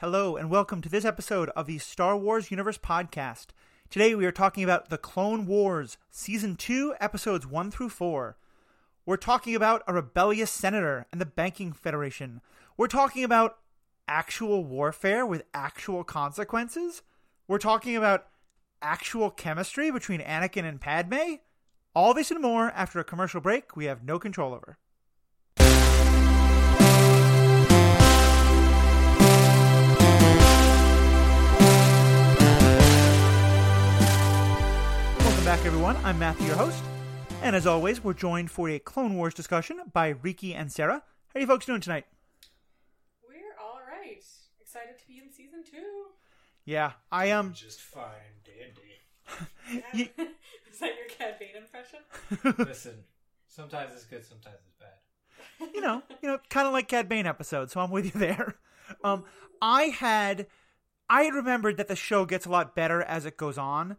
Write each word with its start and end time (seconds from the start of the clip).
Hello, 0.00 0.36
and 0.36 0.50
welcome 0.50 0.82
to 0.82 0.90
this 0.90 1.06
episode 1.06 1.48
of 1.56 1.66
the 1.66 1.78
Star 1.78 2.18
Wars 2.18 2.50
Universe 2.50 2.76
Podcast. 2.76 3.46
Today 3.88 4.14
we 4.14 4.26
are 4.26 4.30
talking 4.30 4.62
about 4.62 4.90
The 4.90 4.98
Clone 4.98 5.46
Wars, 5.46 5.96
Season 6.10 6.54
2, 6.54 6.96
Episodes 7.00 7.46
1 7.46 7.70
through 7.70 7.88
4. 7.88 8.36
We're 9.06 9.16
talking 9.16 9.54
about 9.54 9.82
a 9.86 9.94
rebellious 9.94 10.50
senator 10.50 11.06
and 11.10 11.18
the 11.18 11.24
Banking 11.24 11.72
Federation. 11.72 12.42
We're 12.76 12.88
talking 12.88 13.24
about 13.24 13.56
actual 14.06 14.66
warfare 14.66 15.24
with 15.24 15.44
actual 15.54 16.04
consequences. 16.04 17.00
We're 17.48 17.56
talking 17.56 17.96
about 17.96 18.26
actual 18.82 19.30
chemistry 19.30 19.90
between 19.90 20.20
Anakin 20.20 20.68
and 20.68 20.78
Padme. 20.78 21.36
All 21.94 22.12
this 22.12 22.30
and 22.30 22.42
more 22.42 22.70
after 22.72 23.00
a 23.00 23.04
commercial 23.04 23.40
break 23.40 23.74
we 23.74 23.86
have 23.86 24.04
no 24.04 24.18
control 24.18 24.52
over. 24.52 24.76
Back, 35.46 35.64
everyone. 35.64 35.96
I'm 36.04 36.18
Matthew, 36.18 36.46
your 36.48 36.56
host. 36.56 36.82
And 37.42 37.54
as 37.54 37.66
always, 37.66 38.02
we're 38.02 38.14
joined 38.14 38.50
for 38.50 38.68
a 38.68 38.78
Clone 38.78 39.14
Wars 39.14 39.32
discussion 39.34 39.80
by 39.92 40.08
Riki 40.08 40.54
and 40.54 40.70
Sarah. 40.72 41.02
How 41.28 41.38
are 41.38 41.40
you 41.40 41.46
folks 41.46 41.66
doing 41.66 41.80
tonight? 41.80 42.04
We're 43.28 43.54
all 43.62 43.78
right. 43.88 44.22
Excited 44.60 44.98
to 44.98 45.06
be 45.06 45.18
in 45.24 45.30
season 45.32 45.62
two. 45.68 46.06
Yeah, 46.64 46.92
I 47.12 47.26
am. 47.26 47.46
Um, 47.46 47.52
just 47.54 47.80
fine, 47.80 48.02
and 48.44 48.44
dandy. 48.44 49.92
You- 49.94 50.24
Is 50.72 50.80
that 50.80 50.90
your 50.96 51.06
Cad 51.08 51.38
Bane 51.38 51.56
impression? 51.56 52.00
Listen, 52.68 52.94
sometimes 53.48 53.92
it's 53.94 54.04
good, 54.04 54.24
sometimes 54.24 54.56
it's 54.66 54.76
bad. 54.76 55.70
you 55.74 55.80
know, 55.80 56.02
you 56.22 56.28
know, 56.28 56.38
kind 56.50 56.66
of 56.66 56.72
like 56.72 56.88
Cad 56.88 57.08
Bane 57.08 57.26
episode. 57.26 57.70
So 57.70 57.80
I'm 57.80 57.90
with 57.90 58.04
you 58.04 58.10
there. 58.14 58.56
Um, 59.04 59.24
I 59.62 59.84
had, 59.84 60.46
I 61.08 61.22
had 61.22 61.34
remembered 61.34 61.76
that 61.78 61.88
the 61.88 61.96
show 61.96 62.24
gets 62.26 62.46
a 62.46 62.50
lot 62.50 62.74
better 62.74 63.00
as 63.02 63.26
it 63.26 63.36
goes 63.36 63.56
on. 63.58 63.96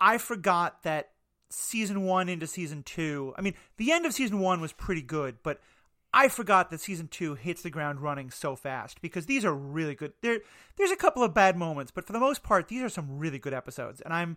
I 0.00 0.18
forgot 0.18 0.82
that 0.82 1.10
season 1.50 2.04
one 2.04 2.28
into 2.28 2.46
season 2.46 2.82
two. 2.82 3.34
I 3.36 3.42
mean, 3.42 3.54
the 3.76 3.92
end 3.92 4.06
of 4.06 4.14
season 4.14 4.38
one 4.38 4.60
was 4.60 4.72
pretty 4.72 5.02
good, 5.02 5.38
but 5.42 5.60
I 6.12 6.28
forgot 6.28 6.70
that 6.70 6.80
season 6.80 7.08
two 7.08 7.34
hits 7.34 7.62
the 7.62 7.70
ground 7.70 8.00
running 8.00 8.30
so 8.30 8.56
fast 8.56 9.00
because 9.00 9.26
these 9.26 9.44
are 9.44 9.54
really 9.54 9.94
good. 9.94 10.12
There, 10.22 10.40
there's 10.76 10.90
a 10.90 10.96
couple 10.96 11.22
of 11.22 11.34
bad 11.34 11.56
moments, 11.56 11.92
but 11.92 12.04
for 12.04 12.12
the 12.12 12.20
most 12.20 12.42
part, 12.42 12.68
these 12.68 12.82
are 12.82 12.88
some 12.88 13.18
really 13.18 13.38
good 13.38 13.54
episodes, 13.54 14.00
and 14.00 14.14
I'm. 14.14 14.36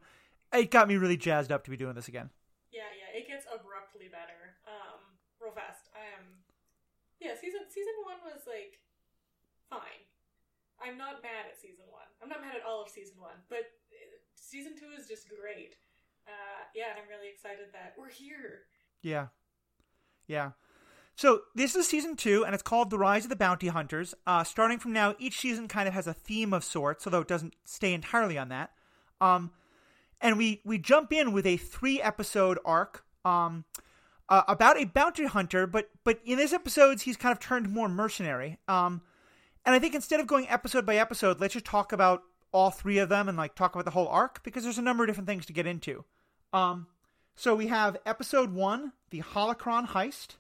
It 0.54 0.70
got 0.70 0.88
me 0.88 0.98
really 0.98 1.18
jazzed 1.18 1.52
up 1.52 1.64
to 1.66 1.72
be 1.74 1.78
doing 1.78 1.96
this 1.96 2.08
again. 2.08 2.30
Yeah, 2.70 2.86
yeah. 2.94 3.10
It 3.18 3.26
gets 3.26 3.50
abruptly 3.50 4.06
better. 4.06 4.54
Um, 4.70 5.02
real 5.42 5.50
fast. 5.50 5.90
I 5.98 6.06
am. 6.14 6.46
Yeah, 7.18 7.34
season 7.34 7.66
season 7.74 7.98
one 8.06 8.22
was 8.22 8.46
like 8.46 8.78
fine. 9.66 10.06
I'm 10.78 10.94
not 10.94 11.24
mad 11.26 11.50
at 11.50 11.58
season 11.58 11.90
one. 11.90 12.06
I'm 12.22 12.30
not 12.30 12.42
mad 12.46 12.54
at 12.54 12.62
all 12.62 12.84
of 12.84 12.90
season 12.94 13.18
one, 13.18 13.42
but 13.50 13.66
season 14.44 14.74
two 14.78 14.90
is 15.00 15.08
just 15.08 15.28
great. 15.30 15.76
Uh, 16.28 16.64
yeah, 16.76 16.86
and 16.92 17.00
I'm 17.02 17.10
really 17.10 17.30
excited 17.30 17.68
that 17.74 17.94
we're 17.98 18.10
here. 18.10 18.62
Yeah. 19.02 19.28
Yeah. 20.28 20.52
So 21.16 21.42
this 21.54 21.76
is 21.76 21.88
season 21.88 22.16
two, 22.16 22.44
and 22.44 22.54
it's 22.54 22.64
called 22.64 22.90
The 22.90 22.98
Rise 22.98 23.24
of 23.26 23.30
the 23.30 23.36
Bounty 23.36 23.68
Hunters. 23.68 24.16
Uh, 24.26 24.44
starting 24.44 24.80
from 24.80 24.94
now, 24.94 25.16
each 25.20 25.40
season 25.40 25.68
kind 25.68 25.88
of 25.88 25.94
has 25.94 26.08
a 26.08 26.14
theme 26.14 26.54
of 26.54 26.64
sorts, 26.64 27.06
although 27.06 27.22
it 27.22 27.28
doesn't 27.28 27.56
stay 27.66 27.94
entirely 27.94 28.38
on 28.38 28.50
that. 28.50 28.72
Um, 29.22 29.52
and 30.20 30.38
we 30.38 30.62
we 30.66 30.78
jump 30.78 31.14
in 31.14 31.34
with 31.34 31.46
a 31.46 31.58
three 31.58 32.02
episode 32.02 32.58
arc 32.66 33.04
um, 33.26 33.66
uh, 34.30 34.44
about 34.48 34.82
a 34.82 34.86
bounty 34.86 35.26
hunter, 35.26 35.68
but 35.68 35.90
but 36.04 36.20
in 36.26 36.38
this 36.38 36.54
episodes 36.54 37.04
he's 37.04 37.18
kind 37.18 37.32
of 37.32 37.40
turned 37.40 37.70
more 37.70 37.90
mercenary. 37.90 38.58
Um, 38.68 39.02
and 39.66 39.76
I 39.76 39.80
think 39.80 39.96
instead 39.96 40.20
of 40.20 40.28
going 40.28 40.50
episode 40.50 40.86
by 40.86 40.96
episode, 40.96 41.40
let's 41.40 41.54
just 41.54 41.66
talk 41.66 41.92
about 41.92 42.24
all 42.54 42.72
three 42.72 43.00
of 43.00 43.10
them 43.10 43.28
and 43.28 43.38
like 43.38 43.56
talk 43.56 43.74
about 43.74 43.86
the 43.86 43.92
whole 43.92 44.08
arc 44.08 44.44
because 44.44 44.64
there's 44.64 44.78
a 44.78 44.84
number 44.84 45.04
of 45.04 45.10
different 45.10 45.28
things 45.28 45.46
to 45.48 45.54
get 45.54 45.68
into. 45.68 46.06
Um, 46.54 46.88
so 47.36 47.56
we 47.56 47.68
have 47.68 47.98
episode 48.06 48.54
one, 48.54 48.94
the 49.10 49.22
Holocron 49.22 49.90
heist. 49.90 50.38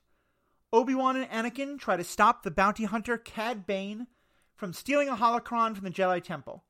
Obi 0.71 0.95
Wan 0.95 1.15
and 1.15 1.29
Anakin 1.29 1.77
try 1.77 1.97
to 1.97 2.03
stop 2.03 2.43
the 2.43 2.51
bounty 2.51 2.85
hunter 2.85 3.17
Cad 3.17 3.65
Bane 3.65 4.07
from 4.55 4.73
stealing 4.73 5.09
a 5.09 5.15
holocron 5.15 5.75
from 5.75 5.85
the 5.85 5.91
Jedi 5.91 6.23
Temple. 6.23 6.63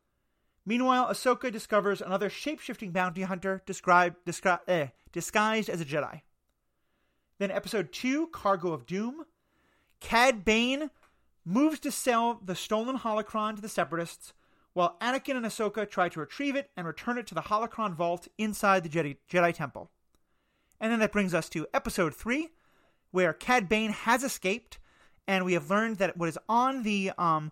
Meanwhile, 0.66 1.08
Ahsoka 1.08 1.52
discovers 1.52 2.02
another 2.02 2.30
shape-shifting 2.30 2.92
bounty 2.92 3.22
hunter 3.24 3.62
described, 3.66 4.18
descri- 4.26 4.60
eh, 4.68 4.88
disguised 5.12 5.70
as 5.70 5.82
a 5.82 5.86
Jedi. 5.86 6.22
Then 7.38 7.52
episode 7.52 7.92
2, 7.92 8.28
Cargo 8.28 8.72
of 8.72 8.86
Doom. 8.86 9.26
Cad 10.00 10.46
Bane 10.46 10.90
moves 11.46 11.80
to 11.82 11.92
sell 11.92 12.40
the 12.44 12.56
stolen 12.56 12.98
holocron 12.98 13.56
to 13.56 13.62
the 13.62 13.70
Separatists, 13.70 14.34
while 14.74 14.98
Anakin 15.02 15.36
and 15.36 15.46
Ahsoka 15.46 15.90
try 15.90 16.10
to 16.10 16.20
retrieve 16.20 16.56
it 16.56 16.70
and 16.76 16.86
return 16.88 17.18
it 17.18 17.28
to 17.28 17.36
the 17.36 17.42
holocron 17.42 17.94
vault 17.94 18.28
inside 18.38 18.84
the 18.84 18.90
Jedi, 18.90 19.18
Jedi 19.32 19.54
Temple. 19.54 19.90
And 20.80 20.92
then 20.92 21.00
that 21.00 21.12
brings 21.12 21.34
us 21.34 21.48
to 21.50 21.68
episode 21.74 22.16
3, 22.16 22.50
where 23.12 23.34
Cad 23.34 23.70
Bane 23.70 23.92
has 23.92 24.24
escaped, 24.24 24.80
and 25.28 25.46
we 25.46 25.54
have 25.54 25.70
learned 25.70 25.98
that 25.98 26.18
what 26.18 26.30
is 26.30 26.38
on 26.50 26.84
the 26.84 27.12
um, 27.18 27.52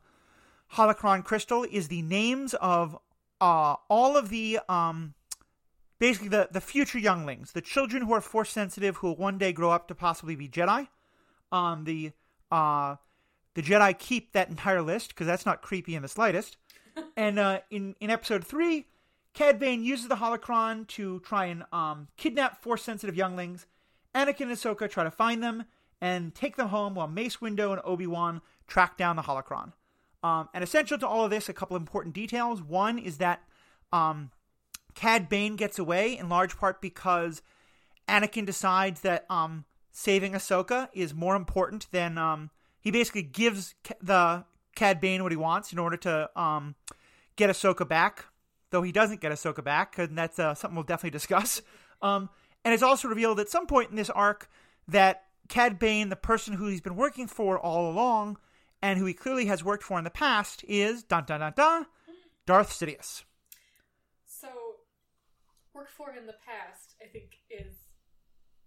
holocron 0.74 1.24
crystal 1.24 1.64
is 1.64 1.88
the 1.88 2.02
names 2.02 2.54
of 2.56 2.98
uh, 3.40 3.76
all 3.90 4.18
of 4.18 4.30
the 4.30 4.59
um, 4.68 5.14
basically 6.00 6.30
the, 6.30 6.50
the 6.52 6.62
future 6.62 7.00
younglings, 7.00 7.52
the 7.52 7.62
children 7.62 8.03
who 8.03 8.14
are 8.14 8.22
force 8.22 8.50
sensitive 8.50 8.98
who 8.98 9.08
will 9.08 9.16
one 9.16 9.38
day 9.38 9.53
grow 9.53 9.72
up 9.72 9.88
to 9.88 9.96
possibly 9.96 10.36
be 10.36 10.50
Jedi. 10.50 10.88
Um, 11.52 11.84
the 11.84 12.12
uh, 12.52 12.96
the 13.53 13.62
Jedi 13.62 13.98
keep 13.98 14.34
that 14.34 14.50
entire 14.50 14.82
list 14.82 15.09
because 15.09 15.28
that's 15.28 15.46
not 15.46 15.62
creepy 15.62 15.96
in 15.96 16.02
the 16.02 16.08
slightest. 16.08 16.58
And 17.16 17.40
uh, 17.40 17.59
in 17.69 17.96
in 18.00 18.09
episode 18.09 18.46
three, 18.46 18.88
Cad 19.34 19.59
Bane 19.59 19.84
uses 19.84 20.07
the 20.07 20.16
holocron 20.16 20.88
to 20.90 21.19
try 21.22 21.46
and 21.46 21.63
um, 21.72 22.07
kidnap 22.18 22.62
force 22.62 22.84
sensitive 22.84 23.16
younglings. 23.16 23.66
Anakin 24.13 24.41
and 24.41 24.52
Ahsoka 24.52 24.90
try 24.90 25.03
to 25.03 25.12
find 25.12 25.41
them 25.41 25.66
and 26.02 26.35
take 26.35 26.57
them 26.57 26.69
home 26.69 26.96
while 26.96 27.07
Mace 27.07 27.38
Windu 27.38 27.72
and 27.72 27.81
Obi 27.85 28.07
Wan 28.07 28.41
track 28.68 28.97
down 28.97 29.16
the 29.16 29.22
holocron. 29.22 29.74
Um, 30.24 30.50
and 30.53 30.63
essential 30.63 30.97
to 30.97 31.07
all 31.07 31.24
of 31.24 31.31
this, 31.31 31.50
a 31.50 31.53
couple 31.53 31.78
important 31.78 32.13
details. 32.13 32.62
One 32.62 33.00
is 33.00 33.18
that 33.18 33.41
um, 33.91 34.31
Cad 34.94 35.29
Bane 35.29 35.56
gets 35.56 35.79
away 35.79 36.18
in 36.18 36.29
large 36.29 36.58
part 36.58 36.81
because 36.81 37.41
Anakin 38.08 38.46
decides 38.46 39.02
that 39.02 39.25
um, 39.29 39.66
saving 39.91 40.34
Ahsoka 40.34 40.90
is 40.94 41.13
more 41.13 41.35
important 41.35 41.88
than 41.91 42.18
um, 42.18 42.50
he 42.79 42.91
basically 42.91 43.23
gives 43.23 43.75
the 44.02 44.44
Cad 44.81 45.00
Bane 45.00 45.22
what 45.22 45.31
he 45.31 45.36
wants 45.38 45.72
in 45.72 45.78
order 45.78 45.96
to 45.97 46.28
um, 46.36 46.74
get 47.36 47.52
Ahsoka 47.52 47.88
back. 47.88 48.25
Though 48.72 48.81
he 48.81 48.92
doesn't 48.92 49.22
get 49.22 49.31
Ahsoka 49.31 49.64
back, 49.64 50.00
and 50.00 50.18
that's 50.18 50.40
uh, 50.40 50.56
something 50.56 50.75
we'll 50.75 50.84
definitely 50.86 51.12
discuss. 51.19 51.62
Um, 52.02 52.30
and 52.66 52.74
it's 52.74 52.81
also 52.81 53.08
revealed 53.08 53.40
at 53.40 53.47
some 53.47 53.68
point 53.68 53.91
in 53.91 53.96
this 53.96 54.09
arc 54.09 54.50
that 54.88 55.25
Cad 55.50 55.78
Bane, 55.78 56.09
the 56.09 56.16
person 56.16 56.56
who 56.56 56.66
he's 56.66 56.81
been 56.81 56.96
working 56.96 57.28
for 57.28 57.59
all 57.59 57.91
along, 57.91 58.38
and 58.81 58.97
who 58.97 59.06
he 59.06 59.14
clearly 59.14 59.46
has 59.46 59.64
worked 59.64 59.84
for 59.84 60.00
in 60.00 60.03
the 60.03 60.09
past, 60.09 60.66
is 60.68 61.03
dun 61.03 61.25
dun 61.25 61.41
dun 61.41 61.53
dun 61.56 61.86
Darth 62.47 62.72
Sidious. 62.72 63.24
So, 64.25 64.47
worked 65.75 65.91
for 65.91 66.12
in 66.18 66.25
the 66.25 66.38
past, 66.44 66.96
I 67.00 67.06
think, 67.06 67.38
is 67.52 67.75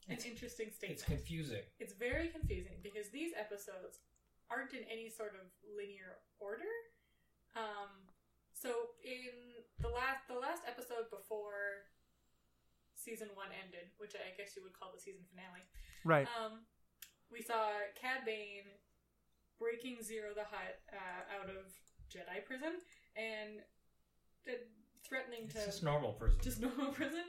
an 0.07 0.13
It's- 0.15 0.27
interesting 0.31 0.71
statement. 0.71 1.01
It's 1.01 1.03
confusing. 1.09 1.63
It's 1.81 1.93
very 1.95 2.29
confusing 2.29 2.77
because 2.85 3.09
these 3.11 3.33
episodes 3.37 3.99
aren't 4.51 4.73
in 4.75 4.85
any 4.91 5.09
sort 5.11 5.35
of 5.35 5.47
linear 5.65 6.21
order. 6.41 6.69
Um, 7.57 8.11
so 8.53 8.97
in 9.05 9.63
the 9.81 9.89
last 9.89 10.27
the 10.29 10.39
last 10.39 10.63
episode 10.67 11.11
before 11.11 11.87
season 12.95 13.29
one 13.35 13.51
ended, 13.53 13.91
which 13.99 14.15
I 14.17 14.33
guess 14.37 14.57
you 14.57 14.63
would 14.63 14.73
call 14.79 14.91
the 14.95 15.01
season 15.01 15.23
finale, 15.31 15.63
Right. 16.05 16.29
um, 16.39 16.65
we 17.31 17.43
saw 17.43 17.69
Cad 18.01 18.25
Bane 18.25 18.69
breaking 19.59 19.99
Ziro 20.03 20.35
the 20.35 20.45
Hutt 20.49 20.81
uh, 20.93 21.23
out 21.41 21.49
of 21.51 21.69
Jedi 22.11 22.45
prison 22.45 22.81
and 23.17 23.61
uh, 24.49 24.59
threatening 25.07 25.45
It's 25.47 25.55
to 25.55 25.65
just 25.67 25.83
normal 25.83 26.13
prison. 26.15 26.39
just 26.43 26.61
normal 26.65 26.93
prison 26.93 27.25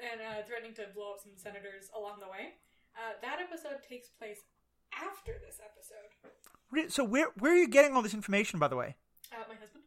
and 0.00 0.20
uh, 0.20 0.42
threatening 0.46 0.74
to 0.80 0.88
blow 0.94 1.12
up 1.14 1.20
some 1.20 1.36
senators 1.36 1.90
along 1.96 2.20
the 2.20 2.28
way. 2.30 2.58
Uh, 2.98 3.14
that 3.22 3.38
episode 3.38 3.82
takes 3.86 4.08
place 4.08 4.42
after 4.92 5.32
this 5.44 5.58
episode. 5.60 6.90
So 6.92 7.04
where 7.04 7.28
where 7.38 7.52
are 7.52 7.56
you 7.56 7.68
getting 7.68 7.94
all 7.96 8.02
this 8.02 8.14
information, 8.14 8.58
by 8.58 8.68
the 8.68 8.76
way? 8.76 8.96
Uh, 9.32 9.36
my 9.48 9.54
husband. 9.54 9.84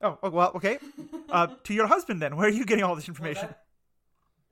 Oh, 0.00 0.18
oh, 0.22 0.30
well, 0.30 0.52
okay. 0.56 0.78
Uh, 1.30 1.48
to 1.64 1.72
your 1.74 1.86
husband, 1.86 2.20
then. 2.20 2.36
Where 2.36 2.46
are 2.46 2.50
you 2.50 2.64
getting 2.64 2.84
all 2.84 2.94
this 2.94 3.06
Well, 3.08 3.12
information? 3.14 3.48
that- 3.48 3.60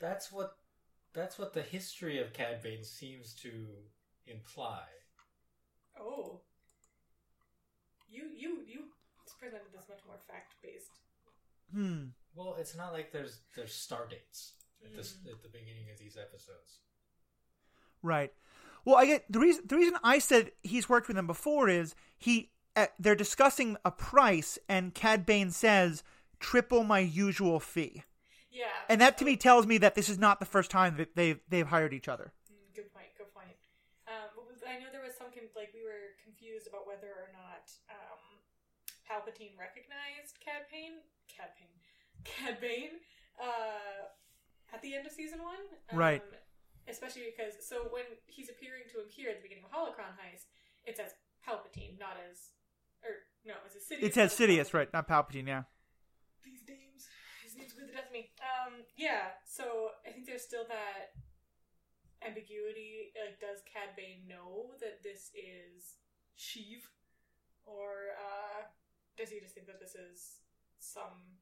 that's 0.00 0.32
what 0.32 0.56
that's 1.14 1.38
what 1.38 1.52
the 1.52 1.62
history 1.62 2.18
of 2.20 2.32
Cad 2.32 2.62
Bane 2.62 2.82
seems 2.82 3.34
to 3.42 3.66
imply. 4.26 4.82
Oh. 6.00 6.40
You 8.08 8.24
you 8.36 8.62
you 8.66 8.80
presented 9.38 9.72
this 9.72 9.88
much 9.88 10.00
more 10.06 10.18
fact 10.28 10.54
based. 10.62 10.98
hmm. 11.72 12.06
Well, 12.34 12.56
it's 12.58 12.74
not 12.76 12.92
like 12.92 13.12
there's 13.12 13.40
there's 13.56 13.74
star 13.74 14.06
dates 14.08 14.54
at 14.84 14.96
this 14.96 15.12
Mm. 15.24 15.32
at 15.32 15.42
the 15.42 15.48
beginning 15.48 15.90
of 15.92 15.98
these 15.98 16.16
episodes. 16.16 16.78
Right. 18.02 18.32
Well, 18.84 18.96
I 18.96 19.06
get 19.06 19.30
the 19.30 19.38
reason 19.38 19.64
the 19.66 19.76
reason 19.76 19.96
I 20.02 20.18
said 20.18 20.52
he's 20.62 20.88
worked 20.88 21.08
with 21.08 21.16
him 21.16 21.26
before 21.26 21.68
is 21.68 21.94
he 22.18 22.50
uh, 22.74 22.86
they're 22.98 23.14
discussing 23.14 23.76
a 23.84 23.90
price, 23.90 24.58
and 24.68 24.94
Cad 24.94 25.24
Bane 25.26 25.50
says 25.50 26.02
triple 26.40 26.82
my 26.82 26.98
usual 26.98 27.60
fee, 27.60 28.02
Yeah. 28.50 28.66
and 28.88 29.00
that 29.00 29.18
to 29.18 29.24
me 29.24 29.36
tells 29.36 29.66
me 29.66 29.78
that 29.78 29.94
this 29.94 30.08
is 30.08 30.18
not 30.18 30.40
the 30.40 30.46
first 30.46 30.70
time 30.70 30.96
that 30.96 31.14
they've 31.14 31.38
they've 31.48 31.66
hired 31.66 31.92
each 31.92 32.08
other. 32.08 32.32
Mm, 32.50 32.74
Good 32.74 32.92
point. 32.92 33.06
Good 33.16 33.32
point. 33.34 33.54
Um, 34.08 34.30
but 34.34 34.68
I 34.68 34.78
know 34.78 34.86
there 34.90 35.02
was 35.02 35.14
some 35.14 35.28
like 35.54 35.70
we 35.74 35.84
were 35.84 36.16
confused 36.24 36.66
about 36.66 36.86
whether 36.86 37.06
or 37.12 37.30
not 37.32 37.70
um, 37.90 38.40
Palpatine 39.06 39.54
recognized 39.58 40.40
Cad 40.42 40.66
Bane, 40.72 40.98
Cad 41.28 41.50
Bane, 41.54 41.76
Cad 42.24 42.60
Bane 42.60 42.98
uh, 43.40 44.08
at 44.74 44.82
the 44.82 44.94
end 44.94 45.06
of 45.06 45.12
season 45.12 45.42
one. 45.42 45.60
Um, 45.92 45.98
Right. 45.98 46.22
Especially 46.88 47.30
because 47.30 47.54
so 47.62 47.86
when 47.90 48.04
he's 48.26 48.50
appearing 48.50 48.90
to 48.90 48.98
him 48.98 49.08
here 49.08 49.30
at 49.30 49.38
the 49.38 49.44
beginning 49.46 49.64
of 49.64 49.70
Holocron 49.70 50.18
Heist, 50.18 50.50
it 50.84 50.96
says 50.96 51.14
Palpatine, 51.46 51.98
not 51.98 52.18
as 52.18 52.50
or 53.02 53.26
no, 53.46 53.54
it's 53.66 53.74
a 53.74 53.82
Sidious. 53.82 54.02
It 54.02 54.14
says 54.14 54.34
not 54.34 54.48
Sidious, 54.48 54.74
right? 54.74 54.90
Not 54.92 55.06
Palpatine. 55.06 55.46
Yeah. 55.46 55.66
These 56.42 56.62
names, 56.66 57.06
his 57.42 57.54
name's 57.54 57.74
weird 57.74 57.90
to 57.90 57.94
death 57.94 58.10
to 58.10 58.12
me. 58.12 58.30
Um, 58.42 58.82
yeah. 58.96 59.38
So 59.46 59.94
I 60.06 60.10
think 60.10 60.26
there's 60.26 60.42
still 60.42 60.66
that 60.66 61.14
ambiguity. 62.22 63.14
Like, 63.18 63.38
does 63.42 63.62
Cad 63.66 63.94
Bane 63.94 64.26
know 64.26 64.74
that 64.78 65.02
this 65.02 65.30
is 65.34 66.02
Sheev, 66.38 66.86
or 67.66 68.14
uh, 68.18 68.70
does 69.18 69.30
he 69.30 69.38
just 69.38 69.54
think 69.54 69.66
that 69.66 69.78
this 69.82 69.94
is 69.94 70.42
some 70.78 71.38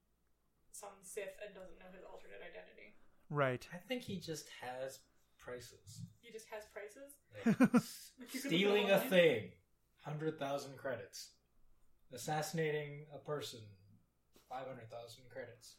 some 0.72 1.00
Sith 1.02 1.36
and 1.44 1.54
doesn't 1.54 1.78
know 1.80 1.92
his 1.92 2.04
alternate 2.04 2.40
identity? 2.40 2.96
Right. 3.28 3.66
I 3.72 3.78
think 3.78 4.02
he 4.02 4.18
just 4.18 4.48
has 4.60 4.98
prices. 5.40 6.02
He 6.20 6.30
just 6.32 6.46
has 6.50 6.64
prices. 6.72 7.14
Like, 7.46 7.74
s- 7.74 8.12
Like 8.20 8.34
you 8.34 8.40
could 8.40 8.50
stealing 8.50 8.90
a 8.90 8.98
thing, 9.00 9.50
hundred 10.04 10.38
thousand 10.38 10.76
credits. 10.76 11.30
Assassinating 12.12 13.06
a 13.14 13.18
person, 13.18 13.60
five 14.48 14.66
hundred 14.66 14.90
thousand 14.90 15.24
credits. 15.30 15.76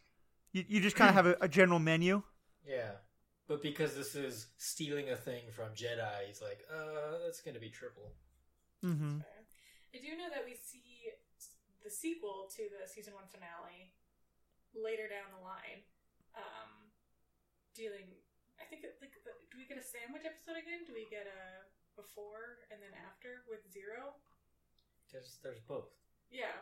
You 0.54 0.64
you 0.68 0.80
just 0.82 0.96
kind 0.96 1.10
of 1.10 1.16
have 1.16 1.28
a, 1.28 1.36
a 1.42 1.48
general 1.48 1.80
menu. 1.80 2.24
Yeah, 2.66 2.92
but 3.48 3.62
because 3.62 3.96
this 3.96 4.16
is 4.16 4.48
stealing 4.58 5.10
a 5.10 5.16
thing 5.16 5.44
from 5.52 5.70
Jedi, 5.76 6.28
he's 6.28 6.42
like, 6.42 6.64
uh, 6.74 7.18
that's 7.26 7.42
gonna 7.42 7.60
be 7.60 7.70
triple. 7.70 8.14
Mm-hmm. 8.86 9.20
I 9.94 9.98
do 9.98 10.18
know 10.18 10.30
that 10.34 10.46
we 10.46 10.56
see 10.56 11.12
the 11.84 11.90
sequel 11.90 12.48
to 12.56 12.64
the 12.72 12.88
season 12.88 13.14
one 13.14 13.26
finale 13.30 13.92
later 14.74 15.08
down 15.10 15.28
the 15.38 15.44
line, 15.44 15.84
um, 16.36 16.70
dealing. 17.76 18.08
I 18.72 18.80
think 18.80 18.88
it, 18.88 18.96
like, 19.04 19.12
the- 19.28 19.36
do 19.52 19.58
we 19.60 19.68
get 19.68 19.76
a 19.78 19.84
sandwich 19.84 20.24
episode 20.24 20.56
again? 20.56 20.86
Do 20.88 20.94
we 20.96 21.04
get 21.12 21.28
a 21.28 21.68
before 22.00 22.64
and 22.72 22.80
then 22.82 22.96
after 23.04 23.44
with 23.52 23.68
Ziro? 23.68 24.16
There's 25.12 25.40
there's 25.44 25.60
both. 25.60 25.92
Yeah. 26.32 26.56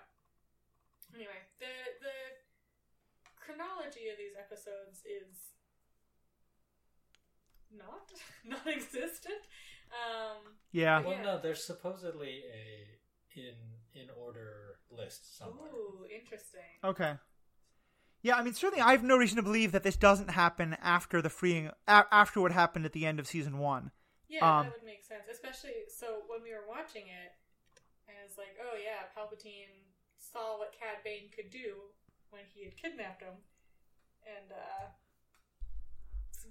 Anyway, 1.14 1.38
the 1.60 1.70
the 2.02 2.18
chronology 3.38 4.10
of 4.10 4.18
these 4.18 4.34
episodes 4.36 5.06
is 5.06 5.54
not 7.70 8.10
non-existent. 8.44 9.46
Um, 9.94 10.58
Yeah. 10.72 11.02
Well, 11.02 11.14
Yeah. 11.14 11.22
no, 11.22 11.40
there's 11.40 11.64
supposedly 11.64 12.44
a 12.50 12.98
in 13.36 13.56
in 13.94 14.10
order 14.10 14.80
list 14.90 15.38
somewhere. 15.38 15.70
ooh, 15.72 16.06
interesting. 16.10 16.80
Okay. 16.84 17.18
Yeah, 18.22 18.36
I 18.36 18.44
mean, 18.44 18.54
certainly 18.54 18.82
I 18.82 18.92
have 18.92 19.04
no 19.04 19.18
reason 19.18 19.38
to 19.38 19.44
believe 19.44 19.72
that 19.72 19.84
this 19.84 19.96
doesn't 19.96 20.32
happen 20.32 20.76
after 20.82 21.22
the 21.22 21.30
freeing, 21.30 21.72
a- 21.88 22.06
after 22.12 22.42
what 22.42 22.52
happened 22.52 22.86
at 22.86 22.92
the 22.94 23.06
end 23.06 23.20
of 23.20 23.28
season 23.28 23.58
one. 23.60 23.92
Yeah, 24.28 24.44
Um, 24.46 24.66
that 24.66 24.74
would 24.74 24.86
make 24.86 25.04
sense. 25.06 25.24
Especially 25.32 25.88
so 25.88 26.22
when 26.28 26.44
we 26.44 26.52
were 26.52 26.68
watching 26.68 27.08
it, 27.08 27.34
I 28.08 28.24
was 28.28 28.38
like, 28.38 28.58
oh 28.62 28.76
yeah, 28.78 29.08
Palpatine 29.16 29.88
saw 30.18 30.58
what 30.60 30.74
Cad 30.78 30.98
Bane 31.04 31.30
could 31.34 31.50
do 31.50 31.76
when 32.30 32.44
he 32.54 32.66
had 32.66 32.76
kidnapped 32.76 33.22
him, 33.24 33.34
and 34.28 34.52
uh, 34.52 34.90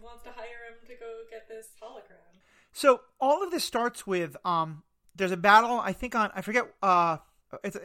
wants 0.01 0.23
to 0.25 0.31
hire 0.31 0.71
him 0.71 0.87
to 0.87 0.95
go 0.95 1.23
get 1.31 1.49
this 1.49 1.69
hologram. 1.83 2.39
So 2.73 3.01
all 3.21 3.43
of 3.43 3.51
this 3.51 3.65
starts 3.65 4.07
with 4.07 4.37
um, 4.45 4.83
there's 5.15 5.33
a 5.33 5.37
battle. 5.37 5.79
I 5.81 5.93
think 5.93 6.15
on 6.15 6.31
I 6.35 6.41
forget. 6.43 6.73
Uh, 6.83 7.19
it's 7.65 7.77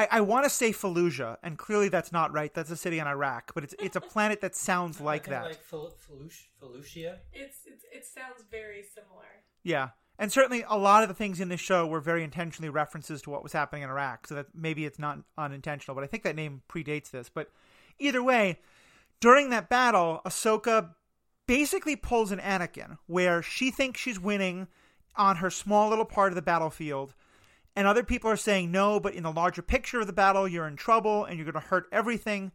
I, 0.00 0.08
I 0.10 0.20
want 0.22 0.44
to 0.44 0.50
say 0.50 0.72
Fallujah, 0.72 1.36
and 1.42 1.58
clearly 1.58 1.88
that's 1.88 2.12
not 2.12 2.32
right. 2.32 2.52
That's 2.54 2.70
a 2.70 2.76
city 2.76 2.98
in 2.98 3.06
Iraq, 3.06 3.52
but 3.54 3.64
it's 3.64 3.74
it's 3.78 3.96
a 3.96 4.00
planet 4.00 4.40
that 4.40 4.54
sounds 4.54 5.00
like 5.10 5.26
that. 5.26 5.44
Like 5.44 5.62
Fel- 5.62 5.92
Felucia. 6.08 6.44
Felucia? 6.62 7.18
It's, 7.32 7.58
it's 7.66 7.84
it 7.92 8.06
sounds 8.06 8.44
very 8.50 8.82
similar. 8.82 9.26
Yeah. 9.62 9.90
And 10.18 10.30
certainly 10.30 10.64
a 10.68 10.76
lot 10.76 11.02
of 11.02 11.08
the 11.08 11.14
things 11.14 11.40
in 11.40 11.48
this 11.48 11.60
show 11.60 11.86
were 11.86 12.00
very 12.00 12.22
intentionally 12.22 12.68
references 12.68 13.22
to 13.22 13.30
what 13.30 13.42
was 13.42 13.52
happening 13.52 13.82
in 13.82 13.90
Iraq, 13.90 14.26
so 14.26 14.34
that 14.34 14.46
maybe 14.54 14.84
it's 14.84 14.98
not 14.98 15.18
unintentional, 15.38 15.94
but 15.94 16.04
I 16.04 16.06
think 16.06 16.24
that 16.24 16.36
name 16.36 16.62
predates 16.68 17.10
this. 17.10 17.30
But 17.30 17.50
either 17.98 18.22
way, 18.22 18.58
during 19.20 19.50
that 19.50 19.68
battle, 19.70 20.20
Ahsoka 20.26 20.90
basically 21.46 21.96
pulls 21.96 22.32
an 22.32 22.38
Anakin 22.38 22.98
where 23.06 23.42
she 23.42 23.70
thinks 23.70 24.00
she's 24.00 24.20
winning 24.20 24.68
on 25.16 25.36
her 25.36 25.50
small 25.50 25.88
little 25.88 26.04
part 26.04 26.32
of 26.32 26.36
the 26.36 26.42
battlefield, 26.42 27.14
and 27.76 27.86
other 27.86 28.02
people 28.02 28.30
are 28.30 28.36
saying 28.36 28.70
no, 28.70 29.00
but 29.00 29.14
in 29.14 29.22
the 29.22 29.32
larger 29.32 29.62
picture 29.62 30.00
of 30.00 30.06
the 30.06 30.12
battle, 30.12 30.48
you're 30.48 30.66
in 30.66 30.76
trouble 30.76 31.24
and 31.24 31.36
you're 31.36 31.50
going 31.50 31.62
to 31.62 31.68
hurt 31.68 31.86
everything, 31.92 32.52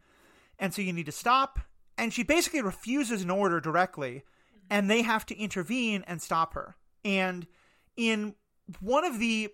and 0.58 0.74
so 0.74 0.82
you 0.82 0.92
need 0.92 1.06
to 1.06 1.12
stop. 1.12 1.58
And 1.98 2.12
she 2.12 2.22
basically 2.22 2.62
refuses 2.62 3.22
an 3.22 3.30
order 3.30 3.60
directly, 3.60 4.24
and 4.70 4.90
they 4.90 5.02
have 5.02 5.24
to 5.26 5.38
intervene 5.38 6.04
and 6.06 6.20
stop 6.20 6.54
her. 6.54 6.76
And 7.04 7.46
in 7.96 8.34
one 8.80 9.04
of 9.04 9.18
the 9.18 9.50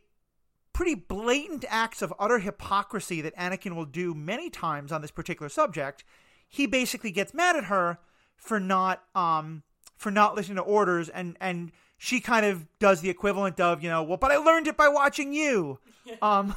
pretty 0.73 0.95
blatant 0.95 1.65
acts 1.69 2.03
of 2.03 2.13
utter 2.19 2.39
hypocrisy 2.39 3.21
that 3.21 3.37
Anakin 3.37 3.77
will 3.77 3.85
do 3.85 4.15
many 4.15 4.51
times 4.51 4.91
on 4.91 5.03
this 5.03 5.11
particular 5.11 5.49
subject, 5.49 6.03
he 6.49 6.67
basically 6.67 7.11
gets 7.11 7.35
mad 7.35 7.57
at 7.57 7.65
her 7.65 7.99
for 8.37 8.59
not 8.59 9.05
um 9.15 9.63
for 9.97 10.11
not 10.11 10.35
listening 10.35 10.57
to 10.57 10.63
orders 10.63 11.09
and 11.09 11.37
and 11.41 11.71
she 12.03 12.19
kind 12.19 12.45
of 12.45 12.67
does 12.81 13.01
the 13.01 13.09
equivalent 13.09 13.61
of, 13.61 13.81
you 13.81 13.89
know, 13.89 14.03
well, 14.03 14.17
but 14.17 14.33
I 14.33 14.37
learned 14.37 14.67
it 14.67 14.77
by 14.77 14.89
watching 14.89 15.33
you. 15.33 15.79
Um 16.21 16.57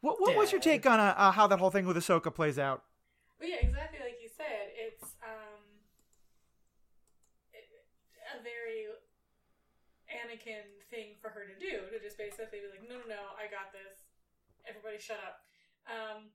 what 0.00 0.16
what 0.16 0.32
was 0.34 0.52
your 0.52 0.60
take 0.60 0.88
on 0.88 0.98
uh, 0.98 1.12
uh, 1.12 1.30
how 1.36 1.46
that 1.46 1.60
whole 1.60 1.68
thing 1.68 1.84
with 1.84 2.00
Ahsoka 2.00 2.32
plays 2.32 2.58
out? 2.58 2.80
But 3.38 3.52
yeah, 3.52 3.60
exactly 3.60 4.00
like 4.00 4.16
you 4.24 4.30
said, 4.32 4.72
it's 4.72 5.12
um 5.20 5.60
a 8.32 8.40
very 8.40 8.88
Anakin 10.08 10.64
thing 10.88 11.20
for 11.20 11.28
her 11.28 11.44
to 11.44 11.52
do 11.60 11.84
to 11.92 12.00
just 12.00 12.16
basically 12.16 12.64
be 12.64 12.72
like, 12.72 12.88
no, 12.88 13.04
no, 13.04 13.20
no, 13.20 13.22
I 13.36 13.52
got 13.52 13.76
this. 13.76 14.08
Everybody, 14.64 14.96
shut 14.96 15.20
up. 15.20 15.44
Um, 15.84 16.32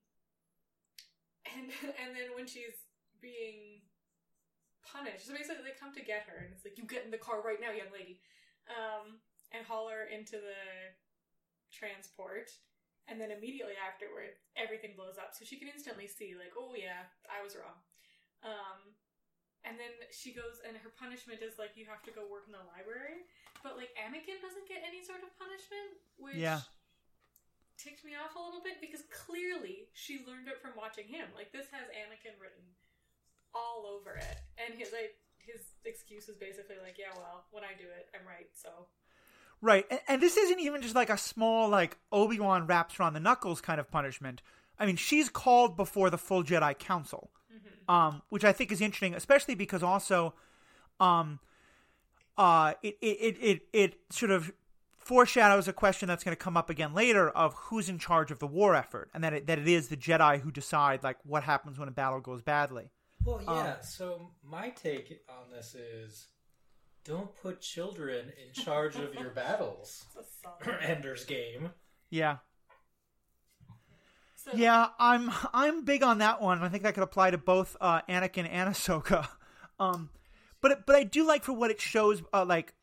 and 1.50 1.74
and 2.02 2.14
then 2.14 2.38
when 2.38 2.46
she's 2.46 2.86
being 3.18 3.82
punished, 4.86 5.26
so 5.26 5.34
basically 5.34 5.66
they 5.66 5.74
come 5.74 5.98
to 5.98 6.06
get 6.06 6.30
her, 6.30 6.46
and 6.46 6.54
it's 6.54 6.62
like, 6.62 6.78
you 6.78 6.86
get 6.86 7.02
in 7.04 7.10
the 7.10 7.18
car 7.18 7.42
right 7.42 7.58
now, 7.58 7.74
young 7.74 7.90
lady, 7.90 8.22
um, 8.70 9.22
and 9.52 9.66
haul 9.66 9.90
her 9.90 10.06
into 10.10 10.38
the 10.38 10.62
transport. 11.72 12.52
And 13.06 13.22
then 13.22 13.30
immediately 13.30 13.78
afterward, 13.78 14.34
everything 14.58 14.98
blows 14.98 15.22
up. 15.22 15.38
So 15.38 15.46
she 15.46 15.62
can 15.62 15.70
instantly 15.70 16.10
see, 16.10 16.34
like, 16.34 16.58
oh 16.58 16.74
yeah, 16.74 17.06
I 17.30 17.46
was 17.46 17.54
wrong. 17.54 17.78
Um, 18.42 18.98
and 19.62 19.78
then 19.78 19.94
she 20.10 20.34
goes, 20.34 20.58
and 20.66 20.74
her 20.78 20.90
punishment 20.90 21.46
is 21.46 21.62
like, 21.62 21.78
you 21.78 21.86
have 21.86 22.02
to 22.10 22.14
go 22.14 22.26
work 22.26 22.50
in 22.50 22.54
the 22.58 22.66
library. 22.66 23.30
But 23.62 23.78
like, 23.78 23.94
Anakin 23.94 24.42
doesn't 24.42 24.66
get 24.66 24.82
any 24.82 25.06
sort 25.06 25.22
of 25.22 25.30
punishment, 25.38 26.02
which 26.18 26.42
Yeah. 26.42 26.66
ticked 27.78 28.02
me 28.02 28.18
off 28.18 28.34
a 28.34 28.42
little 28.42 28.62
bit 28.66 28.82
because 28.82 29.06
clearly 29.14 29.90
she 29.94 30.26
learned 30.26 30.50
it 30.50 30.58
from 30.62 30.74
watching 30.74 31.06
him. 31.06 31.30
Like, 31.38 31.54
this 31.54 31.70
has 31.74 31.86
Anakin 31.94 32.38
written 32.42 32.66
all 33.54 33.86
over 33.86 34.18
it, 34.18 34.38
and 34.58 34.74
he's 34.76 34.92
like 34.92 35.14
his 35.46 35.62
excuse 35.86 36.28
is 36.30 36.38
basically 36.38 36.76
like, 36.82 36.98
yeah, 36.98 37.14
well, 37.16 37.46
when 37.52 37.64
I 37.64 37.78
do 37.78 37.86
it, 37.86 38.10
I'm 38.14 38.26
right. 38.28 38.50
So 38.54 38.88
Right, 39.62 39.86
and, 39.90 40.00
and 40.08 40.22
this 40.22 40.38
isn't 40.38 40.60
even 40.60 40.82
just 40.82 40.96
like 40.96 41.10
a 41.10 41.18
small 41.18 41.70
like 41.70 41.98
Obi 42.12 42.40
Wan 42.40 42.68
wraps 42.68 43.00
around 43.00 43.14
the 43.14 43.20
knuckles 43.20 43.62
kind 43.62 43.80
of 43.80 43.90
punishment. 43.90 44.42
I 44.78 44.86
mean, 44.86 44.96
she's 44.98 45.30
called 45.30 45.78
before 45.78 46.10
the 46.10 46.18
full 46.18 46.44
Jedi 46.44 46.78
Council, 46.78 47.32
um, 47.88 48.22
which 48.30 48.44
I 48.44 48.52
think 48.52 48.72
is 48.72 48.82
interesting, 48.82 49.16
especially 49.16 49.56
because 49.56 49.82
also, 49.82 50.34
um, 51.00 51.40
uh, 52.38 52.74
it 52.84 52.98
it 53.02 53.08
it 53.08 53.38
it, 53.42 53.62
it 53.74 54.00
sort 54.12 54.32
of 54.32 54.52
foreshadows 54.98 55.68
a 55.68 55.74
question 55.74 56.08
that's 56.08 56.24
going 56.24 56.36
to 56.36 56.44
come 56.44 56.58
up 56.58 56.70
again 56.70 56.94
later 56.94 57.30
of 57.30 57.54
who's 57.54 57.88
in 57.88 57.98
charge 57.98 58.32
of 58.32 58.40
the 58.40 58.48
war 58.48 58.76
effort, 58.76 59.10
and 59.14 59.24
that 59.24 59.34
it, 59.34 59.48
that 59.48 59.58
it 59.58 59.68
is 59.68 59.88
the 59.88 59.98
Jedi 59.98 60.42
who 60.42 60.52
decide 60.52 61.04
like 61.04 61.18
what 61.24 61.44
happens 61.44 61.80
when 61.80 61.88
a 61.88 61.92
battle 61.92 62.20
goes 62.20 62.42
badly. 62.42 62.92
Well, 63.26 63.42
Um, 63.48 63.56
yeah. 63.58 63.82
so 63.82 64.32
my 64.44 64.70
take 64.70 65.22
on 65.30 65.50
this 65.52 65.74
is, 65.76 66.28
don't 67.04 67.36
put 67.36 67.62
children 67.62 68.32
in 68.46 68.54
charge 68.54 68.96
of 68.98 69.14
your 69.16 69.30
battles. 69.36 70.06
it's. 70.18 70.68
Ender's 70.82 71.26
Game. 71.26 71.72
Yeah. 72.10 72.38
So, 74.36 74.52
Yeah, 74.54 74.90
I'm 75.00 75.32
I'm 75.54 75.86
big 75.86 76.04
on 76.04 76.20
that 76.20 76.40
one. 76.42 76.62
I 76.62 76.70
think 76.70 76.84
that 76.84 76.94
could 76.94 77.04
apply 77.04 77.32
to 77.32 77.38
both 77.38 77.76
uh, 77.82 78.02
Anakin 78.08 78.48
and 78.50 78.74
Ahsoka. 78.74 79.28
Um, 79.78 80.10
but 80.62 80.72
it, 80.72 80.78
but 80.88 80.96
I 80.96 81.04
do 81.04 81.28
like 81.28 81.44
for 81.44 81.52
what 81.52 81.70
it 81.70 81.82
shows. 81.82 82.24
Uh, 82.34 82.46
like 82.46 82.74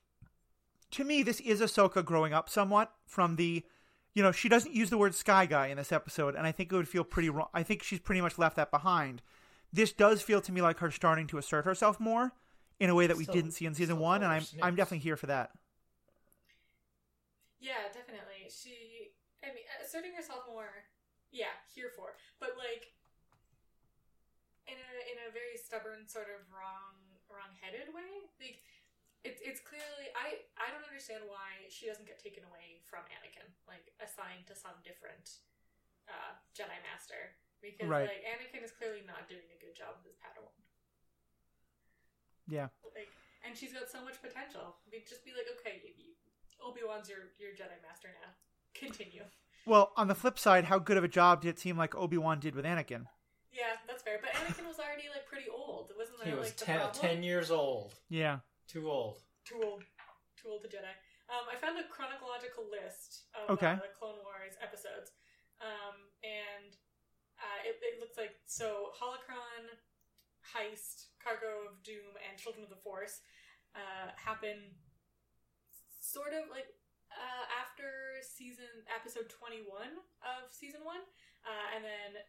to 0.90 1.04
me, 1.04 1.22
this 1.22 1.40
is 1.40 1.62
Ahsoka 1.62 2.04
growing 2.04 2.34
up 2.34 2.50
somewhat 2.50 2.92
from 3.06 3.36
the 3.36 3.64
you 4.12 4.22
know, 4.22 4.30
she 4.30 4.50
doesn't 4.50 4.74
use 4.74 4.90
the 4.90 4.98
word 4.98 5.14
sky 5.14 5.46
guy 5.46 5.68
in 5.68 5.78
this 5.78 5.90
episode, 5.90 6.34
and 6.34 6.46
I 6.46 6.52
think 6.52 6.70
it 6.70 6.76
would 6.76 6.86
feel 6.86 7.02
pretty 7.02 7.30
wrong. 7.30 7.48
I 7.54 7.62
think 7.62 7.82
she's 7.82 7.98
pretty 7.98 8.20
much 8.20 8.36
left 8.36 8.56
that 8.56 8.70
behind. 8.70 9.22
This 9.72 9.92
does 9.92 10.20
feel 10.22 10.40
to 10.42 10.52
me 10.52 10.60
like 10.60 10.78
her 10.80 10.90
starting 10.90 11.26
to 11.28 11.38
assert 11.38 11.64
herself 11.64 11.98
more 11.98 12.32
in 12.78 12.90
a 12.90 12.94
way 12.94 13.06
that 13.06 13.16
we 13.16 13.24
Still- 13.24 13.34
didn't 13.34 13.52
see 13.52 13.64
in 13.66 13.74
season 13.74 13.98
one, 13.98 14.22
and 14.22 14.32
I'm 14.32 14.42
Snips. 14.42 14.62
I'm 14.64 14.74
definitely 14.76 15.00
here 15.04 15.16
for 15.16 15.26
that. 15.28 15.52
Yeah, 17.60 17.86
definitely. 17.94 18.50
She, 18.50 19.14
I 19.42 19.54
mean, 19.54 19.64
asserting 19.82 20.14
herself 20.14 20.44
more. 20.50 20.90
Yeah, 21.30 21.54
here 21.72 21.88
for. 21.94 22.18
But 22.42 22.58
like, 22.58 22.92
in 24.66 24.74
a 24.76 24.90
in 25.08 25.16
a 25.24 25.32
very 25.32 25.56
stubborn, 25.56 26.04
sort 26.10 26.28
of 26.28 26.42
wrong, 26.52 26.98
wrong-headed 27.30 27.94
way. 27.94 28.28
Like, 28.42 28.60
it's 29.24 29.40
it's 29.40 29.62
clearly 29.62 30.10
I 30.18 30.42
I 30.58 30.68
don't 30.74 30.84
understand 30.84 31.22
why 31.30 31.70
she 31.70 31.86
doesn't 31.86 32.04
get 32.04 32.18
taken 32.18 32.42
away 32.44 32.82
from 32.84 33.06
Anakin, 33.14 33.46
like 33.70 33.94
assigned 34.02 34.44
to 34.50 34.54
some 34.58 34.76
different 34.82 35.38
uh, 36.10 36.34
Jedi 36.52 36.76
Master, 36.82 37.38
because 37.62 37.88
Right. 37.88 38.10
like 38.10 38.26
Anakin 38.26 38.62
is 38.66 38.72
clearly 38.74 39.02
not 39.06 39.28
doing 39.30 39.46
a 39.54 39.58
good 39.62 39.74
job 39.74 39.96
with 40.02 40.10
his 40.10 40.18
Padawan. 40.18 40.50
Yeah. 42.48 42.68
Like, 42.94 43.08
and 43.46 43.56
she's 43.56 43.72
got 43.72 43.88
so 43.88 44.04
much 44.04 44.20
potential. 44.20 44.76
I 44.86 44.90
mean, 44.90 45.02
just 45.08 45.24
be 45.24 45.30
like, 45.32 45.46
okay, 45.60 45.82
Obi 46.60 46.80
Wan's 46.86 47.08
your 47.08 47.30
your 47.38 47.52
Jedi 47.52 47.78
Master 47.86 48.08
now. 48.20 48.30
Continue. 48.74 49.22
Well, 49.64 49.92
on 49.96 50.08
the 50.08 50.14
flip 50.14 50.38
side, 50.38 50.64
how 50.66 50.78
good 50.78 50.96
of 50.96 51.04
a 51.04 51.08
job 51.08 51.42
did 51.42 51.48
it 51.50 51.58
seem 51.58 51.78
like 51.78 51.94
Obi 51.94 52.18
Wan 52.18 52.40
did 52.40 52.54
with 52.54 52.64
Anakin? 52.64 53.06
Yeah, 53.52 53.78
that's 53.86 54.02
fair. 54.02 54.18
But 54.20 54.32
Anakin 54.34 54.66
was 54.66 54.78
already 54.82 55.06
like 55.12 55.26
pretty 55.26 55.46
old. 55.48 55.90
It 55.90 55.96
wasn't 55.96 56.18
that 56.18 56.26
He 56.28 56.34
was 56.34 56.48
like 56.50 56.56
the 56.56 56.64
10, 56.66 56.78
problem? 56.80 57.00
10 57.00 57.22
years 57.22 57.50
old. 57.50 57.94
Yeah. 58.08 58.40
Too 58.66 58.90
old. 58.90 59.18
Too 59.44 59.60
old. 59.62 59.84
Too 60.40 60.48
old 60.50 60.62
to 60.64 60.68
Jedi. 60.68 60.90
Um, 61.30 61.46
I 61.50 61.56
found 61.56 61.78
a 61.78 61.84
chronological 61.86 62.64
list 62.68 63.24
of 63.38 63.50
Okay. 63.56 63.72
uh, 63.72 63.76
the 63.76 63.92
Clone 63.98 64.18
Wars 64.24 64.54
episodes, 64.60 65.12
um, 65.60 65.96
and 66.24 66.76
uh, 67.42 67.60
it, 67.66 67.82
it 67.82 67.98
looks 67.98 68.14
like 68.14 68.38
so 68.46 68.94
Holocron, 68.94 69.66
Heist, 70.54 71.10
Cargo 71.18 71.66
of 71.66 71.82
Doom, 71.82 72.14
and 72.22 72.38
Children 72.38 72.62
of 72.62 72.70
the 72.70 72.78
Force 72.80 73.18
uh, 73.74 74.14
happen 74.14 74.78
sort 75.98 76.32
of 76.32 76.46
like 76.54 76.70
uh, 77.10 77.44
after 77.58 78.22
season 78.22 78.86
episode 78.88 79.26
twenty 79.26 79.66
one 79.66 79.98
of 80.22 80.48
season 80.54 80.86
one, 80.86 81.02
uh, 81.42 81.66
and 81.74 81.82
then 81.82 82.22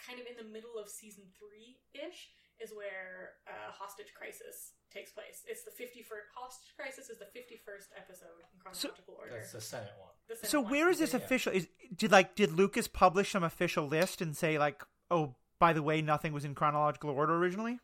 kind 0.00 0.16
of 0.16 0.24
in 0.24 0.40
the 0.40 0.48
middle 0.48 0.80
of 0.80 0.88
season 0.88 1.28
three 1.36 1.76
ish 1.92 2.32
is 2.62 2.72
where 2.74 3.40
uh, 3.48 3.72
Hostage 3.72 4.12
Crisis 4.14 4.72
takes 4.92 5.12
place. 5.12 5.42
It's 5.46 5.64
the 5.64 5.70
51st 5.70 6.28
Hostage 6.34 6.72
Crisis 6.76 7.08
is 7.08 7.18
the 7.18 7.26
51st 7.26 7.88
episode 7.96 8.42
in 8.52 8.58
chronological 8.60 9.14
order. 9.18 9.32
That's 9.36 9.52
the 9.52 9.60
Senate 9.60 9.92
one. 9.98 10.10
The 10.28 10.36
Senate 10.36 10.50
So 10.50 10.60
one. 10.60 10.70
where 10.70 10.90
is 10.90 10.98
this 10.98 11.12
Yeah. 11.12 11.18
official? 11.20 11.52
Is 11.52 11.68
did 11.94 12.10
like 12.12 12.34
did 12.34 12.52
Lucas 12.52 12.88
publish 12.88 13.32
some 13.32 13.42
official 13.44 13.86
list 13.86 14.20
and 14.20 14.36
say 14.36 14.58
like, 14.58 14.82
oh, 15.10 15.36
by 15.58 15.72
the 15.72 15.82
way, 15.82 16.02
nothing 16.02 16.32
was 16.32 16.44
in 16.44 16.54
chronological 16.54 17.10
order 17.10 17.34
originally? 17.36 17.78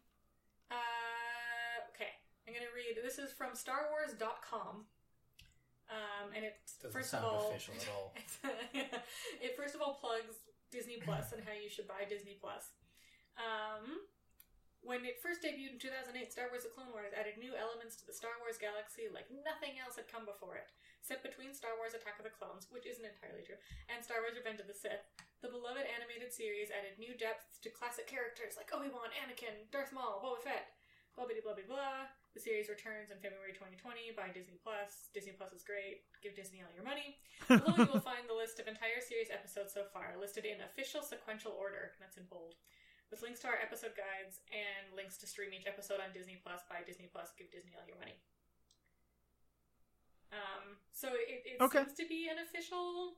Uh, 0.70 0.74
okay, 1.94 2.10
I'm 2.46 2.54
gonna 2.54 2.66
read. 2.74 3.02
This 3.02 3.18
is 3.18 3.32
from 3.32 3.52
StarWars.com. 3.52 4.86
Um, 5.88 6.32
and 6.34 6.44
it 6.44 6.56
Doesn't 6.82 6.90
first 6.92 7.10
sound 7.10 7.24
of 7.24 7.32
all, 7.32 7.50
official 7.50 7.74
at 7.78 7.88
all. 7.94 8.12
it 9.40 9.56
first 9.56 9.74
of 9.76 9.80
all 9.80 9.94
plugs 9.94 10.34
Disney 10.72 10.98
Plus 11.04 11.30
and 11.32 11.42
how 11.46 11.52
you 11.52 11.68
should 11.70 11.86
buy 11.86 12.02
Disney 12.08 12.36
Plus. 12.40 12.72
Um, 13.38 14.00
when 14.86 15.02
it 15.02 15.18
first 15.18 15.42
debuted 15.42 15.76
in 15.76 15.82
2008, 15.82 16.14
Star 16.30 16.46
Wars: 16.48 16.62
The 16.62 16.70
Clone 16.70 16.94
Wars 16.94 17.10
added 17.10 17.36
new 17.36 17.58
elements 17.58 17.98
to 17.98 18.06
the 18.06 18.14
Star 18.14 18.38
Wars 18.38 18.54
galaxy 18.56 19.10
like 19.10 19.26
nothing 19.42 19.82
else 19.82 19.98
had 19.98 20.06
come 20.06 20.22
before 20.22 20.54
it. 20.54 20.70
Set 21.02 21.26
between 21.26 21.50
Star 21.50 21.74
Wars: 21.74 21.98
Attack 21.98 22.22
of 22.22 22.26
the 22.26 22.32
Clones, 22.32 22.70
which 22.70 22.86
isn't 22.86 23.04
entirely 23.04 23.42
true, 23.42 23.58
and 23.90 24.00
Star 24.00 24.22
Wars: 24.22 24.38
Revenge 24.38 24.62
of 24.62 24.70
the 24.70 24.78
Sith, 24.78 25.02
the 25.42 25.50
beloved 25.50 25.84
animated 25.90 26.30
series 26.30 26.70
added 26.70 26.96
new 27.02 27.18
depth 27.18 27.58
to 27.66 27.74
classic 27.74 28.06
characters 28.06 28.54
like 28.54 28.70
Obi 28.70 28.88
Wan, 28.88 29.10
Anakin, 29.18 29.66
Darth 29.74 29.90
Maul, 29.90 30.22
Boba 30.22 30.40
Fett. 30.40 30.78
Blah 31.18 31.26
blah 31.26 31.42
blah 31.42 31.58
blah 31.58 31.66
blah. 31.66 32.00
The 32.36 32.44
series 32.44 32.68
returns 32.68 33.08
in 33.08 33.16
February 33.24 33.56
2020 33.56 34.12
by 34.12 34.28
Disney 34.28 34.60
Plus. 34.60 35.08
Disney 35.16 35.32
Plus 35.32 35.56
is 35.56 35.64
great. 35.64 36.04
Give 36.20 36.36
Disney 36.36 36.60
all 36.60 36.70
your 36.76 36.84
money. 36.84 37.16
Below 37.48 37.72
you 37.80 37.88
will 37.88 38.04
find 38.04 38.28
the 38.28 38.36
list 38.36 38.60
of 38.60 38.68
entire 38.68 39.00
series 39.00 39.32
episodes 39.32 39.72
so 39.72 39.88
far, 39.88 40.12
listed 40.20 40.44
in 40.44 40.60
official 40.60 41.00
sequential 41.00 41.56
order. 41.56 41.96
That's 41.96 42.20
in 42.20 42.28
bold. 42.28 42.60
With 43.10 43.22
links 43.22 43.38
to 43.46 43.48
our 43.48 43.58
episode 43.62 43.94
guides 43.94 44.42
and 44.50 44.90
links 44.98 45.14
to 45.22 45.26
stream 45.30 45.54
each 45.54 45.66
episode 45.70 46.02
on 46.02 46.10
Disney 46.10 46.42
Plus 46.42 46.66
by 46.66 46.82
Disney 46.82 47.06
Plus. 47.06 47.30
Give 47.38 47.46
Disney 47.54 47.70
all 47.78 47.86
your 47.86 47.98
money. 48.02 48.18
Um, 50.34 50.74
so 50.90 51.14
it, 51.14 51.46
it 51.46 51.56
Okay. 51.62 51.86
seems 51.86 51.94
to 52.02 52.06
be 52.10 52.26
an 52.26 52.42
official 52.42 53.14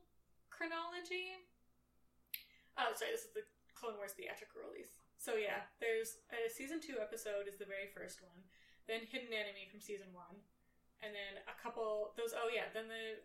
chronology. 0.53 1.41
Oh, 2.77 2.93
sorry, 2.93 3.11
this 3.17 3.25
is 3.25 3.33
the 3.33 3.43
Clone 3.73 3.97
Wars 3.97 4.13
theatrical 4.13 4.61
release. 4.61 5.01
So 5.17 5.35
yeah, 5.35 5.67
there's 5.81 6.21
a 6.31 6.47
season 6.47 6.79
two 6.79 7.01
episode 7.01 7.49
is 7.49 7.57
the 7.59 7.67
very 7.67 7.89
first 7.91 8.21
one, 8.23 8.39
then 8.87 9.03
Hidden 9.09 9.33
Enemy 9.35 9.67
from 9.67 9.81
season 9.83 10.13
one, 10.15 10.37
and 11.03 11.11
then 11.11 11.43
a 11.49 11.55
couple 11.59 12.15
those. 12.15 12.31
Oh 12.31 12.47
yeah, 12.47 12.71
then 12.71 12.87
the 12.87 13.19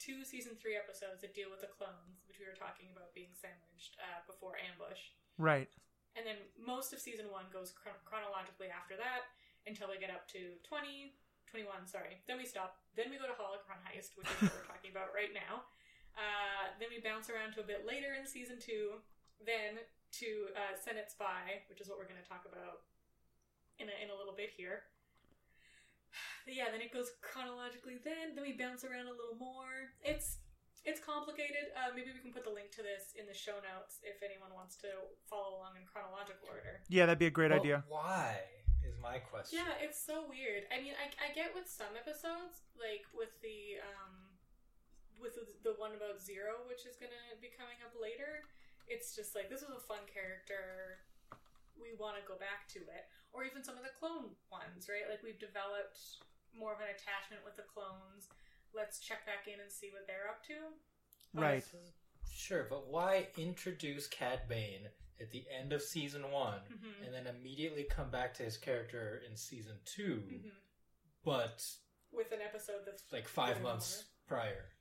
two 0.00 0.24
season 0.24 0.56
three 0.56 0.80
episodes 0.80 1.20
that 1.20 1.36
deal 1.36 1.52
with 1.52 1.60
the 1.60 1.68
clones, 1.68 2.24
which 2.24 2.40
we 2.40 2.48
were 2.48 2.56
talking 2.56 2.88
about 2.88 3.12
being 3.12 3.36
sandwiched 3.36 4.00
uh, 4.00 4.24
before 4.24 4.56
ambush, 4.64 5.12
Right. 5.40 5.72
and 6.16 6.26
then 6.28 6.36
most 6.60 6.92
of 6.92 7.00
season 7.00 7.32
one 7.32 7.48
goes 7.48 7.72
chron- 7.72 8.02
chronologically 8.04 8.68
after 8.68 8.92
that 9.00 9.32
until 9.64 9.88
we 9.88 9.96
get 9.96 10.12
up 10.12 10.28
to 10.36 10.60
20, 10.68 11.16
21, 11.48 11.88
sorry. 11.88 12.20
Then 12.28 12.36
we 12.36 12.44
stop. 12.44 12.76
Then 12.96 13.08
we 13.08 13.16
go 13.16 13.24
to 13.24 13.36
Holocron 13.36 13.80
Heist, 13.88 14.16
which 14.20 14.28
is 14.28 14.36
what 14.44 14.52
we're 14.52 14.68
talking 14.68 14.92
about 14.92 15.12
right 15.16 15.32
now. 15.32 15.64
Uh, 16.16 16.72
then 16.76 16.88
we 16.92 17.00
bounce 17.00 17.28
around 17.32 17.56
to 17.56 17.64
a 17.64 17.66
bit 17.66 17.84
later 17.88 18.12
in 18.18 18.26
season 18.28 18.58
two, 18.60 19.00
then 19.40 19.80
to 20.20 20.50
uh, 20.58 20.74
Senate 20.76 21.08
Spy, 21.08 21.62
which 21.70 21.80
is 21.80 21.88
what 21.88 21.96
we're 21.96 22.08
going 22.10 22.20
to 22.20 22.26
talk 22.28 22.44
about 22.44 22.84
in 23.78 23.88
a, 23.88 23.94
in 24.02 24.08
a 24.12 24.16
little 24.16 24.34
bit 24.36 24.52
here. 24.52 24.84
Yeah, 26.48 26.72
then 26.72 26.80
it 26.82 26.90
goes 26.90 27.14
chronologically. 27.22 28.00
Then 28.02 28.34
then 28.34 28.42
we 28.42 28.58
bounce 28.58 28.82
around 28.82 29.06
a 29.06 29.14
little 29.14 29.38
more. 29.38 29.94
It's 30.02 30.39
it's 30.84 31.00
complicated. 31.00 31.70
Uh, 31.76 31.92
maybe 31.92 32.12
we 32.12 32.20
can 32.20 32.32
put 32.32 32.44
the 32.44 32.52
link 32.52 32.72
to 32.76 32.82
this 32.82 33.12
in 33.18 33.28
the 33.28 33.36
show 33.36 33.60
notes 33.60 34.00
if 34.00 34.24
anyone 34.24 34.52
wants 34.56 34.76
to 34.80 34.88
follow 35.28 35.60
along 35.60 35.76
in 35.76 35.84
chronological 35.84 36.48
order. 36.48 36.80
Yeah, 36.88 37.04
that'd 37.04 37.20
be 37.20 37.28
a 37.28 37.32
great 37.32 37.52
Well, 37.52 37.60
idea. 37.60 37.84
Why 37.88 38.40
is 38.80 38.96
my 38.96 39.20
question? 39.20 39.60
Yeah, 39.60 39.76
it's 39.84 40.00
so 40.00 40.24
weird. 40.24 40.64
I 40.72 40.80
mean, 40.80 40.96
I, 40.96 41.12
I 41.20 41.28
get 41.36 41.52
with 41.52 41.68
some 41.68 41.92
episodes, 41.96 42.64
like 42.80 43.04
with 43.12 43.36
the 43.44 43.80
um, 43.84 44.16
with 45.20 45.36
the, 45.36 45.44
the 45.60 45.76
one 45.76 45.92
about 45.92 46.16
Ziro, 46.16 46.64
which 46.64 46.88
is 46.88 46.96
gonna 46.96 47.36
be 47.44 47.52
coming 47.52 47.76
up 47.84 47.92
later. 47.92 48.48
It's 48.88 49.12
just 49.12 49.36
like 49.36 49.52
this 49.52 49.60
was 49.60 49.76
a 49.76 49.84
fun 49.84 50.08
character. 50.08 51.04
We 51.76 51.92
want 51.96 52.16
to 52.20 52.24
go 52.24 52.36
back 52.40 52.68
to 52.76 52.80
it, 52.92 53.04
or 53.32 53.44
even 53.44 53.60
some 53.64 53.76
of 53.76 53.84
the 53.84 53.92
clone 53.96 54.32
ones, 54.48 54.88
right? 54.88 55.04
Like 55.08 55.20
we've 55.20 55.38
developed 55.40 56.24
more 56.56 56.72
of 56.72 56.80
an 56.80 56.88
attachment 56.92 57.44
with 57.44 57.56
the 57.60 57.68
clones. 57.68 58.32
Let's 58.74 59.00
check 59.00 59.26
back 59.26 59.46
in 59.52 59.60
and 59.60 59.70
see 59.70 59.90
what 59.92 60.06
they're 60.06 60.28
up 60.28 60.44
to. 60.46 61.40
Right. 61.40 61.64
Sure, 62.32 62.66
but 62.68 62.88
why 62.88 63.28
introduce 63.36 64.06
Cad 64.06 64.48
Bane 64.48 64.88
at 65.20 65.30
the 65.30 65.44
end 65.50 65.72
of 65.72 65.82
season 65.82 66.30
one 66.30 66.60
Mhm. 66.70 67.04
and 67.06 67.14
then 67.14 67.26
immediately 67.26 67.84
come 67.84 68.10
back 68.10 68.32
to 68.34 68.42
his 68.42 68.56
character 68.56 69.18
in 69.26 69.36
season 69.36 69.78
2 69.84 70.20
Mhm. 70.22 70.52
but 71.22 71.62
With 72.10 72.32
an 72.32 72.40
episode 72.40 72.84
that's 72.86 73.04
like 73.12 73.28
five 73.28 73.50
even 73.58 73.62
months 73.64 74.04
prior? 74.26 74.72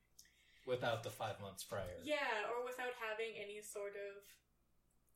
Without 0.66 1.04
the 1.04 1.12
five 1.12 1.40
months 1.42 1.64
prior. 1.64 2.00
Yeah, 2.04 2.50
or 2.50 2.64
without 2.64 2.94
having 2.96 3.36
any 3.38 3.62
sort 3.62 3.96
of 3.96 4.24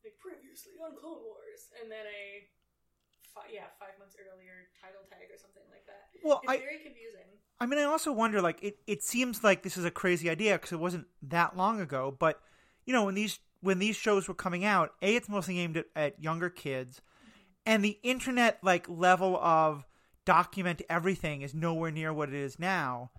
like 0.04 0.18
previously 0.18 0.72
on 0.78 0.96
Clone 0.96 1.22
Wars, 1.22 1.72
and 1.80 1.90
then 1.90 2.06
a 2.06 2.50
fi- 3.34 3.52
yeah 3.52 3.66
five 3.78 3.98
months 3.98 4.16
earlier 4.16 4.70
title 4.80 5.02
tag 5.10 5.28
or 5.30 5.38
something 5.38 5.62
like 5.70 5.86
that. 5.86 6.08
Well, 6.22 6.40
It's 6.42 6.52
I 6.52 6.58
very 6.58 6.78
confusing. 6.78 7.26
I 7.60 7.66
mean, 7.66 7.78
I 7.78 7.84
also 7.84 8.12
wonder 8.12 8.40
like 8.40 8.62
it. 8.62 8.78
It 8.86 9.02
seems 9.02 9.44
like 9.44 9.62
this 9.62 9.76
is 9.76 9.84
a 9.84 9.90
crazy 9.90 10.30
idea 10.30 10.54
because 10.54 10.72
it 10.72 10.80
wasn't 10.80 11.06
that 11.22 11.56
long 11.56 11.80
ago. 11.80 12.14
But 12.16 12.40
you 12.86 12.92
know, 12.92 13.04
when 13.04 13.14
these 13.14 13.38
when 13.60 13.78
these 13.78 13.96
shows 13.96 14.28
were 14.28 14.34
coming 14.34 14.64
out, 14.64 14.92
a 15.02 15.16
it's 15.16 15.28
mostly 15.28 15.58
aimed 15.58 15.76
at, 15.76 15.86
at 15.96 16.22
younger 16.22 16.50
kids, 16.50 17.00
mm-hmm. 17.00 17.30
and 17.66 17.84
the 17.84 17.98
internet 18.02 18.58
like 18.62 18.88
level 18.88 19.36
of 19.36 19.86
document 20.24 20.82
everything 20.88 21.42
is 21.42 21.54
nowhere 21.54 21.90
near 21.90 22.12
what 22.12 22.28
it 22.28 22.34
is 22.34 22.58
now. 22.58 23.10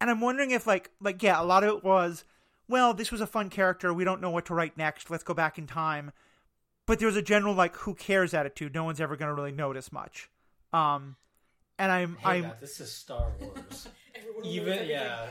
And 0.00 0.10
I'm 0.10 0.20
wondering 0.20 0.50
if 0.50 0.66
like 0.66 0.90
like 1.00 1.22
yeah, 1.22 1.40
a 1.40 1.44
lot 1.44 1.64
of 1.64 1.76
it 1.76 1.84
was 1.84 2.24
well, 2.68 2.94
this 2.94 3.10
was 3.10 3.20
a 3.20 3.26
fun 3.26 3.50
character. 3.50 3.92
We 3.92 4.04
don't 4.04 4.20
know 4.20 4.30
what 4.30 4.46
to 4.46 4.54
write 4.54 4.78
next. 4.78 5.10
Let's 5.10 5.24
go 5.24 5.34
back 5.34 5.58
in 5.58 5.66
time. 5.66 6.12
But 6.90 6.98
there's 6.98 7.14
a 7.14 7.22
general 7.22 7.54
like 7.54 7.78
who 7.86 7.94
cares 7.94 8.34
attitude. 8.34 8.74
No 8.74 8.82
one's 8.82 8.98
ever 8.98 9.14
going 9.14 9.30
to 9.30 9.34
really 9.38 9.54
notice 9.54 9.94
much. 9.94 10.26
Um, 10.74 11.14
and 11.78 11.86
I'm 11.86 12.18
Hey, 12.18 12.42
I'm 12.42 12.50
Matt, 12.50 12.58
this 12.58 12.82
is 12.82 12.90
Star 12.90 13.30
Wars. 13.38 13.86
Everyone 14.18 14.42
Even 14.42 14.90
yeah. 14.90 15.30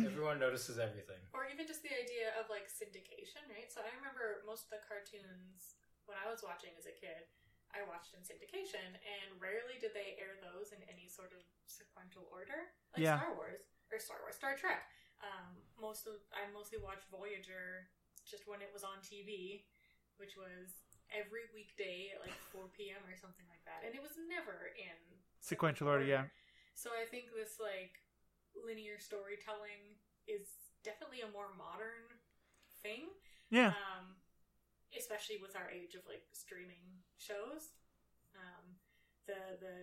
Everyone 0.00 0.40
notices 0.40 0.80
everything. 0.80 1.20
Or 1.36 1.44
even 1.44 1.68
just 1.68 1.84
the 1.84 1.92
idea 1.92 2.32
of 2.40 2.48
like 2.48 2.72
syndication, 2.72 3.44
right? 3.52 3.68
So 3.68 3.84
I 3.84 3.92
remember 4.00 4.40
most 4.48 4.72
of 4.72 4.80
the 4.80 4.80
cartoons 4.80 5.76
when 6.08 6.16
I 6.16 6.24
was 6.24 6.40
watching 6.40 6.72
as 6.80 6.88
a 6.88 6.96
kid, 6.96 7.28
I 7.76 7.84
watched 7.84 8.16
in 8.16 8.24
syndication, 8.24 8.96
and 8.96 9.36
rarely 9.36 9.76
did 9.76 9.92
they 9.92 10.16
air 10.16 10.40
those 10.40 10.72
in 10.72 10.80
any 10.88 11.04
sort 11.04 11.36
of 11.36 11.44
sequential 11.68 12.32
order, 12.32 12.72
like 12.96 13.04
Yeah. 13.04 13.20
Star 13.20 13.36
Wars 13.36 13.60
or 13.92 14.00
Star 14.00 14.24
Wars, 14.24 14.40
Star 14.40 14.56
Trek. 14.56 14.88
Um, 15.20 15.60
most 15.76 16.08
of 16.08 16.16
I 16.32 16.48
mostly 16.48 16.80
watched 16.80 17.12
Voyager 17.12 17.92
just 18.24 18.48
when 18.48 18.62
it 18.62 18.70
was 18.72 18.84
on 18.84 19.02
TV, 19.04 19.68
which 20.16 20.36
was 20.36 20.72
every 21.12 21.44
weekday 21.52 22.12
at 22.16 22.24
like 22.24 22.36
4 22.52 22.68
p.m. 22.72 23.00
or 23.04 23.16
something 23.16 23.44
like 23.48 23.62
that, 23.68 23.84
and 23.84 23.92
it 23.92 24.02
was 24.02 24.16
never 24.28 24.72
in 24.76 24.98
Sequential 25.42 25.90
order, 25.90 26.06
yeah. 26.06 26.30
So 26.78 26.94
I 26.94 27.02
think 27.02 27.34
this 27.34 27.58
like 27.58 27.98
linear 28.54 29.02
storytelling 29.02 29.98
is 30.30 30.46
definitely 30.86 31.26
a 31.26 31.30
more 31.34 31.50
modern 31.58 32.06
thing. 32.78 33.10
Yeah. 33.50 33.74
Um, 33.74 34.22
especially 34.94 35.42
with 35.42 35.58
our 35.58 35.66
age 35.66 35.98
of 35.98 36.06
like 36.06 36.22
streaming 36.30 37.02
shows. 37.18 37.74
Um, 38.38 38.78
the 39.26 39.58
the 39.58 39.74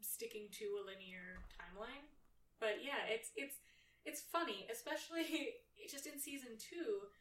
sticking 0.00 0.48
to 0.64 0.80
a 0.80 0.86
linear 0.88 1.44
timeline. 1.52 2.08
But 2.56 2.80
yeah, 2.80 3.04
it's 3.12 3.36
it's 3.36 3.60
it's 4.08 4.24
funny, 4.24 4.64
especially 4.72 5.60
just 5.92 6.08
in 6.08 6.16
season 6.16 6.56
two. 6.56 7.12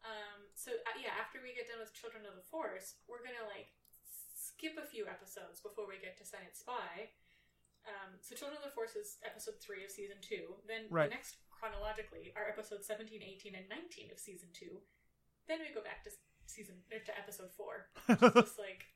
Um, 0.00 0.48
so 0.56 0.72
uh, 0.72 0.96
yeah, 0.96 1.12
after 1.20 1.38
we 1.44 1.52
get 1.52 1.68
done 1.68 1.80
with 1.80 1.92
Children 1.92 2.24
of 2.24 2.34
the 2.36 2.46
Force, 2.48 2.96
we're 3.04 3.20
gonna 3.20 3.44
like 3.48 3.68
skip 4.36 4.76
a 4.80 4.86
few 4.88 5.04
episodes 5.08 5.60
before 5.60 5.84
we 5.88 6.00
get 6.00 6.16
to 6.20 6.24
Senate 6.24 6.56
Spy. 6.56 7.12
Um, 7.88 8.16
so 8.20 8.36
Children 8.36 8.60
of 8.60 8.68
the 8.68 8.74
Force 8.76 8.96
is 8.96 9.16
episode 9.24 9.56
three 9.60 9.84
of 9.84 9.90
season 9.92 10.20
two. 10.20 10.56
Then 10.68 10.88
Right. 10.92 11.08
the 11.08 11.16
next 11.16 11.40
chronologically 11.52 12.32
are 12.36 12.48
episodes 12.48 12.84
17, 12.88 13.20
18, 13.24 13.56
and 13.56 13.68
19 13.68 14.12
of 14.12 14.18
season 14.20 14.48
two. 14.52 14.80
Then 15.48 15.60
we 15.60 15.72
go 15.72 15.80
back 15.84 16.04
to 16.04 16.10
season 16.48 16.80
or 16.92 17.00
to 17.00 17.12
episode 17.16 17.52
four. 17.56 17.88
Just 18.36 18.56
like, 18.64 18.88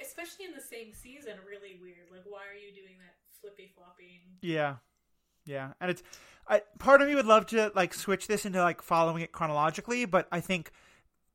especially 0.00 0.44
in 0.46 0.54
the 0.54 0.64
same 0.64 0.92
season, 0.92 1.36
really 1.48 1.76
weird. 1.80 2.08
Like, 2.12 2.24
why 2.28 2.44
are 2.48 2.56
you 2.56 2.72
doing 2.72 2.96
that 3.00 3.16
flippy 3.40 3.72
flopping? 3.74 4.38
Yeah, 4.40 4.76
yeah, 5.48 5.72
and 5.80 5.90
it's 5.90 6.02
I, 6.46 6.62
part 6.78 7.02
of 7.02 7.08
me 7.08 7.14
would 7.14 7.26
love 7.26 7.46
to 7.46 7.72
like 7.74 7.94
switch 7.94 8.26
this 8.26 8.44
into 8.46 8.60
like 8.60 8.82
following 8.82 9.22
it 9.22 9.32
chronologically, 9.32 10.04
but 10.04 10.28
I 10.30 10.40
think 10.40 10.70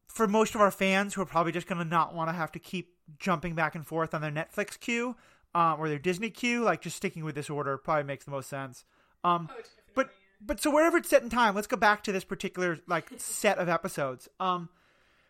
for 0.07 0.27
most 0.27 0.55
of 0.55 0.61
our 0.61 0.71
fans 0.71 1.13
who 1.13 1.21
are 1.21 1.25
probably 1.25 1.51
just 1.51 1.67
gonna 1.67 1.83
not 1.83 2.13
want 2.13 2.29
to 2.29 2.33
have 2.33 2.51
to 2.53 2.59
keep 2.59 2.95
jumping 3.17 3.55
back 3.55 3.75
and 3.75 3.85
forth 3.85 4.13
on 4.13 4.21
their 4.21 4.31
Netflix 4.31 4.79
queue 4.79 5.15
um, 5.55 5.79
or 5.79 5.89
their 5.89 5.99
Disney 5.99 6.29
queue, 6.29 6.63
like 6.63 6.81
just 6.81 6.95
sticking 6.97 7.23
with 7.23 7.35
this 7.35 7.49
order 7.49 7.77
probably 7.77 8.03
makes 8.03 8.25
the 8.25 8.31
most 8.31 8.49
sense. 8.49 8.85
Um, 9.23 9.49
Oh, 9.51 9.61
but 9.95 10.09
but 10.41 10.61
so 10.61 10.71
wherever 10.71 10.97
it's 10.97 11.09
set 11.09 11.23
in 11.23 11.29
time, 11.29 11.55
let's 11.55 11.67
go 11.67 11.77
back 11.77 12.03
to 12.03 12.11
this 12.11 12.23
particular 12.23 12.79
like 12.87 13.09
set 13.17 13.57
of 13.57 13.69
episodes. 13.69 14.27
Um, 14.39 14.69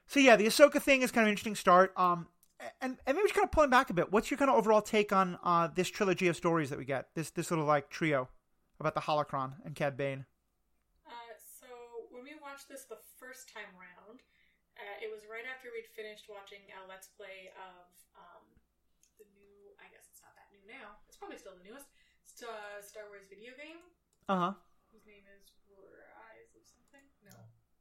so 0.07 0.19
yeah, 0.19 0.35
the 0.35 0.45
Ahsoka 0.45 0.81
thing 0.81 1.01
is 1.01 1.11
kind 1.11 1.23
of 1.23 1.27
an 1.27 1.31
interesting 1.31 1.55
start. 1.55 1.93
Um, 1.97 2.27
and 2.81 2.97
and 3.05 3.17
maybe 3.17 3.25
just 3.25 3.35
kind 3.35 3.45
of 3.45 3.51
pulling 3.51 3.69
back 3.69 3.89
a 3.89 3.93
bit. 3.93 4.11
What's 4.11 4.31
your 4.31 4.37
kind 4.37 4.49
of 4.49 4.57
overall 4.57 4.81
take 4.81 5.11
on 5.11 5.37
uh 5.43 5.67
this 5.73 5.89
trilogy 5.89 6.27
of 6.27 6.35
stories 6.35 6.69
that 6.69 6.79
we 6.79 6.85
get? 6.85 7.07
This 7.15 7.29
this 7.31 7.51
little 7.51 7.65
like 7.65 7.89
trio 7.89 8.29
about 8.79 8.95
the 8.95 9.01
Holocron 9.05 9.53
and 9.65 9.75
Cad 9.75 9.95
Bane. 9.97 10.25
Uh, 11.05 11.33
so 11.39 11.67
when 12.09 12.23
we 12.23 12.33
watched 12.41 12.67
this 12.69 12.85
the 12.89 12.99
first 13.19 13.49
time 13.51 13.69
round, 13.75 14.21
uh, 14.79 14.97
it 15.03 15.09
was 15.13 15.25
right 15.29 15.45
after 15.45 15.69
we'd 15.69 15.85
finished 15.93 16.25
watching 16.31 16.61
a 16.73 16.81
Let's 16.89 17.09
Play 17.13 17.53
of 17.53 17.85
um, 18.17 18.45
the 19.21 19.25
new. 19.37 19.73
I 19.77 19.85
guess 19.93 20.09
it's 20.09 20.21
not 20.25 20.33
that 20.39 20.49
new 20.49 20.63
now. 20.65 20.97
It's 21.05 21.17
probably 21.19 21.37
still 21.37 21.53
the 21.57 21.65
newest 21.65 21.89
Star, 22.25 22.53
Star 22.81 23.05
Wars 23.13 23.29
video 23.29 23.53
game, 23.53 23.77
Uh 24.25 24.37
huh. 24.49 24.53
whose 24.89 25.05
name 25.05 25.25
is 25.29 25.45
Rise 25.69 26.51
of 26.57 26.65
something. 26.65 27.05
No, 27.21 27.35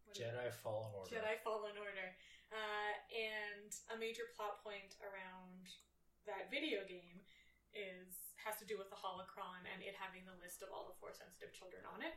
What 0.04 0.12
is 0.12 0.20
it? 0.20 0.28
Jedi 0.28 0.49
Fallen 0.61 0.92
Order. 0.92 1.08
Jedi 1.08 1.34
Fallen 1.40 1.76
Order. 1.80 2.08
Uh, 2.52 2.92
and 3.16 3.72
a 3.88 3.96
major 3.96 4.28
plot 4.37 4.61
point 4.61 5.00
around 5.00 5.72
that 6.28 6.52
video 6.52 6.84
game 6.84 7.25
is 7.72 8.21
has 8.42 8.58
to 8.58 8.66
do 8.66 8.75
with 8.78 8.90
the 8.90 8.99
holocron 8.99 9.62
and 9.70 9.78
it 9.82 9.94
having 9.99 10.26
the 10.26 10.34
list 10.42 10.61
of 10.62 10.68
all 10.75 10.87
the 10.90 10.96
four 10.99 11.14
sensitive 11.14 11.50
children 11.54 11.82
on 11.87 12.02
it. 12.02 12.14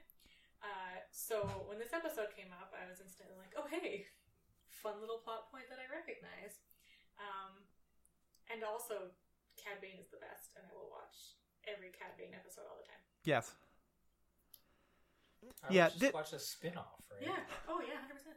Uh, 0.65 0.97
so 1.13 1.45
when 1.69 1.77
this 1.77 1.93
episode 1.93 2.33
came 2.33 2.49
up, 2.55 2.73
I 2.73 2.89
was 2.89 2.97
instantly 3.03 3.37
like, 3.37 3.53
"Oh 3.53 3.67
hey, 3.69 4.09
fun 4.69 4.97
little 5.01 5.21
plot 5.21 5.51
point 5.53 5.69
that 5.69 5.77
I 5.77 5.85
recognize." 5.91 6.57
Um, 7.21 7.61
and 8.49 8.65
also, 8.65 9.13
Cad 9.59 9.77
Bane 9.81 10.01
is 10.01 10.09
the 10.09 10.17
best, 10.21 10.57
and 10.57 10.65
I 10.65 10.71
will 10.73 10.89
watch 10.89 11.37
every 11.69 11.93
Cad 11.93 12.17
Bane 12.17 12.33
episode 12.33 12.65
all 12.69 12.77
the 12.81 12.87
time. 12.89 13.03
Yes. 13.23 13.53
I 15.63 15.73
Yeah, 15.73 15.87
just 15.89 15.99
thi- 15.99 16.11
watch 16.13 16.33
a 16.33 16.39
spin-off, 16.39 17.01
right? 17.11 17.21
Yeah. 17.21 17.37
Oh 17.67 17.81
yeah, 17.81 17.99
hundred 18.01 18.17
percent. 18.17 18.35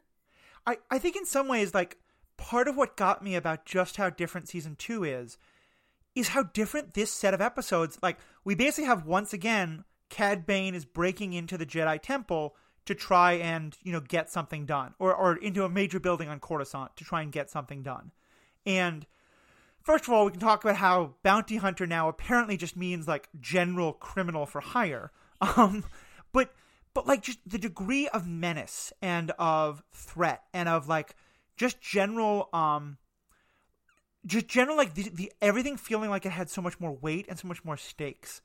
I, 0.66 0.79
I 0.90 0.98
think 0.98 1.16
in 1.16 1.24
some 1.24 1.48
ways, 1.48 1.72
like, 1.72 1.96
part 2.37 2.68
of 2.68 2.77
what 2.77 2.96
got 2.96 3.22
me 3.24 3.35
about 3.37 3.64
just 3.64 3.96
how 3.96 4.11
different 4.11 4.48
season 4.48 4.77
two 4.77 5.05
is, 5.05 5.38
is 6.18 6.28
how 6.28 6.42
different 6.42 6.94
this 6.94 7.12
set 7.12 7.35
of 7.35 7.40
episodes, 7.40 7.98
like, 8.02 8.18
we 8.44 8.54
basically 8.54 8.87
have 8.87 9.07
once 9.07 9.33
again, 9.33 9.85
Cad 10.11 10.46
Bane 10.46 10.74
is 10.74 10.85
breaking 10.85 11.33
into 11.33 11.57
the 11.57 11.66
Jedi 11.66 12.00
Temple 12.00 12.57
to 12.87 12.94
try 12.94 13.33
and, 13.33 13.76
you 13.83 13.92
know, 13.92 14.00
get 14.00 14.31
something 14.31 14.66
done, 14.66 14.94
or, 14.98 15.14
or 15.14 15.37
into 15.37 15.64
a 15.64 15.68
major 15.68 16.00
building 16.00 16.28
on 16.28 16.40
Coruscant 16.40 16.96
to 16.96 17.04
try 17.04 17.22
and 17.22 17.31
get 17.31 17.50
something 17.50 17.83
done. 17.83 18.12
And 18.66 19.07
first 19.83 20.04
of 20.07 20.12
all, 20.12 20.24
we 20.24 20.33
can 20.33 20.40
talk 20.40 20.64
about 20.64 20.76
how 20.76 21.14
bounty 21.22 21.57
hunter 21.57 21.87
now 21.87 22.09
apparently 22.09 22.57
just 22.57 22.76
means 22.76 23.07
like 23.07 23.28
general 23.40 23.92
criminal 23.92 24.46
for 24.46 24.61
hire. 24.61 25.12
Um, 25.40 25.85
but 26.33 26.52
but 26.94 27.07
like 27.07 27.22
just 27.22 27.38
the 27.46 27.59
degree 27.59 28.09
of 28.09 28.26
menace 28.26 28.92
and 29.00 29.31
of 29.38 29.85
threat 29.92 30.42
and 30.52 30.68
of 30.68 30.88
like 30.88 31.14
just 31.57 31.81
general 31.81 32.48
um 32.52 32.98
just 34.29 34.47
general 34.47 34.77
like 34.77 34.95
the, 34.95 35.09
the 35.09 35.33
everything 35.43 35.77
feeling 35.77 36.11
like 36.11 36.25
it 36.25 36.31
had 36.31 36.49
so 36.49 36.62
much 36.62 36.79
more 36.79 36.93
weight 36.93 37.27
and 37.29 37.38
so 37.38 37.49
much 37.49 37.64
more 37.64 37.77
stakes 37.77 38.41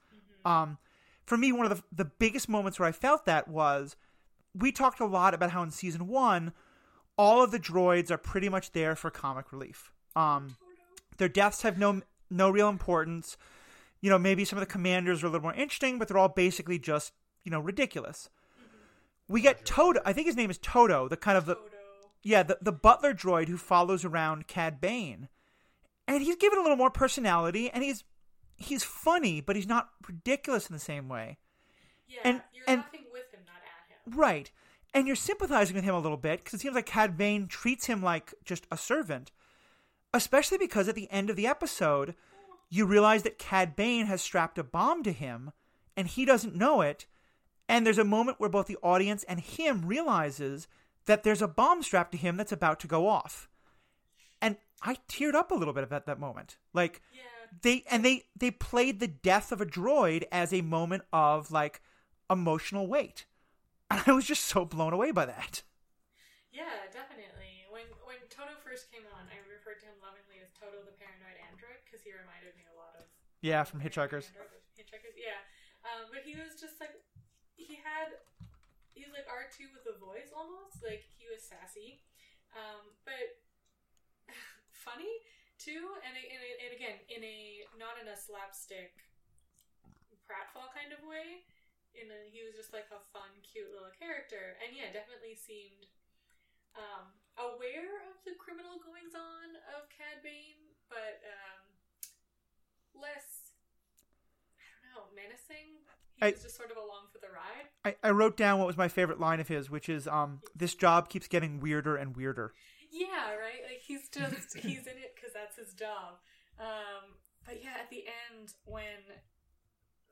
um 0.46 0.78
for 1.26 1.38
me 1.38 1.52
one 1.52 1.70
of 1.70 1.78
the 1.78 1.84
the 2.04 2.10
biggest 2.20 2.50
moments 2.50 2.80
where 2.80 2.90
i 2.90 2.92
felt 2.92 3.26
that 3.26 3.48
was 3.48 3.96
we 4.56 4.72
talked 4.72 5.00
a 5.00 5.06
lot 5.06 5.34
about 5.34 5.52
how 5.52 5.62
in 5.62 5.70
season 5.70 6.08
1 6.08 6.52
all 7.18 7.44
of 7.44 7.52
the 7.52 7.60
droids 7.60 8.10
are 8.10 8.18
pretty 8.18 8.50
much 8.50 8.72
there 8.72 8.96
for 8.96 9.12
comic 9.12 9.52
relief 9.52 9.92
um 10.16 10.56
their 11.18 11.30
deaths 11.30 11.62
have 11.62 11.78
no 11.78 12.02
no 12.32 12.50
real 12.50 12.70
importance 12.70 13.38
you 14.02 14.10
know 14.10 14.18
maybe 14.18 14.44
some 14.44 14.58
of 14.58 14.62
the 14.62 14.72
commanders 14.72 15.22
are 15.22 15.28
a 15.28 15.30
little 15.30 15.44
more 15.44 15.54
interesting 15.54 16.00
but 16.00 16.08
they're 16.08 16.18
all 16.18 16.30
basically 16.30 16.80
just 16.80 17.14
you 17.44 17.52
know 17.52 17.60
ridiculous 17.60 18.30
we 19.28 19.42
get 19.42 19.66
Todo. 19.66 20.00
I 20.06 20.14
think 20.14 20.28
his 20.28 20.36
name 20.36 20.50
is 20.50 20.58
Todo, 20.58 21.08
the 21.08 21.18
kind 21.18 21.38
of 21.38 21.46
the 21.46 21.56
Todo. 21.56 21.68
yeah, 22.24 22.44
the, 22.44 22.58
the 22.62 22.72
butler 22.72 23.14
droid 23.14 23.48
who 23.48 23.58
follows 23.58 24.06
around 24.06 24.48
Cad 24.48 24.82
Bane. 24.82 25.30
And 26.08 26.22
he's 26.22 26.36
given 26.36 26.60
a 26.60 26.62
little 26.62 26.78
more 26.78 26.90
personality 26.92 27.70
and 27.70 27.84
he's 27.84 28.04
he's 28.58 28.84
funny, 28.84 29.42
but 29.42 29.56
he's 29.56 29.68
not 29.68 29.90
ridiculous 30.08 30.68
in 30.70 30.74
the 30.74 30.80
same 30.80 31.10
way. 31.10 31.38
Yeah, 32.08 32.20
And- 32.24 32.42
you're 32.54 32.66
and- 32.68 32.82
laughing 32.82 33.06
with 33.12 33.32
him, 33.34 33.42
not 33.46 33.56
at 33.56 34.12
him. 34.12 34.20
Right. 34.20 34.52
And 34.94 35.08
you're 35.08 35.16
sympathizing 35.16 35.76
with 35.76 35.84
him 35.84 35.96
a 35.96 36.00
little 36.00 36.18
bit 36.18 36.44
because 36.44 36.54
it 36.54 36.62
seems 36.62 36.76
like 36.76 36.86
Cad 36.86 37.18
Bane 37.18 37.48
treats 37.48 37.88
him 37.88 38.04
like 38.04 38.34
just 38.46 38.68
a 38.72 38.78
servant. 38.78 39.32
Especially 40.14 40.60
because 40.60 40.88
at 40.88 40.94
the 40.96 41.10
end 41.10 41.32
of 41.32 41.36
the 41.36 41.48
episode, 41.48 42.14
you 42.70 42.86
realize 42.86 43.24
that 43.24 43.40
Cad 43.40 43.76
Bane 43.76 44.06
has 44.06 44.22
strapped 44.22 44.60
a 44.60 44.64
bomb 44.64 45.02
to 45.04 45.12
him 45.12 45.52
and 45.98 46.08
he 46.08 46.26
doesn't 46.26 46.56
know 46.56 46.82
it. 46.82 47.08
And 47.68 47.86
there's 47.86 47.98
a 47.98 48.04
moment 48.04 48.40
where 48.40 48.50
both 48.50 48.68
the 48.68 48.78
audience 48.84 49.24
and 49.24 49.40
him 49.40 49.86
realizes 49.88 50.68
that 51.06 51.24
there's 51.24 51.42
a 51.42 51.48
bomb 51.48 51.82
strapped 51.82 52.12
to 52.12 52.18
him 52.18 52.38
that's 52.38 52.52
about 52.52 52.80
to 52.82 52.88
go 52.88 53.08
off. 53.08 53.50
I 54.84 54.98
teared 55.08 55.34
up 55.34 55.50
a 55.52 55.56
little 55.56 55.74
bit 55.74 55.90
at 55.90 56.06
that 56.06 56.20
moment. 56.20 56.58
Like 56.74 57.02
Yeah, 57.14 57.22
they 57.62 57.84
and 57.90 58.04
they 58.04 58.26
they 58.38 58.52
played 58.52 59.00
the 59.00 59.08
death 59.08 59.52
of 59.52 59.62
a 59.62 59.66
droid 59.66 60.26
as 60.32 60.52
a 60.54 60.62
moment 60.62 61.04
of 61.14 61.52
like 61.52 61.82
emotional 62.30 62.88
weight. 62.88 63.26
And 63.92 64.02
I 64.08 64.12
was 64.12 64.26
just 64.26 64.46
so 64.50 64.66
blown 64.66 64.92
away 64.94 65.12
by 65.12 65.26
that. 65.30 65.62
yeah, 66.52 66.90
definitely. 66.92 67.64
When 67.70 67.86
when 68.10 68.18
Todo 68.30 68.58
first 68.66 68.90
came 68.90 69.06
on, 69.14 69.30
I 69.30 69.38
referred 69.46 69.78
to 69.82 69.88
him 69.90 69.98
lovingly 70.02 70.42
as 70.42 70.50
Todo 70.58 70.82
the 70.82 70.98
paranoid 70.98 71.38
android 71.46 71.78
because 71.86 72.02
he 72.02 72.10
reminded 72.10 72.58
me 72.58 72.66
a 72.70 72.76
lot 72.78 72.98
of 72.98 73.06
Yeah, 73.46 73.62
from 73.64 73.82
Hitchhikers. 73.86 74.34
Android- 74.34 74.66
Hitchhikers, 74.74 75.14
yeah. 75.14 75.46
Um, 75.86 76.10
but 76.10 76.26
he 76.26 76.34
was 76.34 76.58
just 76.58 76.82
like 76.82 76.98
he 77.54 77.78
had 77.86 78.18
he 78.98 79.06
was 79.06 79.14
like 79.14 79.30
R 79.30 79.46
two 79.54 79.70
with 79.74 79.86
a 79.86 79.94
voice 80.02 80.34
almost 80.34 80.82
like 80.82 81.06
he 81.14 81.30
was 81.30 81.46
sassy, 81.46 82.02
um, 82.58 82.98
but 83.06 83.38
funny 84.84 85.12
too, 85.58 85.96
and 86.04 86.14
and, 86.14 86.42
and 86.64 86.72
again 86.76 86.98
in 87.08 87.24
a 87.24 87.64
not 87.80 87.96
in 88.00 88.08
a 88.12 88.18
slapstick 88.20 89.08
pratfall 90.28 90.70
kind 90.76 90.92
of 90.92 91.02
way. 91.08 91.44
In 91.94 92.10
a, 92.10 92.20
he 92.34 92.42
was 92.42 92.58
just 92.58 92.74
like 92.74 92.90
a 92.90 92.98
fun, 93.14 93.30
cute 93.46 93.70
little 93.70 93.94
character, 93.94 94.58
and 94.66 94.74
yeah, 94.74 94.90
definitely 94.90 95.38
seemed 95.38 95.86
um, 96.74 97.14
aware 97.38 98.02
of 98.10 98.18
the 98.26 98.34
criminal 98.34 98.82
goings 98.82 99.14
on 99.14 99.62
of 99.78 99.86
Cad 99.94 100.26
Bane, 100.26 100.74
but 100.90 101.22
um, 101.30 101.62
less 102.98 103.54
I 104.58 104.66
don't 104.82 104.90
know, 104.98 105.06
menacing. 105.14 105.86
He 106.18 106.26
I- 106.26 106.32
was 106.34 106.42
just 106.42 106.58
sort 106.58 106.72
of 106.72 106.78
along 106.78 107.14
for 107.14 107.20
the 107.22 107.30
ride. 107.30 107.70
I, 107.86 107.96
I 108.08 108.12
wrote 108.12 108.38
down 108.38 108.58
what 108.58 108.66
was 108.68 108.78
my 108.78 108.88
favorite 108.88 109.20
line 109.20 109.40
of 109.40 109.48
his, 109.48 109.70
which 109.70 109.88
is 109.90 110.08
um 110.08 110.42
this 110.56 110.74
job 110.74 111.10
keeps 111.10 111.28
getting 111.28 111.60
weirder 111.60 111.96
and 111.96 112.16
weirder. 112.16 112.54
Yeah, 112.94 113.34
right. 113.34 113.66
Like 113.66 113.82
he's 113.82 114.06
just 114.14 114.54
he's 114.62 114.86
in 114.86 115.02
it 115.02 115.18
because 115.18 115.34
that's 115.34 115.58
his 115.58 115.74
job. 115.74 116.22
Um, 116.62 117.18
but 117.44 117.58
yeah, 117.66 117.82
at 117.82 117.90
the 117.90 118.06
end 118.06 118.54
when 118.70 119.02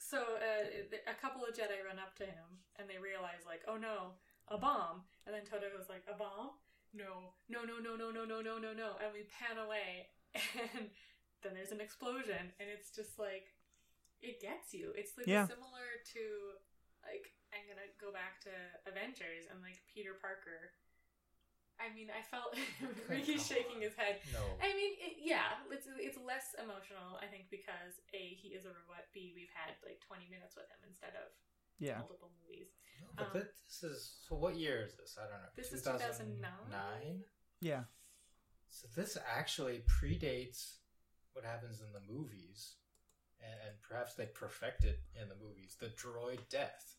so 0.01 0.17
uh, 0.41 0.65
a 1.05 1.13
couple 1.21 1.45
of 1.45 1.53
Jedi 1.53 1.77
run 1.85 2.01
up 2.01 2.17
to 2.17 2.25
him 2.25 2.65
and 2.81 2.89
they 2.89 2.97
realize 2.97 3.45
like, 3.45 3.61
oh 3.69 3.77
no, 3.77 4.17
a 4.49 4.57
bomb. 4.57 5.05
And 5.29 5.31
then 5.37 5.45
Todo 5.45 5.69
was 5.77 5.85
like, 5.93 6.01
a 6.09 6.17
bomb? 6.17 6.57
No, 6.91 7.37
no, 7.47 7.61
no, 7.63 7.77
no, 7.77 7.93
no, 7.95 8.09
no, 8.09 8.25
no, 8.25 8.41
no, 8.41 8.57
no, 8.57 8.73
no. 8.73 8.97
And 8.99 9.13
we 9.13 9.29
pan 9.29 9.61
away, 9.61 10.09
and 10.35 10.89
then 11.45 11.53
there's 11.55 11.71
an 11.71 11.79
explosion, 11.79 12.51
and 12.59 12.67
it's 12.67 12.91
just 12.91 13.15
like 13.15 13.53
it 14.19 14.41
gets 14.41 14.73
you. 14.73 14.91
It's 14.97 15.15
like 15.15 15.29
Yeah. 15.29 15.47
similar 15.47 16.01
to 16.17 16.23
like 17.05 17.31
I'm 17.55 17.63
gonna 17.69 17.87
go 18.01 18.11
back 18.11 18.41
to 18.49 18.53
Avengers 18.89 19.47
and 19.47 19.61
like 19.63 19.79
Peter 19.87 20.17
Parker. 20.19 20.73
I 21.81 21.89
mean, 21.97 22.13
I 22.13 22.21
felt 22.21 22.53
Ricky's 23.09 23.41
shaking 23.45 23.81
his 23.81 23.97
head. 23.97 24.21
No. 24.31 24.45
I 24.61 24.69
mean, 24.77 24.93
it, 25.01 25.17
yeah, 25.25 25.57
it's 25.73 25.89
it's 25.97 26.17
less 26.21 26.53
emotional, 26.61 27.17
I 27.17 27.25
think, 27.27 27.49
because 27.49 27.97
a 28.13 28.37
he 28.37 28.53
is 28.53 28.63
a 28.69 28.71
robot. 28.71 29.09
B 29.13 29.33
we've 29.35 29.51
had 29.57 29.73
like 29.81 29.97
twenty 30.05 30.29
minutes 30.29 30.53
with 30.55 30.69
him 30.69 30.81
instead 30.87 31.17
of 31.17 31.33
Yeah. 31.81 31.97
multiple 32.05 32.29
movies. 32.45 32.69
But 33.17 33.25
Um, 33.27 33.31
thi- 33.33 33.53
this 33.67 33.81
is 33.83 34.21
so. 34.29 34.35
What 34.37 34.55
year 34.55 34.85
is 34.85 34.93
this? 34.95 35.17
I 35.17 35.25
don't 35.25 35.41
know. 35.41 35.49
This 35.57 35.73
is 35.73 35.81
2009? 35.83 37.25
Yeah. 37.59 37.83
So 38.69 38.87
this 38.95 39.17
actually 39.17 39.83
predates 39.89 40.77
what 41.33 41.43
happens 41.43 41.81
in 41.81 41.91
the 41.91 41.99
movies, 42.07 42.75
and, 43.41 43.53
and 43.67 43.73
perhaps 43.81 44.13
they 44.15 44.27
perfect 44.27 44.83
it 44.85 45.01
in 45.19 45.27
the 45.27 45.35
movies. 45.35 45.75
The 45.79 45.87
droid 45.89 46.39
death, 46.49 46.95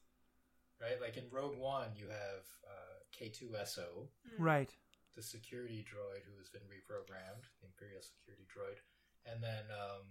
right? 0.80 1.00
Like 1.00 1.16
in 1.16 1.24
Rogue 1.30 1.56
One, 1.56 1.88
you 1.96 2.08
have 2.08 2.44
uh, 2.66 2.98
K2SO, 3.12 4.08
Mm. 4.26 4.36
Right. 4.38 4.74
the 5.14 5.22
security 5.22 5.84
droid 5.84 6.24
who 6.24 6.36
has 6.38 6.48
been 6.48 6.62
reprogrammed, 6.62 7.44
the 7.60 7.66
Imperial 7.66 8.02
security 8.02 8.46
droid, 8.48 8.78
and 9.26 9.42
then 9.42 9.64
um, 9.70 10.06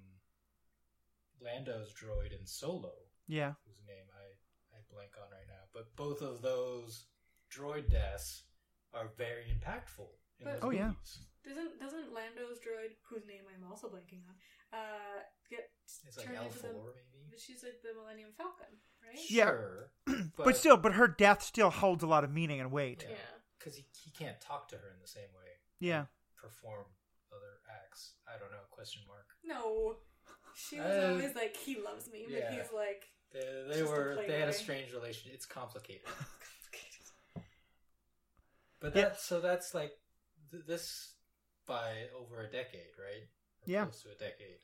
Lando's 1.41 1.93
droid 1.93 2.37
in 2.37 2.45
Solo, 2.45 2.93
Yeah. 3.27 3.53
whose 3.65 3.81
name 3.87 4.05
I, 4.13 4.77
I 4.77 4.81
blank 4.89 5.11
on 5.17 5.31
right 5.31 5.47
now. 5.47 5.65
But 5.73 5.95
both 5.95 6.21
of 6.21 6.41
those 6.41 7.07
droid 7.51 7.89
deaths 7.89 8.43
are 8.93 9.07
very 9.17 9.45
impactful 9.49 10.07
in 10.39 10.45
But- 10.45 10.61
those 10.61 10.63
Oh, 10.63 10.69
yeah. 10.71 10.93
Doesn't 11.43 11.79
doesn't 11.79 12.13
Lando's 12.13 12.59
droid, 12.59 12.93
whose 13.09 13.25
name 13.25 13.45
I'm 13.49 13.63
also 13.63 13.89
blanking 13.89 14.21
on, 14.29 14.37
uh, 14.77 15.23
get 15.49 15.71
It's 15.83 16.15
like 16.17 16.27
turned 16.27 16.37
L 16.37 16.45
into 16.45 16.59
the? 16.61 16.67
four 16.69 16.93
maybe. 16.93 17.35
She's 17.35 17.63
like 17.63 17.81
the 17.81 17.95
Millennium 17.95 18.31
Falcon, 18.37 18.77
right? 19.07 19.19
Yeah. 19.29 19.45
Sure, 19.45 19.91
But, 20.37 20.57
still, 20.57 20.77
but 20.77 20.93
her 20.93 21.07
death 21.07 21.41
still 21.43 21.69
holds 21.69 22.03
a 22.03 22.07
lot 22.07 22.23
of 22.23 22.31
meaning 22.31 22.59
and 22.59 22.71
weight. 22.71 23.03
Yeah. 23.07 23.15
Yeah. 23.15 23.37
because 23.59 23.75
he, 23.75 23.85
he 24.03 24.11
can't 24.11 24.39
talk 24.41 24.67
to 24.69 24.75
her 24.75 24.87
in 24.93 24.99
the 25.01 25.07
same 25.07 25.29
way. 25.35 25.49
Yeah. 25.79 26.05
Perform 26.35 26.85
other 27.31 27.59
acts. 27.85 28.13
I 28.27 28.39
don't 28.39 28.51
know. 28.51 28.57
Question 28.71 29.03
mark. 29.07 29.27
No, 29.43 29.97
she 30.55 30.77
was 30.79 30.85
Uh, 31.03 31.09
always 31.11 31.35
like, 31.35 31.55
he 31.55 31.77
loves 31.79 32.09
me, 32.11 32.25
but 32.27 32.37
yeah. 32.37 32.51
he's 32.51 32.71
like, 32.73 33.03
They, 33.31 33.73
they 33.73 33.83
were 33.83 34.17
they 34.27 34.39
had 34.39 34.49
a 34.49 34.53
strange 34.53 34.91
relation. 34.93 35.31
It's 35.33 35.45
complicated. 35.45 36.07
But 38.79 38.95
Yeah. 38.95 39.01
that 39.09 39.19
so 39.19 39.39
that's 39.39 39.73
like 39.75 39.91
th- 40.49 40.65
this 40.65 41.13
by 41.67 42.07
over 42.19 42.41
a 42.41 42.49
decade, 42.51 42.97
right? 42.97 43.27
Or 43.61 43.65
Yeah. 43.65 43.83
close 43.83 44.01
to 44.03 44.09
a 44.09 44.15
decade. 44.17 44.61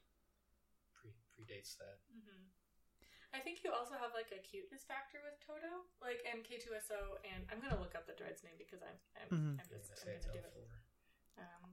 Pre- 0.95 1.11
predates 1.37 1.77
that. 1.77 1.99
hmm 2.11 2.46
I 3.37 3.39
think 3.39 3.61
you 3.63 3.69
also 3.71 3.93
have 4.01 4.17
like 4.17 4.33
a 4.33 4.41
cuteness 4.41 4.81
factor 4.81 5.21
with 5.21 5.37
Todo, 5.45 5.85
like 6.01 6.25
and 6.25 6.41
K2SO, 6.41 7.21
and 7.21 7.45
I'm 7.53 7.61
gonna 7.61 7.77
look 7.79 7.93
up 7.93 8.09
the 8.09 8.17
droid's 8.17 8.41
name 8.43 8.57
because 8.57 8.81
I'm 8.81 8.97
I'm, 9.21 9.29
Mhm. 9.29 9.53
I'm 9.61 9.61
I'm 9.61 9.69
just 9.69 9.93
gonna 9.93 10.17
I'm 10.17 10.25
gonna 10.25 10.33
do 10.33 10.41
L 10.41 10.57
it. 10.57 10.69
Um, 11.37 11.69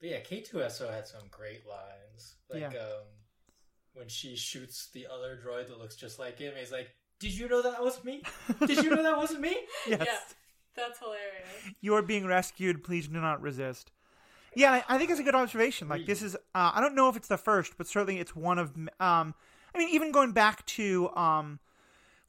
But 0.00 0.08
yeah, 0.14 0.20
K2SO 0.22 0.86
had 0.94 1.06
some 1.08 1.26
great 1.30 1.66
lines. 1.66 2.36
Like 2.48 2.70
Yeah. 2.72 2.78
um 2.78 3.06
when 3.94 4.08
she 4.08 4.36
shoots 4.36 4.88
the 4.94 5.08
other 5.10 5.36
droid 5.36 5.66
that 5.68 5.78
looks 5.78 5.96
just 5.96 6.18
like 6.20 6.38
him, 6.38 6.54
he's 6.56 6.70
like, 6.70 6.94
Did 7.18 7.32
you 7.34 7.48
know 7.48 7.62
that 7.62 7.82
was 7.82 8.04
me? 8.04 8.22
Did 8.66 8.84
you 8.84 8.90
know 8.90 9.02
that 9.02 9.16
wasn't 9.16 9.40
me? 9.40 9.56
Yes. 9.88 10.06
Yeah, 10.06 10.18
that's 10.76 11.00
hilarious. 11.00 11.74
You 11.80 11.94
are 11.94 12.02
being 12.02 12.26
rescued. 12.26 12.84
Please 12.84 13.08
do 13.08 13.20
not 13.20 13.42
resist. 13.42 13.90
Yeah, 14.54 14.72
I, 14.72 14.84
I 14.94 14.98
think 14.98 15.10
it's 15.10 15.18
a 15.20 15.24
good 15.24 15.34
observation. 15.34 15.88
Like 15.88 16.06
this 16.06 16.22
is, 16.22 16.36
uh, 16.54 16.70
I 16.74 16.80
don't 16.80 16.94
know 16.94 17.08
if 17.08 17.16
it's 17.16 17.28
the 17.28 17.36
first, 17.38 17.76
but 17.76 17.86
certainly 17.88 18.20
it's 18.20 18.36
one 18.36 18.58
of. 18.58 18.72
Um, 19.00 19.34
I 19.74 19.78
mean, 19.78 19.88
even 19.90 20.12
going 20.12 20.32
back 20.32 20.64
to 20.66 21.10
um, 21.10 21.58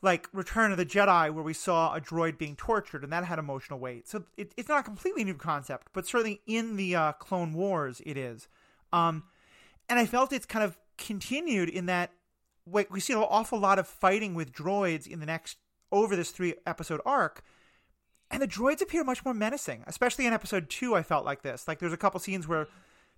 like 0.02 0.28
Return 0.34 0.72
of 0.72 0.78
the 0.78 0.86
Jedi, 0.86 1.34
where 1.34 1.44
we 1.44 1.54
saw 1.54 1.94
a 1.94 2.02
droid 2.02 2.38
being 2.38 2.56
tortured, 2.56 3.04
and 3.04 3.12
that 3.14 3.26
had 3.26 3.40
emotional 3.40 3.80
weight. 3.80 4.08
So 4.08 4.24
it, 4.38 4.54
it's 4.58 4.70
not 4.70 4.80
a 4.80 4.84
completely 4.84 5.24
new 5.24 5.36
concept, 5.36 5.88
but 5.94 6.08
certainly 6.08 6.42
in 6.48 6.76
the 6.76 6.96
uh, 6.96 7.12
Clone 7.14 7.54
Wars, 7.54 8.02
it 8.06 8.18
is. 8.18 8.48
Um, 8.92 9.24
and 9.88 10.00
I 10.00 10.06
felt 10.06 10.32
it's 10.32 10.46
kind 10.46 10.64
of 10.64 10.78
continued 10.98 11.70
in 11.70 11.88
that 11.88 12.12
like 12.72 12.92
we 12.92 13.00
see 13.00 13.14
an 13.14 13.20
awful 13.20 13.60
lot 13.60 13.80
of 13.80 13.88
fighting 13.88 14.36
with 14.36 14.52
droids 14.52 15.08
in 15.08 15.20
the 15.20 15.26
next 15.26 15.58
over 15.92 16.16
this 16.16 16.30
three 16.30 16.54
episode 16.68 17.02
arc 17.06 17.42
and 18.30 18.42
the 18.42 18.48
droids 18.48 18.82
appear 18.82 19.04
much 19.04 19.24
more 19.24 19.34
menacing 19.34 19.84
especially 19.88 20.26
in 20.26 20.34
episode 20.34 20.70
2 20.70 20.94
i 20.94 21.02
felt 21.02 21.26
like 21.26 21.42
this 21.42 21.68
like 21.68 21.80
there's 21.80 21.94
a 21.94 21.98
couple 21.98 22.20
scenes 22.20 22.48
where 22.48 22.68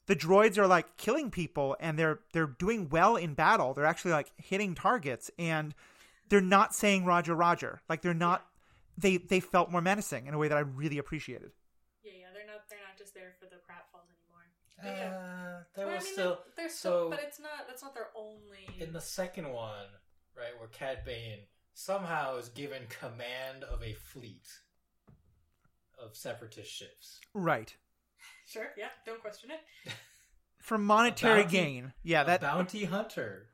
the 0.07 0.15
droids 0.15 0.57
are 0.57 0.67
like 0.67 0.97
killing 0.97 1.29
people 1.31 1.75
and 1.79 1.97
they're 1.97 2.19
they're 2.33 2.47
doing 2.59 2.89
well 2.89 3.15
in 3.15 3.33
battle 3.33 3.73
they're 3.73 3.85
actually 3.85 4.11
like 4.11 4.31
hitting 4.37 4.73
targets 4.75 5.29
and 5.39 5.73
they're 6.29 6.41
not 6.41 6.73
saying 6.73 7.05
roger 7.05 7.35
roger 7.35 7.81
like 7.89 8.01
they're 8.01 8.13
not 8.13 8.45
they 8.97 9.17
they 9.17 9.39
felt 9.39 9.69
more 9.71 9.81
menacing 9.81 10.27
in 10.27 10.33
a 10.33 10.37
way 10.37 10.47
that 10.47 10.57
i 10.57 10.61
really 10.61 10.97
appreciated 10.97 11.51
Yeah, 12.03 12.11
yeah, 12.19 12.25
they're 12.33 12.45
not 12.47 12.67
they're 12.69 12.79
not 12.79 12.97
just 12.97 13.13
there 13.13 13.33
for 13.39 13.45
the 13.45 13.57
pratfalls 13.57 14.07
anymore. 14.09 14.45
Uh, 14.81 14.87
Yeah. 14.87 15.63
there 15.75 15.85
Well, 15.87 15.95
I 15.95 15.99
mean, 15.99 16.13
still 16.13 16.39
they're, 16.55 16.65
they're 16.65 16.69
still, 16.69 16.91
so 17.03 17.09
but 17.11 17.19
it's 17.21 17.39
not 17.39 17.67
that's 17.67 17.83
not 17.83 17.93
their 17.93 18.07
only. 18.15 18.65
in 18.79 18.91
the 18.93 19.01
second 19.01 19.49
one, 19.51 19.85
right, 20.35 20.57
where 20.57 20.67
Cad 20.69 21.05
Bane 21.05 21.39
somehow 21.73 22.35
is 22.37 22.49
given 22.49 22.83
command 22.89 23.63
of 23.63 23.81
a 23.83 23.93
fleet 23.93 24.47
of 26.03 26.15
separatist 26.15 26.71
ships. 26.71 27.19
right 27.33 27.75
Sure, 28.51 28.67
yeah, 28.77 28.87
don't 29.05 29.21
question 29.21 29.49
it. 29.51 29.93
for 30.61 30.77
monetary 30.77 31.41
bounty- 31.43 31.57
gain 31.57 31.93
yeah 32.03 32.21
a 32.21 32.25
that 32.25 32.41
bounty 32.41 32.85
hunter. 32.85 33.47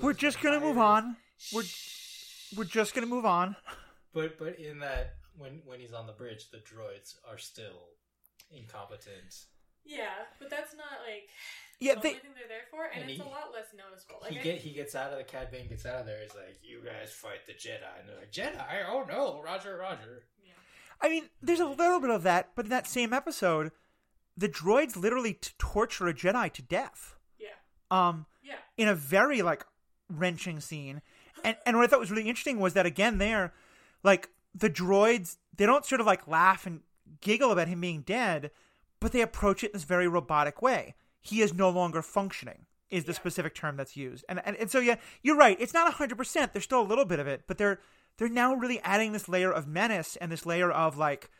we're 0.00 0.12
just 0.12 0.40
gonna 0.40 0.60
move 0.60 0.78
on 0.78 1.16
we're 1.52 1.64
we're 2.56 2.64
just 2.64 2.94
gonna 2.94 3.06
move 3.08 3.24
on 3.26 3.56
But 4.14 4.38
but 4.38 4.58
in 4.58 4.78
that 4.80 5.14
when 5.36 5.62
when 5.64 5.80
he's 5.80 5.92
on 5.92 6.06
the 6.06 6.12
bridge, 6.12 6.50
the 6.50 6.58
droids 6.58 7.16
are 7.28 7.38
still 7.38 7.88
incompetent. 8.50 9.46
Yeah, 9.84 10.10
but 10.38 10.50
that's 10.50 10.74
not 10.76 11.00
like 11.08 11.28
yeah 11.80 11.94
the 11.94 12.00
they 12.02 12.08
only 12.10 12.20
thing 12.20 12.30
they're 12.36 12.48
there 12.48 12.66
for, 12.70 12.84
and, 12.84 13.02
And 13.02 13.10
it's 13.10 13.20
he- 13.20 13.26
a 13.26 13.30
lot 13.30 13.50
less 13.52 13.66
noticeable. 13.76 14.16
Like 14.22 14.32
he 14.32 14.38
I- 14.38 14.42
get 14.42 14.58
he 14.58 14.72
gets 14.72 14.94
out 14.94 15.10
of 15.12 15.18
the 15.18 15.24
Cad 15.24 15.50
Bane 15.50 15.68
gets 15.68 15.84
out 15.86 16.00
of 16.00 16.06
there. 16.06 16.20
He's 16.22 16.34
like, 16.34 16.58
"You 16.62 16.80
guys 16.84 17.10
fight 17.12 17.46
the 17.46 17.52
Jedi," 17.54 17.82
and 17.98 18.08
they're 18.08 18.16
like, 18.16 18.30
"Jedi? 18.32 18.84
Oh 18.88 19.04
no, 19.08 19.42
Roger, 19.42 19.76
Roger." 19.76 20.22
yeah. 20.44 20.52
I 21.00 21.08
mean, 21.08 21.28
there's 21.42 21.58
a 21.60 21.66
little 21.66 21.98
bit 21.98 22.10
of 22.10 22.22
that, 22.22 22.50
but 22.54 22.66
in 22.66 22.70
that 22.70 22.86
same 22.86 23.12
episode, 23.12 23.72
the 24.36 24.48
droids 24.48 24.96
literally 24.96 25.34
t- 25.34 25.50
torture 25.58 26.08
a 26.08 26.14
Jedi 26.14 26.52
to 26.52 26.62
death. 26.62 27.16
yeah, 27.38 27.48
Um, 27.90 28.26
yeah, 28.42 28.54
in 28.76 28.88
a 28.88 28.94
very 28.94 29.42
like 29.42 29.64
wrenching 30.08 30.60
scene, 30.60 31.02
and 31.44 31.56
and 31.66 31.76
what 31.76 31.84
I 31.84 31.86
thought 31.88 32.00
was 32.00 32.10
really 32.10 32.28
interesting 32.28 32.58
was 32.60 32.74
that 32.74 32.86
again 32.86 33.18
there, 33.18 33.52
like 34.02 34.28
the 34.54 34.70
droids, 34.70 35.36
they 35.56 35.66
don't 35.66 35.84
sort 35.84 36.00
of 36.00 36.06
like 36.06 36.26
laugh 36.28 36.66
and 36.66 36.80
giggle 37.20 37.50
about 37.52 37.68
him 37.68 37.80
being 37.80 38.02
dead, 38.02 38.50
but 39.00 39.12
they 39.12 39.20
approach 39.22 39.62
it 39.64 39.68
in 39.68 39.72
this 39.72 39.84
very 39.84 40.08
robotic 40.08 40.60
way. 40.62 40.94
He 41.20 41.40
is 41.42 41.54
no 41.54 41.70
longer 41.70 42.02
functioning. 42.02 42.66
Is 42.90 43.04
the 43.04 43.12
Yeah. 43.12 43.16
specific 43.18 43.54
term 43.54 43.76
that's 43.78 43.96
used, 43.96 44.22
and, 44.28 44.42
and 44.44 44.54
and 44.56 44.70
so 44.70 44.78
yeah, 44.78 44.96
you're 45.22 45.36
right. 45.36 45.56
It's 45.58 45.72
not 45.72 45.90
hundred 45.94 46.18
percent. 46.18 46.52
There's 46.52 46.64
still 46.64 46.82
a 46.82 46.84
little 46.90 47.06
bit 47.06 47.20
of 47.20 47.26
it, 47.26 47.44
but 47.46 47.56
they're 47.56 47.80
they're 48.18 48.28
now 48.28 48.52
really 48.54 48.80
adding 48.80 49.12
this 49.12 49.30
layer 49.30 49.50
of 49.50 49.66
menace 49.66 50.16
and 50.16 50.30
this 50.30 50.44
layer 50.44 50.70
of 50.70 50.98
like, 50.98 51.30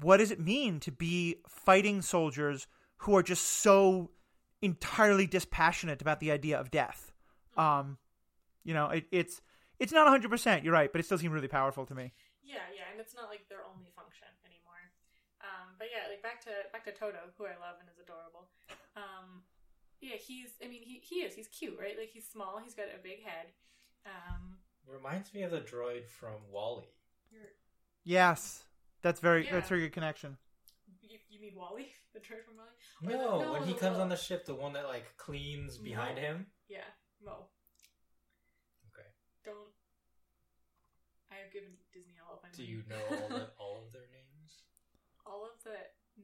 what 0.00 0.18
does 0.18 0.30
it 0.30 0.40
mean 0.40 0.80
to 0.80 0.90
be 0.92 1.36
fighting 1.48 2.02
soldiers 2.02 2.66
who 2.98 3.16
are 3.16 3.22
just 3.22 3.44
so 3.44 4.10
entirely 4.62 5.26
dispassionate 5.26 6.00
about 6.02 6.20
the 6.20 6.30
idea 6.30 6.58
of 6.58 6.70
death? 6.70 7.12
Um, 7.56 7.98
you 8.64 8.74
know, 8.74 8.88
it, 8.90 9.06
it's 9.12 9.40
it's 9.78 9.92
not 9.92 10.08
hundred 10.08 10.30
percent. 10.30 10.64
You're 10.64 10.72
right, 10.72 10.90
but 10.90 11.00
it 11.00 11.04
still 11.04 11.18
seemed 11.18 11.34
really 11.34 11.48
powerful 11.48 11.84
to 11.86 11.94
me. 11.94 12.12
yeah, 12.42 12.66
yeah, 12.74 12.84
and 12.90 13.00
it's 13.00 13.14
not 13.14 13.28
like 13.28 13.48
their 13.48 13.62
only 13.70 13.90
function 13.94 14.28
anymore. 14.44 14.82
Um, 15.40 15.74
but 15.78 15.88
yeah, 15.92 16.08
like 16.10 16.22
back 16.22 16.40
to 16.44 16.50
back 16.72 16.84
to 16.84 16.92
Todo, 16.92 17.18
who 17.36 17.44
I 17.44 17.56
love 17.60 17.76
and 17.80 17.88
is 17.92 17.98
adorable. 18.02 18.48
Um, 18.96 19.42
yeah, 20.00 20.16
he's. 20.16 20.50
I 20.64 20.68
mean, 20.68 20.82
he 20.82 21.00
he 21.02 21.16
is. 21.16 21.34
He's 21.34 21.48
cute, 21.48 21.76
right? 21.78 21.96
Like 21.98 22.10
he's 22.12 22.26
small. 22.26 22.60
He's 22.62 22.74
got 22.74 22.86
a 22.86 23.02
big 23.02 23.22
head. 23.22 23.52
Um, 24.06 24.56
Reminds 24.86 25.32
me 25.32 25.42
of 25.42 25.50
the 25.50 25.60
droid 25.60 26.04
from 26.06 26.34
WALL-E. 26.52 26.84
you're, 27.32 27.40
Yes, 28.04 28.64
that's 29.04 29.20
very 29.20 29.44
Yeah. 29.44 29.52
that's 29.52 29.68
a 29.68 29.72
very 29.76 29.82
good 29.82 29.92
connection. 29.92 30.36
you, 31.02 31.18
you 31.28 31.38
mean 31.40 31.54
WALL-E, 31.54 31.92
the 32.14 32.20
droid 32.20 32.42
from 32.44 32.56
WALL-E? 32.56 33.14
Or 33.14 33.38
No, 33.44 33.52
when 33.52 33.62
he 33.68 33.74
comes 33.74 33.82
little- 34.00 34.00
on 34.02 34.08
the 34.08 34.16
ship, 34.16 34.46
the 34.46 34.54
one 34.56 34.72
that 34.72 34.86
like 34.88 35.04
cleans 35.16 35.76
behind 35.78 36.16
No. 36.16 36.22
him. 36.22 36.46
Yeah, 36.68 36.88
Mo. 37.22 37.46
Okay. 38.90 39.06
Don't. 39.44 39.70
I 41.30 41.36
have 41.44 41.52
given 41.52 41.76
Disney 41.92 42.16
all 42.22 42.38
of 42.38 42.42
my 42.42 42.48
Do 42.54 42.62
money. 42.62 42.72
you 42.72 42.80
know 42.88 43.02
all 43.20 43.28
the, 43.28 43.44
all 43.60 43.76
of 43.86 43.92
their 43.92 44.08
names? 44.10 44.62
all 45.26 45.44
of 45.44 45.56
the 45.64 45.76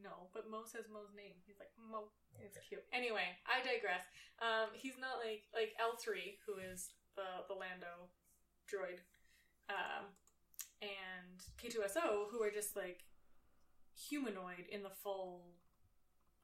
no, 0.05 0.31
but 0.33 0.47
Mo 0.49 0.63
says 0.65 0.87
Mo's 0.87 1.11
name. 1.17 1.35
He's 1.45 1.59
like 1.59 1.75
Mo. 1.75 2.15
It's 2.39 2.57
cute. 2.69 2.85
Anyway, 2.95 3.27
I 3.43 3.59
digress. 3.59 4.07
Um, 4.39 4.71
he's 4.73 4.95
not 5.03 5.19
like 5.19 5.51
like 5.53 5.75
L 5.83 5.99
three, 5.99 6.39
who 6.47 6.63
is 6.63 6.95
the 7.19 7.43
the 7.51 7.59
Lando 7.59 8.07
droid, 8.71 9.03
um, 9.69 10.15
and 11.21 11.39
K2SO, 11.61 12.31
who 12.31 12.43
are 12.43 12.51
just 12.51 12.77
like 12.77 13.05
humanoid 13.95 14.65
in 14.71 14.83
the 14.83 14.91
full 14.91 15.55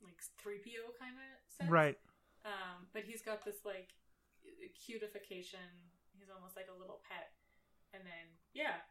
like 0.02 0.20
3PO 0.44 0.92
kind 1.00 1.16
of 1.16 1.28
sense. 1.48 1.70
Right. 1.70 1.96
Um, 2.44 2.86
but 2.92 3.02
he's 3.02 3.22
got 3.22 3.44
this 3.44 3.64
like 3.64 3.96
cutification. 4.76 5.90
He's 6.14 6.28
almost 6.28 6.56
like 6.56 6.68
a 6.68 6.78
little 6.78 7.00
pet. 7.08 7.32
And 7.92 8.04
then, 8.04 8.26
yeah. 8.52 8.84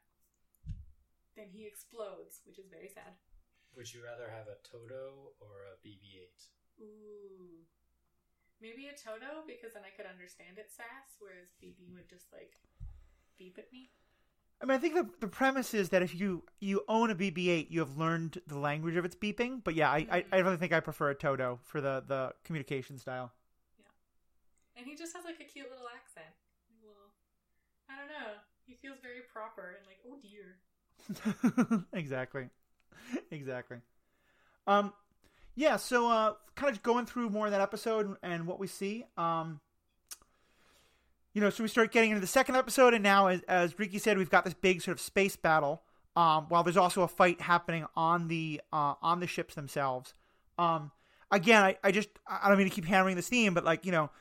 Then 1.38 1.52
he 1.52 1.68
explodes, 1.68 2.42
which 2.48 2.58
is 2.58 2.72
very 2.72 2.90
sad. 2.90 3.20
Would 3.76 3.92
you 3.92 4.00
rather 4.00 4.32
have 4.32 4.48
a 4.48 4.56
Todo 4.64 5.36
or 5.44 5.68
a 5.68 5.76
BB-8? 5.84 6.40
Ooh. 6.80 7.68
Maybe 8.64 8.88
a 8.88 8.96
Todo, 8.96 9.44
because 9.44 9.76
then 9.76 9.84
I 9.84 9.92
could 9.92 10.08
understand 10.08 10.56
its 10.56 10.80
sass, 10.80 11.20
whereas 11.20 11.52
BB 11.60 11.92
would 11.92 12.08
just 12.08 12.32
like 12.32 12.56
beep 13.36 13.60
at 13.60 13.68
me. 13.76 13.92
I 14.62 14.66
mean, 14.66 14.76
I 14.76 14.80
think 14.80 14.96
the, 14.96 15.08
the 15.20 15.28
premise 15.28 15.74
is 15.74 15.90
that 15.90 16.02
if 16.02 16.16
you, 16.16 16.44
you 16.60 16.84
own 16.88 17.12
a 17.12 17.16
BB-8, 17.16 17.68
you 17.70 17.80
have 17.82 17.98
learned 17.98 18.40
the 18.48 18.58
language 18.58 18.96
of 18.96 19.04
its 19.04 19.16
beeping. 19.16 19.62
But 19.64 19.76
yeah, 19.76 19.90
I, 19.90 20.08
I, 20.10 20.26
I 20.32 20.38
really 20.40 20.58
think 20.58 20.72
I 20.74 20.80
prefer 20.80 21.10
a 21.10 21.16
Todo 21.16 21.60
for 21.64 21.82
the, 21.82 22.04
the 22.08 22.34
communication 22.46 22.98
style. 22.98 23.32
Yeah, 23.78 23.86
and 24.78 24.88
he 24.88 24.96
just 24.96 25.14
has 25.16 25.26
like 25.26 25.40
a 25.42 25.44
cute 25.44 25.70
little 25.70 25.88
accent. 25.94 26.34
Little, 26.82 27.12
I 27.90 27.98
don't 27.98 28.08
know. 28.08 28.40
He 28.66 28.76
feels 28.76 28.98
very 29.02 29.22
proper 29.32 29.78
and 29.78 29.86
like, 29.86 30.00
oh 30.08 30.18
dear. 30.22 31.84
exactly. 31.94 32.50
Exactly. 33.32 33.78
Um, 34.68 34.94
yeah, 35.56 35.78
so 35.78 36.10
uh, 36.10 36.34
kind 36.56 36.76
of 36.76 36.82
going 36.82 37.06
through 37.06 37.30
more 37.30 37.46
of 37.46 37.52
that 37.52 37.62
episode 37.62 38.16
and 38.24 38.48
what 38.48 38.60
we 38.60 38.68
see. 38.68 39.06
Um, 39.18 39.60
you 41.36 41.42
know, 41.42 41.50
so 41.50 41.64
we 41.64 41.68
start 41.68 41.92
getting 41.92 42.12
into 42.12 42.22
the 42.22 42.28
second 42.28 42.56
episode, 42.56 42.94
and 42.94 43.04
now, 43.04 43.28
as, 43.28 43.42
as 43.42 43.78
Ricky 43.78 44.00
said, 44.00 44.18
we've 44.18 44.30
got 44.30 44.46
this 44.46 44.54
big 44.54 44.82
sort 44.82 44.96
of 44.96 45.02
space 45.02 45.36
battle. 45.36 45.84
Um, 46.16 46.46
while 46.48 46.64
there's 46.64 46.78
also 46.78 47.02
a 47.02 47.10
fight 47.10 47.42
happening 47.42 47.86
on 47.94 48.30
the 48.30 48.62
uh, 48.72 48.94
on 49.02 49.20
the 49.20 49.28
ships 49.28 49.54
themselves. 49.54 50.14
Um, 50.58 50.92
again, 51.30 51.62
I, 51.62 51.78
I 51.84 51.92
just 51.92 52.08
I 52.26 52.48
don't 52.48 52.58
mean 52.58 52.70
to 52.70 52.74
keep 52.74 52.86
hammering 52.86 53.18
this 53.18 53.28
theme, 53.28 53.54
but 53.54 53.66
like 53.66 53.86
you 53.86 53.92
know, 53.92 54.12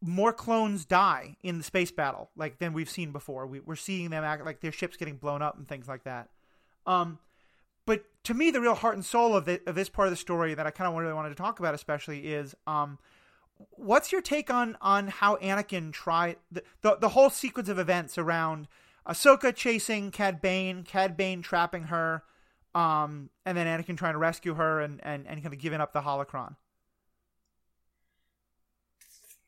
more 0.00 0.32
clones 0.32 0.84
die 0.84 1.36
in 1.44 1.58
the 1.58 1.62
space 1.62 1.92
battle 1.92 2.30
like 2.36 2.58
than 2.58 2.72
we've 2.72 2.90
seen 2.90 3.12
before. 3.12 3.46
We, 3.46 3.60
are 3.68 3.76
seeing 3.76 4.10
them 4.10 4.24
act 4.24 4.44
like 4.44 4.60
their 4.60 4.72
ships 4.72 4.96
getting 4.96 5.18
blown 5.18 5.40
up 5.40 5.56
and 5.56 5.68
things 5.68 5.86
like 5.86 6.02
that. 6.02 6.30
Um, 6.84 7.20
but 7.86 8.06
to 8.24 8.34
me, 8.34 8.50
the 8.50 8.60
real 8.60 8.74
heart 8.74 8.96
and 8.96 9.04
soul 9.04 9.36
of, 9.36 9.44
the, 9.44 9.60
of 9.68 9.76
this 9.76 9.88
part 9.88 10.08
of 10.08 10.12
the 10.12 10.16
story 10.16 10.54
that 10.54 10.66
I 10.66 10.72
kind 10.72 10.88
of 10.90 11.00
really 11.00 11.14
wanted 11.14 11.28
to 11.28 11.34
talk 11.36 11.60
about, 11.60 11.74
especially, 11.74 12.26
is 12.26 12.56
um, 12.66 12.98
what's 13.70 14.12
your 14.12 14.20
take 14.20 14.50
on 14.50 14.76
on 14.80 15.08
how 15.08 15.36
Anakin 15.36 15.92
tried 15.92 16.36
the, 16.50 16.62
the, 16.82 16.96
the 16.96 17.08
whole 17.10 17.30
sequence 17.30 17.68
of 17.68 17.78
events 17.78 18.16
around 18.18 18.68
Ahsoka 19.06 19.54
chasing 19.54 20.10
Cad 20.10 20.40
Bane, 20.40 20.82
Cad 20.82 21.16
Bane 21.16 21.42
trapping 21.42 21.84
her, 21.84 22.22
um, 22.74 23.30
and 23.44 23.56
then 23.56 23.66
Anakin 23.66 23.96
trying 23.96 24.14
to 24.14 24.18
rescue 24.18 24.54
her 24.54 24.80
and, 24.80 25.00
and, 25.04 25.26
and 25.26 25.42
kind 25.42 25.52
of 25.54 25.60
giving 25.60 25.80
up 25.80 25.92
the 25.92 26.00
holocron. 26.02 26.56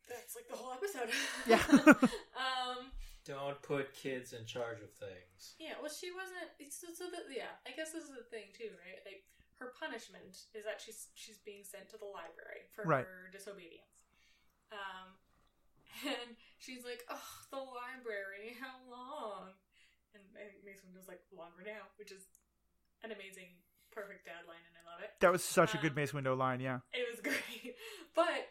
That's 0.09 0.37
like 0.37 0.49
the 0.49 0.57
whole 0.57 0.73
episode. 0.73 1.11
Yeah. 1.47 1.63
um, 2.37 2.91
Don't 3.25 3.61
put 3.63 3.95
kids 3.95 4.33
in 4.33 4.45
charge 4.47 4.83
of 4.83 4.91
things. 4.93 5.55
yeah, 5.59 5.75
well, 5.81 5.91
she 5.91 6.11
wasn't. 6.11 6.51
So, 6.73 6.89
so 6.95 7.05
that 7.11 7.31
yeah, 7.31 7.55
I 7.67 7.71
guess 7.77 7.93
this 7.93 8.05
is 8.05 8.11
the 8.11 8.27
thing 8.31 8.51
too, 8.57 8.71
right? 8.83 8.99
Like 9.07 9.23
her 9.59 9.73
punishment 9.79 10.37
is 10.55 10.65
that 10.65 10.81
she's 10.85 11.09
she's 11.15 11.39
being 11.39 11.63
sent 11.63 11.89
to 11.91 11.99
the 11.99 12.07
library 12.11 12.67
for 12.75 12.83
Right. 12.85 13.07
her 13.07 13.31
disobedience. 13.31 14.06
Um, 14.73 15.15
and 16.07 16.37
she's 16.59 16.85
like, 16.85 17.05
"Oh, 17.09 17.31
the 17.51 17.63
library, 17.63 18.57
how 18.59 18.77
long?" 18.91 19.55
And 20.15 20.23
Mace 20.35 20.83
Windu's 20.83 21.09
like, 21.09 21.21
"Longer 21.35 21.63
now," 21.65 21.93
which 21.99 22.11
is 22.13 22.25
an 23.05 23.13
amazing, 23.13 23.53
perfect 23.93 24.25
dad 24.25 24.49
line, 24.49 24.63
and 24.67 24.75
I 24.77 24.83
love 24.89 25.01
it. 25.05 25.13
That 25.21 25.33
was 25.33 25.45
such 25.45 25.75
a 25.75 25.79
good 25.79 25.93
Um, 25.93 26.01
Mace 26.01 26.13
Windu 26.13 26.37
line, 26.37 26.61
yeah. 26.61 26.81
It 26.93 27.07
was 27.11 27.21
great. 27.27 27.77
But 28.15 28.49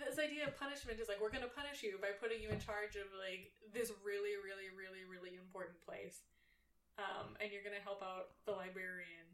this 0.00 0.18
idea 0.18 0.46
of 0.46 0.56
punishment 0.56 1.00
is 1.00 1.08
like 1.08 1.20
we're 1.20 1.32
gonna 1.32 1.52
punish 1.52 1.82
you 1.82 1.98
by 2.00 2.12
putting 2.16 2.40
you 2.42 2.48
in 2.50 2.60
charge 2.60 2.96
of 2.96 3.08
like 3.16 3.52
this 3.72 3.92
really, 4.04 4.36
really, 4.40 4.68
really, 4.72 5.04
really 5.04 5.36
important 5.36 5.80
place. 5.84 6.24
Um, 6.96 7.36
and 7.40 7.52
you're 7.52 7.64
gonna 7.64 7.84
help 7.84 8.00
out 8.00 8.36
the 8.48 8.52
librarian 8.52 9.28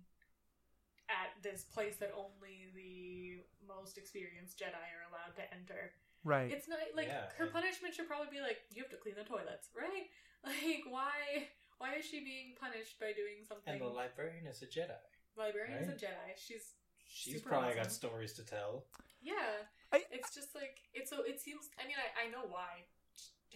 at 1.12 1.36
this 1.44 1.62
place 1.68 1.96
that 2.00 2.10
only 2.16 2.72
the 2.74 3.44
most 3.68 3.98
experienced 4.00 4.56
Jedi 4.58 4.80
are 4.96 5.04
allowed 5.12 5.36
to 5.36 5.44
enter. 5.52 5.92
Right. 6.24 6.50
It's 6.50 6.68
not 6.68 6.78
like 6.96 7.08
Yeah, 7.12 7.28
her 7.36 7.44
and- 7.44 7.52
punishment 7.52 7.92
should 7.94 8.08
probably 8.08 8.32
be 8.32 8.40
like 8.40 8.64
you 8.72 8.82
have 8.82 8.90
to 8.90 8.96
clean 8.96 9.14
the 9.20 9.24
toilets, 9.28 9.68
right? 9.76 10.08
Like 10.42 10.82
why 10.90 11.46
why 11.78 11.94
is 11.94 12.04
she 12.04 12.18
being 12.18 12.58
punished 12.58 12.98
by 12.98 13.14
doing 13.14 13.46
something? 13.46 13.70
And 13.70 13.78
the 13.80 13.86
librarian 13.86 14.46
is 14.50 14.58
a 14.62 14.66
Jedi. 14.66 14.98
Librarian's 15.38 15.86
a 15.86 15.94
Right. 15.94 16.02
A 16.02 16.06
Jedi. 16.10 16.28
She's 16.34 16.74
She's 17.06 17.34
Super 17.38 17.50
probably 17.54 17.74
got 17.78 17.92
stories 17.92 18.32
to 18.40 18.42
tell. 18.44 18.86
Yeah, 19.22 19.68
I- 19.92 20.08
it's 20.10 20.34
just 20.34 20.54
like 20.56 20.82
it's 20.94 21.10
so. 21.10 21.22
It 21.22 21.38
seems. 21.38 21.68
I 21.78 21.86
mean, 21.86 21.94
I, 22.00 22.26
I 22.26 22.30
know 22.34 22.42
why 22.48 22.88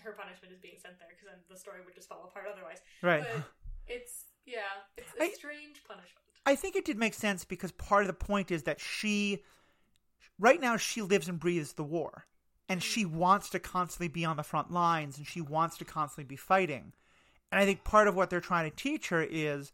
her 0.05 0.13
punishment 0.13 0.53
is 0.55 0.61
being 0.61 0.77
sent 0.79 1.01
there 1.01 1.09
because 1.11 1.27
then 1.27 1.41
the 1.51 1.57
story 1.59 1.81
would 1.83 1.95
just 1.97 2.07
fall 2.07 2.23
apart 2.29 2.47
otherwise. 2.53 2.85
right. 3.03 3.25
But 3.27 3.49
it's 3.89 4.31
yeah, 4.47 4.85
it's 5.01 5.11
a 5.19 5.25
I- 5.27 5.35
strange 5.35 5.83
punishment. 5.89 6.26
I 6.47 6.55
think 6.55 6.77
it 6.77 6.85
did 6.85 6.97
make 6.97 7.15
sense 7.15 7.45
because 7.45 7.73
part 7.73 8.03
of 8.03 8.07
the 8.07 8.13
point 8.15 8.51
is 8.51 8.63
that 8.63 8.81
she, 8.81 9.43
right 10.39 10.61
now, 10.61 10.77
she 10.77 11.03
lives 11.03 11.29
and 11.29 11.41
breathes 11.41 11.73
the 11.75 11.85
war. 11.85 12.27
And 12.69 12.83
she 12.83 13.05
wants 13.05 13.49
to 13.51 13.61
constantly 13.61 14.09
be 14.09 14.25
on 14.25 14.37
the 14.37 14.43
front 14.43 14.73
lines 14.73 15.19
and 15.19 15.27
she 15.27 15.41
wants 15.41 15.77
to 15.79 15.85
constantly 15.85 16.25
be 16.25 16.37
fighting. 16.37 16.93
And 17.53 17.61
I 17.61 17.65
think 17.65 17.85
part 17.85 18.09
of 18.09 18.17
what 18.17 18.29
they're 18.31 18.41
trying 18.41 18.69
to 18.69 18.77
teach 18.77 19.09
her 19.11 19.23
is 19.23 19.73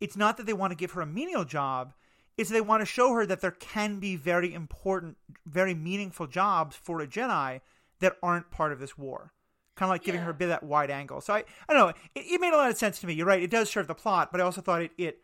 it's 0.00 0.16
not 0.16 0.36
that 0.36 0.46
they 0.46 0.52
want 0.52 0.72
to 0.72 0.76
give 0.76 0.92
her 0.92 1.00
a 1.00 1.06
menial 1.06 1.44
job, 1.44 1.92
it's 2.36 2.50
they 2.50 2.60
want 2.60 2.80
to 2.80 2.86
show 2.86 3.12
her 3.12 3.26
that 3.26 3.40
there 3.40 3.52
can 3.52 4.00
be 4.00 4.16
very 4.16 4.52
important, 4.52 5.16
very 5.46 5.74
meaningful 5.74 6.26
jobs 6.26 6.74
for 6.74 7.00
a 7.00 7.06
Jedi 7.06 7.60
that 8.00 8.16
aren't 8.22 8.50
part 8.50 8.72
of 8.72 8.80
this 8.80 8.98
war. 8.98 9.32
Kind 9.76 9.88
of 9.88 9.90
like 9.94 10.02
giving 10.02 10.20
Yeah. 10.20 10.24
her 10.26 10.30
a 10.32 10.34
bit 10.34 10.44
of 10.46 10.50
that 10.50 10.62
wide 10.64 10.90
angle. 10.90 11.20
So 11.20 11.34
I, 11.34 11.44
I 11.68 11.72
don't 11.72 11.86
know. 11.86 11.94
It, 12.16 12.24
it 12.32 12.40
made 12.40 12.52
a 12.52 12.56
lot 12.56 12.70
of 12.70 12.76
sense 12.76 13.00
to 13.00 13.06
me. 13.06 13.12
You're 13.12 13.26
right. 13.26 13.42
It 13.42 13.50
does 13.50 13.70
serve 13.70 13.86
the 13.86 13.94
plot, 13.94 14.32
but 14.32 14.40
I 14.40 14.44
also 14.44 14.60
thought 14.60 14.82
it, 14.82 14.90
it 14.98 15.22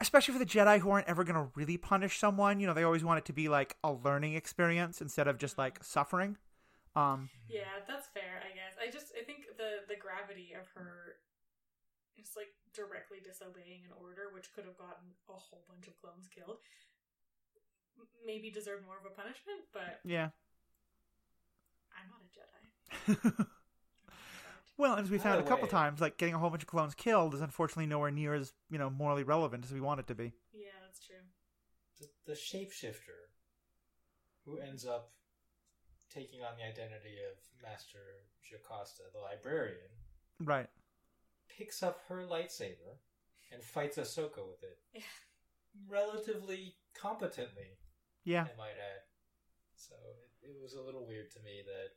especially 0.00 0.32
for 0.32 0.38
the 0.38 0.46
Jedi 0.46 0.80
who 0.80 0.90
aren't 0.90 1.08
ever 1.08 1.24
going 1.24 1.36
to 1.36 1.50
really 1.54 1.76
punish 1.76 2.18
someone. 2.18 2.60
You 2.60 2.66
know, 2.66 2.74
they 2.74 2.84
always 2.84 3.04
want 3.04 3.18
it 3.18 3.24
to 3.26 3.32
be 3.32 3.48
like 3.48 3.76
a 3.84 3.92
learning 3.92 4.34
experience 4.34 5.00
instead 5.00 5.28
of 5.28 5.38
just 5.38 5.58
like 5.58 5.82
suffering. 5.84 6.36
Um, 6.96 7.28
Yeah, 7.48 7.84
that's 7.86 8.08
fair. 8.08 8.42
I 8.42 8.54
guess. 8.54 8.74
I 8.80 8.90
just 8.90 9.12
I 9.18 9.24
think 9.24 9.46
the 9.56 9.86
the 9.88 9.96
gravity 10.00 10.56
of 10.58 10.66
her 10.74 11.20
just 12.18 12.36
like 12.36 12.52
directly 12.74 13.18
disobeying 13.22 13.82
an 13.84 13.92
order, 14.00 14.30
which 14.34 14.52
could 14.52 14.64
have 14.64 14.76
gotten 14.76 15.14
a 15.28 15.32
whole 15.32 15.64
bunch 15.68 15.86
of 15.86 15.94
clones 16.00 16.28
killed, 16.28 16.58
maybe 18.26 18.50
deserved 18.50 18.84
more 18.84 18.98
of 18.98 19.06
a 19.06 19.14
punishment. 19.14 19.64
But 19.72 20.00
yeah. 20.04 20.30
I'm 21.94 22.08
not 22.10 22.22
a 22.24 22.30
Jedi. 22.32 23.46
Well, 24.80 24.96
as 24.96 25.10
we 25.10 25.18
found 25.18 25.34
a 25.34 25.38
Either 25.40 25.48
couple 25.48 25.64
way. 25.66 25.70
times, 25.70 26.00
like 26.00 26.16
getting 26.16 26.34
a 26.34 26.38
whole 26.38 26.48
bunch 26.48 26.62
of 26.62 26.68
clones 26.68 26.94
killed 26.94 27.34
is 27.34 27.42
unfortunately 27.42 27.84
nowhere 27.84 28.10
near 28.10 28.32
as 28.32 28.54
you 28.70 28.78
know 28.78 28.88
morally 28.88 29.22
relevant 29.24 29.62
as 29.64 29.72
we 29.72 29.80
want 29.80 30.00
it 30.00 30.06
to 30.06 30.14
be. 30.14 30.32
Yeah, 30.54 30.68
that's 30.86 31.00
true. 31.04 31.16
The, 32.00 32.06
the 32.24 32.32
shapeshifter, 32.32 33.28
who 34.46 34.58
ends 34.58 34.86
up 34.86 35.12
taking 36.12 36.40
on 36.40 36.56
the 36.56 36.64
identity 36.64 37.16
of 37.30 37.36
Master 37.62 37.98
Jocasta, 38.42 39.02
the 39.12 39.20
librarian, 39.20 39.90
Right. 40.42 40.68
picks 41.58 41.82
up 41.82 42.00
her 42.08 42.24
lightsaber 42.26 42.96
and 43.52 43.62
fights 43.62 43.98
Ahsoka 43.98 44.38
with 44.48 44.62
it. 44.62 44.78
Yeah. 44.94 45.02
Relatively 45.88 46.74
competently, 46.94 47.76
Yeah. 48.24 48.44
I 48.52 48.56
might 48.56 48.78
add. 48.80 49.02
So 49.76 49.94
it, 50.42 50.48
it 50.48 50.56
was 50.62 50.72
a 50.72 50.80
little 50.82 51.06
weird 51.06 51.30
to 51.32 51.40
me 51.40 51.62
that. 51.66 51.90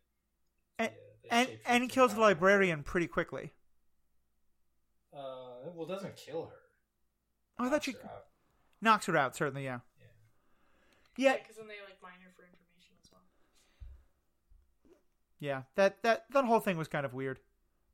And 0.79 0.89
the, 1.23 1.33
and, 1.33 1.49
and 1.65 1.83
he 1.83 1.89
kills 1.89 2.13
the 2.13 2.19
librarian 2.21 2.83
pretty 2.83 3.07
quickly. 3.07 3.53
Uh, 5.13 5.69
well, 5.73 5.85
doesn't 5.85 6.15
kill 6.15 6.45
her. 6.47 6.57
Oh, 7.59 7.65
I 7.65 7.69
thought 7.69 7.83
she 7.83 7.91
her 7.93 7.99
knocks 8.81 9.05
her 9.05 9.15
out. 9.15 9.35
Certainly, 9.35 9.63
yeah. 9.63 9.79
Yeah. 9.99 10.07
Yeah, 11.15 11.37
because 11.37 11.55
then 11.55 11.67
they 11.67 11.79
like 11.85 12.01
mine 12.01 12.19
her 12.25 12.31
for 12.35 12.43
information 12.43 12.97
as 13.03 13.09
well. 13.11 13.21
yeah. 15.39 15.63
That 15.75 16.01
that 16.03 16.25
that 16.31 16.45
whole 16.45 16.59
thing 16.59 16.77
was 16.77 16.87
kind 16.87 17.05
of 17.05 17.13
weird. 17.13 17.39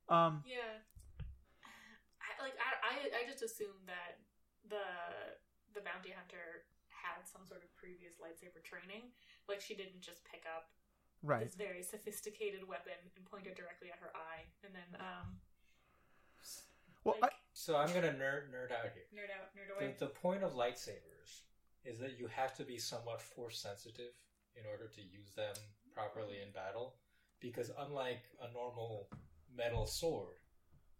Um, 0.07 0.43
Yeah. 0.47 0.79
I, 2.23 2.41
like 2.41 2.55
I, 2.57 2.71
I, 2.87 2.95
I 3.21 3.29
just 3.29 3.43
assumed 3.43 3.85
that 3.85 4.17
the 4.69 4.81
the 5.75 5.81
bounty 5.85 6.09
hunter 6.15 6.63
had 6.87 7.27
some 7.27 7.45
sort 7.45 7.61
of 7.61 7.69
previous 7.75 8.15
lightsaber 8.17 8.63
training. 8.63 9.11
Like 9.47 9.61
she 9.61 9.75
didn't 9.75 10.01
just 10.01 10.23
pick 10.25 10.45
up 10.47 10.71
right. 11.23 11.45
this 11.45 11.55
very 11.55 11.83
sophisticated 11.83 12.67
weapon 12.67 12.93
and 13.15 13.25
point 13.25 13.47
it 13.47 13.55
directly 13.55 13.89
at 13.91 13.99
her 13.99 14.11
eye, 14.15 14.43
and 14.63 14.73
then 14.73 15.01
um, 15.01 15.37
Well, 17.03 17.15
like, 17.21 17.33
So 17.53 17.75
I'm 17.77 17.93
gonna 17.93 18.13
nerd 18.13 18.51
nerd 18.51 18.71
out 18.71 18.91
here. 18.93 19.07
nerd 19.13 19.31
out, 19.31 19.49
nerd 19.55 19.75
away. 19.75 19.95
The, 19.97 20.05
the 20.05 20.11
point 20.11 20.43
of 20.43 20.53
lightsabers 20.53 21.43
is 21.85 21.97
that 21.99 22.19
you 22.19 22.27
have 22.27 22.55
to 22.57 22.63
be 22.63 22.77
somewhat 22.77 23.21
force 23.21 23.57
sensitive 23.59 24.13
in 24.55 24.63
order 24.69 24.87
to 24.95 25.01
use 25.01 25.31
them 25.35 25.55
properly 25.93 26.37
in 26.45 26.51
battle. 26.51 26.95
because 27.39 27.71
unlike 27.79 28.23
a 28.41 28.51
normal 28.51 29.07
metal 29.55 29.85
sword, 29.85 30.35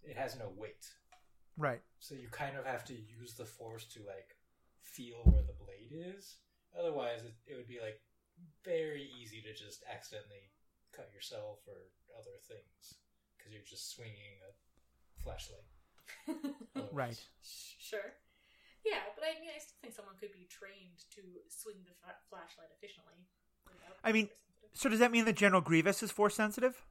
it 0.04 0.16
has 0.16 0.38
no 0.40 0.50
weight. 0.56 0.88
Right. 1.58 1.82
So 2.00 2.16
you 2.16 2.30
kind 2.30 2.56
of 2.58 2.66
have 2.66 2.86
to 2.86 2.94
use 2.94 3.34
the 3.34 3.44
force 3.44 3.84
to 3.94 4.00
like 4.08 4.38
feel 4.82 5.18
where 5.26 5.44
the 5.44 5.54
blade 5.54 5.92
is. 6.16 6.38
Otherwise, 6.80 7.24
it, 7.26 7.34
it 7.46 7.56
would 7.58 7.68
be 7.68 7.80
like 7.82 8.00
very 8.66 9.10
easy 9.22 9.42
to 9.42 9.54
just 9.54 9.84
accidentally 9.90 10.52
cut 10.96 11.10
yourself 11.14 11.60
or 11.68 11.90
other 12.18 12.36
things 12.48 13.00
because 13.38 13.54
you're 13.54 13.66
just 13.68 13.92
swinging 13.96 14.40
a 14.48 14.52
flashlight. 15.22 15.68
Right. 16.92 17.20
Sure. 17.44 18.18
Yeah, 18.86 19.04
but 19.14 19.24
I 19.28 19.38
mean, 19.40 19.52
I 19.54 19.60
still 19.60 19.78
think 19.82 19.94
someone 19.94 20.16
could 20.20 20.32
be 20.34 20.48
trained 20.50 21.06
to 21.16 21.22
swing 21.52 21.84
the 21.86 21.94
fa- 22.02 22.18
flashlight 22.30 22.72
efficiently. 22.74 23.14
I 24.04 24.12
mean- 24.12 24.30
So 24.74 24.90
does 24.90 25.00
that 25.00 25.12
mean 25.12 25.26
that 25.26 25.36
General 25.36 25.62
Grievous 25.62 26.02
is 26.02 26.10
force 26.12 26.34
sensitive? 26.36 26.82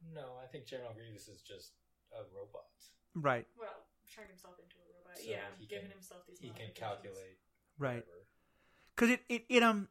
No, 0.00 0.40
I 0.42 0.46
think 0.48 0.64
General 0.66 0.92
Grievous 0.96 1.28
is 1.28 1.42
just 1.42 1.72
a 2.12 2.24
robot. 2.34 2.66
Right. 3.14 3.46
well, 3.58 3.86
turned 4.08 4.28
himself 4.30 4.56
into 4.58 4.76
a 4.80 4.86
robot. 4.88 5.18
So 5.20 5.30
yeah, 5.30 5.46
he 5.58 5.66
given 5.66 5.86
can- 5.92 6.00
himself 6.00 6.26
these. 6.26 6.40
He 6.40 6.50
can 6.50 6.72
calculate. 6.74 7.38
Right. 7.78 8.02
whatever. 8.02 8.26
Because 9.00 9.14
it, 9.14 9.20
it, 9.30 9.44
it 9.48 9.62
um 9.62 9.88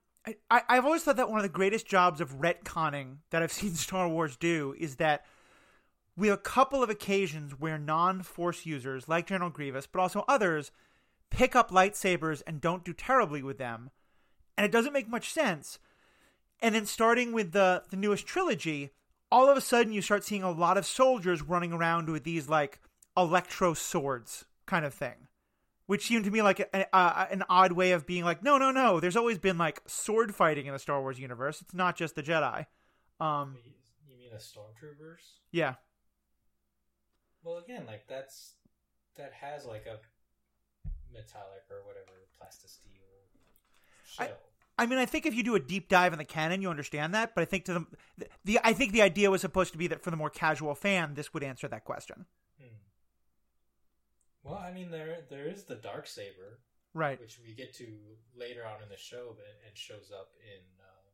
I, 0.52 0.62
I've 0.70 0.86
always 0.86 1.02
thought 1.02 1.16
that 1.16 1.30
one 1.30 1.40
of 1.40 1.44
the 1.44 1.50
greatest 1.50 1.88
jobs 1.88 2.22
of 2.22 2.40
retconning 2.40 3.18
that 3.32 3.42
I've 3.42 3.52
seen 3.62 3.74
Star 3.74 4.08
Wars 4.08 4.38
do 4.38 4.76
is 4.78 4.98
that 4.98 5.26
we 6.16 6.28
have 6.28 6.38
a 6.38 6.42
couple 6.42 6.84
of 6.84 6.92
occasions 6.92 7.54
where 7.60 7.80
non-force 7.80 8.68
users 8.68 9.08
like 9.08 9.26
General 9.26 9.50
Grievous, 9.50 9.88
but 9.88 10.00
also 10.00 10.26
others, 10.28 10.72
pick 11.32 11.56
up 11.56 11.72
lightsabers 11.72 12.44
and 12.46 12.62
don't 12.62 12.84
do 12.86 12.94
terribly 12.94 13.42
with 13.42 13.58
them, 13.58 13.90
and 14.58 14.66
it 14.66 14.72
doesn't 14.72 14.94
make 14.94 15.08
much 15.10 15.32
sense. 15.32 15.80
And 16.62 16.76
then 16.76 16.86
starting 16.86 17.32
with 17.32 17.52
the 17.52 17.84
the 17.90 17.98
newest 17.98 18.28
trilogy, 18.28 18.92
all 19.32 19.50
of 19.50 19.58
a 19.58 19.62
sudden 19.62 19.92
you 19.92 20.04
start 20.04 20.24
seeing 20.24 20.44
a 20.44 20.52
lot 20.52 20.78
of 20.78 20.86
soldiers 20.86 21.42
running 21.42 21.74
around 21.74 22.10
with 22.10 22.26
these 22.26 22.48
like 22.48 22.80
electro 23.18 23.74
swords 23.74 24.46
kind 24.68 24.86
of 24.86 24.94
thing 24.94 25.29
which 25.90 26.06
seemed 26.06 26.24
to 26.24 26.30
me 26.30 26.44
like 26.44 26.60
a, 26.60 26.86
a, 26.94 27.28
an 27.32 27.44
odd 27.50 27.72
way 27.72 27.94
of 27.94 28.06
being 28.06 28.24
like, 28.24 28.44
no, 28.44 28.60
no, 28.60 28.70
no. 28.70 29.00
There's 29.00 29.16
always 29.18 29.40
been 29.40 29.58
like 29.58 29.82
sword 29.88 30.36
fighting 30.36 30.68
in 30.68 30.74
the 30.74 30.78
Star 30.78 31.02
Wars 31.02 31.18
universe. 31.18 31.64
It's 31.64 31.74
not 31.74 31.96
just 31.96 32.14
the 32.14 32.22
Jedi. 32.22 32.68
Um, 33.20 33.56
Wait, 33.56 33.74
You 34.08 34.16
mean 34.16 34.30
a 34.32 34.36
stormtroopers? 34.36 35.24
yeah, 35.52 35.74
Well, 37.44 37.58
again, 37.58 37.86
like 37.88 38.06
that's 38.08 38.54
that 39.18 39.34
has 39.34 39.66
like 39.66 39.88
a 39.88 39.98
metallic 41.12 41.64
or 41.72 41.78
whatever 41.88 42.28
plasticine 42.38 42.92
I- 44.20 44.26
shell. 44.28 44.38
I 44.78 44.86
mean, 44.86 45.00
I 45.00 45.08
think 45.08 45.26
if 45.26 45.34
you 45.34 45.42
do 45.44 45.56
a 45.56 45.60
deep 45.60 45.90
dive 45.90 46.14
in 46.14 46.20
the 46.20 46.24
canon, 46.24 46.62
you 46.62 46.70
understand 46.70 47.16
that. 47.16 47.34
But 47.34 47.42
I 47.42 47.46
think 47.46 47.66
to 47.66 47.74
the, 47.74 48.28
the 48.46 48.60
I 48.64 48.74
think 48.74 48.92
the 48.94 49.02
idea 49.02 49.32
was 49.32 49.42
supposed 49.42 49.72
to 49.72 49.80
be 49.80 49.88
that 49.88 50.04
for 50.04 50.12
the 50.12 50.16
more 50.18 50.30
casual 50.30 50.76
fan, 50.76 51.16
this 51.16 51.34
would 51.34 51.44
answer 51.44 51.68
that 51.68 51.84
question. 51.84 52.28
Well, 54.44 54.56
I 54.56 54.72
mean, 54.72 54.90
there 54.92 55.26
there 55.30 55.48
is 55.48 55.64
the 55.66 55.76
dark 55.76 56.08
saber, 56.08 56.60
Right. 56.94 57.20
which 57.20 57.40
we 57.40 57.54
get 57.54 57.74
to 57.76 57.86
later 58.36 58.66
on 58.66 58.82
in 58.82 58.90
the 58.90 58.98
show, 58.98 59.34
but 59.36 59.46
and 59.68 59.76
shows 59.78 60.12
up 60.12 60.32
in 60.42 60.64
uh, 60.82 61.06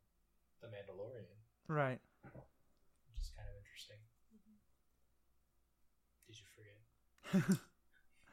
the 0.62 0.68
Mandalorian, 0.68 1.26
Right. 1.68 2.00
which 2.24 3.20
is 3.20 3.32
kind 3.36 3.48
of 3.50 3.56
interesting. 3.58 3.98
Did 6.28 6.38
you 6.38 6.46
forget 6.56 6.80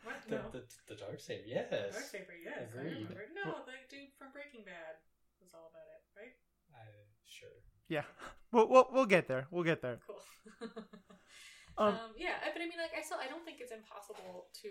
What? 0.04 0.22
the 0.28 0.36
No. 0.36 0.50
the, 0.52 0.62
the 0.88 0.94
dark 0.96 1.20
saber? 1.20 1.46
Yes. 1.46 1.72
Darksaber, 1.72 2.36
yes. 2.44 2.70
I 2.76 2.78
Agreed. 2.78 3.08
remember. 3.08 3.26
No, 3.34 3.64
the 3.64 3.72
dude 3.88 4.12
from 4.18 4.32
Breaking 4.32 4.64
Bad 4.64 5.00
was 5.40 5.52
all 5.54 5.70
about 5.72 5.88
it, 5.88 6.02
right? 6.18 6.34
I, 6.74 6.84
sure. 7.24 7.48
Yeah. 7.88 8.04
We'll, 8.52 8.68
we'll 8.68 8.86
we'll 8.92 9.06
get 9.06 9.28
there. 9.28 9.46
We'll 9.50 9.64
get 9.64 9.80
there. 9.80 9.98
Cool. 10.06 10.20
Um, 11.78 11.94
um, 11.94 12.12
yeah, 12.16 12.36
but 12.52 12.60
I 12.60 12.66
mean, 12.66 12.78
like, 12.78 12.92
I 12.96 13.02
still, 13.02 13.18
I 13.18 13.28
don't 13.28 13.44
think 13.44 13.58
it's 13.60 13.72
impossible 13.72 14.48
to, 14.62 14.70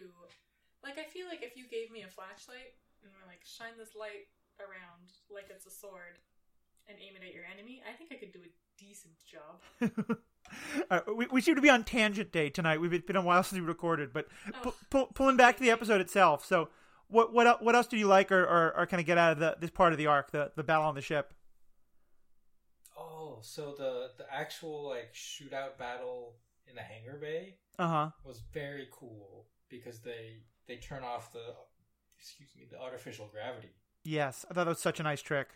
like, 0.83 0.97
I 0.99 1.05
feel 1.09 1.25
like 1.27 1.41
if 1.41 1.57
you 1.57 1.65
gave 1.67 1.89
me 1.91 2.03
a 2.03 2.11
flashlight 2.11 2.77
and 3.03 3.11
were 3.13 3.25
like, 3.27 3.41
shine 3.43 3.73
this 3.77 3.95
light 3.97 4.29
around 4.59 5.09
like 5.33 5.49
it's 5.49 5.65
a 5.65 5.71
sword 5.73 6.21
and 6.87 6.97
aim 7.01 7.17
it 7.17 7.25
at 7.25 7.33
your 7.33 7.45
enemy, 7.49 7.81
I 7.87 7.93
think 7.97 8.11
I 8.13 8.21
could 8.21 8.31
do 8.33 8.41
a 8.45 8.51
decent 8.77 9.15
job. 9.25 10.17
Uh, 10.89 10.99
we, 11.15 11.27
we 11.31 11.39
seem 11.39 11.55
to 11.55 11.61
be 11.61 11.69
on 11.69 11.81
tangent 11.85 12.29
day 12.33 12.49
tonight. 12.49 12.81
We've 12.81 13.05
been 13.05 13.15
a 13.15 13.21
while 13.21 13.41
since 13.41 13.61
we 13.61 13.65
recorded, 13.65 14.11
but 14.11 14.27
Oh. 14.53 14.57
pu- 14.63 14.73
pull, 14.89 15.05
pulling 15.07 15.37
back 15.37 15.55
to 15.55 15.63
the 15.63 15.71
episode 15.71 16.01
itself. 16.01 16.43
So, 16.43 16.67
what 17.07 17.31
what 17.31 17.63
what 17.63 17.73
else 17.73 17.87
did 17.87 17.99
you 17.99 18.07
like, 18.07 18.33
or, 18.33 18.43
or, 18.43 18.73
or 18.77 18.85
kind 18.85 18.99
of 18.99 19.05
get 19.05 19.17
out 19.17 19.31
of 19.33 19.39
the, 19.39 19.55
this 19.61 19.69
part 19.69 19.93
of 19.93 19.97
the 19.97 20.07
arc, 20.07 20.31
the 20.31 20.51
the 20.57 20.63
battle 20.63 20.83
on 20.85 20.95
the 20.95 21.01
ship? 21.01 21.33
Oh, 22.97 23.39
so 23.41 23.73
the 23.77 24.09
the 24.17 24.25
actual 24.33 24.89
like 24.89 25.13
shootout 25.13 25.77
battle 25.77 26.35
in 26.71 26.75
the 26.75 26.81
hangar 26.81 27.17
bay 27.19 27.55
Uh 27.77 27.87
huh. 27.87 28.09
was 28.23 28.41
very 28.53 28.87
cool 28.91 29.45
because 29.69 29.99
they 29.99 30.37
they 30.67 30.77
turn 30.77 31.03
off 31.03 31.31
the 31.33 31.53
excuse 32.17 32.49
me 32.55 32.65
the 32.71 32.79
artificial 32.79 33.27
gravity. 33.31 33.73
Yes, 34.03 34.45
I 34.49 34.53
thought 34.53 34.65
that 34.65 34.69
was 34.77 34.79
such 34.79 34.99
a 34.99 35.03
nice 35.03 35.21
trick. 35.21 35.47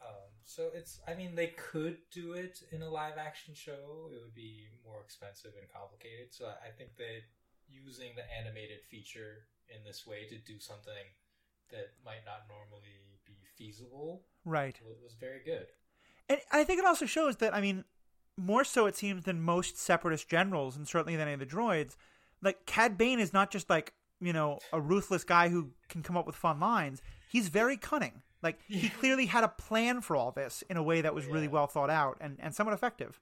Um, 0.00 0.30
so 0.44 0.70
it's 0.74 1.00
I 1.08 1.14
mean 1.14 1.34
they 1.34 1.48
could 1.48 1.98
do 2.12 2.32
it 2.32 2.62
in 2.72 2.82
a 2.82 2.88
live 2.88 3.18
action 3.18 3.54
show. 3.54 4.08
It 4.12 4.20
would 4.22 4.34
be 4.34 4.68
more 4.84 5.00
expensive 5.04 5.52
and 5.58 5.68
complicated. 5.68 6.32
So 6.32 6.46
I 6.46 6.70
think 6.76 6.96
that 6.96 7.20
using 7.68 8.12
the 8.14 8.24
animated 8.40 8.80
feature 8.90 9.46
in 9.74 9.82
this 9.84 10.06
way 10.06 10.26
to 10.28 10.36
do 10.38 10.58
something 10.60 11.06
that 11.70 11.88
might 12.04 12.24
not 12.26 12.46
normally 12.48 13.00
be 13.24 13.36
feasible 13.56 14.26
Right. 14.44 14.78
wa- 14.84 14.92
was 15.02 15.14
very 15.14 15.42
good. 15.44 15.66
And 16.28 16.38
I 16.52 16.64
think 16.64 16.78
it 16.78 16.84
also 16.84 17.06
shows 17.06 17.36
that, 17.38 17.54
I 17.54 17.60
mean, 17.62 17.84
more 18.36 18.64
so 18.64 18.86
it 18.86 18.96
seems 18.96 19.24
than 19.24 19.40
most 19.40 19.78
separatist 19.78 20.28
generals, 20.28 20.76
and 20.76 20.86
certainly 20.88 21.16
than 21.16 21.28
any 21.28 21.34
of 21.34 21.40
the 21.40 21.46
droids, 21.46 21.96
like, 22.42 22.66
Cad 22.66 22.98
Bane 22.98 23.20
is 23.20 23.32
not 23.32 23.50
just 23.50 23.70
like, 23.70 23.92
you 24.20 24.32
know, 24.32 24.58
a 24.72 24.80
ruthless 24.80 25.24
guy 25.24 25.48
who 25.48 25.70
can 25.88 26.02
come 26.02 26.16
up 26.16 26.26
with 26.26 26.34
fun 26.36 26.60
lines. 26.60 27.00
He's 27.30 27.48
very 27.48 27.76
cunning. 27.76 28.22
Like, 28.42 28.58
he 28.68 28.88
clearly 28.90 29.26
had 29.26 29.44
a 29.44 29.48
plan 29.48 30.00
for 30.02 30.16
all 30.16 30.30
this 30.30 30.62
in 30.68 30.76
a 30.76 30.82
way 30.82 31.00
that 31.00 31.14
was 31.14 31.26
really 31.26 31.44
Yeah. 31.46 31.50
well 31.52 31.66
thought 31.66 31.90
out 31.90 32.18
and, 32.20 32.36
and 32.40 32.54
somewhat 32.54 32.74
effective. 32.74 33.20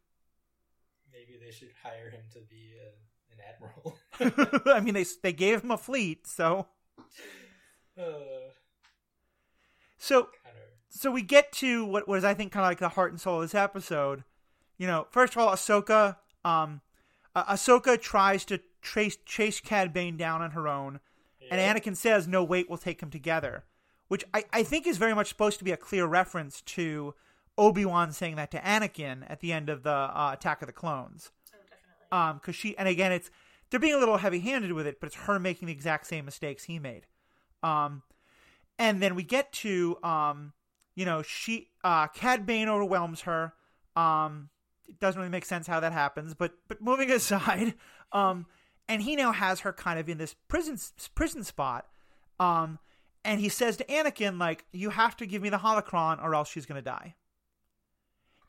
Maybe 1.12 1.38
they 1.44 1.52
should 1.52 1.70
hire 1.82 2.10
him 2.10 2.22
to 2.32 2.40
be 2.40 2.72
a, 2.80 3.32
an 3.32 3.38
admiral. 3.48 4.66
I 4.74 4.80
mean, 4.80 4.94
they, 4.94 5.04
they 5.22 5.32
gave 5.32 5.62
him 5.62 5.70
a 5.70 5.78
fleet, 5.78 6.26
so. 6.26 6.66
uh, 7.96 8.02
So, 9.98 10.22
kind 10.44 10.56
of. 10.56 10.62
so 10.88 11.10
we 11.10 11.22
get 11.22 11.52
to 11.52 11.84
what 11.84 12.08
was 12.08 12.24
I 12.24 12.34
think 12.34 12.50
kind 12.52 12.64
of 12.64 12.70
like 12.70 12.78
the 12.80 12.88
heart 12.90 13.12
and 13.12 13.20
soul 13.20 13.36
of 13.36 13.42
this 13.42 13.54
episode. 13.54 14.24
You 14.82 14.88
know, 14.88 15.06
first 15.12 15.34
of 15.34 15.38
all, 15.38 15.54
Ahsoka, 15.54 16.16
um, 16.44 16.80
uh, 17.36 17.54
Ahsoka 17.54 18.02
tries 18.02 18.44
to 18.46 18.58
trace 18.80 19.16
chase 19.24 19.60
Cad 19.60 19.92
Bane 19.92 20.16
down 20.16 20.42
on 20.42 20.50
her 20.50 20.66
own, 20.66 20.98
and 21.52 21.60
Anakin 21.60 21.96
says, 21.96 22.26
"No, 22.26 22.42
wait, 22.42 22.68
we'll 22.68 22.78
take 22.78 23.00
him 23.00 23.08
together," 23.08 23.62
which 24.08 24.24
I, 24.34 24.42
I 24.52 24.64
think 24.64 24.88
is 24.88 24.98
very 24.98 25.14
much 25.14 25.28
supposed 25.28 25.58
to 25.58 25.64
be 25.64 25.70
a 25.70 25.76
clear 25.76 26.06
reference 26.06 26.62
to 26.62 27.14
Obi 27.56 27.84
Wan 27.84 28.10
saying 28.10 28.34
that 28.34 28.50
to 28.50 28.58
Anakin 28.58 29.22
at 29.28 29.38
the 29.38 29.52
end 29.52 29.68
of 29.68 29.84
the 29.84 29.92
uh, 29.92 30.30
Attack 30.32 30.62
of 30.62 30.66
the 30.66 30.72
Clones. 30.72 31.30
Oh, 31.54 31.58
definitely. 31.62 32.30
Um, 32.30 32.38
because 32.38 32.56
she 32.56 32.76
and 32.76 32.88
again, 32.88 33.12
it's 33.12 33.30
they're 33.70 33.78
being 33.78 33.94
a 33.94 33.98
little 33.98 34.16
heavy 34.16 34.40
handed 34.40 34.72
with 34.72 34.88
it, 34.88 34.98
but 34.98 35.06
it's 35.06 35.14
her 35.14 35.38
making 35.38 35.66
the 35.66 35.72
exact 35.72 36.08
same 36.08 36.24
mistakes 36.24 36.64
he 36.64 36.80
made. 36.80 37.06
Um, 37.62 38.02
and 38.80 39.00
then 39.00 39.14
we 39.14 39.22
get 39.22 39.52
to 39.52 39.98
um, 40.02 40.54
you 40.96 41.04
know, 41.04 41.22
she 41.22 41.68
uh, 41.84 42.08
Cad 42.08 42.46
Bane 42.46 42.68
overwhelms 42.68 43.20
her. 43.20 43.54
Um, 43.94 44.48
it 44.92 45.00
doesn't 45.00 45.18
really 45.18 45.30
make 45.30 45.44
sense 45.44 45.66
how 45.66 45.80
that 45.80 45.92
happens, 45.92 46.34
but 46.34 46.52
but 46.68 46.80
moving 46.80 47.10
aside, 47.10 47.74
um, 48.12 48.46
and 48.88 49.02
he 49.02 49.16
now 49.16 49.32
has 49.32 49.60
her 49.60 49.72
kind 49.72 49.98
of 49.98 50.08
in 50.08 50.18
this 50.18 50.34
prison 50.48 50.78
prison 51.14 51.44
spot. 51.44 51.86
Um, 52.38 52.78
and 53.24 53.40
he 53.40 53.48
says 53.48 53.76
to 53.76 53.84
Anakin, 53.84 54.40
like, 54.40 54.64
you 54.72 54.90
have 54.90 55.16
to 55.18 55.26
give 55.26 55.42
me 55.42 55.48
the 55.48 55.58
holocron 55.58 56.20
or 56.22 56.34
else 56.34 56.50
she's 56.50 56.66
gonna 56.66 56.82
die. 56.82 57.14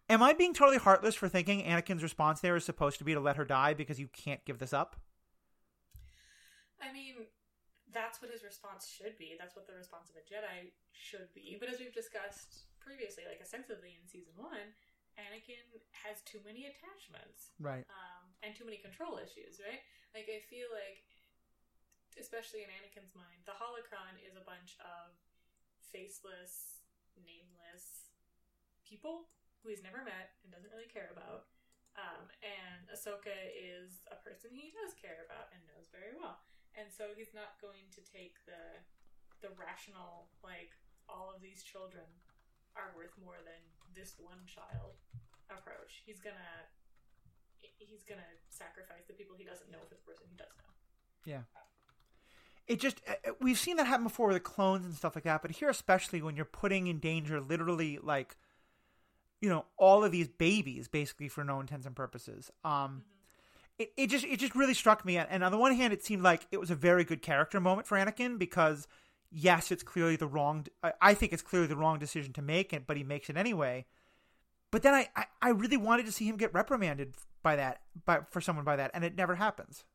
Am 0.10 0.22
I 0.22 0.34
being 0.34 0.54
totally 0.54 0.78
heartless 0.78 1.16
for 1.16 1.30
thinking 1.30 1.64
Anakin's 1.64 2.04
response 2.04 2.42
there 2.42 2.56
is 2.56 2.66
supposed 2.66 2.98
to 2.98 3.04
be 3.04 3.14
to 3.14 3.20
let 3.20 3.38
her 3.38 3.46
die 3.46 3.74
because 3.74 4.00
you 4.00 4.08
can't 4.08 4.44
give 4.46 4.60
this 4.60 4.74
up? 4.74 4.96
I 6.82 6.92
mean, 6.92 7.16
that's 7.94 8.22
what 8.22 8.32
his 8.32 8.44
response 8.44 8.90
should 8.90 9.18
be. 9.18 9.38
That's 9.40 9.56
what 9.56 9.68
the 9.68 9.74
response 9.74 10.10
of 10.10 10.18
a 10.18 10.26
Jedi 10.26 10.74
should 10.92 11.32
be. 11.34 11.56
But 11.60 11.70
as 11.70 11.80
we've 11.80 11.94
discussed 11.94 12.66
previously, 12.82 13.24
like 13.30 13.40
extensively 13.40 13.96
in 13.96 14.04
season 14.10 14.34
one, 14.36 14.76
Anakin 15.20 15.62
has 15.94 16.22
too 16.26 16.42
many 16.46 16.66
attachments 16.66 17.54
Right. 17.60 17.86
um, 17.90 18.34
and 18.42 18.56
too 18.56 18.66
many 18.66 18.78
control 18.82 19.18
issues, 19.22 19.62
right? 19.62 19.82
Like, 20.14 20.30
I 20.30 20.42
feel 20.50 20.68
like, 20.74 21.06
especially 22.18 22.62
in 22.66 22.70
Anakin's 22.74 23.14
mind, 23.14 23.46
the 23.46 23.54
holocron 23.58 24.18
is 24.26 24.36
a 24.38 24.46
bunch 24.46 24.78
of 24.82 25.14
faceless, 25.94 26.82
nameless 27.18 28.10
people 28.86 29.30
who 29.62 29.70
he's 29.70 29.82
never 29.86 30.04
met 30.04 30.36
and 30.44 30.52
doesn't 30.52 30.70
really 30.74 30.90
care 30.90 31.10
about. 31.14 31.48
Um, 31.94 32.26
and 32.42 32.90
Ahsoka 32.90 33.34
is 33.54 34.02
a 34.10 34.18
person 34.18 34.50
he 34.50 34.74
does 34.74 34.98
care 34.98 35.22
about 35.30 35.54
and 35.54 35.62
knows 35.70 35.94
very 35.94 36.18
well. 36.18 36.42
And 36.74 36.90
so 36.90 37.14
he's 37.14 37.38
not 37.38 37.62
going 37.62 37.86
to 37.94 38.02
take 38.02 38.42
the 38.50 38.82
the 39.46 39.52
rational, 39.60 40.32
like, 40.40 40.72
all 41.12 41.28
of 41.28 41.44
these 41.44 41.68
children 41.68 42.08
are 42.80 42.96
worth 42.96 43.12
more 43.20 43.44
than 43.44 43.60
this 43.96 44.16
one 44.20 44.40
child 44.46 44.94
approach. 45.50 46.04
He's 46.06 46.20
gonna 46.20 46.68
he's 47.78 48.04
gonna 48.04 48.22
sacrifice 48.50 49.06
the 49.08 49.14
people 49.14 49.36
he 49.38 49.44
doesn't 49.44 49.72
know 49.72 49.80
for 49.88 49.96
the 49.96 50.02
person 50.02 50.26
he 50.30 50.38
does 50.38 50.54
know. 50.58 50.72
Yeah. 51.26 51.42
It 52.68 52.80
just 52.80 53.02
uh, 53.08 53.30
uh, 53.30 53.32
we've 53.42 53.60
seen 53.60 53.78
that 53.78 53.88
happen 53.88 54.04
before 54.04 54.28
with 54.28 54.36
the 54.36 54.42
clones 54.42 54.86
and 54.86 54.96
stuff 54.96 55.16
like 55.16 55.26
that, 55.26 55.42
but 55.42 55.52
here 55.52 55.70
especially 55.70 56.22
when 56.22 56.36
you're 56.36 56.46
putting 56.46 56.88
in 56.88 57.00
danger 57.00 57.40
literally 57.42 58.00
like 58.02 58.36
you 59.42 59.50
know 59.50 59.66
all 59.78 60.04
of 60.04 60.12
these 60.12 60.28
babies 60.28 60.88
basically 60.88 61.28
for 61.28 61.44
no 61.44 61.60
intents 61.60 61.86
and 61.86 61.96
purposes. 61.96 62.52
Um 62.64 63.04
it, 63.80 63.92
it 63.98 64.08
just 64.08 64.26
it 64.26 64.38
just 64.40 64.56
really 64.56 64.74
struck 64.74 65.04
me 65.04 65.18
and 65.18 65.44
on 65.44 65.52
the 65.52 65.58
one 65.58 65.76
hand 65.76 65.94
it 65.94 66.04
seemed 66.04 66.22
like 66.22 66.48
it 66.52 66.60
was 66.60 66.70
a 66.70 66.76
very 66.76 67.04
good 67.04 67.22
character 67.22 67.60
moment 67.60 67.88
for 67.88 67.98
Anakin 67.98 68.38
because 68.38 68.88
yes, 69.34 69.72
it's 69.72 69.84
clearly 69.84 70.16
the 70.16 70.28
wrong 70.28 70.68
I, 70.84 70.94
I 71.02 71.14
think 71.14 71.34
it's 71.34 71.42
clearly 71.44 71.68
the 71.68 71.76
wrong 71.78 72.00
decision 72.00 72.34
to 72.34 72.42
make 72.42 72.74
it, 72.74 72.88
but 72.88 72.98
he 72.98 73.04
makes 73.04 73.30
it 73.30 73.38
anyway. 73.38 73.86
But 74.72 74.84
then 74.84 74.94
I, 74.94 75.10
I, 75.16 75.26
I 75.42 75.50
really 75.50 75.78
wanted 75.78 76.06
to 76.08 76.12
see 76.12 76.26
him 76.28 76.38
get 76.38 76.54
reprimanded 76.54 77.16
by 77.44 77.56
that 77.58 77.82
by 78.06 78.22
for 78.32 78.42
someone 78.42 78.66
by 78.66 78.76
that 78.78 78.92
and 78.94 79.04
it 79.04 79.16
never 79.16 79.36
happens. 79.36 79.86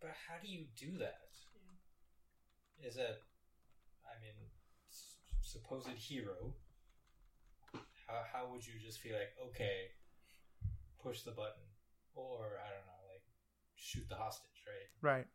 But 0.00 0.10
how 0.28 0.34
do 0.42 0.48
you 0.48 0.66
do 0.76 0.98
that? 0.98 1.18
Is 2.82 2.96
it, 2.98 3.22
I 4.04 4.20
mean, 4.20 4.34
s- 4.90 5.16
supposed 5.40 5.88
hero? 5.88 6.54
How 8.06 8.22
how 8.32 8.46
would 8.52 8.66
you 8.66 8.74
just 8.78 9.00
feel 9.00 9.14
like 9.16 9.34
okay, 9.48 9.92
push 11.02 11.22
the 11.22 11.30
button, 11.32 11.62
or 12.14 12.58
I 12.64 12.68
don't 12.70 12.86
know, 12.86 13.02
like 13.12 13.22
shoot 13.76 14.08
the 14.08 14.16
hostage, 14.16 14.62
right? 14.66 14.88
Right. 15.00 15.26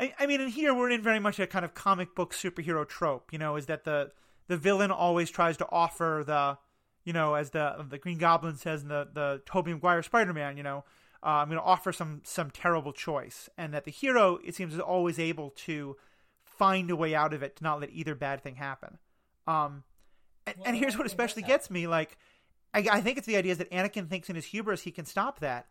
I, 0.00 0.14
I 0.18 0.26
mean, 0.26 0.40
in 0.40 0.48
here 0.48 0.72
we're 0.72 0.90
in 0.90 1.02
very 1.02 1.20
much 1.20 1.38
a 1.38 1.46
kind 1.46 1.64
of 1.64 1.74
comic 1.74 2.14
book 2.14 2.32
superhero 2.32 2.88
trope. 2.88 3.32
You 3.32 3.38
know, 3.38 3.56
is 3.56 3.66
that 3.66 3.84
the 3.84 4.12
the 4.48 4.56
villain 4.56 4.90
always 4.90 5.30
tries 5.30 5.56
to 5.58 5.66
offer 5.70 6.24
the, 6.26 6.58
you 7.04 7.12
know, 7.12 7.34
as 7.34 7.50
the 7.50 7.84
the 7.88 7.98
Green 7.98 8.18
Goblin 8.18 8.56
says 8.56 8.82
in 8.82 8.88
the 8.88 9.06
the 9.12 9.42
Tobey 9.44 9.74
Maguire 9.74 10.02
Spider 10.02 10.32
Man. 10.32 10.56
You 10.56 10.62
know, 10.62 10.84
uh, 11.22 11.28
I'm 11.28 11.48
going 11.48 11.60
to 11.60 11.64
offer 11.64 11.92
some 11.92 12.22
some 12.24 12.50
terrible 12.50 12.92
choice, 12.92 13.50
and 13.58 13.74
that 13.74 13.84
the 13.84 13.90
hero 13.90 14.38
it 14.42 14.54
seems 14.54 14.72
is 14.72 14.80
always 14.80 15.18
able 15.18 15.50
to 15.50 15.96
find 16.42 16.90
a 16.90 16.96
way 16.96 17.14
out 17.14 17.34
of 17.34 17.42
it 17.42 17.56
to 17.56 17.64
not 17.64 17.80
let 17.80 17.90
either 17.90 18.14
bad 18.14 18.42
thing 18.42 18.56
happen. 18.56 18.98
Um, 19.46 19.84
and, 20.46 20.56
Well, 20.56 20.66
and 20.68 20.76
here's 20.76 20.96
what 20.96 21.06
especially 21.06 21.42
gets 21.42 21.70
me: 21.70 21.86
like, 21.86 22.16
I, 22.72 22.86
I 22.90 23.00
think 23.02 23.18
it's 23.18 23.26
the 23.26 23.36
idea 23.36 23.52
is 23.52 23.58
that 23.58 23.70
Anakin 23.70 24.08
thinks 24.08 24.30
in 24.30 24.36
his 24.36 24.46
hubris 24.46 24.82
he 24.82 24.90
can 24.90 25.04
stop 25.04 25.40
that, 25.40 25.66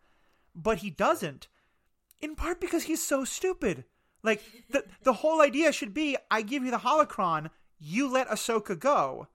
but 0.54 0.78
he 0.78 0.90
doesn't. 0.90 1.48
In 2.20 2.36
part 2.36 2.60
because 2.60 2.84
he's 2.84 3.02
so 3.04 3.24
stupid. 3.24 3.84
Like 4.22 4.42
the 4.70 4.84
the 5.02 5.12
whole 5.14 5.40
idea 5.40 5.72
should 5.72 5.94
be: 5.94 6.16
I 6.30 6.42
give 6.42 6.64
you 6.64 6.70
the 6.70 6.78
holocron, 6.78 7.50
you 7.78 8.10
let 8.10 8.28
Ahsoka 8.28 8.78
go. 8.78 9.28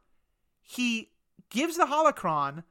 He 0.61 1.11
gives 1.49 1.77
the 1.77 1.85
holocron, 1.85 2.63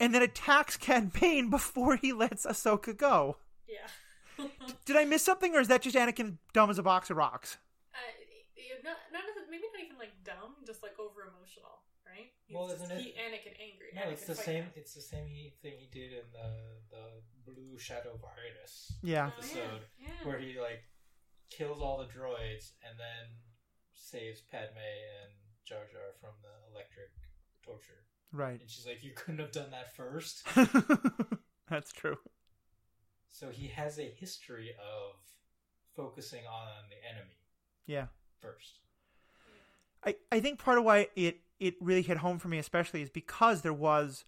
and 0.00 0.14
then 0.14 0.22
attacks 0.22 0.76
Cad 0.76 1.12
Bane 1.12 1.48
before 1.50 1.96
he 1.96 2.12
lets 2.12 2.44
Ahsoka 2.46 2.96
go. 2.96 3.36
Yeah. 3.68 4.46
Did 4.84 4.96
I 4.96 5.04
miss 5.06 5.22
something, 5.24 5.54
or 5.54 5.60
is 5.60 5.68
that 5.68 5.82
just 5.82 5.96
Anakin 5.96 6.36
dumb 6.52 6.68
as 6.70 6.78
a 6.78 6.82
box 6.82 7.08
of 7.10 7.16
rocks? 7.16 7.56
uh, 7.94 7.98
not, 8.84 8.96
not 9.12 9.22
necess- 9.22 9.50
maybe 9.50 9.64
not 9.72 9.82
even 9.84 9.98
like 9.98 10.12
dumb, 10.24 10.54
just 10.66 10.82
like 10.82 10.92
over 11.00 11.22
emotional, 11.22 11.80
right? 12.06 12.30
He's 12.46 12.54
Well, 12.54 12.70
isn't 12.70 12.90
it- 12.90 13.00
he 13.00 13.08
Anakin 13.12 13.56
angry? 13.60 13.88
No, 13.94 14.02
Anakin 14.02 14.12
it's 14.12 14.24
the 14.26 14.34
same. 14.34 14.64
him. 14.64 14.70
It's 14.76 14.94
the 14.94 15.00
same 15.00 15.26
thing 15.62 15.74
he 15.78 15.88
did 15.90 16.12
in 16.12 16.24
the 16.32 16.50
the 16.90 17.50
Blue 17.50 17.78
Shadow 17.78 18.14
of 18.14 18.20
Artus 18.24 18.92
Yeah, 19.02 19.30
Oh, 19.32 19.38
episode, 19.38 19.56
yeah, 19.98 20.08
yeah. 20.08 20.26
where 20.28 20.38
he 20.38 20.58
like 20.60 20.82
kills 21.50 21.80
all 21.80 21.98
the 21.98 22.04
droids 22.04 22.72
and 22.88 22.98
then 22.98 23.26
saves 23.94 24.40
Padme 24.40 24.76
and 24.76 25.32
Jar 25.64 25.80
Jar 25.90 26.14
from 26.20 26.30
the 26.42 26.72
electric 26.74 27.10
torture. 27.64 28.04
right. 28.32 28.60
And 28.60 28.70
she's 28.70 28.86
like, 28.86 29.02
"You 29.02 29.12
couldn't 29.14 29.40
have 29.40 29.52
done 29.52 29.70
that 29.70 29.94
first. 29.96 30.46
That's 31.68 31.92
true. 31.92 32.18
So 33.28 33.50
he 33.50 33.66
has 33.68 33.98
a 33.98 34.04
history 34.18 34.70
of 34.78 35.16
focusing 35.94 36.46
on 36.46 36.68
the 36.88 36.96
enemy 37.10 37.36
Yeah. 37.86 38.06
first. 38.40 38.80
I, 40.04 40.14
I 40.30 40.40
think 40.40 40.58
part 40.58 40.78
of 40.78 40.84
why 40.84 41.08
it, 41.16 41.40
it 41.58 41.74
really 41.80 42.02
hit 42.02 42.18
home 42.18 42.38
for 42.38 42.48
me 42.48 42.58
especially 42.58 43.02
is 43.02 43.10
because 43.10 43.62
there 43.62 43.72
was 43.72 44.24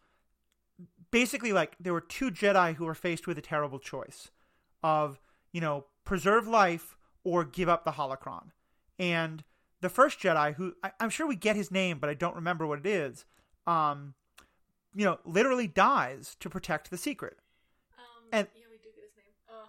basically 1.11 1.53
like 1.53 1.77
there 1.79 1.93
were 1.93 2.01
two 2.01 2.31
Jedi 2.31 2.75
who 2.75 2.85
were 2.85 2.95
faced 2.95 3.27
with 3.27 3.39
a 3.39 3.43
terrible 3.43 3.79
choice 3.79 4.31
of, 4.83 5.21
you 5.53 5.61
know, 5.61 5.85
preserve 6.05 6.47
life 6.49 6.97
or 7.25 7.45
give 7.45 7.69
up 7.69 7.85
the 7.85 7.93
holocron. 7.93 8.51
And 8.99 9.45
the 9.81 9.89
first 9.89 10.19
Jedi, 10.19 10.55
who 10.55 10.75
I, 10.83 10.93
I'm 11.01 11.11
sure 11.11 11.27
we 11.27 11.37
get 11.37 11.57
his 11.57 11.71
name, 11.71 11.99
but 11.99 12.11
I 12.11 12.14
don't 12.14 12.35
remember 12.35 12.66
what 12.66 12.79
it 12.81 12.87
is, 12.87 13.25
um, 13.66 14.14
you 14.95 15.05
know, 15.05 15.19
literally 15.25 15.66
dies 15.66 16.37
to 16.41 16.51
protect 16.51 16.91
the 16.91 16.97
secret. 16.97 17.39
Um, 17.97 18.29
and- 18.33 18.49
yeah, 18.55 18.64
we 18.71 18.79
do 18.79 18.89
get 18.95 19.05
his 19.05 19.16
name. 19.16 19.33
Oh, 19.51 19.69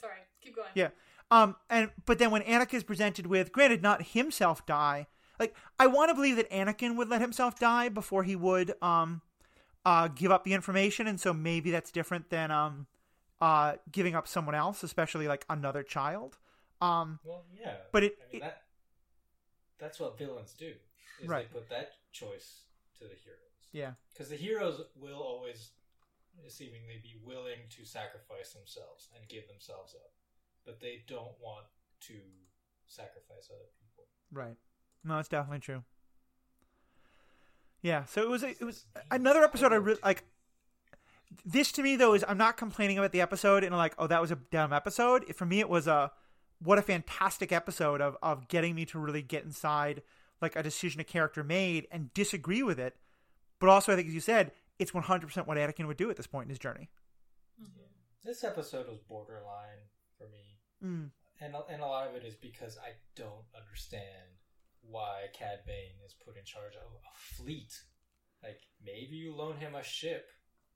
sorry. 0.00 0.18
Keep 0.42 0.56
going. 0.56 0.68
Yeah. 0.74 0.88
Um 1.30 1.56
and 1.68 1.90
but 2.06 2.18
then 2.18 2.30
when 2.30 2.42
Anakin 2.42 2.74
is 2.74 2.84
presented 2.84 3.26
with 3.26 3.52
granted 3.52 3.82
not 3.82 4.08
himself 4.08 4.64
die, 4.64 5.06
like 5.38 5.54
I 5.78 5.86
want 5.86 6.08
to 6.08 6.14
believe 6.14 6.36
that 6.36 6.50
Anakin 6.50 6.96
would 6.96 7.08
let 7.10 7.20
himself 7.20 7.58
die 7.58 7.90
before 7.90 8.22
he 8.22 8.34
would 8.34 8.74
um 8.82 9.20
uh 9.84 10.08
give 10.08 10.30
up 10.32 10.44
the 10.44 10.54
information 10.54 11.06
and 11.06 11.20
so 11.20 11.34
maybe 11.34 11.70
that's 11.70 11.90
different 11.92 12.30
than 12.30 12.50
um 12.50 12.86
uh 13.40 13.76
giving 13.92 14.14
up 14.14 14.26
someone 14.28 14.54
else, 14.54 14.82
especially 14.82 15.28
like 15.28 15.44
another 15.48 15.82
child. 15.82 16.38
Um 16.80 17.20
Well, 17.24 17.44
yeah, 17.52 17.76
But 17.92 18.04
it- 18.04 18.18
I 18.20 18.32
mean 18.32 18.36
it- 18.36 18.40
that 18.40 18.62
that's 19.78 20.00
what 20.00 20.18
villains 20.18 20.54
do. 20.54 20.74
Is 21.20 21.28
Right. 21.28 21.48
they 21.52 21.58
put 21.58 21.68
that 21.70 21.92
choice 22.12 22.62
to 22.98 23.04
the 23.04 23.14
heroes. 23.14 23.68
yeah. 23.72 23.94
Because 24.12 24.28
the 24.28 24.36
heroes 24.36 24.80
will 24.96 25.20
always 25.22 25.72
seemingly 26.48 26.98
be 27.02 27.16
willing 27.24 27.68
to 27.70 27.84
sacrifice 27.84 28.52
themselves 28.52 29.08
and 29.14 29.28
give 29.28 29.46
themselves 29.48 29.94
up, 29.94 30.12
but 30.64 30.80
they 30.80 31.04
don't 31.06 31.38
want 31.40 31.66
to 32.00 32.20
sacrifice 32.86 33.50
other 33.50 33.68
people. 33.80 34.04
Right. 34.32 34.56
No, 35.04 35.16
that's 35.16 35.28
definitely 35.28 35.60
true. 35.60 35.84
Yeah, 37.82 38.04
so 38.06 38.22
it 38.22 38.28
was 38.28 38.42
a, 38.42 38.50
it 38.50 38.62
was 38.64 38.86
another 39.10 39.42
episode 39.44 39.72
I 39.72 39.76
really 39.76 40.00
like 40.02 40.24
this 41.44 41.72
to 41.72 41.82
me 41.82 41.96
though 41.96 42.14
is 42.14 42.24
I'm 42.26 42.38
not 42.38 42.56
complaining 42.56 42.98
about 42.98 43.12
the 43.12 43.20
episode 43.20 43.64
and 43.64 43.74
like 43.76 43.94
oh 43.98 44.06
that 44.06 44.20
was 44.20 44.30
a 44.30 44.36
dumb 44.50 44.72
episode. 44.72 45.24
For 45.36 45.44
me 45.46 45.60
it 45.60 45.68
was 45.68 45.86
a 45.86 46.10
what 46.60 46.78
a 46.78 46.82
fantastic 46.82 47.52
episode 47.52 48.00
of 48.00 48.16
of 48.22 48.48
getting 48.48 48.74
me 48.74 48.84
to 48.86 48.98
really 48.98 49.22
get 49.22 49.44
inside 49.44 50.02
like 50.40 50.56
a 50.56 50.62
decision 50.62 51.00
a 51.00 51.04
character 51.04 51.42
made 51.44 51.86
and 51.90 52.12
disagree 52.14 52.62
with 52.62 52.78
it. 52.78 52.96
But 53.60 53.68
also 53.68 53.92
I 53.92 53.96
think 53.96 54.08
as 54.08 54.14
you 54.14 54.20
said, 54.20 54.52
it's 54.78 54.92
100% 54.92 55.46
what 55.46 55.56
Anakin 55.58 55.86
would 55.86 55.96
do 55.96 56.08
at 56.10 56.16
this 56.16 56.26
point 56.28 56.44
in 56.44 56.50
his 56.50 56.58
journey. 56.58 56.88
Mm-hmm. 57.60 57.82
This 58.24 58.44
episode 58.44 58.88
was 58.88 58.98
borderline 58.98 59.82
for 60.16 60.28
me, 60.28 60.58
Mm. 60.84 61.10
and 61.40 61.54
and 61.68 61.82
a 61.82 61.86
lot 61.86 62.08
of 62.08 62.14
it 62.14 62.24
is 62.24 62.36
because 62.36 62.78
I 62.78 62.92
don't 63.16 63.44
understand 63.56 64.38
why 64.80 65.26
Cad 65.34 65.60
Bane 65.66 65.98
is 66.06 66.14
put 66.24 66.36
in 66.36 66.44
charge 66.44 66.74
of 66.76 66.92
a 66.94 67.12
fleet. 67.36 67.82
Like 68.42 68.60
maybe 68.84 69.16
you 69.16 69.34
loan 69.34 69.56
him 69.56 69.74
a 69.74 69.82
ship, 69.82 70.28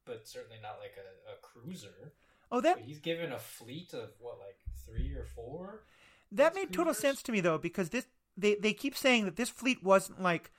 but 0.05 0.27
certainly 0.27 0.59
not 0.63 0.79
like 0.81 0.95
a, 0.97 1.33
a 1.33 1.37
cruiser. 1.41 2.13
Oh, 2.51 2.61
that 2.61 2.77
But 2.77 2.85
he's 2.85 2.99
given 2.99 3.33
a 3.33 3.39
fleet 3.39 3.95
of 3.95 4.11
what, 4.21 4.39
like 4.39 4.59
three 4.87 5.15
or 5.15 5.25
four? 5.25 5.85
That 6.31 6.55
made 6.55 6.73
total 6.73 6.95
sense 6.95 7.23
to 7.25 7.33
me 7.33 7.41
though, 7.41 7.59
because 7.59 7.91
this 7.91 8.07
they 8.37 8.55
they 8.55 8.73
keep 8.73 8.97
saying 8.97 9.25
that 9.25 9.37
this 9.37 9.49
fleet 9.49 9.83
wasn't 9.83 10.23
like 10.23 10.51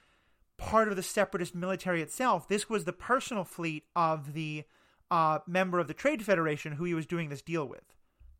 part 0.58 0.88
of 0.88 0.96
the 0.96 1.04
separatist 1.04 1.56
military 1.56 2.02
itself. 2.02 2.48
This 2.48 2.70
was 2.70 2.86
the 2.86 2.94
personal 2.94 3.44
fleet 3.44 3.86
of 3.96 4.34
the 4.34 4.64
uh, 5.12 5.40
member 5.48 5.80
of 5.80 5.88
the 5.88 5.94
Trade 5.94 6.24
Federation 6.24 6.74
who 6.74 6.84
he 6.86 6.94
was 6.94 7.06
doing 7.06 7.30
this 7.30 7.42
deal 7.42 7.68
with. 7.68 7.84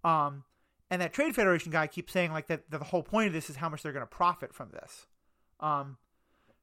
Um, 0.04 0.44
and 0.90 1.02
that 1.02 1.14
Trade 1.14 1.36
Federation 1.36 1.72
guy 1.72 1.88
keeps 1.88 2.14
saying 2.14 2.32
like 2.32 2.48
that, 2.48 2.70
that 2.70 2.80
the 2.80 2.86
whole 2.86 3.04
point 3.04 3.28
of 3.28 3.34
this 3.34 3.50
is 3.50 3.56
how 3.56 3.70
much 3.70 3.84
they're 3.84 3.94
going 3.94 4.06
to 4.06 4.08
profit 4.08 4.54
from 4.54 4.70
this. 4.72 5.08
Um, 5.60 5.98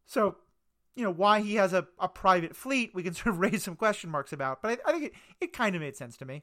so 0.07 0.37
you 0.97 1.05
know 1.05 1.11
why 1.11 1.41
he 1.41 1.55
has 1.57 1.73
a, 1.73 1.87
a 1.99 2.09
private 2.09 2.55
fleet, 2.57 2.93
we 2.95 3.03
can 3.03 3.15
sort 3.21 3.29
of 3.35 3.39
raise 3.39 3.63
some 3.65 3.77
question 3.77 4.11
marks 4.11 4.33
about. 4.33 4.63
But 4.63 4.81
I, 4.87 4.91
I 4.91 4.93
think 4.93 5.05
it, 5.05 5.13
it 5.41 5.53
kind 5.53 5.75
of 5.75 5.83
made 5.83 5.97
sense 5.97 6.17
to 6.19 6.25
me. 6.25 6.43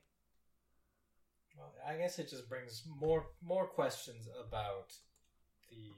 Well, 1.57 1.73
I 1.87 1.97
guess 1.97 2.19
it 2.19 2.29
just 2.29 2.47
brings 2.49 2.83
more 2.87 3.27
more 3.41 3.65
questions 3.65 4.27
about 4.39 4.93
the 5.69 5.91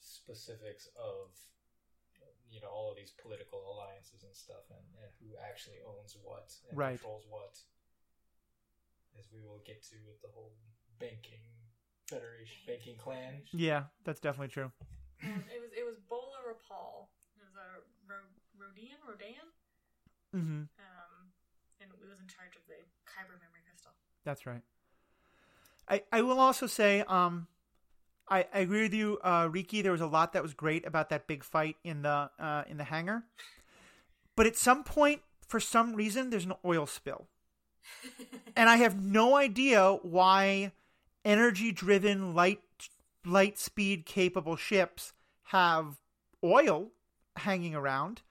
specifics 0.00 0.88
of 0.96 1.30
you 2.50 2.60
know 2.60 2.68
all 2.68 2.90
of 2.90 2.96
these 2.96 3.12
political 3.22 3.60
alliances 3.60 4.22
and 4.24 4.34
stuff, 4.34 4.64
and, 4.70 4.84
and 5.02 5.10
who 5.20 5.36
actually 5.48 5.78
owns 5.86 6.16
what 6.22 6.52
and 6.70 6.78
Right. 6.78 6.98
controls 6.98 7.24
what. 7.28 7.58
As 9.18 9.28
we 9.32 9.40
will 9.44 9.60
get 9.66 9.82
to 9.92 9.96
with 10.08 10.22
the 10.22 10.28
whole 10.32 10.52
banking 10.98 11.44
federation, 12.08 12.56
banking 12.66 12.96
clan. 12.96 13.42
Yeah, 13.52 13.92
that's 14.04 14.20
definitely 14.20 14.48
true. 14.48 14.72
Um, 15.22 15.44
it 15.52 15.60
was 15.60 15.70
it 15.76 15.84
was 15.84 15.96
Bolla 16.08 16.40
Ropal. 16.48 17.12
It 17.36 17.44
was 17.44 17.52
a 17.54 17.84
Ro- 18.08 18.32
Rodian 18.58 18.98
Rodan, 19.06 19.46
hmm 20.32 20.62
um, 20.78 21.30
and 21.80 21.90
it 21.90 22.08
was 22.08 22.20
in 22.20 22.26
charge 22.28 22.56
of 22.56 22.62
the 22.68 22.78
Kyber 23.06 23.36
memory 23.40 23.62
crystal. 23.66 23.92
That's 24.24 24.46
right. 24.46 24.62
I, 25.88 26.02
I 26.12 26.22
will 26.22 26.38
also 26.40 26.66
say, 26.66 27.00
um, 27.08 27.46
I, 28.28 28.46
I 28.54 28.60
agree 28.60 28.82
with 28.82 28.94
you, 28.94 29.18
uh, 29.22 29.48
Riki. 29.50 29.82
There 29.82 29.92
was 29.92 30.00
a 30.00 30.06
lot 30.06 30.32
that 30.32 30.42
was 30.42 30.54
great 30.54 30.86
about 30.86 31.10
that 31.10 31.26
big 31.26 31.44
fight 31.44 31.76
in 31.84 32.02
the 32.02 32.30
uh, 32.38 32.64
in 32.68 32.76
the 32.78 32.84
hangar, 32.84 33.24
but 34.36 34.46
at 34.46 34.56
some 34.56 34.84
point, 34.84 35.22
for 35.46 35.60
some 35.60 35.94
reason 35.94 36.30
there's 36.30 36.44
an 36.44 36.54
oil 36.64 36.86
spill. 36.86 37.28
and 38.56 38.68
I 38.68 38.76
have 38.76 39.02
no 39.02 39.36
idea 39.36 39.92
why 40.02 40.72
energy 41.24 41.72
driven 41.72 42.34
light 42.34 42.60
light 43.24 43.58
speed 43.58 44.04
capable 44.06 44.56
ships 44.56 45.12
have 45.44 45.96
oil 46.42 46.90
hanging 47.36 47.74
around. 47.74 48.22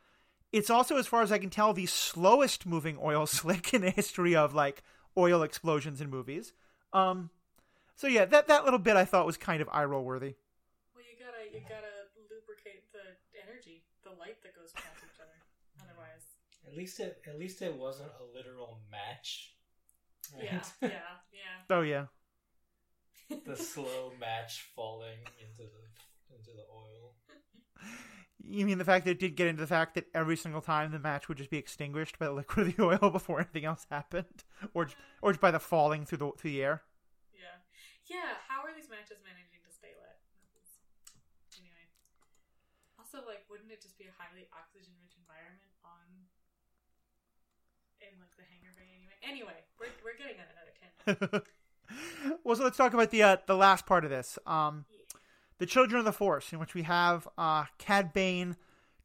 It's 0.52 0.70
also, 0.70 0.97
as 0.97 1.08
far 1.08 1.22
as 1.22 1.32
I 1.32 1.38
can 1.38 1.49
tell, 1.49 1.74
the 1.74 1.86
slowest 1.86 2.66
moving 2.66 2.97
oil 3.02 3.26
slick 3.39 3.74
in 3.74 3.82
the 3.82 3.89
history 3.91 4.36
of 4.36 4.54
like 4.54 4.84
oil 5.18 5.43
explosions 5.43 6.02
in 6.02 6.10
movies. 6.10 6.54
Um, 6.93 7.30
so 7.95 8.08
yeah, 8.08 8.26
that 8.26 8.47
that 8.47 8.66
little 8.66 8.80
bit 8.80 8.95
I 8.97 9.06
thought 9.06 9.26
was 9.26 9.38
kind 9.38 9.62
of 9.62 9.70
eye 9.72 9.86
roll 9.86 10.04
worthy. 10.04 10.36
Well, 10.95 11.04
you 11.06 11.24
gotta 11.24 11.54
you 11.54 11.62
gotta 11.62 12.10
lubricate 12.30 12.91
the 12.91 12.99
energy, 13.47 13.84
the 14.04 14.10
light 14.12 14.41
that 14.43 14.56
goes 14.56 14.72
past 14.74 14.97
each 15.04 15.20
other. 15.20 15.38
Otherwise, 15.89 16.26
At 16.68 16.76
least 16.76 16.99
it 16.99 17.22
at 17.28 17.39
least 17.39 17.62
it 17.62 17.76
wasn't 17.78 18.10
a 18.20 18.38
literal 18.38 18.80
match. 18.91 19.54
yeah, 20.41 20.62
yeah, 20.82 20.89
yeah. 20.89 20.97
Oh 21.70 21.82
yeah, 21.82 22.06
the 23.45 23.56
slow 23.56 24.12
match 24.20 24.66
falling 24.76 25.20
into 25.39 25.64
the 25.72 26.36
into 26.36 26.52
the 26.52 26.66
oil. 26.74 27.14
you 28.48 28.66
mean 28.66 28.78
the 28.78 28.86
fact 28.86 29.06
that 29.06 29.12
it 29.12 29.20
did 29.20 29.36
get 29.36 29.48
into 29.48 29.62
the 29.62 29.68
fact 29.68 29.96
that 29.96 30.06
every 30.14 30.38
single 30.38 30.62
time 30.62 30.92
the 30.92 31.00
match 31.00 31.28
would 31.28 31.38
just 31.38 31.50
be 31.50 31.58
extinguished 31.58 32.18
by 32.20 32.26
the 32.28 32.34
liquid 32.34 32.68
of 32.68 32.76
the 32.78 32.84
oil 32.84 33.10
before 33.12 33.39
anything 33.39 33.66
else 33.66 33.86
happened, 33.89 34.44
or 34.74 34.86
just, 34.86 34.98
or 35.22 35.32
just 35.32 35.42
by 35.42 35.52
the 35.52 35.60
falling 35.60 36.06
through 36.06 36.18
the 36.18 36.32
through 36.38 36.52
the 36.52 36.64
air. 36.64 36.82
Yeah. 37.34 37.58
Yeah, 38.08 38.39
how 38.48 38.62
are 38.64 38.74
these 38.76 38.89
matches 38.89 39.20
managing 39.24 39.62
to 39.64 39.72
stay 39.72 39.94
lit? 39.96 40.18
Anyway. 41.60 41.86
Also, 43.00 43.24
like, 43.28 43.46
wouldn't 43.50 43.72
it 43.72 43.82
just 43.82 43.98
be 43.98 44.06
a 44.06 44.16
highly 44.18 44.48
oxygen 44.52 44.94
rich 45.00 45.16
environment 45.20 45.72
on. 45.86 46.28
in, 48.02 48.18
like, 48.20 48.34
the 48.36 48.44
hangar 48.50 48.74
bay 48.76 48.89
anyway? 48.98 49.16
Anyway, 49.22 49.60
we're, 49.80 49.94
we're 50.04 50.18
getting 50.18 50.42
on 50.42 50.48
another 50.50 50.74
tangent. 50.74 51.46
well, 52.44 52.56
so 52.56 52.64
let's 52.64 52.78
talk 52.78 52.94
about 52.94 53.12
the 53.12 53.24
uh, 53.24 53.38
the 53.46 53.56
last 53.56 53.86
part 53.86 54.04
of 54.04 54.10
this. 54.10 54.39
Um, 54.46 54.86
Yeah. 54.89 55.01
The 55.62 55.68
Children 55.68 55.99
of 55.99 56.05
the 56.05 56.12
Force, 56.12 56.51
in 56.51 56.57
which 56.57 56.74
we 56.74 56.82
have 56.82 57.28
uh, 57.38 57.66
Cad 57.78 58.14
Bane 58.14 58.55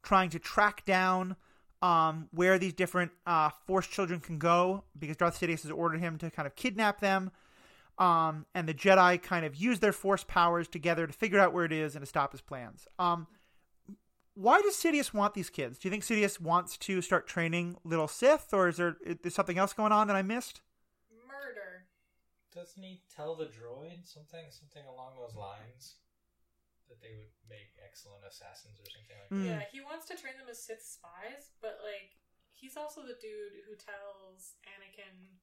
trying 0.01 0.31
to 0.31 0.39
track 0.39 0.83
down 0.85 1.35
um, 1.83 2.29
where 2.31 2.57
these 2.57 2.73
different 2.73 3.11
uh, 3.27 3.51
Force 3.67 3.85
children 3.85 4.19
can 4.19 4.39
go 4.39 4.83
because 4.97 5.17
Darth 5.17 5.39
Sidious 5.39 5.61
has 5.61 5.69
ordered 5.69 5.99
him 5.99 6.17
to 6.17 6.31
kind 6.31 6.47
of 6.47 6.55
kidnap 6.55 6.99
them. 6.99 7.29
Um, 7.99 8.47
and 8.55 8.67
the 8.67 8.73
Jedi 8.73 9.21
kind 9.21 9.45
of 9.45 9.55
use 9.55 9.81
their 9.81 9.91
Force 9.91 10.23
powers 10.23 10.67
together 10.67 11.05
to 11.05 11.13
figure 11.13 11.39
out 11.39 11.53
where 11.53 11.63
it 11.63 11.71
is 11.71 11.93
and 11.95 12.01
to 12.01 12.07
stop 12.07 12.31
his 12.31 12.41
plans. 12.41 12.87
Um, 12.97 13.27
why 14.33 14.59
does 14.59 14.73
Sidious 14.73 15.13
want 15.13 15.35
these 15.35 15.51
kids? 15.51 15.77
Do 15.77 15.87
you 15.87 15.91
think 15.91 16.03
Sidious 16.03 16.41
wants 16.41 16.75
to 16.79 17.03
start 17.03 17.27
training 17.27 17.77
little 17.83 18.07
Sith, 18.07 18.51
or 18.51 18.67
is 18.67 18.77
there 18.77 18.97
is 19.05 19.17
there 19.21 19.29
something 19.29 19.59
else 19.59 19.73
going 19.73 19.91
on 19.91 20.07
that 20.07 20.15
I 20.15 20.23
missed? 20.23 20.61
Murder. 21.27 21.85
Doesn't 22.51 22.81
he 22.81 23.03
tell 23.15 23.35
the 23.35 23.45
droid 23.45 24.11
something 24.11 24.45
something 24.49 24.83
along 24.91 25.11
those 25.21 25.35
lines? 25.35 25.97
That 26.87 27.01
they 27.03 27.11
would 27.19 27.35
make 27.51 27.75
excellent 27.83 28.23
assassins 28.23 28.79
or 28.79 28.87
something 28.87 29.17
like 29.19 29.29
Mm. 29.29 29.43
that. 29.43 29.45
Yeah, 29.45 29.61
he 29.71 29.81
wants 29.83 30.07
to 30.07 30.15
train 30.15 30.37
them 30.39 30.47
as 30.47 30.63
Sith 30.63 30.81
spies, 30.81 31.51
but, 31.59 31.83
like, 31.83 32.15
he's 32.55 32.77
also 32.77 33.03
the 33.03 33.15
dude 33.19 33.59
who 33.67 33.75
tells 33.75 34.55
Anakin, 34.63 35.35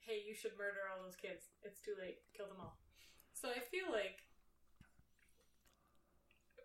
hey, 0.00 0.24
you 0.24 0.34
should 0.34 0.56
murder 0.56 0.88
all 0.88 1.02
those 1.04 1.14
kids. 1.16 1.52
It's 1.62 1.80
too 1.80 1.94
late. 2.00 2.24
Kill 2.32 2.48
them 2.48 2.60
all. 2.60 2.78
So 3.34 3.50
I 3.50 3.60
feel 3.60 3.92
like. 3.92 4.24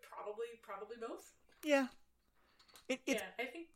Probably, 0.02 0.58
probably 0.64 0.98
both. 0.98 1.34
Yeah, 1.64 1.88
it, 2.90 3.02
it's 3.06 3.22
yeah, 3.22 3.30
I 3.38 3.46
think 3.46 3.68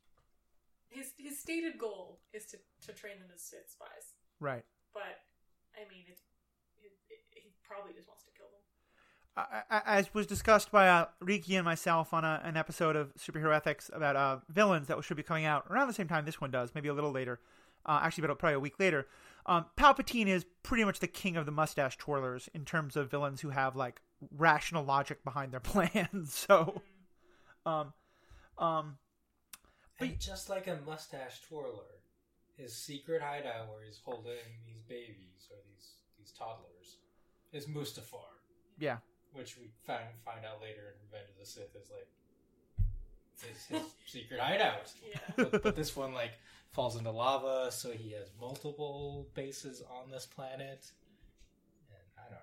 his 0.89 1.13
his 1.17 1.38
stated 1.38 1.77
goal 1.77 2.19
is 2.34 2.45
to, 2.49 2.57
to 2.88 2.93
train 2.93 3.19
them 3.19 3.29
as 3.34 3.41
Sith 3.45 3.69
spies. 3.69 4.15
right. 4.39 4.65
But 4.93 5.21
I 5.77 5.86
mean, 5.88 6.05
it's 6.09 6.21
it, 6.82 6.93
it, 7.13 7.21
he 7.36 7.53
probably 7.61 7.93
just 7.93 8.07
wants 8.09 8.23
to 8.25 8.32
kill 8.34 8.49
them. 8.49 8.63
I- 8.97 9.05
I- 9.05 9.20
as 9.38 10.13
was 10.13 10.27
discussed 10.27 10.71
by 10.71 10.89
uh, 10.89 11.05
Riki 11.19 11.55
and 11.55 11.65
myself 11.65 12.13
on 12.13 12.25
a, 12.25 12.41
an 12.43 12.57
episode 12.57 12.95
of 12.95 13.13
Superhero 13.15 13.55
Ethics 13.55 13.89
about 13.93 14.15
uh, 14.15 14.38
villains 14.49 14.88
that 14.88 15.01
should 15.03 15.17
be 15.17 15.23
coming 15.23 15.45
out 15.45 15.65
around 15.69 15.88
the 15.88 15.93
same 15.93 16.07
time 16.07 16.25
this 16.25 16.41
one 16.41 16.51
does, 16.51 16.75
maybe 16.75 16.89
a 16.89 16.93
little 16.93 17.11
later. 17.11 17.39
Uh, 17.86 17.99
actually, 18.03 18.23
about 18.25 18.38
probably 18.38 18.55
a 18.55 18.59
week 18.59 18.79
later. 18.79 19.07
Um, 19.45 19.65
Palpatine 19.75 20.27
is 20.27 20.45
pretty 20.61 20.84
much 20.84 20.99
the 20.99 21.07
king 21.07 21.36
of 21.36 21.45
the 21.45 21.51
mustache 21.51 21.97
twirlers 21.97 22.47
in 22.53 22.63
terms 22.63 22.95
of 22.95 23.09
villains 23.09 23.41
who 23.41 23.49
have 23.49 23.75
like 23.75 24.01
rational 24.38 24.84
logic 24.84 25.23
behind 25.23 25.51
their 25.51 25.59
plans. 25.61 26.34
so, 26.34 26.82
um, 27.65 27.93
um, 28.57 28.97
And 29.99 30.19
just 30.19 30.49
like 30.49 30.67
a 30.67 30.77
mustache 30.86 31.41
twirler, 31.47 32.01
his 32.55 32.75
secret 32.75 33.21
hideout 33.21 33.69
where 33.69 33.84
he's 33.84 33.99
holding 34.03 34.34
these 34.67 34.84
babies 34.88 35.47
or 35.49 35.57
these 35.65 35.93
these 36.19 36.32
toddlers 36.38 36.97
is 37.51 37.65
Mustafar, 37.65 38.29
yeah, 38.77 38.97
which 39.34 39.57
we 39.57 39.69
find 39.86 40.05
find 40.25 40.45
out 40.45 40.61
later 40.61 40.93
in 40.93 41.09
Revenge 41.09 41.29
of 41.29 41.39
the 41.39 41.45
Sith 41.45 41.75
is 41.75 41.89
like 41.89 42.07
his, 43.41 43.65
his 43.65 43.82
secret 44.05 44.39
hideout. 44.39 44.91
Yeah. 45.07 45.19
But, 45.36 45.63
but 45.63 45.75
this 45.75 45.95
one 45.95 46.13
like 46.13 46.34
falls 46.71 46.95
into 46.95 47.11
lava, 47.11 47.71
so 47.71 47.91
he 47.91 48.11
has 48.11 48.29
multiple 48.39 49.27
bases 49.34 49.82
on 49.82 50.09
this 50.09 50.25
planet. 50.25 50.91
And 51.89 51.99
I 52.17 52.21
don't 52.23 52.32
know. 52.32 52.38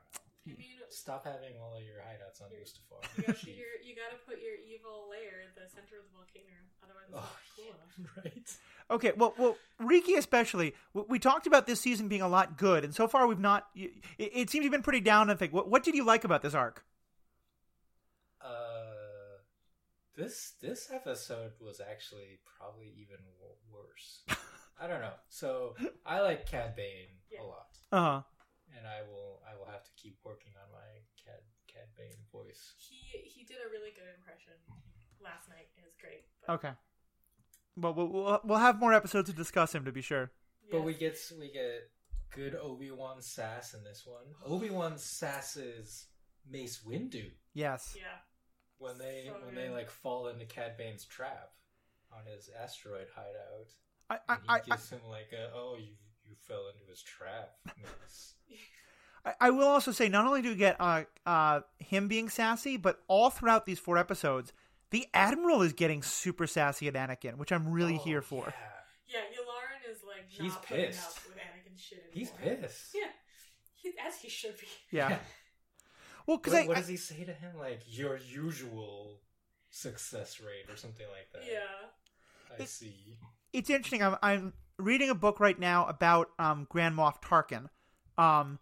I 0.55 0.59
mean, 0.59 0.69
Stop 0.91 1.27
having 1.27 1.53
all 1.61 1.77
of 1.77 1.83
your 1.83 1.97
hideouts 2.01 2.41
on 2.43 2.49
Mustafar. 2.49 3.05
you 3.19 3.23
got, 3.25 3.37
Chief. 3.37 3.57
your, 3.57 3.67
you 3.85 3.95
got 3.95 4.11
to 4.11 4.17
put 4.27 4.41
your 4.43 4.55
evil 4.67 5.09
layer 5.11 5.43
at 5.47 5.55
the 5.55 5.69
center 5.69 5.99
of 6.01 6.05
the 6.09 6.17
volcano, 6.17 6.57
otherwise 6.83 7.09
it's 7.09 7.15
Oh, 7.15 7.21
not 7.21 7.39
cool 7.57 7.75
enough. 7.75 8.25
right. 8.25 8.57
Okay, 8.91 9.13
well, 9.17 9.35
well, 9.37 9.57
Riki 9.79 10.15
especially. 10.15 10.75
w- 10.95 11.07
We 11.11 11.19
talked 11.19 11.47
about 11.47 11.67
this 11.67 11.79
season 11.81 12.09
being 12.09 12.23
a 12.23 12.29
lot 12.29 12.57
good, 12.57 12.85
and 12.85 12.95
so 12.95 13.07
far 13.07 13.27
we've 13.27 13.39
not. 13.39 13.67
It, 13.75 13.93
it 14.19 14.49
seems 14.51 14.65
you've 14.65 14.73
been 14.73 14.83
pretty 14.83 15.01
down. 15.01 15.29
I 15.29 15.35
think. 15.35 15.53
What, 15.53 15.69
what 15.69 15.83
did 15.85 15.95
you 15.95 16.05
like 16.05 16.25
about 16.25 16.41
this 16.41 16.55
arc? 16.55 16.83
Uh, 18.41 19.43
this 20.17 20.53
this 20.63 20.89
episode 20.93 21.53
was 21.61 21.81
actually 21.81 22.39
probably 22.59 22.93
even 22.97 23.19
worse. 23.71 24.23
I 24.81 24.87
don't 24.87 25.01
know. 25.01 25.15
So 25.29 25.75
I 26.07 26.21
like 26.21 26.47
Cad 26.49 26.77
Bane 26.77 27.09
Yeah. 27.31 27.43
a 27.43 27.45
lot, 27.45 27.67
Uh 27.93 28.01
huh. 28.03 28.23
And 28.79 28.87
I 28.87 29.03
will 29.03 29.43
I 29.43 29.57
will 29.59 29.67
have 29.67 29.83
to 29.85 29.91
keep 29.97 30.17
working 30.25 30.53
on 30.63 30.71
my 30.73 30.89
Cad 31.25 31.43
Cad 31.67 31.89
Bane 31.97 32.23
voice. 32.33 32.75
He 32.79 33.19
he 33.29 33.45
did 33.45 33.57
a 33.67 33.69
really 33.71 33.91
good 33.91 34.09
impression 34.17 34.55
last 35.21 35.49
night. 35.49 35.69
It 35.77 35.83
was 35.85 35.95
great. 36.01 36.25
But, 36.47 36.55
Okay. 36.55 36.73
Well, 37.77 37.95
we'll 37.95 38.09
we'll 38.09 38.41
we'll 38.45 38.59
have 38.59 38.79
more 38.81 38.93
episodes 38.95 39.29
to 39.31 39.35
discuss 39.37 39.75
him 39.75 39.85
to 39.85 39.93
be 39.93 40.03
sure. 40.03 40.31
But 40.71 40.83
we 40.83 40.95
get 40.95 41.17
we 41.39 41.51
get 41.53 41.91
good 42.35 42.55
Obi 42.55 42.91
Wan 42.91 43.21
sass 43.23 43.75
in 43.75 43.83
this 43.85 44.05
one. 44.07 44.25
Obi 44.47 44.71
Wan 44.71 44.95
sasses 44.99 46.07
Mace 46.51 46.81
Windu 46.87 47.31
Yes. 47.55 47.95
yeah. 47.97 48.19
when 48.79 48.99
they 48.99 49.25
So 49.27 49.33
when 49.45 49.55
good. 49.55 49.65
they 49.65 49.71
like 49.71 49.91
fall 49.91 50.29
into 50.29 50.45
Cad 50.47 50.77
Bane's 50.77 51.05
trap 51.05 51.51
on 52.13 52.25
his 52.27 52.51
asteroid 52.61 53.07
hideout. 53.15 53.69
I 54.11 54.15
I, 54.29 54.35
And 54.35 54.43
he 54.45 54.49
I, 54.49 54.55
I 54.55 54.61
gives 54.61 54.91
him 54.91 55.01
like 55.09 55.33
a 55.33 55.51
oh 55.55 55.77
you 55.79 55.93
you 56.29 56.35
fell 56.47 56.69
into 56.73 56.85
his 56.89 57.03
trap. 57.03 57.51
I- 59.25 59.35
I 59.41 59.51
will 59.51 59.67
also 59.69 59.91
say 59.93 60.09
not 60.09 60.27
only 60.27 60.43
do 60.43 60.51
we 60.51 60.55
get 60.55 60.77
uh 60.81 61.03
uh 61.27 61.61
him 61.79 62.09
being 62.09 62.29
sassy, 62.29 62.77
but 62.77 63.01
all 63.09 63.31
throughout 63.31 63.67
these 63.67 63.79
four 63.79 63.99
episodes, 63.99 64.53
the 64.91 65.07
Admiral 65.13 65.63
is 65.63 65.73
getting 65.73 66.03
super 66.03 66.47
sassy 66.47 66.89
at 66.89 66.95
Anakin, 66.95 67.37
which 67.37 67.53
I'm 67.53 67.69
really 67.71 67.97
Oh, 67.97 68.05
here 68.05 68.23
for. 68.23 68.45
yeah. 68.47 68.53
Yeah, 69.15 69.21
Yularen 69.21 69.91
is 69.91 70.03
like 70.07 70.25
He's 70.29 70.53
not 70.53 70.63
putting 70.67 70.87
pissed. 70.87 71.01
up 71.01 71.15
with 71.27 71.37
Anakin 71.37 71.79
shit 71.79 71.99
anymore. 72.13 72.13
He's 72.15 72.31
pissed. 72.63 72.95
Yeah, 72.95 73.11
he, 73.75 73.93
as 74.07 74.17
he 74.21 74.29
should 74.29 74.57
be. 74.59 74.67
Yeah. 74.91 75.19
Well, 76.27 76.37
because 76.39 76.53
What, 76.53 76.69
what 76.69 76.77
I- 76.77 76.81
does 76.81 76.89
he 76.89 76.97
say 76.97 77.25
to 77.25 77.33
him? 77.33 77.59
Like 77.59 77.81
your 77.87 78.19
usual 78.19 79.21
success 79.71 80.41
rate 80.41 80.73
or 80.73 80.77
something 80.77 81.07
like 81.11 81.33
that. 81.33 81.51
Yeah. 81.51 82.57
I 82.59 82.63
It- 82.63 82.69
see. 82.69 83.17
it's 83.53 83.69
interesting. 83.71 84.03
I'm, 84.03 84.17
I'm 84.23 84.53
reading 84.79 85.11
a 85.11 85.15
book 85.15 85.41
right 85.41 85.59
now 85.59 85.87
about 85.87 86.31
um, 86.39 86.67
Grand 86.71 86.97
Moff 86.97 87.21
Tarkin, 87.23 87.69
um, 88.17 88.59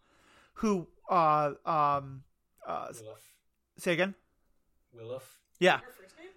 who 0.54 0.88
uh, 1.10 1.52
um, 1.64 2.22
uh, 2.66 2.88
Wilhuff. 2.88 3.22
say 3.78 3.92
again. 3.92 4.14
Wilhuff. 4.96 5.22
Yeah, 5.60 5.78
Her 5.78 5.92
first 5.98 6.16
name? 6.18 6.28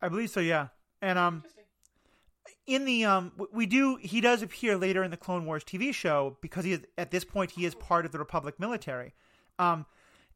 I 0.00 0.08
believe 0.08 0.30
so. 0.30 0.40
Yeah, 0.40 0.68
and 1.00 1.18
um, 1.18 1.44
in 2.66 2.84
the 2.84 3.04
um, 3.04 3.32
we 3.52 3.66
do 3.66 3.96
he 3.96 4.20
does 4.20 4.42
appear 4.42 4.76
later 4.76 5.02
in 5.02 5.10
the 5.10 5.16
Clone 5.16 5.46
Wars 5.46 5.64
TV 5.64 5.92
show 5.92 6.36
because 6.40 6.64
he 6.64 6.72
is 6.72 6.80
at 6.96 7.10
this 7.10 7.24
point 7.24 7.52
he 7.52 7.64
is 7.64 7.74
part 7.74 8.06
of 8.06 8.12
the 8.12 8.18
Republic 8.18 8.58
military. 8.58 9.14
Um, 9.58 9.86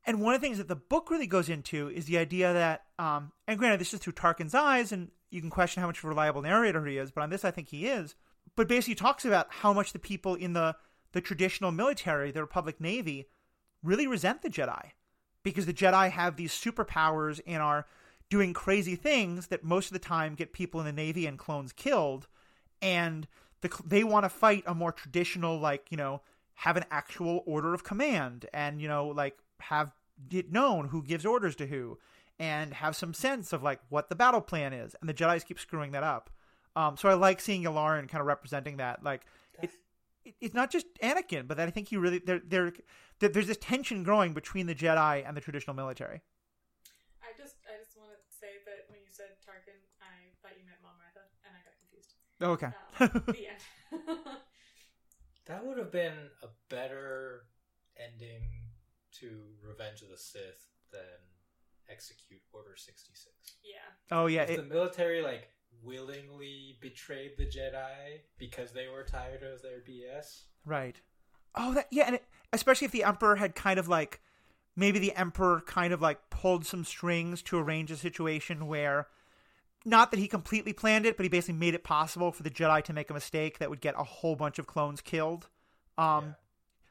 and 0.08 0.20
one 0.20 0.34
of 0.34 0.40
the 0.40 0.46
things 0.46 0.58
that 0.58 0.68
the 0.68 0.76
book 0.76 1.10
really 1.10 1.26
goes 1.26 1.48
into 1.48 1.88
is 1.88 2.06
the 2.06 2.18
idea 2.18 2.52
that 2.52 2.84
um, 2.98 3.32
and 3.46 3.58
granted 3.58 3.80
this 3.80 3.94
is 3.94 4.00
through 4.00 4.14
Tarkin's 4.14 4.54
eyes, 4.54 4.92
and 4.92 5.10
you 5.30 5.40
can 5.40 5.50
question 5.50 5.80
how 5.80 5.86
much 5.86 5.98
of 5.98 6.04
a 6.04 6.08
reliable 6.08 6.42
narrator 6.42 6.84
he 6.86 6.98
is, 6.98 7.10
but 7.10 7.22
on 7.22 7.30
this 7.30 7.44
I 7.44 7.50
think 7.50 7.68
he 7.68 7.86
is. 7.86 8.14
But 8.56 8.68
basically 8.68 8.94
talks 8.94 9.24
about 9.24 9.46
how 9.50 9.72
much 9.72 9.92
the 9.92 9.98
people 9.98 10.34
in 10.34 10.52
the 10.54 10.76
the 11.12 11.20
traditional 11.20 11.72
military, 11.72 12.30
the 12.30 12.42
Republic 12.42 12.80
Navy, 12.80 13.26
really 13.82 14.06
resent 14.06 14.42
the 14.42 14.50
Jedi 14.50 14.90
because 15.42 15.64
the 15.66 15.72
Jedi 15.72 16.10
have 16.10 16.36
these 16.36 16.52
superpowers 16.52 17.40
and 17.46 17.62
are 17.62 17.86
doing 18.28 18.52
crazy 18.52 18.96
things 18.96 19.46
that 19.46 19.62
most 19.64 19.86
of 19.86 19.92
the 19.92 19.98
time 19.98 20.34
get 20.34 20.52
people 20.52 20.80
in 20.80 20.86
the 20.86 20.92
Navy 20.92 21.26
and 21.26 21.38
clones 21.38 21.72
killed. 21.72 22.26
and 22.82 23.28
the, 23.62 23.70
they 23.86 24.04
want 24.04 24.24
to 24.24 24.28
fight 24.28 24.64
a 24.66 24.74
more 24.74 24.92
traditional, 24.92 25.58
like 25.58 25.86
you 25.90 25.96
know, 25.96 26.20
have 26.54 26.76
an 26.76 26.84
actual 26.90 27.42
order 27.46 27.74
of 27.74 27.84
command, 27.84 28.46
and 28.52 28.80
you 28.80 28.88
know, 28.88 29.08
like 29.08 29.38
have 29.60 29.92
it 30.30 30.52
known 30.52 30.88
who 30.88 31.02
gives 31.02 31.24
orders 31.24 31.56
to 31.56 31.66
who, 31.66 31.98
and 32.38 32.74
have 32.74 32.96
some 32.96 33.14
sense 33.14 33.52
of 33.52 33.62
like 33.62 33.80
what 33.88 34.08
the 34.08 34.14
battle 34.14 34.40
plan 34.40 34.72
is. 34.72 34.94
And 35.00 35.08
the 35.08 35.14
Jedi's 35.14 35.44
keep 35.44 35.58
screwing 35.58 35.92
that 35.92 36.02
up. 36.02 36.30
Um, 36.76 36.96
so 36.96 37.08
I 37.08 37.14
like 37.14 37.40
seeing 37.40 37.64
Yularen 37.64 38.08
kind 38.08 38.20
of 38.20 38.26
representing 38.26 38.76
that. 38.76 39.02
Like 39.02 39.22
it, 39.62 39.70
it, 40.24 40.34
it's 40.40 40.54
not 40.54 40.70
just 40.70 40.86
Anakin, 41.02 41.48
but 41.48 41.56
that 41.56 41.66
I 41.66 41.70
think 41.70 41.88
he 41.88 41.96
really 41.96 42.18
there 42.18 42.40
there 42.46 42.72
there's 43.18 43.46
this 43.46 43.56
tension 43.56 44.02
growing 44.02 44.34
between 44.34 44.66
the 44.66 44.74
Jedi 44.74 45.26
and 45.26 45.36
the 45.36 45.40
traditional 45.40 45.74
military. 45.74 46.20
I 47.22 47.32
just 47.36 47.56
I 47.66 47.82
just 47.82 47.96
want 47.96 48.10
to 48.10 48.36
say 48.38 48.60
that 48.66 48.84
when 48.88 49.00
you 49.00 49.08
said 49.10 49.40
Tarkin, 49.44 49.80
I 50.00 50.30
thought 50.42 50.52
you 50.58 50.64
meant 50.66 50.78
Mon 50.82 50.92
Mothma, 51.00 51.24
and 51.44 51.56
I 51.56 51.60
got 51.64 51.74
confused. 51.80 52.12
Oh, 52.40 52.52
okay. 52.52 52.70
Um, 53.00 53.22
the 53.34 53.48
end. 53.48 54.36
That 55.46 55.64
would 55.64 55.78
have 55.78 55.92
been 55.92 56.30
a 56.42 56.48
better 56.68 57.42
ending 57.96 58.42
to 59.20 59.42
Revenge 59.62 60.02
of 60.02 60.08
the 60.10 60.18
Sith 60.18 60.66
than 60.90 61.00
execute 61.88 62.40
Order 62.52 62.74
66. 62.76 63.30
yeah. 63.62 63.76
oh 64.10 64.26
yeah. 64.26 64.42
It, 64.42 64.56
the 64.56 64.74
military 64.74 65.22
like 65.22 65.48
willingly 65.82 66.76
betrayed 66.80 67.32
the 67.36 67.46
Jedi 67.46 68.20
because 68.38 68.72
they 68.72 68.88
were 68.88 69.04
tired 69.04 69.42
of 69.42 69.62
their 69.62 69.78
BS. 69.80 70.42
Right. 70.64 71.00
Oh, 71.54 71.74
that 71.74 71.86
yeah, 71.90 72.04
and 72.06 72.16
it, 72.16 72.24
especially 72.52 72.86
if 72.86 72.92
the 72.92 73.04
emperor 73.04 73.36
had 73.36 73.54
kind 73.54 73.78
of 73.78 73.88
like 73.88 74.20
maybe 74.74 74.98
the 74.98 75.14
emperor 75.14 75.62
kind 75.66 75.92
of 75.92 76.02
like 76.02 76.28
pulled 76.30 76.66
some 76.66 76.84
strings 76.84 77.42
to 77.42 77.58
arrange 77.58 77.90
a 77.90 77.96
situation 77.96 78.66
where 78.66 79.06
not 79.84 80.10
that 80.10 80.18
he 80.18 80.26
completely 80.28 80.72
planned 80.72 81.06
it, 81.06 81.16
but 81.16 81.22
he 81.24 81.28
basically 81.30 81.54
made 81.58 81.74
it 81.74 81.84
possible 81.84 82.32
for 82.32 82.42
the 82.42 82.50
Jedi 82.50 82.82
to 82.84 82.92
make 82.92 83.08
a 83.08 83.14
mistake 83.14 83.58
that 83.58 83.70
would 83.70 83.80
get 83.80 83.94
a 83.96 84.02
whole 84.04 84.36
bunch 84.36 84.58
of 84.58 84.66
clones 84.66 85.00
killed. 85.00 85.48
Um 85.96 86.24
Yeah. 86.24 86.32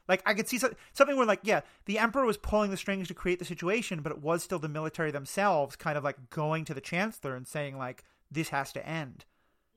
like 0.07 0.23
I 0.25 0.33
could 0.33 0.47
see 0.47 0.57
so- 0.57 0.73
something 0.93 1.15
where 1.17 1.25
like 1.27 1.41
yeah, 1.43 1.61
the 1.85 1.99
emperor 1.99 2.25
was 2.25 2.37
pulling 2.37 2.71
the 2.71 2.77
strings 2.77 3.07
to 3.09 3.13
create 3.13 3.37
the 3.39 3.45
situation, 3.45 4.01
but 4.01 4.11
it 4.11 4.19
was 4.19 4.43
still 4.43 4.59
the 4.59 4.69
military 4.69 5.11
themselves 5.11 5.75
kind 5.75 5.97
of 5.97 6.03
like 6.03 6.29
going 6.31 6.65
to 6.65 6.73
the 6.73 6.81
chancellor 6.81 7.35
and 7.35 7.47
saying 7.47 7.77
like 7.77 8.03
this 8.31 8.49
has 8.49 8.71
to 8.73 8.87
end. 8.87 9.25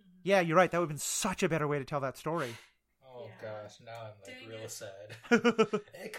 Mm-hmm. 0.00 0.20
Yeah, 0.24 0.40
you're 0.40 0.56
right. 0.56 0.70
That 0.70 0.78
would 0.78 0.84
have 0.84 0.96
been 0.96 0.98
such 0.98 1.42
a 1.42 1.48
better 1.48 1.66
way 1.68 1.78
to 1.78 1.84
tell 1.84 2.00
that 2.00 2.16
story. 2.18 2.54
Oh 3.04 3.26
Yeah. 3.42 3.50
gosh, 3.64 3.78
now 3.84 4.00
I'm 4.12 4.20
like 4.24 4.38
Dang 4.40 4.48
real 4.48 4.64
it. 4.64 4.70
sad. 4.70 5.16
Eh, 5.94 6.04
it 6.06 6.18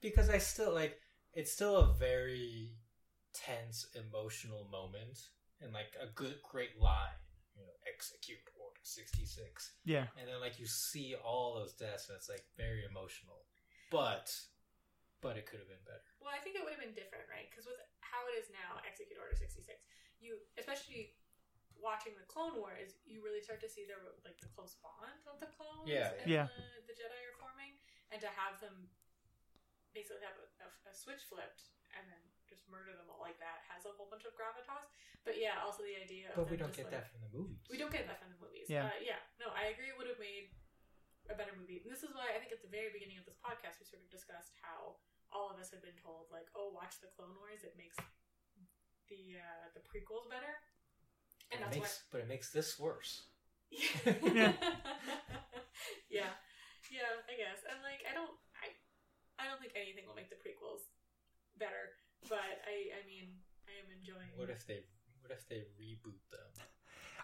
because 0.00 0.28
I 0.30 0.38
still 0.38 0.72
like 0.74 0.98
it's 1.32 1.52
still 1.52 1.76
a 1.76 1.94
very 1.94 2.72
tense 3.32 3.86
emotional 3.94 4.66
moment 4.70 5.18
and 5.60 5.72
like 5.72 5.94
a 6.02 6.06
good 6.14 6.34
great 6.50 6.80
line. 6.80 7.14
You 7.54 7.62
know, 7.66 7.72
execute 7.92 8.38
Order 8.58 8.80
66. 8.82 9.72
yeah. 9.84 10.06
and 10.18 10.24
then 10.26 10.40
like 10.40 10.58
you 10.58 10.66
see 10.66 11.14
all 11.14 11.54
those 11.60 11.74
deaths 11.74 12.08
and 12.08 12.16
it's 12.16 12.28
like 12.32 12.42
very 12.56 12.88
emotional 12.88 13.44
but 13.92 14.32
but 15.20 15.36
it 15.36 15.44
could 15.44 15.60
have 15.60 15.68
been 15.68 15.84
better 15.84 16.08
Well, 16.24 16.32
I 16.32 16.40
think 16.40 16.56
it 16.56 16.64
would 16.64 16.72
have 16.72 16.80
been 16.80 16.96
different, 16.96 17.28
right? 17.28 17.44
Because 17.52 17.68
with 17.68 17.76
how 18.00 18.24
it 18.32 18.40
is 18.40 18.48
now, 18.48 18.80
Execute 18.88 19.20
Order 19.20 19.36
sixty 19.36 19.60
six, 19.60 19.84
you 20.24 20.40
especially 20.56 21.12
watching 21.80 22.14
the 22.16 22.24
Clone 22.28 22.56
Wars, 22.60 23.00
you 23.08 23.24
really 23.24 23.40
start 23.40 23.60
to 23.64 23.70
see 23.70 23.88
their 23.88 24.00
like 24.24 24.38
the 24.40 24.48
close 24.52 24.76
bond 24.80 25.20
of 25.26 25.40
the 25.40 25.50
clones 25.50 25.88
Yeah, 25.88 26.14
and 26.20 26.28
yeah. 26.28 26.46
The, 26.48 26.92
the 26.92 26.94
Jedi 26.96 27.16
are 27.16 27.36
forming, 27.40 27.76
and 28.12 28.20
to 28.20 28.30
have 28.30 28.60
them 28.60 28.88
basically 29.90 30.22
have 30.22 30.38
a, 30.38 30.46
a, 30.62 30.68
a 30.88 30.92
switch 30.94 31.26
flipped 31.26 31.74
and 31.98 32.06
then 32.06 32.22
just 32.46 32.66
murder 32.70 32.94
them 32.94 33.06
all 33.10 33.22
like 33.22 33.38
that 33.42 33.62
has 33.66 33.86
a 33.86 33.92
whole 33.94 34.06
bunch 34.10 34.26
of 34.26 34.34
gravitas. 34.38 34.90
But 35.26 35.38
yeah, 35.38 35.58
also 35.62 35.82
the 35.82 35.98
idea. 35.98 36.30
Of 36.34 36.42
But 36.42 36.46
we 36.50 36.58
don't 36.58 36.70
just, 36.70 36.86
get 36.86 36.90
like, 36.90 37.02
that 37.02 37.10
from 37.10 37.20
the 37.26 37.32
movies 37.34 37.62
we 37.66 37.78
don't 37.78 37.90
get 37.90 38.06
that 38.06 38.18
from 38.22 38.30
the 38.34 38.40
movies. 38.42 38.70
Yeah. 38.70 38.90
Uh, 38.90 38.98
yeah. 39.02 39.20
No, 39.38 39.50
I 39.54 39.74
agree. 39.74 39.90
It 39.90 39.98
would 39.98 40.10
have 40.10 40.22
made 40.22 40.54
a 41.30 41.34
better 41.34 41.54
movie. 41.54 41.82
And 41.82 41.90
this 41.90 42.02
is 42.02 42.10
why 42.14 42.34
I 42.34 42.38
think 42.38 42.54
at 42.54 42.62
the 42.62 42.70
very 42.70 42.90
beginning 42.90 43.18
of 43.18 43.26
this 43.26 43.38
podcast 43.38 43.78
we 43.78 43.86
sort 43.86 44.02
of 44.02 44.10
discussed 44.10 44.54
how 44.62 44.98
all 45.30 45.50
of 45.50 45.58
us 45.62 45.70
have 45.70 45.82
been 45.82 45.98
told 45.98 46.26
like, 46.34 46.50
oh, 46.58 46.74
watch 46.74 46.98
the 46.98 47.10
Clone 47.14 47.34
Wars. 47.38 47.62
It 47.62 47.78
makes 47.78 47.98
the 49.06 49.38
uh, 49.38 49.66
the 49.74 49.82
prequels 49.86 50.26
better. 50.30 50.58
And 51.52 51.60
but, 51.60 51.60
it 51.60 51.64
that's 51.64 51.76
makes, 51.76 52.02
but 52.10 52.20
it 52.20 52.28
makes 52.28 52.50
this 52.50 52.78
worse. 52.78 53.22
Yeah. 53.70 53.86
yeah. 56.10 56.34
Yeah. 56.90 57.10
I 57.28 57.34
guess. 57.38 57.62
And 57.70 57.78
like, 57.82 58.02
I 58.10 58.14
don't. 58.14 58.30
I. 58.62 58.74
I 59.40 59.48
don't 59.48 59.60
think 59.60 59.72
anything 59.76 60.04
will 60.06 60.18
make 60.18 60.30
the 60.30 60.40
prequels 60.40 60.84
better. 61.58 61.94
But 62.28 62.62
I. 62.66 62.98
I 62.98 63.02
mean, 63.06 63.38
I 63.66 63.72
am 63.78 63.88
enjoying. 63.94 64.30
what 64.36 64.50
if 64.50 64.66
they 64.66 64.84
what 65.22 65.32
if 65.32 65.46
they 65.48 65.66
reboot 65.80 66.18
them 66.30 66.50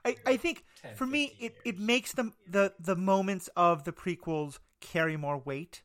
I, 0.05 0.17
I 0.27 0.37
think 0.37 0.65
10, 0.83 0.95
for 0.95 1.07
me 1.07 1.29
15 1.29 1.47
it, 1.47 1.57
it 1.65 1.79
makes 1.79 2.13
them 2.13 2.35
the 2.47 2.73
the 2.79 2.97
moments 2.97 3.49
of 3.57 3.85
the 3.85 3.93
prequels 3.93 4.59
carry 4.81 5.17
more 5.17 5.39
weight 5.39 5.83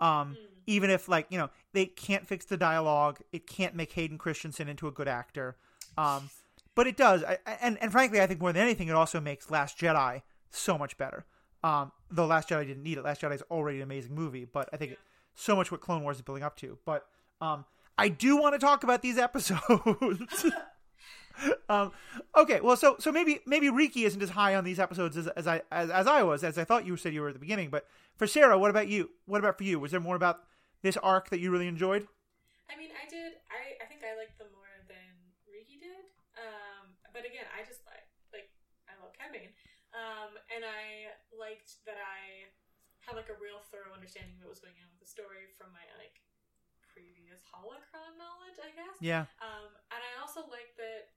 um 0.00 0.38
Mm. 0.40 0.46
even 0.66 0.90
if 0.90 1.08
like 1.08 1.26
you 1.30 1.38
know 1.38 1.50
they 1.72 1.86
can't 1.86 2.26
fix 2.26 2.44
the 2.46 2.56
dialogue 2.56 3.20
it 3.32 3.46
can't 3.46 3.74
make 3.74 3.92
hayden 3.92 4.18
christensen 4.18 4.68
into 4.68 4.88
a 4.88 4.92
good 4.92 5.08
actor 5.08 5.56
um 5.98 6.30
but 6.74 6.86
it 6.86 6.96
does 6.96 7.22
I, 7.24 7.38
and 7.60 7.78
and 7.82 7.90
frankly 7.92 8.20
i 8.20 8.26
think 8.26 8.40
more 8.40 8.52
than 8.52 8.62
anything 8.62 8.88
it 8.88 8.94
also 8.94 9.20
makes 9.20 9.50
last 9.50 9.78
jedi 9.78 10.22
so 10.50 10.76
much 10.78 10.96
better 10.96 11.24
um 11.62 11.92
though 12.10 12.26
last 12.26 12.48
jedi 12.48 12.66
didn't 12.66 12.82
need 12.82 12.98
it 12.98 13.04
last 13.04 13.20
jedi 13.20 13.34
is 13.34 13.42
already 13.50 13.78
an 13.78 13.84
amazing 13.84 14.14
movie 14.14 14.44
but 14.44 14.68
i 14.72 14.76
think 14.76 14.90
Yeah. 14.92 14.94
it, 14.94 15.00
so 15.34 15.56
much 15.56 15.70
what 15.72 15.80
clone 15.80 16.02
wars 16.02 16.16
is 16.16 16.22
building 16.22 16.44
up 16.44 16.56
to 16.58 16.78
but 16.84 17.06
um 17.40 17.64
i 17.98 18.08
do 18.08 18.36
want 18.36 18.54
to 18.54 18.58
talk 18.58 18.84
about 18.84 19.02
these 19.02 19.18
episodes 19.18 20.46
um, 21.68 21.90
okay, 22.36 22.60
well, 22.60 22.76
so 22.76 22.96
so 23.00 23.10
maybe 23.10 23.40
maybe 23.44 23.68
Riki 23.68 24.04
isn't 24.04 24.22
as 24.22 24.30
high 24.30 24.54
on 24.54 24.62
these 24.62 24.78
episodes 24.78 25.16
as, 25.16 25.26
as 25.28 25.46
I 25.48 25.62
as, 25.72 25.90
as 25.90 26.06
I 26.06 26.22
was, 26.22 26.44
as 26.44 26.56
I 26.58 26.62
thought 26.64 26.86
you 26.86 26.96
said 26.96 27.12
you 27.12 27.22
were 27.22 27.28
at 27.28 27.34
the 27.34 27.40
beginning. 27.40 27.70
But 27.70 27.86
for 28.16 28.26
Sarah, 28.28 28.56
what 28.56 28.70
about 28.70 28.86
you? 28.86 29.10
What 29.26 29.40
about 29.40 29.58
for 29.58 29.64
you? 29.64 29.80
Was 29.80 29.90
there 29.90 29.98
more 29.98 30.14
about 30.14 30.40
this 30.82 30.96
arc 30.98 31.30
that 31.30 31.40
you 31.40 31.50
really 31.50 31.66
enjoyed? 31.66 32.06
I 32.70 32.78
mean, 32.78 32.90
I 32.94 33.08
did. 33.10 33.32
I, 33.50 33.82
I 33.82 33.86
think 33.88 34.02
I 34.04 34.16
liked 34.16 34.38
them 34.38 34.46
more 34.54 34.70
than 34.86 35.10
Riki 35.52 35.78
did. 35.80 36.06
Um, 36.38 36.94
but 37.14 37.22
again, 37.22 37.46
I 37.54 37.62
just 37.62 37.86
like 37.86 38.10
like 38.34 38.50
I 38.90 38.98
love 38.98 39.14
Bane. 39.30 39.54
Um, 39.94 40.34
and 40.50 40.66
I 40.66 41.14
liked 41.30 41.78
that 41.86 41.96
I 41.96 42.50
had 43.06 43.14
like 43.14 43.30
a 43.30 43.38
real 43.38 43.62
thorough 43.70 43.94
understanding 43.94 44.42
of 44.42 44.50
what 44.50 44.58
was 44.58 44.64
going 44.64 44.74
on 44.82 44.90
with 44.90 44.98
the 44.98 45.08
story 45.08 45.46
from 45.54 45.70
my 45.70 45.86
like 45.94 46.18
previous 46.82 47.46
holocron 47.46 48.18
knowledge, 48.18 48.58
I 48.58 48.74
guess. 48.74 48.98
Yeah, 48.98 49.30
Um, 49.38 49.70
and 49.94 50.02
I 50.02 50.12
also 50.18 50.46
like 50.50 50.74
that 50.82 51.14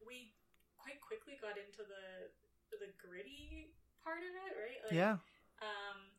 we 0.00 0.32
quite 0.80 1.04
quickly 1.04 1.36
got 1.36 1.60
into 1.60 1.84
the 1.84 2.32
the 2.80 2.92
gritty 2.96 3.76
part 4.00 4.24
of 4.24 4.32
it, 4.32 4.52
right? 4.56 4.80
Like, 4.88 4.96
yeah, 4.96 5.16
um, 5.60 6.12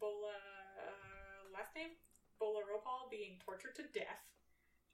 Bolla, 0.00 0.36
uh, 0.80 1.40
last 1.52 1.72
name? 1.76 1.96
Bolla 2.36 2.64
Ropal 2.68 3.08
being 3.08 3.40
tortured 3.40 3.76
to 3.80 3.84
death. 3.96 4.24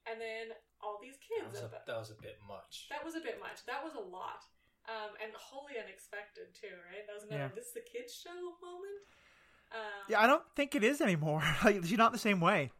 And 0.09 0.19
then 0.19 0.51
all 0.83 0.99
these 0.99 1.15
that 1.15 1.23
kids. 1.23 1.51
was, 1.55 1.63
a, 1.63 1.69
about- 1.71 1.87
that 1.87 1.99
was 1.99 2.11
a 2.11 2.19
bit 2.19 2.37
much 2.43 2.91
that 2.91 2.99
was 3.03 3.15
a 3.15 3.23
bit 3.23 3.39
much. 3.39 3.63
That 3.65 3.79
was 3.83 3.95
a 3.95 4.03
lot. 4.03 4.43
Um, 4.83 5.15
and 5.23 5.31
wholly 5.39 5.79
unexpected, 5.79 6.51
too, 6.51 6.75
right? 6.91 7.07
That 7.07 7.15
was 7.15 7.23
another, 7.23 7.47
Yeah. 7.47 7.55
this 7.55 7.71
is 7.71 7.75
the 7.79 7.87
kids' 7.87 8.11
show 8.11 8.35
moment. 8.59 9.07
Um, 9.71 10.03
yeah. 10.11 10.19
I 10.19 10.27
don't 10.27 10.43
think 10.59 10.75
it 10.75 10.83
is 10.83 10.99
anymore. 10.99 11.39
like, 11.63 11.79
she's 11.87 11.95
not 11.97 12.11
the 12.11 12.19
same 12.19 12.43
way. 12.43 12.75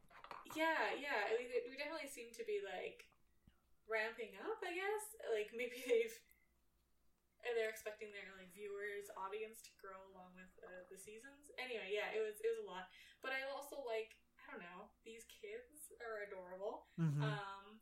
Yeah, 0.52 0.92
yeah. 1.00 1.32
I 1.32 1.40
mean, 1.40 1.48
we 1.72 1.80
definitely 1.80 2.12
seem 2.12 2.30
to 2.36 2.44
be 2.44 2.60
like 2.62 3.08
ramping 3.90 4.36
up. 4.44 4.60
I 4.62 4.76
guess 4.76 5.04
like 5.32 5.50
maybe 5.56 5.80
they've 5.90 6.14
and 7.44 7.56
they're 7.60 7.72
expecting 7.74 8.12
their 8.16 8.32
like 8.40 8.52
viewers 8.56 9.12
audience 9.20 9.60
to 9.68 9.72
grow 9.82 9.98
along 10.14 10.32
with 10.38 10.52
uh, 10.64 10.86
the 10.94 11.00
seasons. 11.00 11.50
Anyway, 11.60 11.90
yeah, 11.90 12.14
it 12.14 12.22
was 12.22 12.38
it 12.44 12.52
was 12.54 12.62
a 12.62 12.70
lot. 12.70 12.86
But 13.26 13.34
I 13.34 13.42
also 13.50 13.82
like 13.84 14.14
I 14.46 14.54
don't 14.54 14.62
know 14.62 14.94
these 15.08 15.26
kids 15.28 15.73
are 16.06 16.28
adorable. 16.28 16.88
hmm 17.00 17.24
Um, 17.24 17.80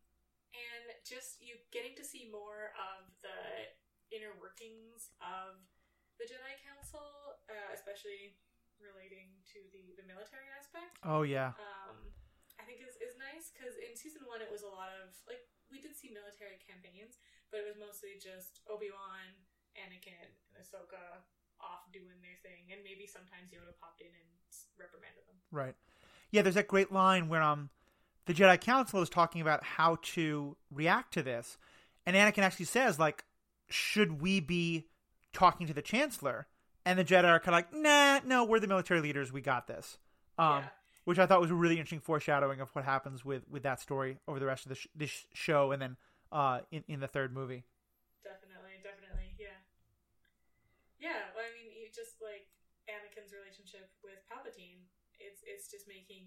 and 0.51 0.85
just 1.07 1.39
you 1.39 1.55
getting 1.71 1.95
to 1.95 2.03
see 2.05 2.27
more 2.27 2.75
of 2.75 3.07
the 3.23 3.71
inner 4.11 4.35
workings 4.35 5.15
of 5.23 5.59
the 6.19 6.27
Jedi 6.27 6.59
Council, 6.61 7.39
uh, 7.47 7.69
especially 7.71 8.35
relating 8.81 9.29
to 9.53 9.61
the 9.71 9.93
the 9.95 10.05
military 10.09 10.49
aspect 10.57 10.97
oh 11.05 11.21
yeah, 11.21 11.53
um, 11.61 11.97
I 12.57 12.65
think 12.65 12.81
is, 12.81 12.97
is 12.97 13.13
nice 13.21 13.53
because 13.53 13.77
in 13.77 13.93
season 13.93 14.25
one 14.25 14.41
it 14.41 14.49
was 14.49 14.65
a 14.65 14.71
lot 14.73 14.89
of 15.05 15.13
like 15.29 15.41
we 15.69 15.79
did 15.79 15.95
see 15.95 16.11
military 16.11 16.59
campaigns, 16.59 17.21
but 17.53 17.61
it 17.63 17.65
was 17.69 17.77
mostly 17.79 18.17
just 18.19 18.59
Obi 18.67 18.91
Wan, 18.91 19.23
Anakin, 19.77 20.17
and 20.19 20.33
Ahsoka 20.59 21.23
off 21.61 21.85
doing 21.93 22.17
their 22.25 22.35
thing, 22.41 22.73
and 22.73 22.81
maybe 22.83 23.05
sometimes 23.05 23.53
Yoda 23.53 23.71
popped 23.77 24.01
in 24.01 24.09
and 24.11 24.29
reprimanded 24.75 25.23
them. 25.29 25.37
right. 25.53 25.77
Yeah, 26.31 26.41
there's 26.41 26.55
that 26.55 26.67
great 26.67 26.91
line 26.91 27.29
where 27.29 27.41
um 27.41 27.69
the 28.25 28.33
Jedi 28.33 28.59
Council 28.59 29.01
is 29.01 29.09
talking 29.09 29.41
about 29.41 29.63
how 29.63 29.97
to 30.01 30.55
react 30.71 31.13
to 31.13 31.23
this, 31.23 31.57
and 32.05 32.15
Anakin 32.15 32.43
actually 32.43 32.65
says 32.65 32.99
like, 32.99 33.23
should 33.69 34.21
we 34.21 34.39
be 34.39 34.87
talking 35.33 35.67
to 35.67 35.73
the 35.73 35.81
Chancellor? 35.81 36.47
And 36.85 36.97
the 36.97 37.05
Jedi 37.05 37.25
are 37.25 37.39
kind 37.39 37.49
of 37.49 37.53
like, 37.53 37.73
nah, 37.73 38.19
no, 38.25 38.43
we're 38.43 38.59
the 38.59 38.67
military 38.67 39.01
leaders. 39.01 39.31
We 39.31 39.41
got 39.41 39.67
this. 39.67 39.99
Um, 40.37 40.63
yeah, 40.63 40.69
which 41.05 41.19
I 41.19 41.25
thought 41.25 41.41
was 41.41 41.51
a 41.51 41.55
really 41.55 41.75
interesting 41.75 41.99
foreshadowing 41.99 42.59
of 42.59 42.69
what 42.71 42.85
happens 42.85 43.23
with 43.23 43.43
with 43.49 43.63
that 43.63 43.79
story 43.79 44.17
over 44.27 44.39
the 44.39 44.45
rest 44.45 44.65
of 44.65 44.69
the 44.69 44.75
sh- 44.75 44.87
this 44.95 45.25
show, 45.33 45.71
and 45.71 45.81
then 45.81 45.97
uh, 46.31 46.61
in 46.71 46.83
in 46.87 46.99
the 46.99 47.07
third 47.07 47.33
movie. 47.33 47.65
definitely, 48.23 48.81
definitely, 48.81 49.35
yeah, 49.37 49.61
Yeah, 50.99 51.21
well, 51.35 51.45
I 51.45 51.53
mean, 51.53 51.69
you 51.73 51.89
just 51.93 52.17
like 52.21 52.49
Anakin's 52.89 53.33
relationship 53.33 53.89
with 54.03 54.17
Palpatine. 54.25 54.89
It's 55.19 55.41
it's 55.45 55.69
just 55.69 55.87
making 55.87 56.25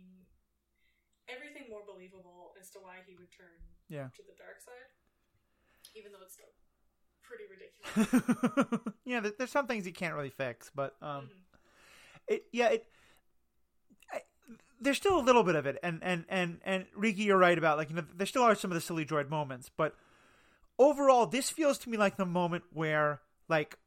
everything 1.29 1.71
more 1.71 1.83
believable 1.87 2.55
as 2.61 2.71
to 2.71 2.79
why 2.79 2.99
he 3.07 3.15
would 3.17 3.31
turn 3.33 3.55
Yeah. 3.89 4.09
to 4.15 4.23
the 4.23 4.35
dark 4.37 4.61
side, 4.61 4.91
even 5.95 6.13
though 6.13 6.23
it's 6.23 6.35
still 6.35 6.53
pretty 7.23 7.45
ridiculous. 7.51 8.93
yeah, 9.05 9.21
there's 9.39 9.51
some 9.51 9.67
things 9.67 9.87
you 9.87 9.93
can't 9.93 10.15
really 10.15 10.31
fix, 10.31 10.71
but 10.75 10.97
um, 11.03 11.31
Mhm. 11.31 11.31
it 12.29 12.45
yeah 12.53 12.69
it. 12.69 12.87
I, 14.13 14.21
there's 14.81 14.97
still 14.97 15.19
a 15.19 15.23
little 15.23 15.43
bit 15.45 15.55
of 15.57 15.67
it, 15.67 15.79
and 15.83 16.01
and 16.03 16.25
and 16.29 16.61
and 16.65 16.87
Riki, 16.95 17.23
you're 17.23 17.39
right 17.39 17.57
about 17.57 17.79
like 17.79 17.91
you 17.91 17.97
know 17.97 18.05
there 18.15 18.27
still 18.27 18.43
are 18.43 18.55
some 18.55 18.71
of 18.71 18.75
the 18.75 18.81
silly 18.81 19.05
droid 19.05 19.29
moments, 19.31 19.71
but 19.75 19.95
overall, 20.79 21.27
this 21.27 21.51
feels 21.51 21.79
to 21.79 21.91
me 21.91 21.97
like 21.97 22.17
the 22.17 22.27
moment 22.27 22.65
where 22.73 23.21
like 23.49 23.79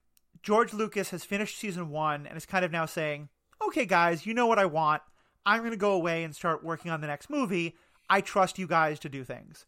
George 0.44 0.74
Lucas 0.74 1.10
has 1.12 1.24
finished 1.24 1.58
season 1.60 1.90
one 1.90 2.26
and 2.26 2.38
is 2.38 2.46
kind 2.46 2.66
of 2.66 2.72
now 2.72 2.86
saying, 2.86 3.30
"Okay, 3.68 3.86
guys, 3.86 4.26
you 4.26 4.34
know 4.34 4.48
what 4.48 4.60
I 4.60 4.66
want. 4.66 5.02
I'm 5.48 5.60
going 5.62 5.72
to 5.72 5.78
go 5.78 5.94
away 5.94 6.24
and 6.24 6.36
start 6.36 6.64
working 6.64 6.92
on 6.92 7.00
the 7.02 7.08
next 7.08 7.30
movie. 7.32 7.76
I 8.10 8.20
trust 8.22 8.60
you 8.60 8.68
guys 8.68 9.00
to 9.00 9.10
do 9.10 9.24
things." 9.24 9.66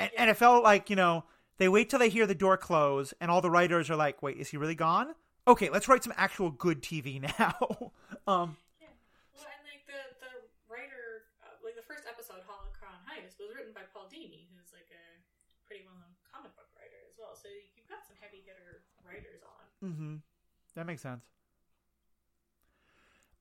And, 0.00 0.10
and 0.16 0.30
it 0.30 0.34
felt 0.36 0.64
like 0.64 0.88
you 0.88 0.96
know 0.96 1.24
they 1.58 1.68
wait 1.68 1.90
till 1.90 1.98
they 2.00 2.08
hear 2.08 2.26
the 2.26 2.34
door 2.34 2.56
close, 2.56 3.12
and 3.20 3.30
all 3.30 3.40
the 3.40 3.50
writers 3.50 3.90
are 3.90 3.96
like, 3.96 4.22
"Wait, 4.22 4.38
is 4.38 4.48
he 4.48 4.56
really 4.56 4.74
gone?" 4.74 5.14
Okay, 5.46 5.68
let's 5.70 5.88
write 5.88 6.02
some 6.02 6.14
actual 6.16 6.50
good 6.50 6.82
TV 6.82 7.20
now. 7.38 7.56
um, 8.26 8.56
Yeah. 8.80 8.88
Well, 9.36 9.46
and 9.46 9.62
like 9.68 9.84
the 9.86 10.00
the 10.24 10.32
writer, 10.72 11.28
uh, 11.44 11.52
like 11.62 11.76
the 11.76 11.84
first 11.86 12.04
episode, 12.08 12.40
Holocron 12.48 12.96
Heist, 13.08 13.36
was 13.38 13.52
written 13.54 13.72
by 13.76 13.84
Paul 13.92 14.08
Dini, 14.12 14.48
who's 14.56 14.72
like 14.72 14.88
a 14.92 15.04
pretty 15.68 15.84
well 15.84 15.96
known 16.00 16.12
comic 16.32 16.52
book 16.56 16.68
writer 16.76 16.98
as 17.06 17.12
well. 17.20 17.36
So 17.36 17.48
you've 17.76 17.88
got 17.92 18.02
some 18.08 18.16
heavy 18.20 18.40
hitter 18.44 18.82
writers 19.04 19.40
on. 19.44 19.64
mm-hmm. 19.84 20.14
That 20.76 20.86
makes 20.86 21.02
sense. 21.02 21.24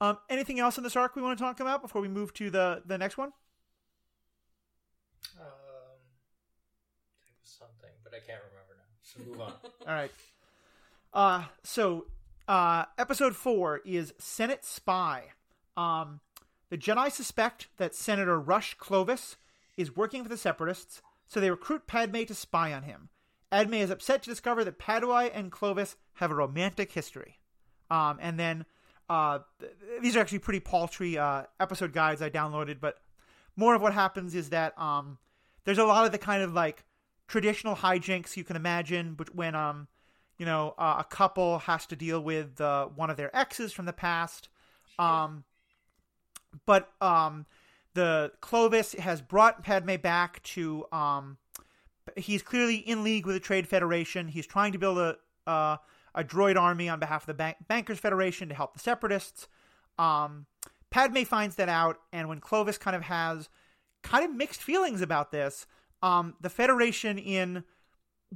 Um, 0.02 0.18
anything 0.30 0.60
else 0.60 0.78
in 0.78 0.84
this 0.84 0.96
arc 0.96 1.16
we 1.16 1.22
want 1.22 1.38
to 1.38 1.44
talk 1.44 1.60
about 1.60 1.82
before 1.82 2.02
we 2.02 2.08
move 2.08 2.34
to 2.36 2.50
the 2.50 2.84
the 2.86 2.98
next 2.98 3.18
one? 3.18 3.34
Um, 5.38 5.46
there 7.26 7.36
was 7.42 7.50
something, 7.50 7.90
but 8.04 8.14
I 8.14 8.20
can't 8.26 8.42
remember 8.50 8.76
now. 8.78 8.84
So 9.04 9.20
move 9.26 9.42
on. 9.42 9.54
All 9.88 9.94
right. 9.94 10.12
Uh, 11.14 11.44
so 11.64 12.06
uh, 12.48 12.86
episode 12.98 13.36
four 13.36 13.82
is 13.86 14.14
Senate 14.18 14.64
Spy. 14.64 15.26
Um, 15.76 16.22
the 16.70 16.78
Jedi 16.78 17.12
suspect 17.12 17.68
that 17.78 17.96
Senator 17.96 18.40
Rush 18.40 18.76
Clovis 18.76 19.38
is 19.76 19.96
working 19.96 20.24
for 20.24 20.30
the 20.30 20.38
Separatists, 20.38 21.02
so 21.28 21.40
they 21.40 21.50
recruit 21.50 21.88
Padme 21.88 22.24
to 22.24 22.34
spy 22.34 22.74
on 22.74 22.84
him. 22.84 23.10
Padme 23.52 23.76
is 23.76 23.90
upset 23.90 24.24
to 24.24 24.30
discover 24.30 24.64
that 24.64 24.78
Padme 24.78 25.30
and 25.34 25.52
Clovis 25.52 25.96
have 26.16 26.32
a 26.32 26.36
romantic 26.36 26.92
history. 26.92 27.40
Um, 27.90 28.20
and 28.22 28.40
then 28.40 28.66
uh, 29.10 29.40
these 30.02 30.16
are 30.16 30.20
actually 30.20 30.40
pretty 30.40 30.60
paltry 30.60 31.18
uh, 31.18 31.44
episode 31.60 31.94
guides 31.94 32.22
I 32.22 32.30
downloaded, 32.30 32.80
but 32.80 32.98
more 33.56 33.76
of 33.76 33.82
what 33.82 33.94
happens 33.94 34.36
is 34.36 34.50
that 34.50 34.80
um, 34.80 35.18
there's 35.66 35.78
a 35.78 35.86
lot 35.86 36.06
of 36.06 36.12
the 36.12 36.18
kind 36.18 36.44
of 36.44 36.54
like 36.54 36.84
traditional 37.28 37.76
hijinks 37.76 38.38
you 38.38 38.44
can 38.44 38.56
imagine, 38.56 39.14
but 39.16 39.36
when 39.36 39.56
um, 39.56 39.88
you 40.40 40.46
know, 40.46 40.74
uh, 40.78 40.96
a 41.00 41.04
couple 41.04 41.60
has 41.60 41.86
to 41.88 41.96
deal 41.96 42.22
with 42.22 42.60
uh, 42.62 42.88
one 42.88 43.10
of 43.10 43.18
their 43.18 43.36
exes 43.36 43.74
from 43.74 43.86
the 43.86 43.94
past. 43.94 44.48
Um, 44.98 45.44
but 46.66 46.90
um, 47.02 47.46
the 47.94 48.32
Clovis 48.40 48.94
has 48.94 49.22
brought 49.22 49.64
Padme 49.64 49.96
back 49.96 50.42
to. 50.44 50.86
Um, 50.92 51.38
he's 52.16 52.42
clearly 52.42 52.78
in 52.78 53.04
league 53.04 53.26
with 53.26 53.36
the 53.36 53.40
Trade 53.40 53.68
Federation. 53.68 54.30
He's 54.30 54.48
trying 54.48 54.72
to 54.72 54.80
build 54.80 54.98
a 54.98 55.18
uh, 55.46 55.78
a 56.16 56.24
droid 56.24 56.58
army 56.58 56.90
on 56.90 57.00
behalf 57.00 57.24
of 57.24 57.28
the 57.28 57.34
Bank- 57.34 57.58
Bankers 57.68 58.00
Federation 58.00 58.50
to 58.50 58.56
help 58.56 58.74
the 58.74 58.80
Separatists. 58.80 59.48
Um, 59.98 60.46
Padme 60.90 61.24
finds 61.24 61.56
that 61.58 61.70
out, 61.70 62.00
and 62.12 62.28
when 62.28 62.40
Clovis 62.40 62.78
kind 62.78 62.96
of 62.96 63.04
has 63.04 63.50
kind 64.02 64.26
of 64.26 64.34
mixed 64.34 64.62
feelings 64.62 65.02
about 65.02 65.32
this, 65.32 65.66
um, 66.02 66.36
the 66.42 66.50
Federation, 66.50 67.18
in 67.18 67.64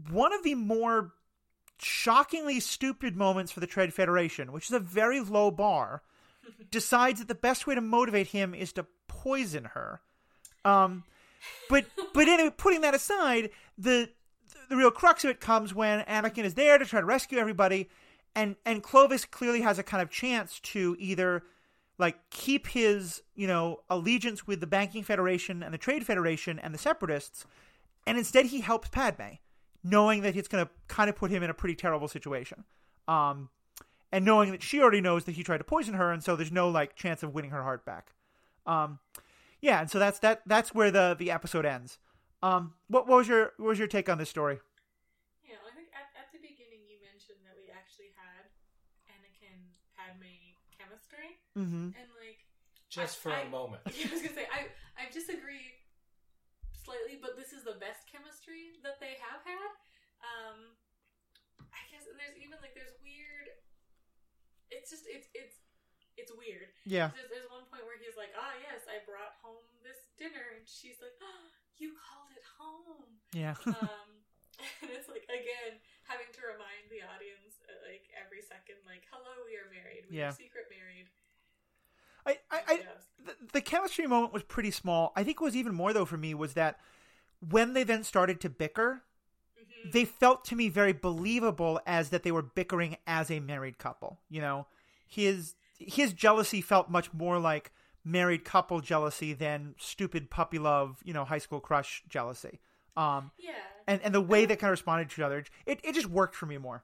one 0.09 0.33
of 0.33 0.43
the 0.43 0.55
more 0.55 1.13
shockingly 1.79 2.59
stupid 2.59 3.15
moments 3.15 3.51
for 3.51 3.59
the 3.59 3.67
Trade 3.67 3.93
Federation, 3.93 4.51
which 4.51 4.65
is 4.65 4.71
a 4.71 4.79
very 4.79 5.19
low 5.19 5.51
bar, 5.51 6.03
decides 6.71 7.19
that 7.19 7.27
the 7.27 7.35
best 7.35 7.67
way 7.67 7.75
to 7.75 7.81
motivate 7.81 8.27
him 8.27 8.53
is 8.53 8.73
to 8.73 8.85
poison 9.07 9.65
her. 9.65 10.01
Um, 10.65 11.03
but 11.69 11.85
but 12.13 12.27
anyway, 12.27 12.53
putting 12.55 12.81
that 12.81 12.95
aside, 12.95 13.49
the 13.77 14.09
the 14.73 14.77
real 14.79 14.89
crux 14.89 15.23
of 15.23 15.29
it 15.29 15.39
comes 15.39 15.71
when 15.71 15.99
Anakin 16.05 16.45
is 16.45 16.55
there 16.55 16.79
to 16.79 16.85
try 16.85 16.99
to 16.99 17.05
rescue 17.05 17.37
everybody, 17.37 17.89
and 18.35 18.55
and 18.65 18.81
Clovis 18.81 19.23
clearly 19.23 19.61
has 19.61 19.77
a 19.77 19.83
kind 19.83 20.01
of 20.01 20.09
chance 20.09 20.59
to 20.61 20.95
either 20.97 21.43
like 21.99 22.17
keep 22.31 22.65
his 22.65 23.21
you 23.35 23.45
know 23.45 23.81
allegiance 23.87 24.47
with 24.47 24.61
the 24.61 24.67
banking 24.67 25.03
federation 25.03 25.61
and 25.61 25.71
the 25.71 25.77
trade 25.77 26.07
federation 26.07 26.57
and 26.57 26.73
the 26.73 26.79
separatists, 26.79 27.45
and 28.07 28.17
instead 28.17 28.47
he 28.47 28.61
helps 28.61 28.89
Padme, 28.89 29.37
knowing 29.83 30.23
that 30.23 30.35
it's 30.35 30.47
going 30.47 30.65
to 30.65 30.71
kind 30.87 31.07
of 31.07 31.15
put 31.15 31.29
him 31.29 31.43
in 31.43 31.51
a 31.51 31.53
pretty 31.53 31.75
terrible 31.75 32.07
situation. 32.07 32.63
Um, 33.07 33.49
and 34.11 34.25
knowing 34.25 34.49
that 34.51 34.63
she 34.63 34.81
already 34.81 35.01
knows 35.01 35.25
that 35.25 35.33
he 35.33 35.43
tried 35.43 35.59
to 35.59 35.63
poison 35.63 35.93
her, 35.93 36.11
and 36.11 36.23
so 36.23 36.35
there's 36.35 36.51
no 36.51 36.67
like 36.67 36.95
chance 36.95 37.21
of 37.21 37.35
winning 37.35 37.51
her 37.51 37.61
heart 37.61 37.85
back. 37.85 38.13
Um, 38.65 38.97
yeah, 39.61 39.81
and 39.81 39.91
so 39.91 39.99
that's 39.99 40.17
that. 40.19 40.41
That's 40.47 40.73
where 40.73 40.89
the 40.89 41.15
the 41.17 41.29
episode 41.29 41.63
ends. 41.63 41.99
Um, 42.43 42.75
what, 42.91 43.07
what 43.07 43.23
was 43.23 43.27
your 43.31 43.55
what 43.55 43.71
was 43.71 43.79
your 43.79 43.87
take 43.87 44.11
on 44.11 44.19
this 44.19 44.27
story? 44.29 44.59
Yeah, 45.47 45.63
I 45.63 45.71
think 45.71 45.87
at, 45.95 46.11
at 46.19 46.27
the 46.35 46.43
beginning 46.43 46.83
you 46.91 46.99
mentioned 46.99 47.39
that 47.47 47.55
we 47.55 47.71
actually 47.71 48.11
had 48.19 48.51
Anakin 49.07 49.71
Padme 49.95 50.59
chemistry, 50.75 51.39
Mm-hmm. 51.55 51.95
and 51.95 52.07
like 52.19 52.43
Just 52.91 53.23
for 53.23 53.31
I- 53.31 53.47
a 53.47 53.49
moment. 53.49 53.79
I 53.87 53.95
was 54.11 54.19
gonna 54.19 54.35
say 54.35 54.43
I 54.51 54.67
I 54.99 55.07
disagree 55.07 55.71
slightly, 56.75 57.15
but 57.15 57.39
this 57.39 57.55
is 57.55 57.63
the 57.63 57.79
best 57.79 58.11
chemistry 58.11 58.75
that 58.83 58.99
they 58.99 59.15
have 59.23 59.39
had. 59.47 59.71
Um, 60.19 60.75
I 61.71 61.79
guess 61.95 62.03
and 62.11 62.19
there's 62.19 62.35
even 62.35 62.59
like 62.59 62.75
there's 62.75 62.91
weird. 62.99 63.55
It's 64.67 64.91
just 64.91 65.07
it's 65.07 65.31
it's 65.31 65.63
it's 66.19 66.29
weird. 66.35 66.75
Yeah. 66.83 67.15
There's, 67.15 67.31
there's 67.39 67.47
one 67.49 67.63
point 67.71 67.87
where 67.87 67.95
he's 67.95 68.19
like, 68.19 68.35
"Ah, 68.35 68.51
yes, 68.59 68.83
I 68.91 68.99
brought 69.07 69.39
home 69.39 69.63
this 69.79 70.11
dinner," 70.19 70.43
and 70.59 70.67
she's 70.67 70.99
like, 70.99 71.15
"Ah, 71.23 71.47
"You 71.77 71.93
called 71.97 72.31
it 72.35 72.43
home." 72.59 73.19
Yeah. 73.33 73.55
um, 73.67 74.09
and 74.81 74.89
it's 74.91 75.09
like 75.09 75.25
again 75.29 75.79
having 76.07 76.29
to 76.33 76.41
remind 76.45 76.89
the 76.91 77.01
audience 77.05 77.59
uh, 77.65 77.73
like 77.87 78.05
every 78.13 78.41
second, 78.41 78.81
like, 78.85 79.03
"Hello, 79.11 79.43
we 79.45 79.55
are 79.57 79.69
married. 79.71 80.05
We 80.09 80.17
Yeah. 80.17 80.29
are 80.29 80.37
secret 80.37 80.67
married." 80.69 81.07
I, 82.25 82.37
I, 82.51 82.57
I 82.67 82.73
Yes. 82.75 82.85
the, 83.25 83.35
the 83.53 83.61
chemistry 83.61 84.07
moment 84.07 84.33
was 84.33 84.43
pretty 84.43 84.71
small. 84.71 85.11
I 85.15 85.23
think 85.23 85.39
what 85.41 85.45
was 85.47 85.55
even 85.55 85.73
more 85.73 85.93
though 85.93 86.05
for 86.05 86.17
me 86.17 86.33
was 86.33 86.53
that 86.53 86.79
when 87.49 87.73
they 87.73 87.83
then 87.83 88.03
started 88.03 88.39
to 88.41 88.49
bicker, 88.49 89.03
Mhm. 89.85 89.91
they 89.91 90.05
felt 90.05 90.45
to 90.45 90.55
me 90.55 90.69
very 90.69 90.93
believable 90.93 91.79
as 91.85 92.09
that 92.09 92.23
they 92.23 92.31
were 92.31 92.41
bickering 92.41 92.97
as 93.07 93.31
a 93.31 93.39
married 93.39 93.77
couple. 93.77 94.19
You 94.29 94.41
know, 94.41 94.67
his 95.07 95.55
his 95.77 96.13
jealousy 96.13 96.61
felt 96.61 96.89
much 96.89 97.13
more 97.13 97.39
like 97.39 97.71
married 98.03 98.43
couple 98.43 98.81
jealousy 98.81 99.33
than 99.33 99.75
stupid 99.77 100.29
puppy 100.29 100.59
love, 100.59 100.97
you 101.03 101.13
know, 101.13 101.25
high 101.25 101.37
school 101.37 101.59
crush 101.59 102.03
jealousy. 102.07 102.59
Um, 102.95 103.31
yeah. 103.39 103.53
and 103.87 104.01
and 104.03 104.13
the 104.13 104.21
way 104.21 104.45
they 104.45 104.55
kind 104.55 104.69
of 104.69 104.77
responded 104.77 105.09
to 105.09 105.21
each 105.21 105.25
other, 105.25 105.43
it, 105.65 105.79
it 105.83 105.95
just 105.95 106.07
worked 106.07 106.35
for 106.35 106.45
me 106.45 106.57
more. 106.57 106.83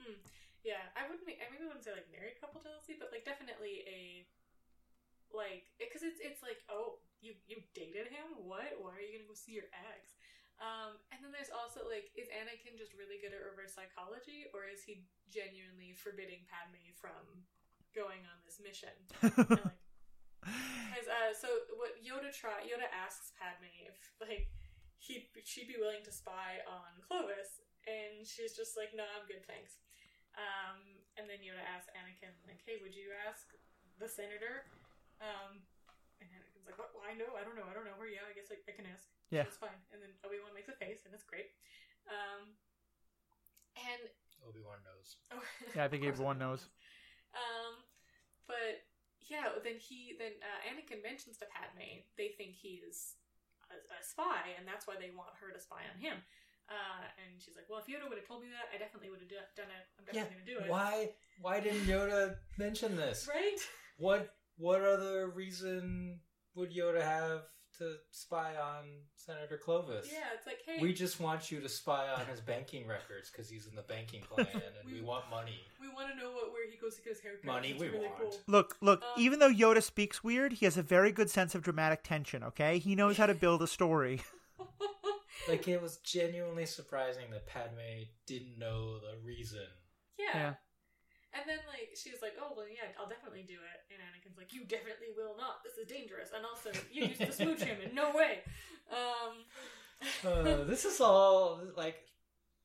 Mm. 0.00 0.14
Yeah, 0.62 0.78
I 0.94 1.10
wouldn't. 1.10 1.26
I 1.26 1.50
maybe 1.50 1.66
wouldn't 1.66 1.82
say 1.82 1.90
like 1.90 2.06
married 2.12 2.38
couple 2.40 2.60
jealousy, 2.62 2.94
but 2.98 3.10
like 3.10 3.24
definitely 3.24 3.82
a 3.88 4.26
like 5.34 5.70
because 5.78 6.02
it's 6.02 6.18
it's 6.18 6.42
like 6.42 6.58
oh 6.66 6.98
you 7.22 7.34
you 7.46 7.62
dated 7.74 8.10
him 8.10 8.34
what 8.42 8.74
why 8.82 8.90
are 8.90 9.02
you 9.02 9.14
gonna 9.14 9.30
go 9.30 9.36
see 9.36 9.54
your 9.54 9.70
ex 9.94 10.18
um 10.58 10.98
and 11.14 11.22
then 11.22 11.30
there's 11.30 11.52
also 11.54 11.86
like 11.86 12.10
is 12.18 12.26
Anakin 12.34 12.74
just 12.74 12.92
really 12.98 13.22
good 13.22 13.32
at 13.32 13.40
reverse 13.40 13.72
psychology 13.72 14.50
or 14.52 14.66
is 14.66 14.82
he 14.82 15.06
genuinely 15.30 15.94
forbidding 15.94 16.42
Padme 16.50 16.82
from 16.98 17.46
going 17.94 18.26
on 18.26 18.36
this 18.42 18.58
mission 18.58 18.94
like 19.50 19.78
uh, 20.44 21.32
so 21.36 21.48
what 21.76 21.98
Yoda 22.00 22.32
try 22.32 22.64
Yoda 22.64 22.88
asks 22.90 23.32
Padme 23.36 23.68
if 23.84 23.96
like 24.20 24.48
he 25.00 25.28
she'd 25.44 25.68
be 25.68 25.76
willing 25.80 26.04
to 26.04 26.12
spy 26.12 26.60
on 26.68 27.00
Clovis, 27.04 27.60
and 27.88 28.24
she's 28.24 28.56
just 28.56 28.76
like, 28.76 28.92
"No, 28.92 29.04
I'm 29.16 29.24
good, 29.28 29.44
thanks." 29.48 29.80
Um, 30.36 30.80
and 31.18 31.26
then 31.28 31.42
Yoda 31.44 31.60
asks 31.64 31.90
Anakin 31.96 32.32
like, 32.48 32.60
"Hey, 32.64 32.80
would 32.80 32.94
you 32.96 33.12
ask 33.28 33.48
the 34.00 34.08
senator?" 34.08 34.68
Um, 35.20 35.60
and 36.20 36.28
Anakin's 36.32 36.64
like, 36.68 36.76
"What? 36.80 36.92
Well, 36.96 37.04
I 37.04 37.16
know, 37.16 37.36
I 37.36 37.44
don't 37.44 37.56
know, 37.56 37.68
I 37.68 37.74
don't 37.76 37.84
know 37.88 37.96
her. 37.98 38.08
Yeah, 38.08 38.24
I 38.28 38.32
guess 38.36 38.48
I, 38.52 38.60
I 38.68 38.72
can 38.72 38.88
ask. 38.88 39.04
Yeah. 39.32 39.48
it's 39.48 39.60
fine." 39.60 39.80
And 39.92 40.00
then 40.00 40.12
Obi 40.24 40.40
Wan 40.40 40.52
makes 40.56 40.68
a 40.72 40.76
face, 40.76 41.04
and 41.04 41.12
it's 41.12 41.24
great. 41.26 41.52
Um, 42.08 42.56
and 43.76 44.08
Obi 44.44 44.60
Wan 44.64 44.80
knows. 44.84 45.16
Oh, 45.32 45.40
Yeah, 45.76 45.84
I 45.84 45.88
think 45.88 46.04
of 46.04 46.12
course 46.12 46.20
everyone 46.20 46.36
everyone 46.36 46.38
knows. 46.38 46.62
Um, 47.36 47.72
but 48.48 48.79
yeah, 49.30 49.54
then 49.62 49.78
he 49.78 50.18
then 50.18 50.34
uh, 50.42 50.58
Anakin 50.68 51.00
mentions 51.06 51.38
to 51.38 51.46
Padme 51.48 52.02
they 52.18 52.34
think 52.36 52.58
he's 52.58 53.14
a, 53.70 53.78
a 53.78 54.00
spy, 54.02 54.52
and 54.58 54.66
that's 54.66 54.84
why 54.90 54.98
they 54.98 55.14
want 55.14 55.30
her 55.40 55.54
to 55.54 55.60
spy 55.62 55.86
on 55.86 55.96
him. 56.02 56.18
Uh, 56.68 57.02
and 57.22 57.40
she's 57.40 57.54
like, 57.56 57.66
"Well, 57.70 57.78
if 57.82 57.86
Yoda 57.86 58.06
would 58.10 58.18
have 58.18 58.26
told 58.26 58.42
me 58.42 58.48
that, 58.50 58.70
I 58.74 58.78
definitely 58.78 59.10
would 59.10 59.22
have 59.22 59.30
done 59.56 59.70
it. 59.70 59.84
I'm 59.98 60.04
Yeah. 60.10 60.26
definitely 60.26 60.44
gonna 60.44 60.58
do 60.60 60.64
it." 60.66 60.70
Why? 60.70 61.14
Why 61.40 61.58
didn't 61.60 61.86
Yoda 61.86 62.36
mention 62.58 62.96
this? 62.96 63.26
Right? 63.34 63.58
What? 63.98 64.34
What 64.58 64.82
other 64.82 65.30
reason 65.30 66.20
would 66.54 66.70
Yoda 66.74 67.00
have 67.02 67.42
to 67.80 67.96
spy 68.12 68.54
on 68.56 68.84
Senator 69.16 69.58
Clovis? 69.58 70.08
Yeah, 70.12 70.20
it's 70.36 70.46
like, 70.46 70.58
hey, 70.64 70.78
We 70.80 70.92
just 70.94 71.18
want 71.20 71.50
you 71.50 71.60
to 71.60 71.68
spy 71.68 72.06
on 72.08 72.24
his 72.26 72.40
banking 72.40 72.86
records 72.86 73.30
because 73.30 73.50
he's 73.50 73.66
in 73.66 73.74
the 73.74 73.82
banking 73.82 74.22
clan, 74.30 74.46
and 74.54 74.86
we 74.86 75.00
We- 75.00 75.00
want 75.02 75.28
money. 75.30 75.58
we 75.80 75.88
want 75.88 76.08
to 76.12 76.16
know 76.16 76.30
what 76.30 76.52
where 76.52 76.70
he 76.70 76.76
goes 76.76 76.94
to 76.96 77.02
get 77.02 77.14
his 77.14 77.20
haircut. 77.20 77.44
Money 77.44 77.70
It's 77.72 77.80
we 77.80 77.88
really 77.88 78.06
want. 78.06 78.18
Cool. 78.20 78.36
Look, 78.46 78.76
look, 78.80 79.02
Um, 79.02 79.08
even 79.18 79.38
though 79.40 79.50
Yoda 79.52 79.82
speaks 79.82 80.22
weird, 80.24 80.52
he 80.54 80.64
has 80.66 80.76
a 80.76 80.82
very 80.82 81.10
good 81.12 81.28
sense 81.30 81.54
of 81.56 81.62
dramatic 81.62 82.02
tension, 82.04 82.44
okay? 82.44 82.78
He 82.78 82.94
knows 82.94 83.16
how 83.16 83.26
to 83.26 83.34
build 83.34 83.60
a 83.62 83.66
story. 83.66 84.22
Like 85.48 85.66
it 85.68 85.80
was 85.80 85.96
genuinely 85.98 86.66
surprising 86.66 87.30
that 87.30 87.46
Padme 87.46 88.04
didn't 88.26 88.58
know 88.58 88.98
the 88.98 89.16
reason. 89.24 89.66
yeah. 90.18 90.26
Yeah. 90.34 90.54
And 91.32 91.46
then 91.46 91.58
like 91.68 91.94
she's 91.94 92.18
like, 92.22 92.34
"Oh 92.40 92.52
well, 92.56 92.66
yeah, 92.66 92.90
I'll 92.98 93.08
definitely 93.08 93.44
do 93.46 93.54
it." 93.54 93.78
And 93.94 94.02
Anakin's 94.02 94.36
like, 94.36 94.52
"You 94.52 94.64
definitely 94.66 95.14
will 95.16 95.36
not. 95.38 95.62
This 95.62 95.78
is 95.78 95.86
dangerous. 95.86 96.30
And 96.34 96.44
also, 96.44 96.70
you 96.90 97.06
used 97.06 97.20
to 97.20 97.32
smooch 97.32 97.62
him. 97.70 97.78
In 97.84 97.94
no 97.94 98.10
way." 98.14 98.40
Um. 98.90 99.46
Uh, 100.26 100.64
this 100.70 100.84
is 100.84 101.00
all 101.00 101.60
like. 101.76 101.96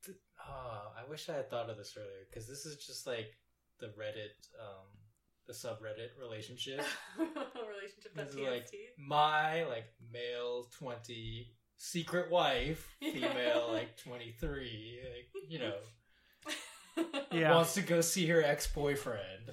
th- 0.04 0.18
Oh, 0.48 0.92
I 0.98 1.08
wish 1.08 1.28
I 1.28 1.34
had 1.34 1.50
thought 1.50 1.70
of 1.70 1.76
this 1.76 1.94
earlier 1.96 2.26
because 2.28 2.46
this 2.48 2.66
is 2.66 2.76
just 2.84 3.06
like 3.06 3.30
the 3.80 3.86
Reddit, 3.88 4.34
um, 4.60 4.86
the 5.46 5.52
subreddit 5.52 6.18
relationship. 6.20 6.80
relationship 7.18 8.14
This 8.14 8.28
is 8.30 8.36
like 8.36 8.66
my 8.98 9.64
like 9.64 9.86
male 10.12 10.68
twenty 10.76 11.52
secret 11.78 12.30
wife, 12.30 12.96
female 13.00 13.68
like 13.72 13.96
twenty 13.96 14.34
three, 14.40 15.00
like 15.04 15.28
you 15.48 15.58
know, 15.58 15.74
Yeah. 17.32 17.54
wants 17.54 17.74
to 17.74 17.82
go 17.82 18.00
see 18.00 18.26
her 18.28 18.42
ex 18.42 18.66
boyfriend. 18.66 19.52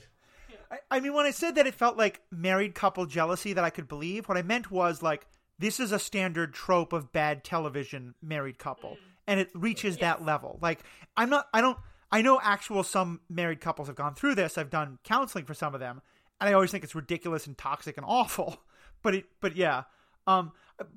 I, 0.71 0.77
I 0.89 0.99
mean, 0.99 1.13
when 1.13 1.25
I 1.25 1.31
said 1.31 1.55
that 1.55 1.67
it 1.67 1.75
felt 1.75 1.97
like 1.97 2.21
married 2.31 2.75
couple 2.75 3.05
jealousy 3.05 3.53
that 3.53 3.63
I 3.63 3.69
could 3.69 3.87
believe, 3.87 4.29
what 4.29 4.37
I 4.37 4.41
meant 4.41 4.71
was 4.71 5.01
like, 5.01 5.27
this 5.59 5.79
is 5.79 5.91
a 5.91 5.99
standard 5.99 6.53
trope 6.53 6.93
of 6.93 7.11
bad 7.11 7.43
television 7.43 8.15
married 8.21 8.57
couple. 8.57 8.97
And 9.27 9.39
it 9.39 9.49
reaches 9.53 9.97
that 9.97 10.25
level. 10.25 10.59
Like, 10.61 10.79
I'm 11.15 11.29
not, 11.29 11.47
I 11.53 11.61
don't, 11.61 11.77
I 12.11 12.21
know 12.21 12.39
actual 12.43 12.83
some 12.83 13.21
married 13.29 13.61
couples 13.61 13.87
have 13.87 13.95
gone 13.95 14.15
through 14.15 14.35
this. 14.35 14.57
I've 14.57 14.69
done 14.69 14.99
counseling 15.03 15.45
for 15.45 15.53
some 15.53 15.73
of 15.73 15.79
them. 15.79 16.01
And 16.41 16.49
I 16.49 16.53
always 16.53 16.71
think 16.71 16.83
it's 16.83 16.95
ridiculous 16.95 17.47
and 17.47 17.57
toxic 17.57 17.97
and 17.97 18.05
awful. 18.09 18.59
But 19.01 19.15
it, 19.15 19.25
but 19.39 19.55
yeah. 19.55 19.83
Um, 20.27 20.51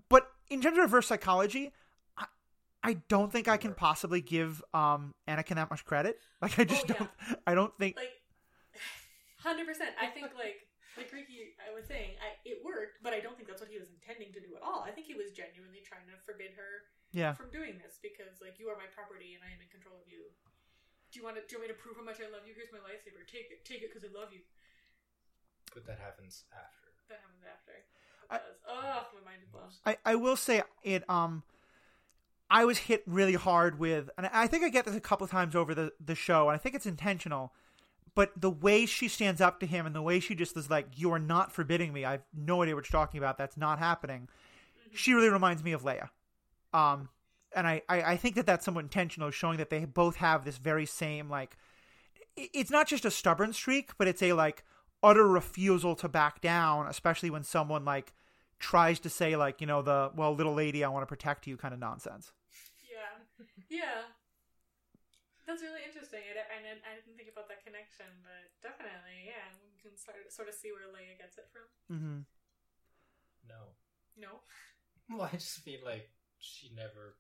but 0.09 0.29
in 0.51 0.61
terms 0.61 0.79
of 0.79 0.85
reverse 0.85 1.07
psychology, 1.07 1.73
I, 2.87 2.91
I 2.91 2.95
don't 3.09 3.31
think 3.33 3.49
I 3.49 3.57
can 3.57 3.75
possibly 3.75 4.21
give 4.23 4.63
um 4.73 5.15
Anakin 5.27 5.57
that 5.57 5.71
much 5.71 5.85
credit. 5.85 6.19
Like, 6.43 6.59
I 6.61 6.65
just 6.65 6.85
Oh, 6.85 6.93
yeah. 6.93 6.99
don't, 7.01 7.11
I 7.49 7.53
don't 7.57 7.75
think, 7.81 7.97
like 7.97 8.13
hundred 9.43 9.67
percent. 9.67 9.91
I 10.01 10.07
think 10.13 10.31
like 10.37 10.69
like 10.97 11.13
Ricky, 11.13 11.53
I 11.61 11.73
was 11.77 11.85
saying, 11.85 12.17
I, 12.25 12.37
it 12.49 12.65
worked, 12.65 13.05
but 13.05 13.13
I 13.13 13.21
don't 13.21 13.37
think 13.37 13.49
that's 13.49 13.61
what 13.61 13.69
he 13.69 13.77
was 13.77 13.93
intending 13.93 14.33
to 14.33 14.41
do 14.41 14.57
at 14.57 14.65
all. 14.65 14.81
I 14.81 14.93
think 14.97 15.05
he 15.05 15.13
was 15.17 15.29
genuinely 15.33 15.85
trying 15.85 16.09
to 16.09 16.17
forbid 16.25 16.57
her 16.57 16.89
yeah. 17.13 17.37
from 17.37 17.53
doing 17.53 17.77
this 17.77 18.01
because 18.01 18.41
like 18.41 18.57
you 18.57 18.73
are 18.73 18.77
my 18.81 18.89
property 18.97 19.37
and 19.37 19.45
I 19.45 19.53
am 19.53 19.61
in 19.61 19.69
control 19.69 19.97
of 20.01 20.09
you. 20.09 20.25
Do 21.13 21.21
you 21.21 21.25
want 21.25 21.37
to? 21.37 21.43
Do 21.45 21.57
you 21.57 21.59
want 21.61 21.69
me 21.69 21.77
to 21.77 21.81
prove 21.81 21.97
how 22.01 22.05
much 22.05 22.21
I 22.21 22.29
love 22.33 22.45
you? 22.49 22.53
Here's 22.57 22.73
my 22.73 22.81
lightsaber. 22.85 23.25
Take 23.29 23.49
it. 23.53 23.65
Take 23.69 23.81
it 23.85 23.93
because 23.93 24.05
I 24.05 24.13
love 24.13 24.33
you. 24.33 24.41
But 25.73 25.85
that 25.89 25.99
happens 26.01 26.45
after. 26.53 26.89
That 27.09 27.21
happens 27.25 27.45
after. 27.45 27.73
It 27.77 27.85
I- 28.29 28.41
does. 28.41 28.61
Oh, 28.69 29.09
my 29.21 29.23
mind 29.33 29.41
is 29.45 29.49
blown. 29.53 29.69
I, 29.85 29.97
I 30.05 30.15
will 30.17 30.37
say 30.37 30.63
it 30.83 31.05
um 31.09 31.45
I 32.49 32.65
was 32.65 32.79
hit 32.79 33.03
really 33.07 33.35
hard 33.35 33.79
with 33.79 34.11
and 34.17 34.29
I 34.33 34.47
think 34.47 34.65
I 34.65 34.69
get 34.69 34.85
this 34.85 34.95
a 34.95 35.01
couple 35.01 35.25
of 35.25 35.31
times 35.31 35.57
over 35.57 35.75
the, 35.75 35.93
the 36.05 36.15
show 36.15 36.49
and 36.49 36.55
I 36.55 36.59
think 36.59 36.75
it's 36.75 36.87
intentional 36.87 37.53
but 38.15 38.33
the 38.41 38.51
way 38.51 38.87
she 38.87 39.09
stands 39.09 39.41
up 39.41 39.61
to 39.61 39.67
him 39.67 39.85
and 39.85 39.95
the 39.95 40.03
way 40.03 40.21
she 40.21 40.35
just 40.35 40.57
is 40.57 40.71
like 40.71 40.89
you 40.97 41.13
are 41.13 41.19
not 41.19 41.53
forbidding 41.53 41.93
me. 41.93 42.05
I've 42.05 42.23
no 42.35 42.63
idea 42.63 42.75
what 42.75 42.91
you're 42.91 43.01
talking 43.01 43.19
about. 43.19 43.37
That's 43.37 43.59
not 43.59 43.79
happening. 43.79 44.29
She 44.95 45.13
really 45.13 45.29
reminds 45.29 45.63
me 45.63 45.73
of 45.73 45.83
Leia. 45.83 46.09
Um 46.73 47.11
and 47.55 47.67
I, 47.67 47.83
I, 47.89 48.03
I 48.03 48.17
think 48.17 48.35
that 48.37 48.47
that's 48.47 48.65
somewhat 48.65 48.85
intentional 48.85 49.31
showing 49.31 49.57
that 49.59 49.71
they 49.71 49.85
both 49.85 50.17
have 50.17 50.45
this 50.45 50.59
very 50.59 50.87
same 50.87 51.29
like 51.29 51.57
it's 52.37 52.71
not 52.71 52.87
just 52.87 53.05
a 53.05 53.11
stubborn 53.11 53.53
streak 53.53 53.93
but 53.99 54.07
it's 54.07 54.23
a 54.23 54.35
like 54.35 54.63
utter 55.03 55.27
refusal 55.27 55.95
to 55.97 56.09
back 56.09 56.41
down 56.41 56.87
especially 56.87 57.31
when 57.31 57.43
someone 57.43 57.85
like 57.85 58.13
tries 58.59 58.99
to 59.01 59.11
say 59.11 59.37
like 59.37 59.61
you 59.61 59.67
know 59.67 59.83
the 59.83 60.11
well 60.17 60.35
little 60.35 60.55
lady 60.55 60.83
i 60.83 60.89
want 60.89 61.03
to 61.03 61.07
protect 61.07 61.47
you 61.47 61.57
kind 61.57 61.75
of 61.75 61.81
nonsense 61.81 62.33
Yeah, 62.89 63.45
yeah. 63.69 64.03
That's 65.47 65.63
really 65.63 65.85
interesting. 65.87 66.19
I, 66.27 66.43
I, 66.43 66.59
didn't, 66.59 66.83
I 66.83 66.99
didn't 66.99 67.15
think 67.15 67.31
about 67.31 67.47
that 67.47 67.63
connection, 67.63 68.11
but 68.27 68.51
definitely, 68.67 69.31
yeah, 69.31 69.47
we 69.63 69.79
can 69.79 69.95
start 69.95 70.19
sort 70.35 70.51
of 70.51 70.59
see 70.59 70.75
where 70.75 70.91
Leia 70.91 71.15
gets 71.15 71.39
it 71.39 71.47
from. 71.55 71.67
mm-hmm. 71.87 72.21
No. 73.47 73.79
No, 74.19 74.43
Well, 75.13 75.23
I 75.31 75.39
just 75.39 75.63
mean 75.63 75.87
like 75.87 76.11
she 76.43 76.75
never 76.75 77.15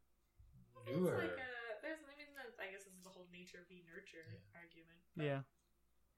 knew 0.91 1.07
it's 1.07 1.14
her. 1.14 1.22
Like 1.22 1.39
a, 1.39 1.53
there's, 1.87 2.03
I 2.03 2.18
mean, 2.18 2.34
that, 2.34 2.51
I 2.59 2.66
guess 2.74 2.82
this 2.82 2.99
is 2.99 3.07
the 3.07 3.14
whole 3.14 3.30
nature 3.30 3.62
v 3.70 3.87
nurture 3.87 4.26
Yeah. 4.26 4.59
argument. 4.59 4.99
yeah 5.14 5.41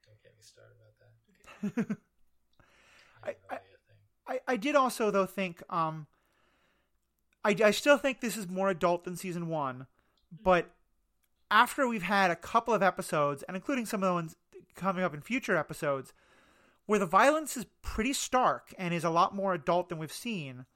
Don't 0.08 0.16
get 0.24 0.32
me 0.32 0.40
started 0.40 0.80
about 0.80 0.96
that. 1.02 1.12
Okay. 1.28 1.92
I, 3.20 3.36
I- 3.52 3.52
know 3.52 3.52
a 3.52 3.60
thing. 3.60 3.67
I, 4.28 4.40
I 4.46 4.56
did 4.56 4.76
also 4.76 5.10
though 5.10 5.26
think 5.26 5.62
um 5.70 6.06
I, 7.44 7.56
I 7.64 7.70
still 7.70 7.98
think 7.98 8.20
this 8.20 8.36
is 8.36 8.48
more 8.48 8.68
adult 8.68 9.04
than 9.04 9.16
season 9.16 9.48
one 9.48 9.86
but 10.42 10.70
after 11.50 11.88
we've 11.88 12.02
had 12.02 12.30
a 12.30 12.36
couple 12.36 12.74
of 12.74 12.82
episodes 12.82 13.42
and 13.44 13.56
including 13.56 13.86
some 13.86 14.02
of 14.02 14.08
the 14.08 14.12
ones 14.12 14.36
coming 14.74 15.02
up 15.02 15.14
in 15.14 15.20
future 15.20 15.56
episodes 15.56 16.12
where 16.86 16.98
the 16.98 17.06
violence 17.06 17.56
is 17.56 17.66
pretty 17.82 18.12
stark 18.12 18.74
and 18.78 18.92
is 18.92 19.04
a 19.04 19.10
lot 19.10 19.34
more 19.34 19.54
adult 19.54 19.88
than 19.88 19.98
we've 19.98 20.12
seen 20.12 20.66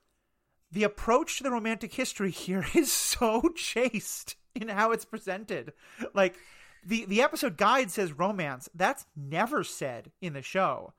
the 0.71 0.85
approach 0.85 1.37
to 1.37 1.43
the 1.43 1.51
romantic 1.51 1.93
history 1.93 2.31
here 2.31 2.65
is 2.75 2.91
so 2.91 3.43
chaste 3.55 4.37
in 4.55 4.69
how 4.69 4.93
it's 4.93 5.05
presented 5.05 5.73
like 6.15 6.37
the 6.85 7.05
the 7.05 7.23
episode 7.23 7.57
guide 7.57 7.91
says 7.91 8.13
romance 8.19 8.69
that's 8.75 9.07
never 9.15 9.63
said 9.63 10.11
in 10.21 10.33
the 10.33 10.43
show 10.43 10.93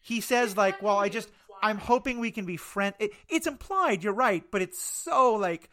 he 0.00 0.20
says 0.20 0.56
like 0.56 0.80
well 0.82 0.98
i 0.98 1.08
just. 1.08 1.30
I'm 1.62 1.78
hoping 1.78 2.18
we 2.20 2.30
can 2.30 2.44
be 2.46 2.56
friend 2.56 2.94
it, 2.98 3.10
it's 3.28 3.46
implied 3.46 4.02
you're 4.02 4.12
right 4.12 4.44
but 4.50 4.62
it's 4.62 4.80
so 4.82 5.34
like 5.34 5.68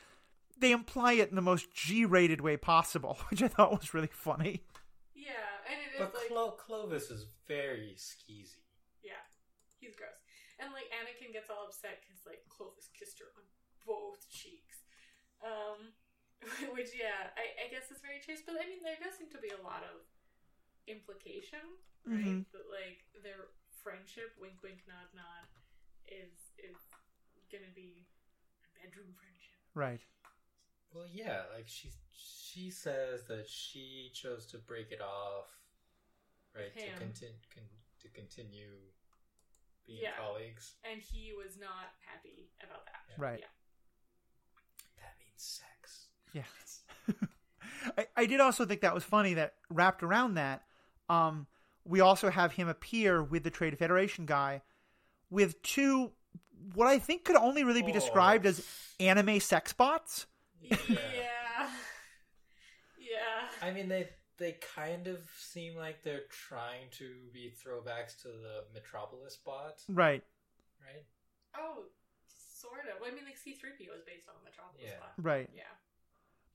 they 0.59 0.71
imply 0.71 1.13
it 1.13 1.29
in 1.29 1.35
the 1.35 1.41
most 1.41 1.71
g-rated 1.73 2.41
way 2.41 2.57
possible 2.57 3.17
which 3.29 3.41
i 3.43 3.47
thought 3.47 3.71
was 3.71 3.93
really 3.93 4.09
funny 4.11 4.61
Yeah, 5.15 5.33
and 5.69 5.77
it 5.81 5.91
is 5.93 5.99
But 5.99 6.13
like, 6.13 6.29
Clo- 6.29 6.57
Clovis 6.57 7.09
is 7.09 7.25
very 7.47 7.93
skeezy. 7.97 8.61
yeah, 9.03 9.21
he's 9.81 9.95
gross. 9.97 10.13
And 10.61 10.69
like 10.73 10.88
Anakin 10.93 11.33
gets 11.33 11.49
all 11.49 11.65
upset 11.69 11.99
because 12.01 12.21
like 12.25 12.41
Clovis 12.49 12.89
kissed 12.97 13.17
her 13.19 13.29
on 13.38 13.43
both 13.85 14.21
cheeks. 14.29 14.81
Um, 15.41 15.93
which 16.77 16.93
yeah, 16.97 17.33
I, 17.38 17.65
I 17.65 17.73
guess 17.73 17.89
is 17.89 18.01
very 18.01 18.21
chaste. 18.21 18.45
But 18.45 18.61
I 18.61 18.65
mean, 18.69 18.81
there 18.85 18.97
does 19.01 19.17
seem 19.17 19.29
to 19.33 19.41
be 19.41 19.49
a 19.53 19.61
lot 19.65 19.81
of 19.85 20.05
implication, 20.88 21.61
right? 22.05 22.41
Mhm. 22.41 22.45
That 22.53 22.69
like 22.69 23.05
their 23.25 23.49
friendship, 23.83 24.33
wink, 24.39 24.61
wink, 24.63 24.85
nod, 24.88 25.09
nod, 25.17 25.45
is 26.08 26.51
is 26.58 26.78
gonna 27.51 27.72
be 27.76 28.08
a 28.64 28.80
bedroom 28.86 29.14
friendship. 29.16 29.60
right 29.74 30.01
Well, 30.93 31.05
yeah, 31.12 31.43
like 31.55 31.68
she 31.68 31.91
she 32.12 32.70
says 32.72 33.24
that 33.28 33.47
she 33.47 34.12
chose 34.14 34.45
to 34.47 34.58
break 34.58 34.91
it 34.91 35.01
off, 35.01 35.47
right? 36.55 36.74
To 36.76 36.89
continue 36.99 37.36
con- 37.53 37.64
to 38.01 38.08
continue 38.10 38.74
being 39.86 39.99
Yeah. 40.03 40.12
colleagues. 40.18 40.76
And 40.84 41.01
he 41.01 41.34
was 41.34 41.58
not 41.58 41.93
happy 42.05 42.49
about 42.64 42.86
that. 42.86 43.18
right 43.22 43.39
Yeah. 43.39 43.45
That 44.97 45.16
means 45.20 45.41
sex. 45.41 46.08
Yeah. 46.34 46.43
I, 47.97 48.08
I 48.16 48.26
did 48.26 48.39
also 48.41 48.66
think 48.66 48.82
that 48.82 48.93
was 48.93 49.03
funny 49.03 49.34
that 49.36 49.55
wrapped 49.70 50.03
around 50.03 50.34
that, 50.36 50.64
um, 51.10 51.47
we 51.86 52.01
also 52.01 52.30
have 52.30 52.51
him 52.53 52.68
appear 52.68 53.24
with 53.24 53.43
the 53.43 53.49
Trade 53.49 53.78
Federation 53.78 54.26
guy 54.26 54.62
with 55.30 55.61
two 55.61 56.11
what 56.73 56.88
I 56.88 56.99
think 56.99 57.23
could 57.23 57.36
only 57.36 57.63
really 57.63 57.82
be 57.82 57.91
oh. 57.91 57.93
described 57.93 58.45
Oh. 58.45 58.49
as 58.49 58.65
anime 58.99 59.39
sex 59.39 59.73
bots. 59.73 60.25
Yeah. 60.61 60.78
yeah. 62.99 63.47
I 63.61 63.71
mean, 63.71 63.88
they 63.89 64.09
they 64.38 64.57
kind 64.75 65.07
of 65.07 65.19
seem 65.38 65.75
like 65.75 66.03
they're 66.03 66.28
trying 66.30 66.89
to 66.91 67.09
be 67.34 67.51
throwbacks 67.51 68.21
to 68.21 68.28
the 68.28 68.63
Metropolis 68.73 69.38
bot, 69.43 69.82
Right. 69.89 70.23
right? 70.80 71.03
Oh, 71.57 71.86
sort 72.28 72.82
of. 72.82 73.01
Well, 73.01 73.09
I 73.11 73.15
mean, 73.15 73.25
like 73.25 73.38
C-3PO 73.38 73.97
is 73.97 74.03
based 74.05 74.30
on 74.30 74.36
the 74.38 74.45
Metropolis 74.49 74.84
Yeah. 74.86 74.97
spot. 74.97 75.13
Right. 75.17 75.49
Yeah. 75.55 75.63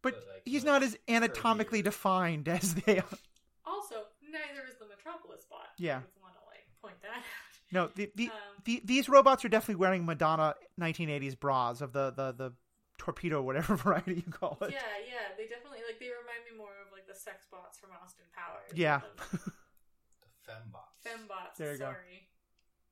But, 0.01 0.15
But, 0.15 0.29
like, 0.33 0.43
he's 0.45 0.63
not 0.63 0.83
as 0.85 0.97
anatomically 1.09 1.81
curvier. 1.81 1.85
defined 1.85 2.49
as 2.49 2.75
they 2.75 2.99
are. 3.01 3.19
Also, 3.67 4.07
neither 4.23 4.63
is 4.69 4.77
the 4.79 4.87
Metropolis 4.87 5.43
spot. 5.43 5.71
Yeah. 5.79 5.99
I 5.99 6.01
just 6.03 6.23
want 6.23 6.35
to 6.35 6.45
like 6.47 6.67
point 6.81 7.03
that 7.03 7.19
out. 7.19 7.25
No, 7.73 7.91
the, 7.95 8.11
the, 8.15 8.27
Um, 8.29 8.35
the, 8.65 8.83
these 8.85 9.09
robots 9.09 9.45
are 9.45 9.49
definitely 9.49 9.77
wearing 9.81 10.05
Madonna 10.05 10.55
1980s 10.81 11.39
bras 11.41 11.81
of 11.81 11.93
the, 11.93 12.11
the, 12.11 12.33
the 12.33 12.53
torpedo, 12.99 13.43
whatever 13.43 13.75
variety 13.85 14.17
you 14.27 14.31
call 14.31 14.59
it. 14.61 14.71
Yeah, 14.71 14.79
yeah, 15.07 15.35
they 15.37 15.47
definitely 15.49 15.79
like 15.89 15.99
they 15.99 16.07
remind 16.07 16.45
me 16.51 16.57
more 16.57 16.71
of 16.87 16.93
like 16.93 17.07
the 17.07 17.15
sex 17.15 17.47
bots 17.51 17.79
from 17.79 17.91
Austin 18.03 18.27
Powers. 18.37 18.71
Yeah. 18.75 19.01
than 19.33 19.41
The 19.41 20.53
fembots. 20.53 21.03
Fembots. 21.07 21.57
There 21.59 21.73
you 21.73 21.79
go. 21.79 21.85
sorry. 21.87 22.29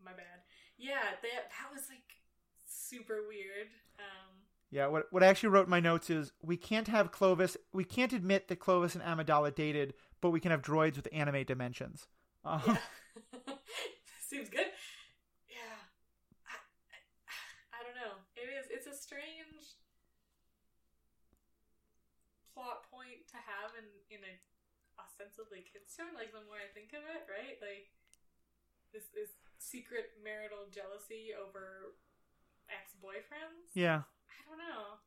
My 0.03 0.13
bad. 0.13 0.41
Yeah, 0.79 0.95
that 1.23 1.51
that 1.51 1.73
was 1.73 1.83
like 1.91 2.17
super 2.67 3.21
weird. 3.29 3.69
Um 3.99 4.41
Yeah, 4.71 4.87
what 4.87 5.07
what 5.11 5.23
I 5.23 5.27
actually 5.27 5.51
wrote 5.51 5.67
in 5.67 5.71
my 5.71 5.81
notes 5.81 6.09
is 6.09 6.33
we 6.43 6.57
can't 6.57 6.89
have 6.89 7.13
Clovis. 7.13 7.57
We 7.75 7.85
can't 7.85 8.13
admit 8.15 8.49
that 8.49 8.61
Clovis 8.61 8.95
and 8.97 9.05
Amidala 9.05 9.55
dated, 9.55 9.93
but 10.23 10.31
we 10.31 10.41
can 10.41 10.51
have 10.53 10.63
droids 10.63 10.97
with 10.97 11.07
anime 11.13 11.45
dimensions. 11.45 12.07
Uh, 12.45 12.61
yeah. 12.67 12.77
Seems 14.31 14.47
good. 14.47 14.71
Yeah. 15.51 15.75
I, 16.47 16.55
I, 16.55 16.99
I 17.75 17.79
don't 17.83 17.99
know. 17.99 18.23
It 18.39 18.47
is 18.47 18.71
it's 18.71 18.87
a 18.87 18.95
strange 18.95 19.75
plot 22.55 22.87
point 22.87 23.27
to 23.35 23.39
have 23.43 23.75
in 23.75 23.91
in 24.07 24.23
a 24.23 24.35
ostensibly 24.95 25.67
kids 25.67 25.91
show, 25.99 26.07
like 26.15 26.31
the 26.31 26.47
more 26.47 26.63
I 26.63 26.71
think 26.71 26.95
of 26.95 27.03
it, 27.11 27.27
right? 27.27 27.59
Like 27.59 27.91
this 28.95 29.11
this 29.11 29.35
secret 29.59 30.15
marital 30.23 30.71
jealousy 30.71 31.35
over 31.35 31.99
ex 32.71 32.95
boyfriends. 33.03 33.75
yeah. 33.75 34.07
I 34.31 34.47
don't 34.47 34.63
know. 34.63 35.03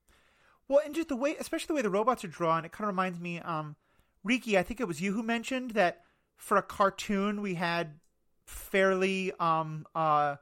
Well, 0.67 0.81
and 0.83 0.95
just 0.95 1.07
the 1.07 1.15
way, 1.15 1.35
especially 1.39 1.67
the 1.67 1.73
way 1.75 1.81
the 1.81 1.89
robots 1.89 2.23
are 2.23 2.29
drawn, 2.29 2.65
it 2.65 2.71
kind 2.71 2.85
of 2.85 2.93
reminds 2.93 3.19
me. 3.19 3.39
Um, 3.39 3.75
Riki, 4.23 4.57
I 4.57 4.63
think 4.63 4.79
it 4.79 4.87
was 4.87 4.99
you 4.99 5.13
who 5.13 5.23
mentioned 5.23 5.71
that 5.71 6.01
for 6.35 6.57
a 6.57 6.61
cartoon 6.61 7.41
we 7.41 7.55
had 7.55 7.99
fairly, 8.45 9.31
um, 9.39 9.85
uh, 9.95 10.35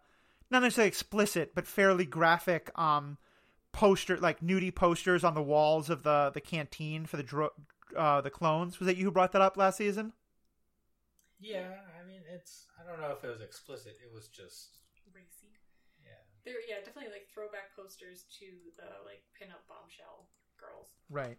not 0.49 0.61
necessarily 0.61 0.87
explicit, 0.87 1.53
but 1.55 1.67
fairly 1.67 2.05
graphic, 2.05 2.69
um, 2.77 3.17
poster 3.71 4.17
like 4.17 4.41
nudie 4.41 4.73
posters 4.73 5.23
on 5.23 5.33
the 5.33 5.41
walls 5.41 5.89
of 5.89 6.03
the 6.03 6.29
the 6.33 6.41
canteen 6.41 7.05
for 7.05 7.15
the 7.17 7.23
dro- 7.23 7.53
uh, 7.95 8.19
the 8.21 8.29
clones. 8.29 8.79
Was 8.79 8.85
that 8.87 8.97
you 8.97 9.05
who 9.05 9.11
brought 9.11 9.31
that 9.31 9.41
up 9.41 9.55
last 9.57 9.77
season? 9.77 10.13
Yeah, 11.39 11.73
I 11.97 12.05
mean, 12.05 12.21
it's. 12.29 12.67
I 12.77 12.85
don't 12.85 12.99
know 13.01 13.15
if 13.17 13.23
it 13.23 13.29
was 13.31 13.41
explicit. 13.41 13.97
It 14.03 14.11
was 14.13 14.27
just. 14.27 14.77
Racy. 15.15 15.57
Yeah. 16.05 16.21
There 16.45 16.61
yeah, 16.69 16.83
definitely 16.85 17.11
like 17.11 17.27
throwback 17.33 17.73
posters 17.75 18.25
to 18.39 18.47
the 18.77 19.01
like 19.07 19.23
pinup 19.33 19.65
bombshell 19.67 20.29
girls. 20.59 20.93
Right. 21.09 21.37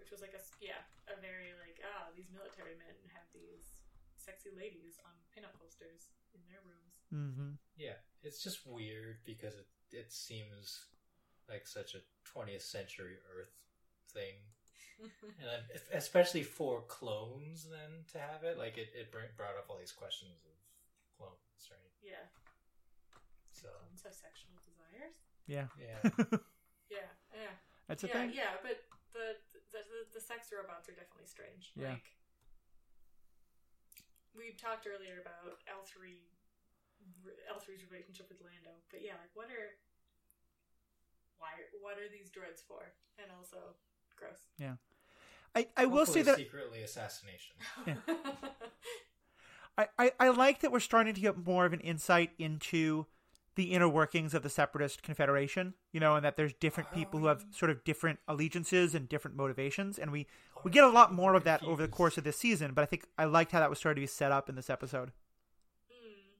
which 0.00 0.10
was 0.10 0.20
like 0.24 0.32
a 0.34 0.40
s- 0.40 0.56
yeah 0.58 0.80
a 1.06 1.14
very 1.20 1.52
like 1.60 1.78
ah 1.84 2.08
these 2.16 2.32
military 2.32 2.74
men 2.80 2.96
have 3.14 3.28
these 3.36 3.81
sexy 4.22 4.50
ladies 4.56 4.98
on 5.04 5.12
pinup 5.34 5.54
posters 5.58 6.08
in 6.34 6.40
their 6.46 6.62
rooms. 6.62 6.94
Mm-hmm. 7.12 7.50
Yeah. 7.76 7.98
It's 8.22 8.42
just 8.42 8.62
weird 8.66 9.18
because 9.26 9.54
it, 9.58 9.66
it 9.90 10.12
seems 10.12 10.86
like 11.50 11.66
such 11.66 11.94
a 11.94 12.00
20th 12.30 12.62
century 12.62 13.18
Earth 13.36 13.52
thing. 14.14 14.38
and 15.02 15.46
then, 15.50 15.60
if- 15.74 15.90
especially 15.92 16.42
for 16.44 16.82
clones, 16.86 17.66
then 17.68 18.06
to 18.12 18.18
have 18.22 18.44
it, 18.44 18.56
like 18.58 18.78
it, 18.78 18.94
it 18.94 19.10
bring, 19.10 19.26
brought 19.36 19.58
up 19.58 19.66
all 19.68 19.76
these 19.78 19.92
questions 19.92 20.38
of 20.46 20.54
clones, 21.18 21.66
right? 21.70 21.90
yeah, 22.00 22.22
So, 23.50 23.68
clones 23.68 24.02
have 24.06 24.14
sexual 24.14 24.54
desires. 24.62 25.18
Yeah. 25.50 25.66
yeah. 25.76 26.38
Yeah, 26.92 27.08
yeah, 27.32 27.56
That's 27.88 28.04
a 28.04 28.06
yeah, 28.06 28.12
thing. 28.12 28.32
yeah. 28.36 28.52
But 28.60 28.84
the, 29.16 29.40
the 29.72 29.80
the 29.80 30.00
the 30.12 30.20
sex 30.20 30.52
robots 30.52 30.92
are 30.92 30.96
definitely 30.96 31.24
strange. 31.24 31.72
Yeah. 31.72 31.96
Like 31.96 32.04
we 34.36 34.54
talked 34.56 34.86
earlier 34.86 35.20
about 35.20 35.60
L 35.68 35.84
three. 35.84 36.28
L 37.50 37.56
3s 37.56 37.90
relationship 37.90 38.28
with 38.28 38.38
Lando, 38.40 38.70
but 38.90 39.02
yeah, 39.02 39.12
like 39.20 39.30
what 39.34 39.46
are, 39.46 39.74
why, 41.38 41.48
what 41.80 41.98
are 41.98 42.08
these 42.10 42.30
droids 42.30 42.62
for? 42.66 42.92
And 43.18 43.26
also, 43.36 43.56
gross. 44.16 44.38
Yeah, 44.58 44.74
I, 45.54 45.66
I 45.76 45.86
will 45.86 46.06
say 46.06 46.22
that 46.22 46.36
secretly 46.36 46.82
assassination. 46.82 47.56
I, 49.78 49.88
I, 49.98 50.12
I 50.20 50.28
like 50.28 50.60
that 50.60 50.70
we're 50.70 50.80
starting 50.80 51.14
to 51.14 51.20
get 51.20 51.44
more 51.44 51.66
of 51.66 51.72
an 51.72 51.80
insight 51.80 52.30
into 52.38 53.06
the 53.54 53.72
inner 53.72 53.88
workings 53.88 54.34
of 54.34 54.42
the 54.42 54.48
separatist 54.50 55.02
confederation 55.02 55.74
you 55.92 56.00
know 56.00 56.16
and 56.16 56.24
that 56.24 56.36
there's 56.36 56.52
different 56.54 56.90
people 56.92 57.20
who 57.20 57.26
have 57.26 57.44
sort 57.50 57.70
of 57.70 57.84
different 57.84 58.18
allegiances 58.28 58.94
and 58.94 59.08
different 59.08 59.36
motivations 59.36 59.98
and 59.98 60.10
we 60.10 60.26
we 60.64 60.70
get 60.70 60.84
a 60.84 60.88
lot 60.88 61.12
more 61.12 61.34
of 61.34 61.44
that 61.44 61.62
over 61.64 61.82
the 61.82 61.88
course 61.88 62.16
of 62.16 62.24
this 62.24 62.36
season 62.36 62.72
but 62.72 62.82
i 62.82 62.86
think 62.86 63.04
i 63.18 63.24
liked 63.24 63.52
how 63.52 63.60
that 63.60 63.68
was 63.70 63.78
starting 63.78 64.00
to 64.00 64.04
be 64.04 64.06
set 64.06 64.32
up 64.32 64.48
in 64.48 64.54
this 64.54 64.70
episode 64.70 65.12
Hmm. 65.90 66.32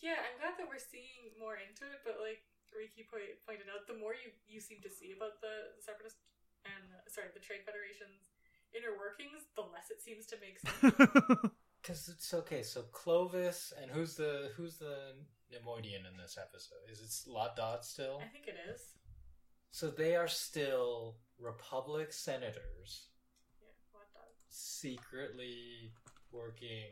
Yeah, 0.00 0.18
I'm 0.20 0.36
glad 0.40 0.54
that 0.58 0.68
we're 0.68 0.82
seeing 0.82 1.32
more 1.38 1.54
into 1.56 1.84
it, 1.86 2.02
but 2.04 2.18
like 2.20 2.42
Riki 2.76 3.06
point, 3.08 3.38
pointed 3.46 3.68
out, 3.68 3.86
the 3.86 3.94
more 3.94 4.12
you, 4.12 4.32
you 4.48 4.60
seem 4.60 4.78
to 4.82 4.90
see 4.90 5.12
about 5.16 5.40
the 5.40 5.76
separatist 5.80 6.16
and 6.64 6.84
sorry, 7.08 7.28
the 7.34 7.40
Trade 7.40 7.62
Federation's 7.66 8.32
inner 8.74 8.96
workings, 8.96 9.44
the 9.56 9.62
less 9.62 9.90
it 9.90 10.00
seems 10.00 10.26
to 10.26 10.36
make 10.40 10.58
sense. 10.58 11.52
Because 11.82 12.08
it's 12.08 12.32
okay. 12.32 12.62
So 12.62 12.82
Clovis 12.92 13.72
and 13.80 13.90
who's 13.90 14.14
the 14.14 14.52
who's 14.56 14.76
the 14.78 15.14
Neimoidian 15.52 16.08
in 16.10 16.16
this 16.16 16.38
episode? 16.40 16.88
Is 16.90 17.00
it 17.00 17.30
Lott 17.30 17.56
Dod 17.56 17.84
still? 17.84 18.20
I 18.24 18.28
think 18.28 18.46
it 18.48 18.56
is. 18.72 18.80
So 19.70 19.88
they 19.88 20.16
are 20.16 20.28
still 20.28 21.16
Republic 21.38 22.12
senators 22.12 23.08
Yeah, 23.60 23.68
what 23.92 24.08
dog? 24.14 24.28
secretly 24.48 25.92
working, 26.30 26.88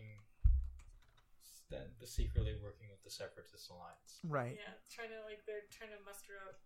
then 1.70 1.86
secretly 2.04 2.54
working 2.62 2.88
with 2.90 3.02
the 3.04 3.10
Separatist 3.10 3.70
Alliance. 3.70 4.20
right 4.24 4.56
Yeah, 4.56 4.74
trying 4.92 5.10
to 5.10 5.20
like 5.26 5.44
they're 5.46 5.68
trying 5.70 5.90
to 5.96 6.02
muster 6.04 6.34
up 6.48 6.58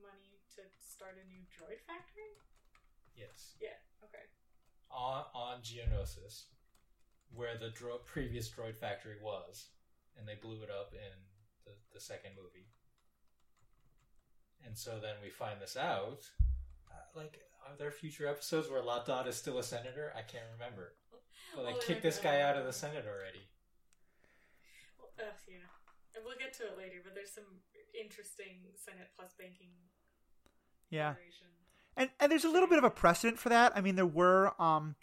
money 0.00 0.40
to 0.56 0.62
start 0.80 1.14
a 1.22 1.24
new 1.28 1.44
droid 1.52 1.80
factory. 1.86 2.32
Yes, 3.14 3.54
Yeah. 3.60 3.76
Okay. 4.04 4.24
on 4.90 5.24
on 5.34 5.60
Geonosis, 5.62 6.46
where 7.34 7.56
the 7.58 7.70
dro- 7.70 7.98
previous 7.98 8.48
droid 8.50 8.76
factory 8.76 9.16
was, 9.22 9.68
and 10.18 10.26
they 10.26 10.34
blew 10.40 10.62
it 10.62 10.70
up 10.70 10.92
in 10.94 11.12
the, 11.64 11.72
the 11.92 12.00
second 12.00 12.32
movie. 12.36 12.66
And 14.64 14.76
so 14.76 14.98
then 15.00 15.14
we 15.22 15.30
find 15.30 15.60
this 15.60 15.76
out. 15.76 16.28
Uh, 16.90 17.18
like, 17.18 17.40
are 17.66 17.76
there 17.78 17.90
future 17.90 18.26
episodes 18.28 18.70
where 18.70 18.82
Lott 18.82 19.06
Dod 19.06 19.26
is 19.26 19.36
still 19.36 19.58
a 19.58 19.62
senator? 19.62 20.12
I 20.16 20.22
can't 20.22 20.44
remember. 20.58 20.92
But 21.54 21.64
like, 21.64 21.74
Well, 21.74 21.82
kick 21.82 22.00
they're 22.00 22.10
this 22.10 22.18
guy 22.18 22.40
out 22.40 22.56
of 22.56 22.64
the 22.64 22.72
Senate 22.72 23.04
already. 23.06 23.44
Well, 24.98 25.10
uh, 25.18 25.36
yeah, 25.46 25.56
and 26.16 26.24
we'll 26.24 26.38
get 26.38 26.54
to 26.54 26.62
it 26.62 26.78
later. 26.78 27.00
But 27.04 27.14
there's 27.14 27.30
some 27.30 27.44
interesting 27.92 28.72
Senate 28.74 29.08
plus 29.14 29.34
banking. 29.38 29.68
yeah 30.88 31.14
and 31.96 32.10
and 32.20 32.32
there's 32.32 32.44
a 32.44 32.48
little 32.48 32.68
bit 32.68 32.78
of 32.78 32.84
a 32.84 32.90
precedent 32.90 33.38
for 33.38 33.48
that. 33.50 33.72
I 33.76 33.80
mean, 33.80 33.96
there 33.96 34.06
were 34.06 34.54
um, 34.60 34.94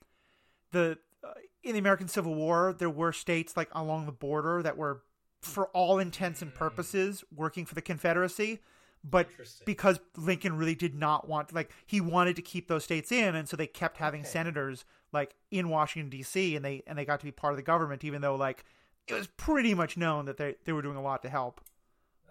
the 0.72 0.98
uh, 1.24 1.34
in 1.64 1.74
the 1.74 1.80
American 1.80 2.08
Civil 2.08 2.36
War, 2.36 2.74
there 2.78 2.90
were 2.90 3.12
states 3.14 3.58
like 3.58 3.70
along 3.74 4.06
the 4.06 4.12
border 4.12 4.62
that 4.64 4.78
were, 4.78 5.04
for 5.42 5.68
all 5.70 6.00
intents 6.00 6.42
and 6.42 6.52
Mm. 6.52 6.56
purposes, 6.56 7.24
working 7.34 7.66
for 7.66 7.76
the 7.76 7.82
Confederacy. 7.82 8.60
But 9.04 9.30
because 9.66 10.00
Lincoln 10.18 10.58
really 10.58 10.76
did 10.76 10.94
not 10.96 11.28
want, 11.28 11.54
like, 11.54 11.72
he 11.86 12.02
wanted 12.02 12.36
to 12.36 12.42
keep 12.42 12.68
those 12.68 12.84
states 12.84 13.12
in, 13.12 13.36
and 13.36 13.48
so 13.48 13.56
they 13.56 13.68
kept 13.68 13.98
having 13.98 14.22
Okay. 14.22 14.30
senators 14.30 14.86
like 15.14 15.36
in 15.52 15.70
Washington 15.70 16.10
D.C. 16.10 16.56
and 16.56 16.64
they 16.66 16.84
and 16.86 16.98
they 16.98 17.06
got 17.06 17.20
to 17.22 17.26
be 17.26 17.32
part 17.32 17.54
of 17.54 17.58
the 17.58 17.64
government, 17.64 18.04
even 18.04 18.22
though 18.22 18.36
like 18.36 18.66
it 19.08 19.14
was 19.14 19.28
pretty 19.28 19.74
much 19.74 19.98
known 19.98 20.26
that 20.26 20.38
they 20.38 20.56
they 20.66 20.74
were 20.74 20.82
doing 20.82 20.98
a 20.98 21.02
lot 21.02 21.22
to 21.24 21.30
help. 21.30 21.62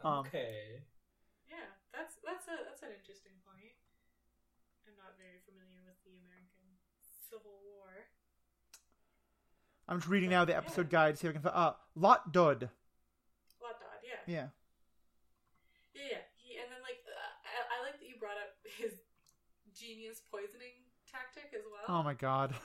um, 0.05 0.27
okay. 0.27 0.85
Yeah, 1.49 1.73
that's 1.93 2.17
that's 2.25 2.47
a 2.49 2.57
that's 2.69 2.83
an 2.83 2.93
interesting 2.97 3.35
point. 3.45 3.75
I'm 4.87 4.97
not 4.97 5.17
very 5.19 5.41
familiar 5.47 5.81
with 5.85 5.99
the 6.05 6.17
American 6.25 6.67
Civil 7.01 7.61
War. 7.65 8.09
I'm 9.89 9.99
just 9.99 10.09
reading 10.09 10.31
now 10.31 10.45
the 10.45 10.53
Yeah. 10.53 10.59
episode 10.59 10.91
guide. 10.91 11.19
See 11.19 11.27
if 11.27 11.33
I 11.33 11.35
can. 11.35 11.43
find. 11.43 11.55
Uh, 11.57 11.73
Lot 11.97 12.33
Dud. 12.33 12.69
Lott 13.63 13.81
Dod, 13.81 14.01
yeah. 14.05 14.21
Yeah. 14.27 14.49
Yeah, 15.95 16.03
yeah. 16.13 16.23
He 16.37 16.59
and 16.61 16.69
then 16.71 16.83
like 16.85 17.01
uh, 17.09 17.17
I, 17.49 17.81
I 17.81 17.85
like 17.89 17.99
that 17.99 18.07
you 18.09 18.17
brought 18.21 18.37
up 18.37 18.53
his 18.77 18.93
genius 19.75 20.21
poisoning 20.31 20.85
tactic 21.11 21.51
as 21.57 21.65
well. 21.65 21.85
Oh 21.89 22.03
my 22.03 22.15
God. 22.15 22.55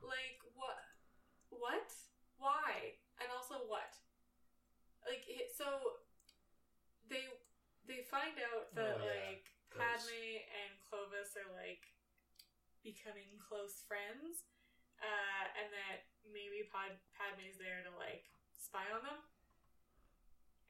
Like 0.00 0.42
what? 0.58 0.80
What? 1.54 1.88
Why? 2.38 2.98
And 3.22 3.28
also 3.30 3.62
what? 3.70 3.94
Like 5.06 5.22
so 5.56 5.64
they 7.08 7.24
they 7.86 8.02
find 8.10 8.34
out 8.52 8.74
that 8.74 8.98
Oh, 8.98 9.06
yeah. 9.06 9.30
like 9.30 9.46
Those- 9.70 9.78
Padme 9.80 10.42
and 10.50 10.70
Clovis 10.82 11.38
are 11.38 11.46
like 11.54 11.94
becoming 12.82 13.38
close 13.38 13.84
friends, 13.86 14.42
uh, 15.02 15.44
and 15.60 15.68
that 15.72 16.06
maybe 16.28 16.64
Pod 16.70 16.94
Padme's 17.16 17.56
there 17.58 17.82
to 17.84 17.92
like 17.98 18.24
spy 18.56 18.84
on 18.92 19.02
them. 19.02 19.18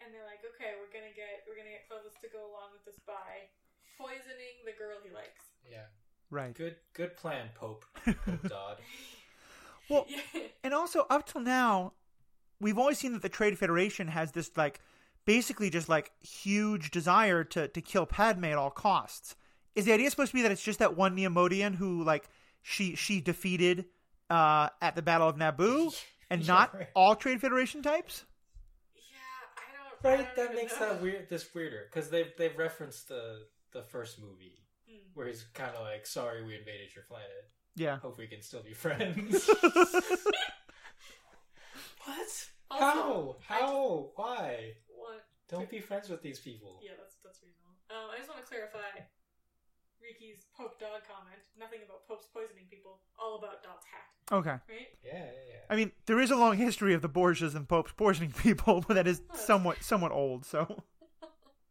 And 0.00 0.08
they're 0.14 0.24
like, 0.24 0.40
okay, 0.56 0.80
we're 0.80 0.88
gonna 0.90 1.12
get 1.12 1.44
we're 1.44 1.58
gonna 1.58 1.74
get 1.74 1.84
Clovis 1.86 2.16
to 2.24 2.28
go 2.32 2.40
along 2.48 2.72
with 2.72 2.88
the 2.88 2.94
spy, 2.96 3.52
poisoning 4.00 4.64
the 4.64 4.72
girl 4.72 4.96
he 5.04 5.12
likes. 5.12 5.52
Yeah. 5.68 5.92
right. 6.30 6.54
Good. 6.54 6.76
Good 6.94 7.16
plan, 7.16 7.52
Pope. 7.54 7.84
Pope 8.04 8.48
Dod. 8.48 8.78
Well, 9.90 10.06
yeah. 10.32 10.42
and 10.62 10.72
also 10.72 11.04
up 11.10 11.26
till 11.26 11.40
now, 11.40 11.94
we've 12.60 12.78
always 12.78 12.98
seen 12.98 13.12
that 13.12 13.22
the 13.22 13.28
Trade 13.28 13.58
Federation 13.58 14.06
has 14.06 14.30
this 14.30 14.52
like 14.56 14.80
basically 15.24 15.68
just 15.68 15.88
like 15.88 16.12
huge 16.20 16.92
desire 16.92 17.42
to 17.44 17.66
to 17.66 17.80
kill 17.80 18.06
Padme 18.06 18.44
at 18.46 18.56
all 18.56 18.70
costs. 18.70 19.34
Is 19.74 19.84
the 19.84 19.92
idea 19.92 20.08
supposed 20.10 20.30
to 20.30 20.36
be 20.36 20.42
that 20.42 20.52
it's 20.52 20.62
just 20.62 20.78
that 20.78 20.96
one 20.96 21.16
Neimoidian 21.16 21.74
who 21.74 22.04
like 22.04 22.28
she 22.62 22.94
she 22.94 23.20
defeated 23.20 23.86
uh, 24.30 24.68
at 24.80 24.94
the 24.96 25.02
Battle 25.02 25.28
of 25.28 25.36
Naboo, 25.36 25.92
and 26.30 26.46
not 26.46 26.72
right. 26.74 26.88
all 26.94 27.14
Trade 27.16 27.40
Federation 27.40 27.82
types? 27.82 28.24
Yeah, 28.94 29.02
I 29.56 30.08
don't. 30.10 30.12
I 30.12 30.16
Right, 30.24 30.36
don't 30.36 30.46
that 30.48 30.54
makes 30.56 30.78
know. 30.80 30.88
that 30.92 31.02
weird. 31.02 31.28
This 31.28 31.52
weirder 31.54 31.86
because 31.92 32.08
they've 32.10 32.32
they've 32.38 32.56
referenced 32.56 33.08
the 33.08 33.46
the 33.72 33.82
first 33.82 34.20
movie 34.20 34.56
Mm. 34.90 34.98
where 35.14 35.28
he's 35.28 35.44
kind 35.54 35.70
of 35.76 35.82
like, 35.82 36.04
"Sorry, 36.06 36.42
we 36.44 36.56
invaded 36.56 36.92
your 36.96 37.04
planet. 37.04 37.28
Yeah. 37.76 37.98
Hope 38.00 38.18
we 38.18 38.26
can 38.26 38.42
still 38.42 38.62
be 38.62 38.72
friends." 38.72 39.48
what? 42.04 42.48
Also, 42.70 43.36
How? 43.46 43.56
I 43.56 43.60
How? 43.60 44.10
Why? 44.16 44.72
What? 44.88 45.24
Don't 45.48 45.68
be 45.70 45.80
friends 45.80 46.08
with 46.08 46.22
these 46.22 46.38
people. 46.40 46.80
Yeah, 46.82 46.92
that's 46.98 47.16
that's 47.24 47.40
reasonable. 47.42 47.74
Um, 47.90 48.10
I 48.14 48.18
just 48.18 48.28
want 48.28 48.40
to 48.42 48.46
clarify 48.48 48.78
Riki's 50.02 50.44
Pope 50.56 50.80
Dog 50.80 51.02
comment. 51.06 51.40
Nothing 51.58 51.80
about 51.84 52.06
popes 52.08 52.26
poisoning 52.32 52.64
people. 52.70 52.98
All 53.18 53.36
about 53.38 53.62
Dot's 53.62 53.84
hat, 53.86 54.08
Okay. 54.34 54.56
right? 54.68 54.88
Yeah, 55.04 55.12
yeah, 55.14 55.24
yeah. 55.48 55.64
I 55.68 55.76
mean, 55.76 55.92
there 56.06 56.18
is 56.20 56.30
a 56.30 56.36
long 56.36 56.56
history 56.56 56.94
of 56.94 57.02
the 57.02 57.08
Borgias 57.08 57.54
and 57.54 57.68
popes 57.68 57.92
poisoning 57.92 58.32
people, 58.44 58.84
but 58.86 58.94
that 58.94 59.06
is 59.06 59.22
somewhat 59.34 59.82
somewhat 59.82 60.12
old. 60.12 60.44
So 60.46 60.82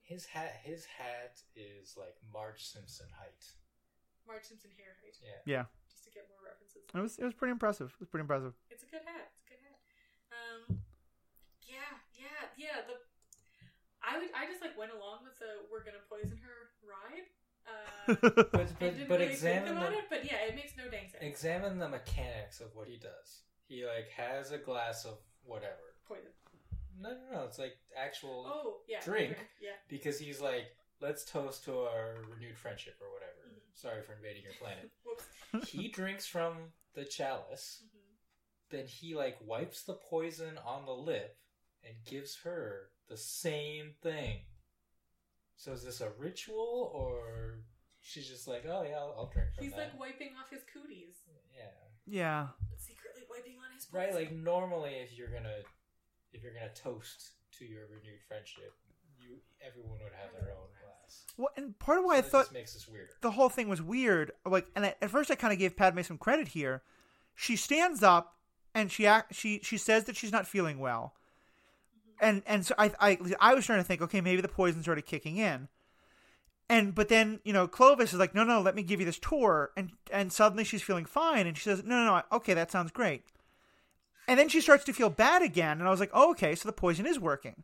His 0.04 0.26
hat, 0.26 0.62
his 0.64 0.86
hat 0.86 1.42
is 1.56 1.96
like 1.98 2.16
Marge 2.34 2.64
Simpson 2.66 3.08
height. 3.20 3.44
Marge 4.28 4.44
Simpson 4.46 4.70
hair 4.78 4.94
height, 5.02 5.18
Yeah. 5.22 5.42
yeah, 5.46 5.66
just 5.90 6.06
to 6.06 6.12
get 6.14 6.26
more 6.30 6.42
references. 6.46 6.86
it 6.94 7.02
was 7.02 7.18
it 7.18 7.26
was 7.26 7.34
pretty 7.34 7.52
impressive. 7.52 7.90
It 7.98 8.00
was 8.02 8.10
pretty 8.10 8.26
impressive. 8.26 8.54
It's 8.70 8.84
a 8.84 8.90
good 8.90 9.02
hat. 9.06 9.30
It's 9.34 9.42
a 9.46 9.50
good 9.50 9.62
hat. 9.66 9.78
Um, 10.34 10.62
yeah, 11.66 11.94
yeah, 12.18 12.42
yeah. 12.58 12.78
The 12.86 12.98
I 14.06 14.18
would 14.18 14.30
I 14.38 14.46
just 14.50 14.62
like 14.62 14.78
went 14.78 14.94
along 14.94 15.26
with 15.26 15.38
the 15.42 15.66
we're 15.74 15.84
gonna 15.84 16.02
poison 16.10 16.38
her 16.42 16.58
ride. 16.86 17.26
Uh, 18.08 18.14
But 18.22 18.52
but, 18.52 18.80
but 18.80 18.90
really 19.20 19.26
think 19.28 19.32
examine 19.32 19.78
about 19.78 19.92
the 19.92 19.98
it, 20.00 20.06
but 20.10 20.26
yeah, 20.26 20.38
it 20.48 20.56
makes 20.56 20.74
no 20.78 20.86
dang 20.90 21.10
sense. 21.10 21.22
examine 21.22 21.78
the 21.78 21.90
mechanics 21.90 22.60
of 22.60 22.76
what 22.76 22.88
he 22.88 22.98
does. 22.98 23.44
He 23.68 23.86
like 23.86 24.10
has 24.16 24.52
a 24.52 24.58
glass 24.58 25.06
of 25.06 25.18
whatever. 25.44 25.94
Poison. 26.08 26.32
No, 27.00 27.10
no, 27.12 27.38
no. 27.38 27.44
It's 27.44 27.60
like 27.60 27.78
actual 27.96 28.46
Oh 28.48 28.78
yeah, 28.88 29.00
Drink. 29.04 29.38
Yeah. 29.62 29.70
because 29.88 30.18
he's 30.20 30.42
like, 30.42 30.66
let's 31.02 31.24
toast 31.24 31.64
to 31.66 31.78
our 31.82 32.16
renewed 32.34 32.58
friendship 32.58 32.96
or 33.00 33.12
whatever. 33.14 33.32
Mhm. 33.48 33.60
Sorry 33.80 34.02
for 34.02 34.14
invading 34.14 34.44
your 34.44 34.54
planet. 34.60 34.90
Whoops. 35.06 35.70
he 35.72 35.88
drinks 35.90 36.26
from 36.26 36.54
the 36.96 37.06
chalice, 37.06 37.84
hmm 37.84 37.96
then 38.72 38.86
he 38.86 39.16
like 39.16 39.36
wipes 39.44 39.82
the 39.84 39.94
poison 39.96 40.60
on 40.64 40.86
the 40.86 40.92
lip 40.94 41.36
and 41.84 41.96
gives 42.06 42.38
her 42.44 42.90
the 43.08 43.18
same 43.18 43.94
thing. 44.04 44.42
So 45.60 45.74
is 45.74 45.84
this 45.84 46.00
a 46.00 46.10
ritual 46.18 46.90
or 46.96 47.60
she's 48.00 48.30
just 48.30 48.48
like, 48.48 48.64
oh 48.66 48.82
yeah, 48.88 48.96
I'll, 48.96 49.14
I'll 49.18 49.30
drink 49.34 49.50
from 49.54 49.66
He's 49.66 49.74
that? 49.74 49.92
like 49.92 50.00
wiping 50.00 50.30
off 50.40 50.50
his 50.50 50.62
cooties, 50.74 51.16
yeah, 51.54 51.66
Yeah, 52.08 52.48
secretly 52.78 53.24
wiping 53.30 53.58
on 53.60 53.76
his 53.76 53.86
right. 53.92 54.14
Like 54.16 54.32
normally, 54.32 54.94
if 55.04 55.18
you're 55.18 55.28
gonna 55.28 55.58
if 56.32 56.42
you're 56.44 56.54
gonna 56.54 56.72
toast 56.74 57.32
to 57.60 57.66
your 57.66 57.88
renewed 57.88 58.22
friendship, 58.26 58.74
you 59.20 59.36
everyone 59.62 60.00
would 60.02 60.14
have 60.14 60.32
their 60.32 60.54
own 60.54 60.70
glass. 60.82 61.26
well, 61.38 61.50
and 61.58 61.78
part 61.78 62.00
of 62.00 62.06
why 62.06 62.14
So 62.16 62.18
I 62.20 62.22
this 62.22 62.32
thought 62.32 62.42
just 62.44 62.54
makes 62.54 62.74
this 62.74 62.88
weirder. 62.88 63.12
the 63.20 63.32
whole 63.32 63.50
thing 63.50 63.68
was 63.68 63.82
weird. 63.82 64.32
Like, 64.46 64.68
and 64.78 64.86
at 64.86 64.98
at 65.02 65.10
first 65.10 65.30
I 65.30 65.36
kind 65.36 65.52
of 65.52 65.60
gave 65.60 65.76
Padme 65.76 66.04
some 66.04 66.18
credit 66.18 66.48
here. 66.50 66.84
She 67.36 67.58
stands 67.58 68.02
up 68.02 68.38
and 68.74 68.90
she 68.90 69.06
act, 69.06 69.36
she 69.36 69.60
she 69.62 69.78
says 69.78 70.06
that 70.06 70.16
she's 70.16 70.32
not 70.32 70.48
feeling 70.48 70.80
well, 70.80 71.16
and 72.22 72.44
and 72.46 72.66
so 72.66 72.76
I 72.78 72.92
I 73.00 73.18
I 73.40 73.54
was 73.56 73.66
trying 73.66 73.80
to 73.80 73.84
think, 73.84 74.02
okay, 74.02 74.22
maybe 74.22 74.42
the 74.42 74.48
poison's 74.48 74.88
already 74.88 75.02
kicking 75.02 75.38
in, 75.38 75.68
and 76.70 76.94
but 76.94 77.10
then 77.10 77.40
you 77.44 77.54
know 77.54 77.68
Clovis 77.68 78.14
is 78.14 78.20
like, 78.20 78.36
no, 78.36 78.44
no, 78.44 78.62
let 78.62 78.76
me 78.76 78.84
give 78.84 79.00
you 79.00 79.06
this 79.06 79.20
tour, 79.20 79.72
and 79.76 79.92
and 80.12 80.32
suddenly 80.32 80.64
she's 80.64 80.82
feeling 80.84 81.06
fine, 81.06 81.48
and 81.48 81.58
she 81.58 81.64
says, 81.64 81.84
no, 81.84 81.96
no, 82.04 82.06
no, 82.18 82.22
okay, 82.38 82.54
that 82.54 82.72
sounds 82.72 82.92
great, 82.92 83.24
and 84.28 84.40
then 84.40 84.50
she 84.50 84.62
starts 84.62 84.84
to 84.86 84.94
feel 84.94 85.10
bad 85.10 85.42
again, 85.42 85.80
and 85.80 85.88
I 85.88 85.92
was 85.92 86.00
like, 86.00 86.12
oh, 86.14 86.32
okay, 86.32 86.56
so 86.56 86.68
the 86.68 86.74
poison 86.74 87.06
is 87.06 87.20
working, 87.20 87.64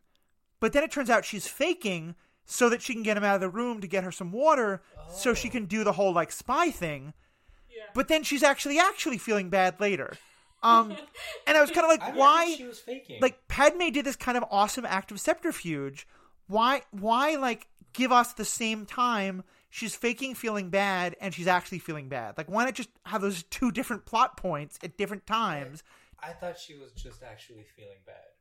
but 0.60 0.72
then 0.72 0.82
it 0.82 0.90
turns 0.90 1.10
out 1.10 1.24
she's 1.24 1.46
faking 1.46 2.14
so 2.44 2.68
that 2.68 2.80
she 2.82 2.92
can 2.92 3.02
get 3.02 3.16
him 3.16 3.24
out 3.24 3.34
of 3.34 3.40
the 3.40 3.48
room 3.48 3.80
to 3.80 3.88
get 3.88 4.04
her 4.04 4.12
some 4.12 4.30
water, 4.32 4.80
so 5.10 5.34
she 5.34 5.48
Oh. 5.48 5.52
can 5.52 5.64
do 5.66 5.82
the 5.84 5.92
whole 5.92 6.12
like 6.12 6.30
spy 6.32 6.70
thing, 6.70 7.12
Yeah. 7.68 7.82
but 7.94 8.08
then 8.08 8.22
she's 8.22 8.42
actually 8.42 8.78
actually 8.78 9.18
feeling 9.18 9.50
bad 9.50 9.80
later. 9.80 10.16
Um, 10.62 10.96
and 11.46 11.56
I 11.56 11.60
was 11.60 11.70
kind 11.70 11.84
of 11.84 11.90
like, 11.90 12.02
I 12.14 12.16
why? 12.16 12.44
think 12.46 12.58
she 12.58 12.66
was 12.66 12.80
faking. 12.80 13.20
like 13.20 13.46
Padme 13.48 13.90
did 13.90 14.04
this 14.04 14.16
kind 14.16 14.36
of 14.36 14.44
awesome 14.50 14.84
act 14.86 15.10
of 15.10 15.20
subterfuge. 15.20 16.06
Why 16.48 16.82
why 16.90 17.36
like 17.36 17.68
give 17.92 18.12
us 18.12 18.32
the 18.34 18.44
same 18.44 18.86
time 18.86 19.42
she's 19.70 19.94
faking 19.94 20.34
feeling 20.34 20.70
bad 20.70 21.16
and 21.20 21.34
she's 21.34 21.46
actually 21.46 21.78
feeling 21.78 22.08
bad? 22.08 22.36
Like 22.38 22.50
why 22.50 22.64
not 22.64 22.74
just 22.74 22.90
have 23.04 23.20
those 23.20 23.42
two 23.44 23.70
different 23.70 24.06
plot 24.06 24.36
points 24.36 24.78
at 24.82 24.96
different 24.96 25.26
times? 25.26 25.82
I 26.22 26.32
thought 26.32 26.58
she 26.58 26.74
was 26.74 26.92
just 26.92 27.22
actually 27.22 27.68
feeling 27.76 28.00
bad, 28.06 28.32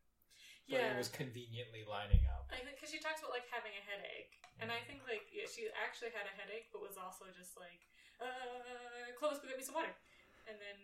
but 0.69 0.79
yeah. 0.79 0.95
it 0.95 0.97
was 0.97 1.09
conveniently 1.11 1.83
lining 1.83 2.23
up. 2.31 2.47
I 2.49 2.63
think 2.63 2.79
because 2.79 2.89
she 2.89 3.03
talks 3.03 3.19
about 3.19 3.35
like 3.35 3.45
having 3.51 3.75
a 3.75 3.83
headache, 3.83 4.39
and 4.63 4.71
I 4.71 4.79
think 4.87 5.03
like 5.05 5.27
yeah, 5.33 5.45
she 5.45 5.67
actually 5.75 6.15
had 6.15 6.25
a 6.25 6.33
headache, 6.39 6.71
but 6.71 6.79
was 6.81 6.95
also 6.95 7.27
just 7.35 7.59
like, 7.59 7.83
uh, 8.23 9.11
Clovis, 9.19 9.43
go 9.43 9.51
get 9.51 9.59
me 9.59 9.65
some 9.67 9.75
water, 9.75 9.91
and 10.47 10.55
then 10.57 10.77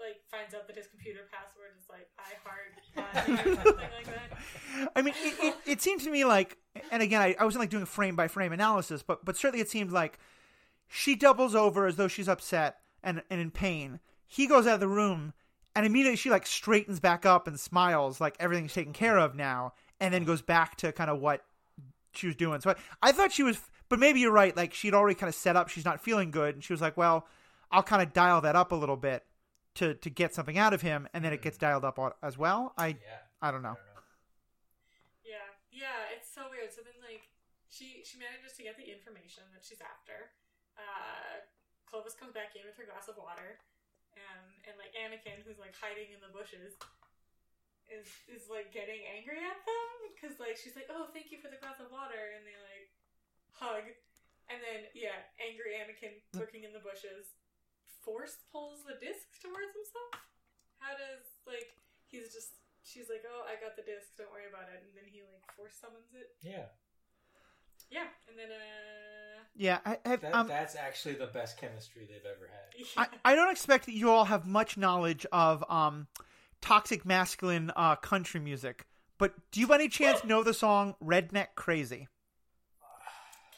like 0.00 0.20
finds 0.30 0.54
out 0.54 0.66
that 0.66 0.76
his 0.76 0.86
computer 0.86 1.20
password 1.30 1.72
is 1.78 1.86
like 1.88 2.08
I 2.18 2.34
heart 2.44 2.74
or 3.56 3.64
something 3.64 3.90
like 3.96 4.06
that. 4.06 4.90
I 4.96 5.02
mean, 5.02 5.14
it, 5.18 5.34
it, 5.42 5.54
it 5.66 5.82
seemed 5.82 6.02
to 6.02 6.10
me 6.10 6.24
like, 6.24 6.56
and 6.90 7.02
again, 7.02 7.20
I, 7.20 7.36
I 7.38 7.44
wasn't 7.44 7.60
like 7.60 7.70
doing 7.70 7.82
a 7.82 7.86
frame 7.86 8.16
by 8.16 8.28
frame 8.28 8.52
analysis, 8.52 9.02
but 9.02 9.24
but 9.24 9.36
certainly 9.36 9.60
it 9.60 9.70
seemed 9.70 9.92
like 9.92 10.18
she 10.86 11.16
doubles 11.16 11.54
over 11.54 11.86
as 11.86 11.96
though 11.96 12.08
she's 12.08 12.28
upset 12.28 12.78
and 13.02 13.22
and 13.30 13.40
in 13.40 13.50
pain. 13.50 14.00
He 14.26 14.46
goes 14.46 14.66
out 14.66 14.74
of 14.74 14.80
the 14.80 14.88
room, 14.88 15.32
and 15.74 15.86
immediately 15.86 16.16
she 16.16 16.30
like 16.30 16.46
straightens 16.46 17.00
back 17.00 17.24
up 17.26 17.46
and 17.46 17.58
smiles, 17.58 18.20
like 18.20 18.36
everything's 18.38 18.74
taken 18.74 18.92
care 18.92 19.18
of 19.18 19.34
now, 19.34 19.72
and 20.00 20.12
then 20.12 20.24
goes 20.24 20.42
back 20.42 20.76
to 20.76 20.92
kind 20.92 21.10
of 21.10 21.20
what 21.20 21.44
she 22.12 22.26
was 22.26 22.36
doing. 22.36 22.60
So 22.60 22.70
I, 22.70 23.08
I 23.08 23.12
thought 23.12 23.32
she 23.32 23.42
was, 23.42 23.60
but 23.88 23.98
maybe 23.98 24.20
you're 24.20 24.32
right. 24.32 24.56
Like 24.56 24.74
she'd 24.74 24.94
already 24.94 25.14
kind 25.14 25.28
of 25.28 25.34
set 25.34 25.56
up, 25.56 25.68
she's 25.68 25.84
not 25.84 26.02
feeling 26.02 26.30
good, 26.30 26.54
and 26.54 26.64
she 26.64 26.72
was 26.72 26.80
like, 26.80 26.96
well, 26.96 27.26
I'll 27.70 27.82
kind 27.82 28.02
of 28.02 28.12
dial 28.12 28.40
that 28.42 28.56
up 28.56 28.72
a 28.72 28.76
little 28.76 28.96
bit 28.96 29.24
to 29.78 29.94
to 29.94 30.10
get 30.10 30.34
something 30.34 30.58
out 30.58 30.74
of 30.74 30.82
him, 30.82 31.06
and 31.14 31.24
then 31.24 31.32
it 31.32 31.40
gets 31.40 31.56
dialed 31.56 31.86
up 31.86 31.98
as 32.22 32.36
well. 32.36 32.74
I 32.76 32.98
Yeah, 32.98 33.22
I 33.40 33.50
don't 33.54 33.62
know. 33.62 33.78
Yeah, 35.22 35.46
yeah, 35.70 36.14
it's 36.18 36.26
so 36.26 36.50
weird. 36.50 36.74
So 36.74 36.82
then, 36.82 36.98
like, 36.98 37.30
she 37.70 38.02
she 38.02 38.18
manages 38.18 38.58
to 38.58 38.66
get 38.66 38.74
the 38.74 38.86
information 38.90 39.46
that 39.54 39.62
she's 39.62 39.78
after. 39.78 40.34
Uh, 40.74 41.46
Clovis 41.86 42.18
comes 42.18 42.34
back 42.34 42.58
in 42.58 42.66
with 42.66 42.74
her 42.74 42.86
glass 42.90 43.06
of 43.06 43.14
water, 43.22 43.62
and 44.18 44.46
and 44.66 44.74
like 44.74 44.90
Anakin, 44.98 45.46
who's 45.46 45.62
like 45.62 45.78
hiding 45.78 46.10
in 46.10 46.18
the 46.18 46.34
bushes, 46.34 46.74
is 47.86 48.10
is 48.26 48.50
like 48.50 48.74
getting 48.74 49.06
angry 49.06 49.38
at 49.38 49.62
them 49.62 49.94
because 50.10 50.42
like 50.42 50.58
she's 50.58 50.74
like, 50.74 50.90
"Oh, 50.90 51.06
thank 51.14 51.30
you 51.30 51.38
for 51.38 51.54
the 51.54 51.60
glass 51.62 51.78
of 51.78 51.94
water," 51.94 52.34
and 52.34 52.42
they 52.42 52.58
like 52.58 52.90
hug, 53.54 53.86
and 54.50 54.58
then 54.58 54.90
yeah, 54.98 55.22
angry 55.38 55.78
Anakin 55.78 56.18
lurking 56.34 56.66
in 56.66 56.74
the 56.74 56.82
bushes, 56.82 57.37
force 58.08 58.40
pulls 58.48 58.80
the 58.88 58.96
disc 58.96 59.28
towards 59.44 59.76
himself. 59.76 60.24
How 60.80 60.96
does 60.96 61.28
like 61.44 61.76
he's 62.08 62.32
just 62.32 62.56
she's 62.80 63.12
like, 63.12 63.24
"Oh, 63.28 63.44
I 63.44 63.60
got 63.60 63.76
the 63.76 63.84
disc. 63.84 64.16
Don't 64.16 64.32
worry 64.32 64.48
about 64.48 64.72
it." 64.72 64.80
And 64.80 64.96
then 64.96 65.04
he 65.04 65.20
like 65.20 65.44
force 65.52 65.76
summons 65.76 66.08
it. 66.16 66.32
Yeah, 66.40 66.72
Yeah, 67.92 68.08
and 68.28 68.38
then 68.38 68.48
uh, 68.48 69.44
Yeah, 69.56 69.78
I, 69.84 69.98
I, 70.08 70.16
that, 70.16 70.34
um, 70.34 70.48
that's 70.48 70.74
actually 70.76 71.14
the 71.20 71.26
best 71.28 71.60
chemistry 71.60 72.08
they've 72.08 72.24
ever 72.24 72.48
had. 72.48 72.72
yeah. 72.96 73.06
I, 73.24 73.32
I 73.32 73.34
don't 73.36 73.50
expect 73.50 73.84
that 73.86 73.94
you 73.94 74.08
all 74.10 74.24
have 74.24 74.46
much 74.46 74.76
knowledge 74.78 75.26
of 75.32 75.62
um, 75.68 76.06
toxic 76.60 77.04
masculine 77.04 77.72
uh, 77.76 77.96
country 77.96 78.40
music, 78.40 78.86
but 79.18 79.34
do 79.52 79.60
you 79.60 79.66
by 79.66 79.74
any 79.76 79.88
chance 79.88 80.24
know 80.24 80.42
the 80.42 80.54
song 80.54 80.94
"Redneck 81.04 81.48
Crazy"? 81.56 82.08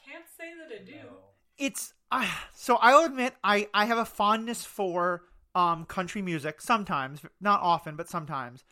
can't 0.05 0.25
say 0.37 0.51
that 0.59 0.75
I 0.75 0.85
do. 0.85 1.07
No. 1.07 1.17
It's 1.59 1.93
uh, 2.11 2.27
so 2.55 2.77
I'll 2.77 3.05
admit 3.05 3.35
I 3.43 3.69
I 3.73 3.85
have 3.87 3.99
a 3.99 4.05
fondness 4.05 4.65
for 4.65 5.23
um, 5.55 5.85
country 5.85 6.23
music 6.23 6.61
sometimes, 6.61 7.21
not 7.41 7.61
often, 7.61 7.97
but 7.97 8.09
sometimes. 8.09 8.65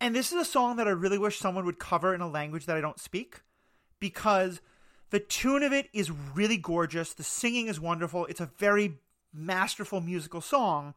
And 0.00 0.14
this 0.14 0.32
is 0.32 0.40
a 0.40 0.44
song 0.44 0.76
that 0.76 0.88
I 0.88 0.92
really 0.92 1.18
wish 1.18 1.38
someone 1.38 1.66
would 1.66 1.78
cover 1.78 2.14
in 2.14 2.20
a 2.20 2.28
language 2.28 2.66
that 2.66 2.76
I 2.76 2.80
don't 2.80 2.98
speak 2.98 3.42
because 3.98 4.60
the 5.10 5.20
tune 5.20 5.62
of 5.62 5.72
it 5.72 5.88
is 5.92 6.10
really 6.10 6.56
gorgeous. 6.56 7.12
The 7.12 7.22
singing 7.22 7.66
is 7.68 7.78
wonderful. 7.78 8.26
It's 8.26 8.40
a 8.40 8.50
very 8.58 8.98
masterful 9.32 10.00
musical 10.00 10.40
song 10.40 10.94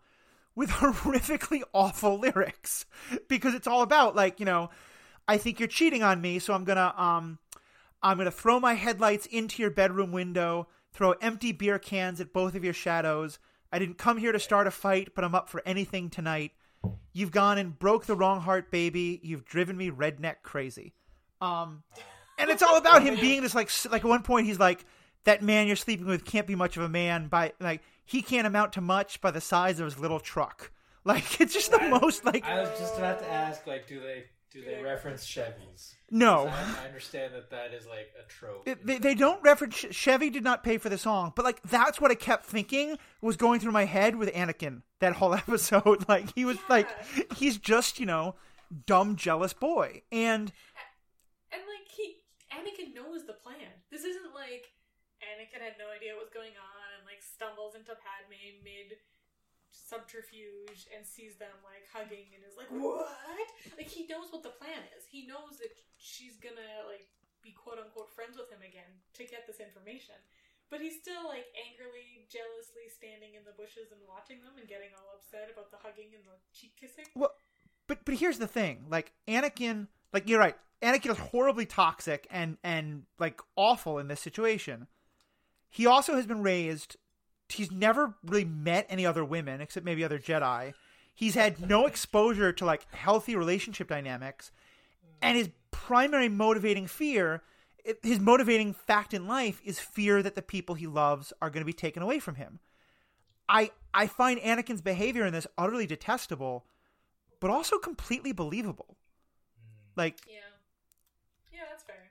with 0.56 0.70
horrifically 0.72 1.64
awful 1.74 2.18
lyrics 2.18 2.86
because 3.28 3.54
it's 3.54 3.68
all 3.68 3.82
about 3.82 4.16
like, 4.16 4.40
you 4.40 4.46
know, 4.46 4.70
I 5.28 5.38
think 5.38 5.60
you're 5.60 5.68
cheating 5.68 6.04
on 6.04 6.22
me, 6.22 6.40
so 6.40 6.54
I'm 6.54 6.64
going 6.64 6.78
to 6.78 7.02
um 7.02 7.40
I'm 8.02 8.18
going 8.18 8.26
to 8.26 8.32
throw 8.32 8.60
my 8.60 8.74
headlights 8.74 9.26
into 9.28 9.62
your 9.62 9.72
bedroom 9.72 10.12
window, 10.12 10.68
throw 10.94 11.14
empty 11.14 11.52
beer 11.52 11.80
cans 11.80 12.22
at 12.22 12.34
both 12.34 12.56
of 12.56 12.64
your 12.64 12.74
shadows. 12.74 13.40
I 13.72 13.80
didn't 13.80 13.98
come 13.98 14.18
here 14.18 14.32
to 14.32 14.40
start 14.40 14.68
a 14.68 14.72
fight, 14.72 15.10
but 15.16 15.24
I'm 15.24 15.36
up 15.36 15.50
for 15.50 15.62
anything 15.66 16.10
tonight. 16.10 16.52
You've 17.12 17.32
gone 17.32 17.58
and 17.58 17.78
broke 17.78 18.06
the 18.06 18.16
wrong 18.16 18.42
heart, 18.42 18.72
baby. 18.72 19.20
You've 19.24 19.46
driven 19.46 19.76
me 19.76 19.90
redneck 19.90 20.38
crazy. 20.44 20.94
Um, 21.42 21.84
and 22.38 22.50
it's 22.50 22.62
all 22.62 22.78
about 22.78 23.04
him 23.04 23.20
being 23.20 23.42
this 23.42 23.56
like 23.56 23.70
like 23.90 24.04
at 24.04 24.08
one 24.08 24.24
point 24.24 24.48
he's 24.48 24.60
like 24.60 24.86
that 25.26 25.42
man 25.42 25.68
you're 25.68 25.76
sleeping 25.76 26.06
with 26.06 26.26
can't 26.26 26.48
be 26.48 26.56
much 26.56 26.78
of 26.78 26.84
a 26.84 26.90
man 26.90 27.28
by 27.28 27.54
like 27.60 27.82
he 28.06 28.22
can't 28.22 28.48
amount 28.48 28.74
to 28.74 28.82
much 28.82 29.22
by 29.22 29.32
the 29.32 29.42
size 29.42 29.80
of 29.80 29.86
his 29.86 30.00
little 30.00 30.20
truck. 30.20 30.72
Like 31.06 31.42
it's 31.42 31.54
just 31.54 31.70
the 31.70 31.82
most 31.90 32.24
like 32.24 32.46
I 32.46 32.62
was 32.62 32.80
just 32.80 32.98
about 32.98 33.20
to 33.20 33.30
ask, 33.30 33.68
like, 33.68 33.88
do 33.88 34.00
they 34.00 34.24
do 34.54 34.64
they 34.64 34.82
reference 34.84 35.26
Chevys? 35.26 35.96
no. 36.12 36.48
I, 36.48 36.84
I 36.84 36.88
understand 36.88 37.34
that 37.34 37.50
that 37.50 37.74
is 37.74 37.86
like 37.88 38.12
a 38.24 38.28
trope. 38.30 38.68
It- 38.68 38.86
they, 38.86 38.98
they 39.00 39.16
don't 39.16 39.42
reference 39.44 39.76
Chevy 39.92 40.30
did 40.30 40.44
not 40.44 40.64
pay 40.64 40.78
for 40.78 40.90
the 40.90 40.98
song, 40.98 41.34
but 41.36 41.44
like 41.44 41.62
that's 41.64 42.00
what 42.00 42.12
I 42.12 42.16
kept 42.16 42.46
thinking 42.46 42.98
was 43.22 43.36
going 43.36 43.60
through 43.60 43.72
my 43.72 43.86
head 43.86 44.16
with 44.16 44.32
Anakin 44.34 44.84
that 45.00 45.14
whole 45.14 45.34
episode. 45.44 46.08
Like 46.08 46.34
he 46.36 46.46
was 46.46 46.58
like 46.70 46.88
he's 47.36 47.58
just 47.58 48.00
you 48.00 48.06
know 48.06 48.36
dumb 48.86 49.16
jealous 49.16 49.54
boy, 49.54 50.04
and 50.12 50.52
And 51.52 51.62
like 51.68 51.88
he, 51.90 52.22
Anakin 52.54 52.94
knows 52.96 53.26
the 53.26 53.34
plan. 53.34 53.74
This 53.92 54.04
isn't 54.04 54.34
like 54.34 54.70
Anakin 55.22 55.62
had 55.62 55.74
no 55.80 55.90
idea 55.96 56.14
what 56.14 56.26
was 56.26 56.34
going 56.34 56.54
on 56.58 56.86
and 56.98 57.06
like 57.06 57.22
stumbles 57.22 57.76
into 57.76 57.92
Padme 57.94 58.38
mid 58.64 58.98
subterfuge 59.74 60.86
and 60.94 61.02
sees 61.06 61.36
them 61.36 61.54
like 61.66 61.84
hugging 61.90 62.30
and 62.38 62.46
is 62.46 62.56
like, 62.56 62.70
"What?" 62.70 63.50
Like 63.78 63.90
he 63.90 64.06
knows 64.06 64.30
what 64.32 64.46
the 64.46 64.54
plan 64.54 64.86
is. 64.96 65.04
He 65.10 65.26
knows 65.26 65.58
that 65.60 65.74
she's 65.98 66.38
gonna 66.38 66.86
like 66.88 67.10
be 67.42 67.52
quote 67.52 67.82
unquote 67.82 68.14
friends 68.14 68.38
with 68.38 68.50
him 68.54 68.62
again 68.62 69.02
to 69.18 69.26
get 69.26 69.46
this 69.46 69.60
information. 69.60 70.16
But 70.70 70.82
he's 70.82 70.98
still 70.98 71.28
like 71.28 71.46
angrily, 71.70 72.26
jealously 72.32 72.90
standing 72.90 73.36
in 73.36 73.44
the 73.46 73.54
bushes 73.54 73.92
and 73.92 74.02
watching 74.08 74.42
them 74.42 74.58
and 74.58 74.68
getting 74.68 74.90
all 74.98 75.18
upset 75.18 75.52
about 75.52 75.70
the 75.70 75.78
hugging 75.78 76.16
and 76.16 76.24
the 76.24 76.38
cheek 76.54 76.74
kissing. 76.80 77.06
well, 77.14 77.34
but 77.88 78.06
but 78.06 78.16
here's 78.16 78.40
the 78.40 78.48
thing: 78.48 78.86
like 78.90 79.12
Anakin, 79.28 79.88
like 80.14 80.30
you're 80.30 80.40
right, 80.40 80.58
Anakin 80.82 81.12
is 81.12 81.18
horribly 81.18 81.66
toxic 81.66 82.28
and 82.32 82.58
and 82.64 83.04
like 83.20 83.42
awful 83.56 84.00
in 84.00 84.08
this 84.08 84.20
situation. 84.20 84.88
He 85.70 85.86
also 85.86 86.16
has 86.16 86.26
been 86.26 86.44
raised. 86.44 86.98
He's 87.54 87.72
never 87.72 88.16
really 88.24 88.46
met 88.46 88.86
any 88.90 89.06
other 89.06 89.24
women 89.24 89.62
except 89.62 89.86
maybe 89.86 90.04
other 90.04 90.20
Jedi. 90.20 90.74
He's 91.16 91.36
had 91.36 91.68
no 91.70 91.86
exposure 91.86 92.52
to 92.54 92.66
like 92.66 92.92
healthy 92.94 93.36
relationship 93.36 93.88
dynamics, 93.88 94.52
and 95.22 95.38
his 95.38 95.50
primary 95.72 96.30
motivating 96.30 96.88
fear, 96.88 97.44
his 98.02 98.20
motivating 98.20 98.74
fact 98.74 99.14
in 99.14 99.28
life, 99.28 99.62
is 99.64 99.80
fear 99.80 100.24
that 100.24 100.36
the 100.36 100.42
people 100.42 100.76
he 100.76 100.88
loves 100.88 101.32
are 101.42 101.50
going 101.50 101.62
to 101.62 101.66
be 101.66 101.74
taken 101.74 102.02
away 102.02 102.20
from 102.20 102.36
him. 102.36 102.60
I 103.48 103.72
I 103.94 104.08
find 104.08 104.40
Anakin's 104.40 104.82
behavior 104.82 105.26
in 105.26 105.34
this 105.34 105.48
utterly 105.58 105.86
detestable, 105.86 106.66
but 107.40 107.52
also 107.52 107.78
completely 107.78 108.32
believable. 108.32 108.96
Mm. 108.96 109.98
Like, 109.98 110.18
Yeah, 110.28 110.40
yeah, 111.52 111.66
that's 111.70 111.84
fair. 111.84 112.03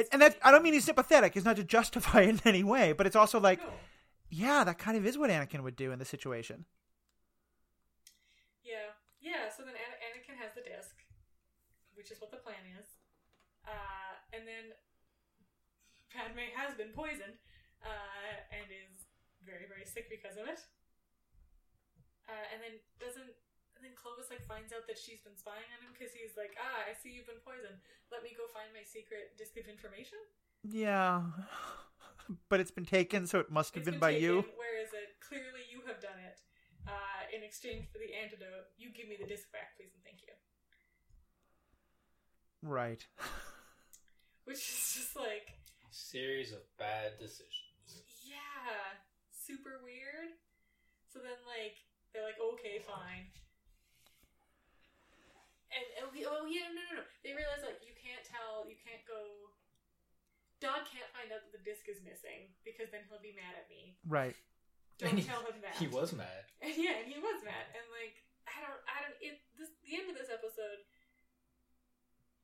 It's 0.00 0.08
just, 0.08 0.14
and, 0.14 0.22
and 0.22 0.32
that 0.32 0.46
I 0.46 0.50
don't 0.50 0.62
mean 0.62 0.72
he's 0.74 0.84
sympathetic. 0.84 1.36
It's 1.36 1.44
not 1.44 1.56
to 1.56 1.64
justify 1.64 2.20
it 2.26 2.28
in 2.28 2.40
any 2.44 2.64
way, 2.64 2.92
but 2.92 3.06
it's 3.06 3.16
also 3.16 3.38
like, 3.40 3.60
no. 3.60 3.72
yeah, 4.30 4.64
that 4.64 4.78
kind 4.78 4.96
of 4.96 5.06
is 5.06 5.18
what 5.18 5.30
Anakin 5.30 5.62
would 5.62 5.76
do 5.76 5.92
in 5.92 5.98
this 5.98 6.08
situation. 6.08 6.64
Yeah, 8.64 8.96
yeah. 9.20 9.48
So 9.54 9.62
then 9.62 9.74
Ana- 9.74 10.00
Anakin 10.08 10.40
has 10.42 10.52
the 10.54 10.62
disc, 10.62 10.96
which 11.94 12.10
is 12.10 12.20
what 12.20 12.30
the 12.30 12.38
plan 12.38 12.62
is, 12.78 12.86
uh, 13.66 14.14
and 14.32 14.46
then 14.46 14.72
Padme 16.10 16.50
has 16.56 16.74
been 16.74 16.90
poisoned 16.90 17.38
uh, 17.84 18.50
and 18.50 18.66
is 18.70 19.06
very, 19.44 19.66
very 19.68 19.84
sick 19.84 20.10
because 20.10 20.36
of 20.36 20.46
it. 20.46 20.60
Uh, 22.28 22.46
and 22.54 22.62
then 22.62 22.78
doesn't 23.02 23.34
and 23.80 23.88
then 23.88 23.96
Clovis 23.96 24.28
like 24.28 24.44
finds 24.44 24.76
out 24.76 24.84
that 24.92 25.00
she's 25.00 25.24
been 25.24 25.32
spying 25.40 25.64
on 25.72 25.80
him 25.80 25.96
because 25.96 26.12
he's 26.12 26.36
like, 26.36 26.52
ah, 26.60 26.84
I 26.84 26.92
see 26.92 27.16
you've 27.16 27.24
been 27.24 27.40
poisoned. 27.40 27.80
Let 28.12 28.20
me 28.20 28.36
go 28.36 28.44
find 28.52 28.68
my 28.76 28.84
secret 28.84 29.32
disc 29.40 29.56
of 29.56 29.64
information. 29.72 30.20
Yeah, 30.68 31.24
but 32.52 32.60
it's 32.60 32.70
been 32.70 32.84
taken, 32.84 33.24
so 33.24 33.40
it 33.40 33.48
must 33.48 33.72
have 33.72 33.88
It's 33.88 33.96
been, 33.96 33.96
by 33.96 34.12
you. 34.20 34.44
taken, 34.44 34.60
Where 34.60 34.76
is 34.84 34.92
it? 34.92 35.16
Clearly, 35.24 35.64
you 35.72 35.80
have 35.88 35.96
done 36.04 36.20
it. 36.20 36.44
Uh, 36.84 37.24
in 37.32 37.40
exchange 37.40 37.88
for 37.88 37.96
the 37.96 38.12
antidote, 38.12 38.68
you 38.76 38.92
give 38.92 39.08
me 39.08 39.16
the 39.16 39.24
disc 39.24 39.48
back, 39.48 39.72
please 39.80 39.96
and 39.96 40.04
thank 40.04 40.20
you. 40.20 40.36
Right. 42.60 43.00
Which 44.44 44.60
is 44.60 44.92
just 45.00 45.16
like, 45.16 45.56
A 45.88 45.92
Series 45.92 46.52
of 46.52 46.60
bad 46.76 47.16
decisions. 47.16 48.04
yeah, 48.28 49.00
super 49.32 49.80
weird. 49.80 50.36
So 51.08 51.18
then, 51.24 51.40
like, 51.48 51.80
they're 52.12 52.24
like, 52.24 52.36
okay, 52.54 52.84
fine. 52.84 53.32
And, 55.70 55.84
oh, 56.02 56.10
oh 56.10 56.44
yeah, 56.50 56.66
no, 56.74 56.82
no, 56.90 56.92
no. 57.02 57.04
They 57.22 57.30
realize, 57.30 57.62
like, 57.62 57.78
you 57.86 57.94
can't 57.94 58.26
tell, 58.26 58.66
you 58.66 58.74
can't 58.78 59.02
go. 59.06 59.54
Dod 60.58 60.84
can't 60.90 61.08
find 61.16 61.30
out 61.32 61.40
that 61.46 61.54
the 61.56 61.62
disc 61.64 61.86
is 61.88 62.02
missing 62.04 62.52
because 62.66 62.90
then 62.92 63.06
he'll 63.08 63.22
be 63.22 63.32
mad 63.32 63.54
at 63.56 63.70
me. 63.72 63.96
Right. 64.04 64.36
Don't 65.00 65.14
And 65.14 65.22
he- 65.22 65.24
tell 65.24 65.40
him 65.46 65.62
that. 65.64 65.78
He 65.80 65.88
was 65.88 66.12
mad. 66.12 66.44
And 66.60 66.76
yeah, 66.76 67.00
and 67.00 67.08
he 67.08 67.16
was 67.16 67.40
mad. 67.40 67.72
And 67.72 67.88
like, 67.88 68.20
I 68.44 68.60
don't, 68.60 68.82
I 68.84 69.00
don't. 69.00 69.16
It 69.24 69.40
this 69.56 69.72
the 69.80 69.96
end 69.96 70.12
of 70.12 70.16
this 70.20 70.28
episode 70.28 70.84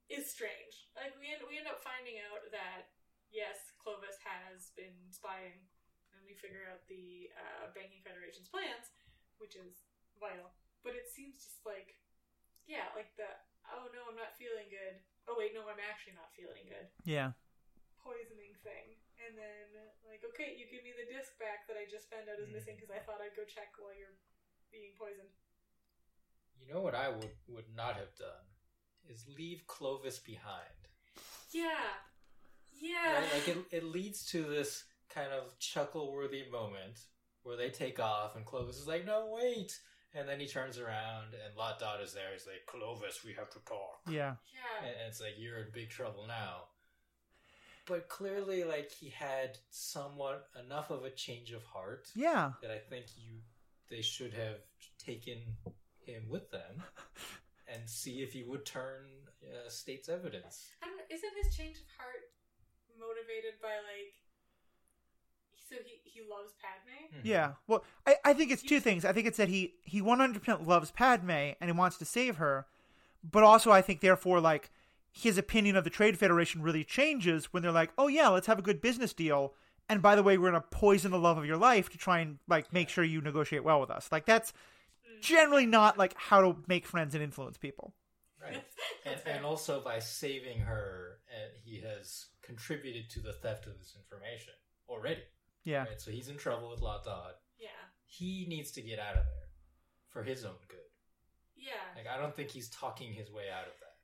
is 0.09 0.25
strange. 0.25 0.89
Like 0.97 1.13
we 1.21 1.29
end 1.29 1.45
we 1.45 1.61
end 1.61 1.69
up 1.69 1.85
finding 1.85 2.17
out 2.33 2.41
that 2.57 2.97
yes, 3.29 3.75
Clovis 3.77 4.17
has 4.25 4.73
been 4.73 4.97
spying, 5.13 5.61
and 6.17 6.21
we 6.25 6.33
figure 6.33 6.65
out 6.73 6.81
the 6.89 7.29
uh, 7.37 7.69
Banking 7.77 8.01
Federation's 8.01 8.49
plans, 8.49 8.89
which 9.37 9.53
is 9.53 9.85
vital. 10.17 10.49
But 10.81 10.97
it 10.97 11.11
seems 11.13 11.37
just 11.43 11.61
like, 11.69 11.99
yeah, 12.67 12.91
like 12.95 13.15
the 13.17 13.27
oh 13.73 13.89
no, 13.95 14.11
I'm 14.11 14.19
not 14.19 14.35
feeling 14.39 14.69
good. 14.71 14.99
Oh 15.27 15.35
wait, 15.39 15.55
no, 15.55 15.67
I'm 15.67 15.81
actually 15.83 16.15
not 16.15 16.31
feeling 16.35 16.67
good 16.71 16.87
Yeah. 17.03 17.35
poisoning 17.99 18.55
thing. 18.63 18.95
And 19.27 19.35
then, 19.35 19.67
like, 20.07 20.23
okay, 20.23 20.55
you 20.55 20.71
give 20.71 20.85
me 20.87 20.93
the 20.95 21.09
disc 21.11 21.35
back 21.41 21.67
that 21.67 21.75
I 21.75 21.89
just 21.91 22.07
found 22.13 22.29
out 22.31 22.39
is 22.39 22.47
Mm. 22.47 22.53
missing 22.55 22.77
because 22.77 22.93
I 22.95 23.01
thought 23.03 23.19
I'd 23.19 23.35
go 23.35 23.43
check 23.43 23.75
while 23.81 23.91
you're 23.97 24.15
being 24.71 24.95
poisoned. 24.95 25.33
You 26.61 26.73
know 26.73 26.81
what 26.81 26.95
I 26.95 27.09
would 27.09 27.35
would 27.49 27.75
not 27.75 27.97
have 27.97 28.15
done 28.15 28.47
is 29.09 29.27
leave 29.27 29.67
Clovis 29.67 30.19
behind. 30.19 30.89
Yeah. 31.51 31.95
Yeah. 32.73 33.15
Right? 33.15 33.33
Like 33.35 33.49
it, 33.49 33.59
it 33.71 33.85
leads 33.85 34.25
to 34.27 34.45
this 34.45 34.85
kind 35.09 35.33
of 35.33 35.59
chuckle-worthy 35.59 36.49
moment 36.51 37.07
where 37.43 37.57
they 37.57 37.71
take 37.71 37.99
off, 38.01 38.37
and 38.37 38.45
Clovis 38.45 38.77
is 38.77 38.87
like, 38.87 39.05
"No, 39.07 39.27
wait!" 39.33 39.79
And 40.17 40.29
then 40.29 40.41
he 40.41 40.47
turns 40.47 40.79
around, 40.79 41.35
and 41.35 41.55
Lott 41.57 41.79
Dod 41.79 42.01
is 42.03 42.13
there. 42.15 42.33
He's 42.33 42.47
like, 42.47 42.65
"Clovis, 42.67 43.23
we 43.25 43.35
have 43.35 43.51
to 43.51 43.59
talk." 43.67 44.01
Yeah. 44.09 44.37
yeah. 44.55 44.87
And 44.87 44.97
and 45.01 45.09
it's 45.09 45.21
like 45.21 45.35
you're 45.37 45.59
in 45.59 45.67
big 45.73 45.91
trouble 45.91 46.25
now. 46.27 46.69
But 47.87 48.09
clearly, 48.09 48.65
like 48.65 48.91
he 48.91 49.11
had 49.11 49.59
somewhat 49.71 50.49
enough 50.65 50.91
of 50.91 51.05
a 51.05 51.11
change 51.11 51.53
of 51.53 51.63
heart 51.65 52.09
Yeah. 52.17 52.53
that 52.63 52.71
I 52.71 52.79
think 52.79 53.07
you 53.17 53.41
they 53.91 54.03
should 54.03 54.33
have 54.33 54.59
taken 54.99 55.39
him 56.05 56.23
with 56.29 56.51
them 56.51 56.83
and 57.73 57.89
see 57.89 58.23
if 58.23 58.33
he 58.33 58.43
would 58.43 58.65
turn 58.67 59.05
uh, 59.45 59.69
state's 59.69 60.09
evidence. 60.09 60.67
I 60.83 60.87
don't. 60.87 61.01
Isn't 61.11 61.33
his 61.45 61.55
change 61.55 61.77
of 61.77 61.87
heart 61.97 62.27
motivated 62.99 63.61
by, 63.63 63.77
like, 63.87 64.15
so 65.69 65.77
he, 65.85 66.01
he 66.05 66.21
loves 66.21 66.53
Padme? 66.61 67.17
Mm-hmm. 67.17 67.27
Yeah. 67.27 67.53
Well, 67.67 67.85
I, 68.07 68.17
I 68.25 68.33
think 68.33 68.51
it's 68.51 68.63
two 68.63 68.81
things. 68.81 69.05
I 69.05 69.13
think 69.13 69.27
it's 69.27 69.39
that 69.39 69.49
he 69.49 69.75
he 69.83 70.01
100% 70.01 70.67
loves 70.67 70.91
Padme 70.91 71.31
and 71.31 71.65
he 71.65 71.73
wants 71.73 71.97
to 71.99 72.05
save 72.05 72.37
her, 72.37 72.67
but 73.23 73.43
also 73.43 73.71
I 73.71 73.83
think 73.83 74.01
therefore 74.01 74.41
like 74.41 74.71
his 75.13 75.39
opinion 75.39 75.77
of 75.77 75.85
the 75.85 75.91
Trade 75.91 76.19
Federation 76.19 76.63
really 76.63 76.85
changes 76.85 77.53
when 77.53 77.63
they're 77.63 77.73
like, 77.73 77.91
"Oh 77.97 78.09
yeah, 78.09 78.29
let's 78.29 78.47
have 78.47 78.59
a 78.59 78.63
good 78.63 78.81
business 78.81 79.13
deal." 79.13 79.55
And 79.89 80.03
by 80.03 80.17
the 80.17 80.23
way, 80.23 80.37
we're 80.37 80.51
going 80.51 80.61
to 80.61 80.69
poison 80.69 81.13
the 81.13 81.19
love 81.19 81.39
of 81.39 81.47
your 81.47 81.57
life 81.57 81.89
to 81.91 81.99
try 81.99 82.19
and 82.21 82.39
like 82.49 82.73
make 82.73 82.89
sure 82.89 83.05
you 83.05 83.21
negotiate 83.21 83.65
well 83.65 83.81
with 83.81 83.91
us. 83.91 84.09
Like 84.11 84.27
that's 84.27 84.53
mm. 84.53 85.21
generally 85.23 85.67
not 85.67 85.97
like 85.97 86.15
how 86.17 86.41
to 86.43 86.57
make 86.67 86.87
friends 86.87 87.15
and 87.15 87.23
influence 87.23 87.57
people. 87.57 87.95
Right. 88.43 88.63
and, 89.07 89.21
and 89.27 89.45
also 89.45 89.81
by 89.81 89.99
saving 90.01 90.61
her, 90.61 91.19
and 91.35 91.51
he 91.65 91.81
has 91.81 92.27
contributed 92.43 93.11
to 93.11 93.21
the 93.21 93.33
theft 93.33 93.67
of 93.67 93.79
this 93.79 93.97
information 93.97 94.55
already. 94.89 95.23
Yeah. 95.67 95.91
Right? 95.91 96.01
So 96.01 96.15
he's 96.15 96.31
in 96.31 96.39
trouble 96.39 96.71
with 96.71 96.81
Lott 96.81 97.03
Dod. 97.03 97.35
Yeah. 97.59 97.75
He 98.07 98.47
needs 98.47 98.71
to 98.79 98.81
get 98.81 99.03
out 99.03 99.19
of 99.19 99.27
there 99.27 99.51
for 100.15 100.23
his 100.23 100.47
own 100.47 100.63
good. 100.71 100.87
Yeah. 101.59 101.83
Like 101.99 102.07
I 102.07 102.23
don't 102.23 102.33
think 102.33 102.55
he's 102.55 102.71
talking 102.71 103.11
his 103.11 103.35
way 103.35 103.51
out 103.51 103.67
of 103.67 103.75
that. 103.83 103.99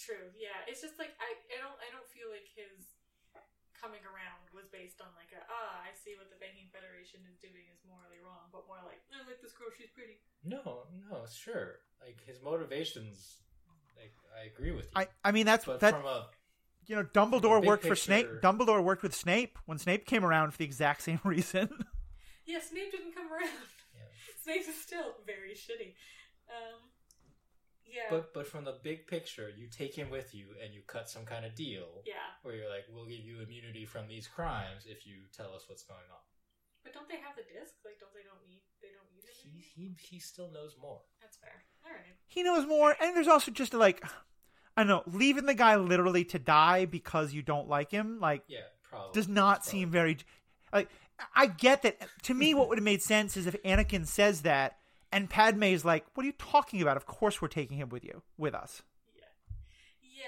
True. 0.00 0.32
Yeah. 0.40 0.56
It's 0.64 0.80
just 0.80 0.96
like 0.96 1.12
I, 1.20 1.36
I 1.52 1.60
don't 1.60 1.76
I 1.84 1.92
don't 1.92 2.08
feel 2.08 2.32
like 2.32 2.48
his 2.48 2.96
coming 3.76 4.00
around 4.08 4.44
was 4.56 4.68
based 4.72 5.04
on 5.04 5.08
like 5.20 5.32
a 5.36 5.40
ah 5.52 5.84
I 5.84 5.92
see 5.92 6.16
what 6.16 6.32
the 6.32 6.40
banking 6.40 6.72
federation 6.72 7.20
is 7.28 7.36
doing 7.44 7.68
is 7.68 7.84
morally 7.84 8.24
wrong, 8.24 8.48
but 8.48 8.64
more 8.64 8.80
like 8.88 9.04
I 9.12 9.20
like 9.28 9.44
this 9.44 9.52
girl, 9.52 9.68
she's 9.76 9.92
pretty. 9.92 10.16
No, 10.40 10.88
no, 10.96 11.28
sure. 11.28 11.84
Like 12.00 12.24
his 12.24 12.40
motivations, 12.40 13.44
like 14.00 14.16
I 14.32 14.48
agree 14.48 14.72
with 14.72 14.88
you. 14.88 14.96
I 14.96 15.12
I 15.20 15.36
mean 15.36 15.44
that's 15.44 15.68
but 15.68 15.84
that 15.84 15.92
from 15.92 16.08
a 16.08 16.32
you 16.90 16.96
know 16.96 17.04
Dumbledore 17.04 17.60
big 17.60 17.68
worked 17.68 17.86
for 17.86 17.94
Snape. 17.94 18.26
Dumbledore 18.42 18.82
worked 18.82 19.04
with 19.04 19.14
Snape 19.14 19.56
when 19.66 19.78
Snape 19.78 20.06
came 20.06 20.24
around 20.24 20.50
for 20.50 20.58
the 20.58 20.64
exact 20.64 21.02
same 21.02 21.20
reason. 21.24 21.70
Yeah, 22.46 22.58
Snape 22.58 22.90
didn't 22.90 23.14
come 23.14 23.30
around. 23.30 23.62
Yeah. 23.94 24.10
Snape 24.42 24.68
is 24.68 24.74
still 24.74 25.14
very 25.24 25.54
shitty. 25.54 25.94
Um, 26.50 26.90
Yeah. 27.86 28.10
But 28.10 28.34
but 28.34 28.46
from 28.46 28.64
the 28.64 28.74
big 28.82 29.06
picture, 29.06 29.48
you 29.56 29.68
take 29.70 29.94
him 29.94 30.10
with 30.10 30.34
you 30.34 30.46
and 30.62 30.74
you 30.74 30.82
cut 30.86 31.08
some 31.08 31.24
kind 31.24 31.44
of 31.44 31.54
deal 31.54 32.02
yeah. 32.04 32.26
where 32.42 32.56
you're 32.56 32.68
like, 32.68 32.86
we'll 32.92 33.06
give 33.06 33.22
you 33.22 33.40
immunity 33.40 33.86
from 33.86 34.08
these 34.08 34.26
crimes 34.26 34.82
if 34.86 35.06
you 35.06 35.30
tell 35.32 35.54
us 35.54 35.68
what's 35.68 35.84
going 35.84 36.10
on. 36.10 36.24
But 36.82 36.92
don't 36.92 37.08
they 37.08 37.20
have 37.22 37.36
the 37.36 37.46
disc? 37.46 37.74
Like, 37.84 37.98
don't 38.02 38.14
they 38.14 38.26
don't 38.26 38.42
need 38.42 38.62
they 38.82 38.90
don't 38.98 39.10
need 39.14 39.22
it? 39.30 39.34
He 39.38 39.62
he, 39.74 39.94
he 40.10 40.18
still 40.18 40.50
knows 40.50 40.74
more. 40.80 41.02
That's 41.22 41.36
fair. 41.36 41.62
All 41.84 41.92
right. 41.92 42.14
He 42.26 42.42
knows 42.42 42.66
more, 42.66 42.96
and 43.00 43.14
there's 43.14 43.28
also 43.28 43.50
just 43.52 43.74
like, 43.74 44.02
I 44.76 44.82
don't 44.84 44.88
know, 44.88 45.02
leaving 45.06 45.46
the 45.46 45.54
guy 45.54 45.76
literally 45.76 46.24
to 46.26 46.38
die 46.38 46.86
because 46.86 47.32
you 47.34 47.42
don't 47.42 47.68
like 47.68 47.90
him, 47.90 48.20
like, 48.20 48.42
Yeah, 48.48 48.60
probably 48.88 49.12
does 49.12 49.28
not 49.28 49.58
It's 49.58 49.70
seem 49.70 49.90
very. 49.90 50.16
Like, 50.72 50.88
I 51.34 51.46
get 51.46 51.82
that. 51.82 51.98
To 52.24 52.34
me, 52.34 52.54
what 52.54 52.68
would 52.68 52.78
have 52.78 52.84
made 52.84 53.02
sense 53.02 53.36
is 53.36 53.46
if 53.46 53.60
Anakin 53.62 54.06
says 54.06 54.42
that, 54.42 54.78
and 55.12 55.28
Padme 55.28 55.64
is 55.64 55.84
like, 55.84 56.06
"What 56.14 56.24
are 56.24 56.26
you 56.26 56.32
talking 56.38 56.80
about? 56.80 56.96
Of 56.96 57.06
course, 57.06 57.42
we're 57.42 57.48
taking 57.48 57.76
him 57.76 57.88
with 57.90 58.04
you, 58.04 58.22
with 58.38 58.54
us." 58.54 58.82
Yeah. 59.14 59.24
Yeah. 60.02 60.26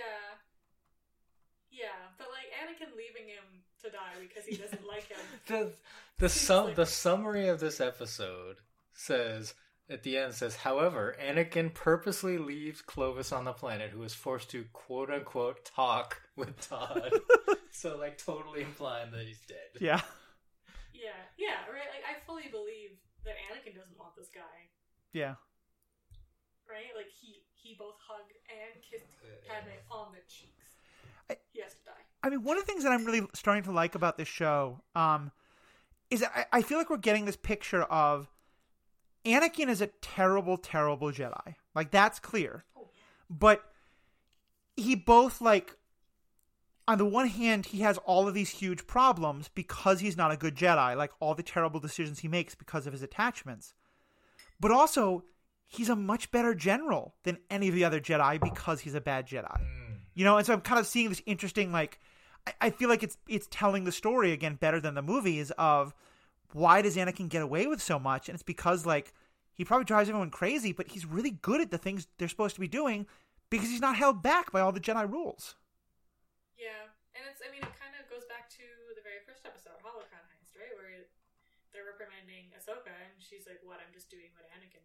Yeah, 1.70 1.86
but 2.18 2.28
like 2.28 2.50
Anakin 2.60 2.96
leaving 2.96 3.28
him 3.28 3.44
to 3.82 3.90
die 3.90 4.14
because 4.20 4.44
he 4.44 4.56
doesn't 4.56 4.86
like 4.86 5.08
him. 5.08 5.18
the 5.46 5.72
the 6.18 6.28
sum 6.28 6.66
like- 6.66 6.74
the 6.76 6.86
summary 6.86 7.48
of 7.48 7.60
this 7.60 7.80
episode 7.80 8.56
says 8.92 9.54
at 9.90 10.02
the 10.02 10.16
end 10.16 10.34
says, 10.34 10.56
however, 10.56 11.16
Anakin 11.22 11.72
purposely 11.74 12.38
leaves 12.38 12.80
Clovis 12.82 13.32
on 13.32 13.44
the 13.44 13.52
planet, 13.52 13.90
who 13.90 14.02
is 14.02 14.14
forced 14.14 14.50
to 14.50 14.64
quote 14.72 15.10
unquote 15.10 15.64
talk 15.64 16.22
with 16.36 16.58
Todd. 16.68 17.12
so 17.70 17.98
like 17.98 18.18
totally 18.18 18.62
implying 18.62 19.10
that 19.12 19.26
he's 19.26 19.40
dead. 19.46 19.80
Yeah. 19.80 20.00
Yeah, 20.94 21.10
yeah, 21.36 21.56
right. 21.72 21.88
Like 21.92 22.04
I 22.08 22.24
fully 22.26 22.44
believe 22.50 22.90
that 23.24 23.34
Anakin 23.50 23.74
doesn't 23.76 23.98
want 23.98 24.16
this 24.16 24.28
guy, 24.34 24.40
Yeah. 25.12 25.34
right? 26.68 26.90
Like 26.96 27.08
he 27.20 27.42
he 27.54 27.76
both 27.78 27.94
hugged 28.08 28.32
and 28.50 28.82
kissed 28.82 29.06
Padme 29.48 29.70
on 29.90 30.12
the 30.12 30.18
cheeks. 30.28 30.76
I- 31.30 31.36
he 31.52 31.60
has 31.60 31.72
to 31.74 31.84
die. 31.84 31.92
I 32.24 32.30
mean, 32.30 32.42
one 32.44 32.56
of 32.56 32.64
the 32.64 32.72
things 32.72 32.84
that 32.84 32.90
I'm 32.92 33.04
really 33.04 33.26
starting 33.34 33.64
to 33.64 33.72
like 33.72 33.94
about 33.94 34.16
this 34.16 34.28
show 34.28 34.80
um, 34.94 35.32
is 36.10 36.20
that 36.20 36.32
I, 36.52 36.58
I 36.58 36.62
feel 36.62 36.78
like 36.78 36.88
we're 36.90 36.96
getting 36.98 37.24
this 37.24 37.36
picture 37.36 37.82
of 37.82 38.28
Anakin 39.24 39.68
is 39.68 39.80
a 39.80 39.88
terrible, 40.00 40.58
terrible 40.58 41.12
Jedi. 41.12 41.54
Like 41.74 41.90
that's 41.90 42.18
clear. 42.18 42.64
But 43.30 43.62
he 44.76 44.94
both 44.94 45.40
like 45.40 45.76
on 46.88 46.98
the 46.98 47.04
one 47.04 47.28
hand 47.28 47.66
he 47.66 47.80
has 47.80 47.98
all 47.98 48.26
of 48.26 48.34
these 48.34 48.50
huge 48.50 48.86
problems 48.86 49.48
because 49.54 50.00
he's 50.00 50.16
not 50.16 50.32
a 50.32 50.36
good 50.36 50.56
Jedi, 50.56 50.96
like 50.96 51.12
all 51.20 51.34
the 51.34 51.42
terrible 51.42 51.80
decisions 51.80 52.20
he 52.20 52.28
makes 52.28 52.54
because 52.54 52.86
of 52.86 52.92
his 52.92 53.02
attachments. 53.02 53.74
But 54.60 54.70
also 54.70 55.24
he's 55.66 55.88
a 55.88 55.96
much 55.96 56.30
better 56.30 56.54
general 56.54 57.14
than 57.22 57.38
any 57.50 57.68
of 57.68 57.74
the 57.74 57.84
other 57.84 58.00
Jedi 58.00 58.40
because 58.40 58.80
he's 58.80 58.94
a 58.94 59.00
bad 59.00 59.26
Jedi. 59.26 59.60
Mm. 59.60 59.98
You 60.14 60.24
know, 60.24 60.36
and 60.36 60.46
so 60.46 60.52
I'm 60.52 60.60
kind 60.60 60.78
of 60.78 60.86
seeing 60.86 61.08
this 61.08 61.22
interesting 61.26 61.72
like 61.72 61.98
I, 62.46 62.52
I 62.60 62.70
feel 62.70 62.88
like 62.88 63.02
it's 63.02 63.16
it's 63.28 63.46
telling 63.50 63.84
the 63.84 63.92
story 63.92 64.32
again 64.32 64.56
better 64.56 64.80
than 64.80 64.94
the 64.94 65.02
movies 65.02 65.50
of 65.52 65.94
why 66.54 66.82
does 66.82 66.96
Anakin 66.96 67.28
get 67.28 67.42
away 67.42 67.66
with 67.66 67.82
so 67.82 67.98
much? 67.98 68.28
And 68.28 68.34
it's 68.34 68.42
because 68.42 68.86
like 68.86 69.12
he 69.52 69.64
probably 69.64 69.84
drives 69.84 70.08
everyone 70.08 70.30
crazy, 70.30 70.72
but 70.72 70.88
he's 70.88 71.04
really 71.04 71.30
good 71.30 71.60
at 71.60 71.70
the 71.70 71.78
things 71.78 72.06
they're 72.18 72.28
supposed 72.28 72.54
to 72.56 72.60
be 72.60 72.68
doing 72.68 73.06
because 73.50 73.68
he's 73.68 73.84
not 73.84 73.96
held 73.96 74.22
back 74.22 74.52
by 74.52 74.60
all 74.60 74.72
the 74.72 74.80
Jedi 74.80 75.04
rules. 75.04 75.56
Yeah, 76.56 76.88
and 77.12 77.24
it's 77.28 77.42
I 77.44 77.52
mean 77.52 77.64
it 77.64 77.74
kind 77.76 77.92
of 78.00 78.08
goes 78.08 78.24
back 78.28 78.48
to 78.56 78.64
the 78.96 79.04
very 79.04 79.20
first 79.28 79.44
episode, 79.44 79.76
Holocron 79.84 80.24
Heist, 80.32 80.56
right, 80.56 80.72
where 80.78 81.08
they're 81.72 81.88
reprimanding 81.88 82.52
Ahsoka, 82.56 82.92
and 82.92 83.16
she's 83.20 83.48
like, 83.48 83.60
"What? 83.64 83.80
I'm 83.80 83.92
just 83.92 84.08
doing 84.12 84.32
what 84.36 84.48
Anakin 84.52 84.84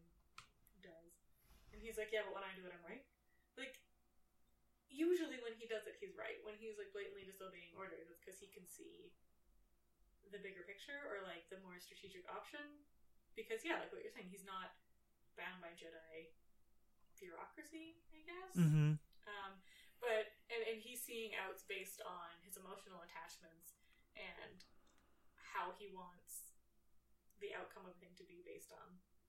does," 0.84 1.24
and 1.72 1.80
he's 1.80 2.00
like, 2.00 2.12
"Yeah, 2.12 2.28
but 2.28 2.34
when 2.36 2.44
I 2.44 2.52
do 2.56 2.64
it, 2.66 2.74
I'm 2.74 2.84
right." 2.84 3.04
Like, 3.60 3.80
usually 4.90 5.40
when 5.44 5.54
he 5.60 5.70
does 5.70 5.86
it, 5.86 6.00
he's 6.00 6.18
right. 6.18 6.40
When 6.42 6.56
he's 6.58 6.80
like 6.82 6.92
blatantly 6.92 7.28
disobeying 7.28 7.76
orders, 7.78 8.10
it's 8.10 8.20
because 8.20 8.40
he 8.40 8.50
can 8.50 8.66
see 8.66 9.14
the 10.32 10.42
bigger 10.42 10.64
picture 10.64 10.98
or 11.08 11.24
like 11.24 11.48
the 11.50 11.60
more 11.64 11.80
strategic 11.80 12.28
option. 12.28 12.64
Because 13.38 13.62
yeah, 13.62 13.78
like 13.78 13.94
what 13.94 14.02
you're 14.02 14.14
saying, 14.14 14.34
he's 14.34 14.48
not 14.48 14.74
bound 15.38 15.62
by 15.62 15.72
Jedi 15.78 16.34
bureaucracy, 17.18 18.02
I 18.14 18.22
guess. 18.26 18.54
Mm-hmm. 18.58 18.98
Um, 19.30 19.52
but 20.02 20.38
and, 20.50 20.62
and 20.66 20.78
he's 20.82 21.02
seeing 21.02 21.34
outs 21.38 21.66
based 21.66 22.02
on 22.06 22.30
his 22.46 22.58
emotional 22.58 23.02
attachments 23.06 23.78
and 24.18 24.66
how 25.38 25.74
he 25.78 25.90
wants 25.90 26.54
the 27.42 27.54
outcome 27.54 27.86
of 27.86 27.94
a 27.94 28.00
thing 28.02 28.14
to 28.18 28.26
be 28.26 28.42
based 28.46 28.74
on. 28.74 28.88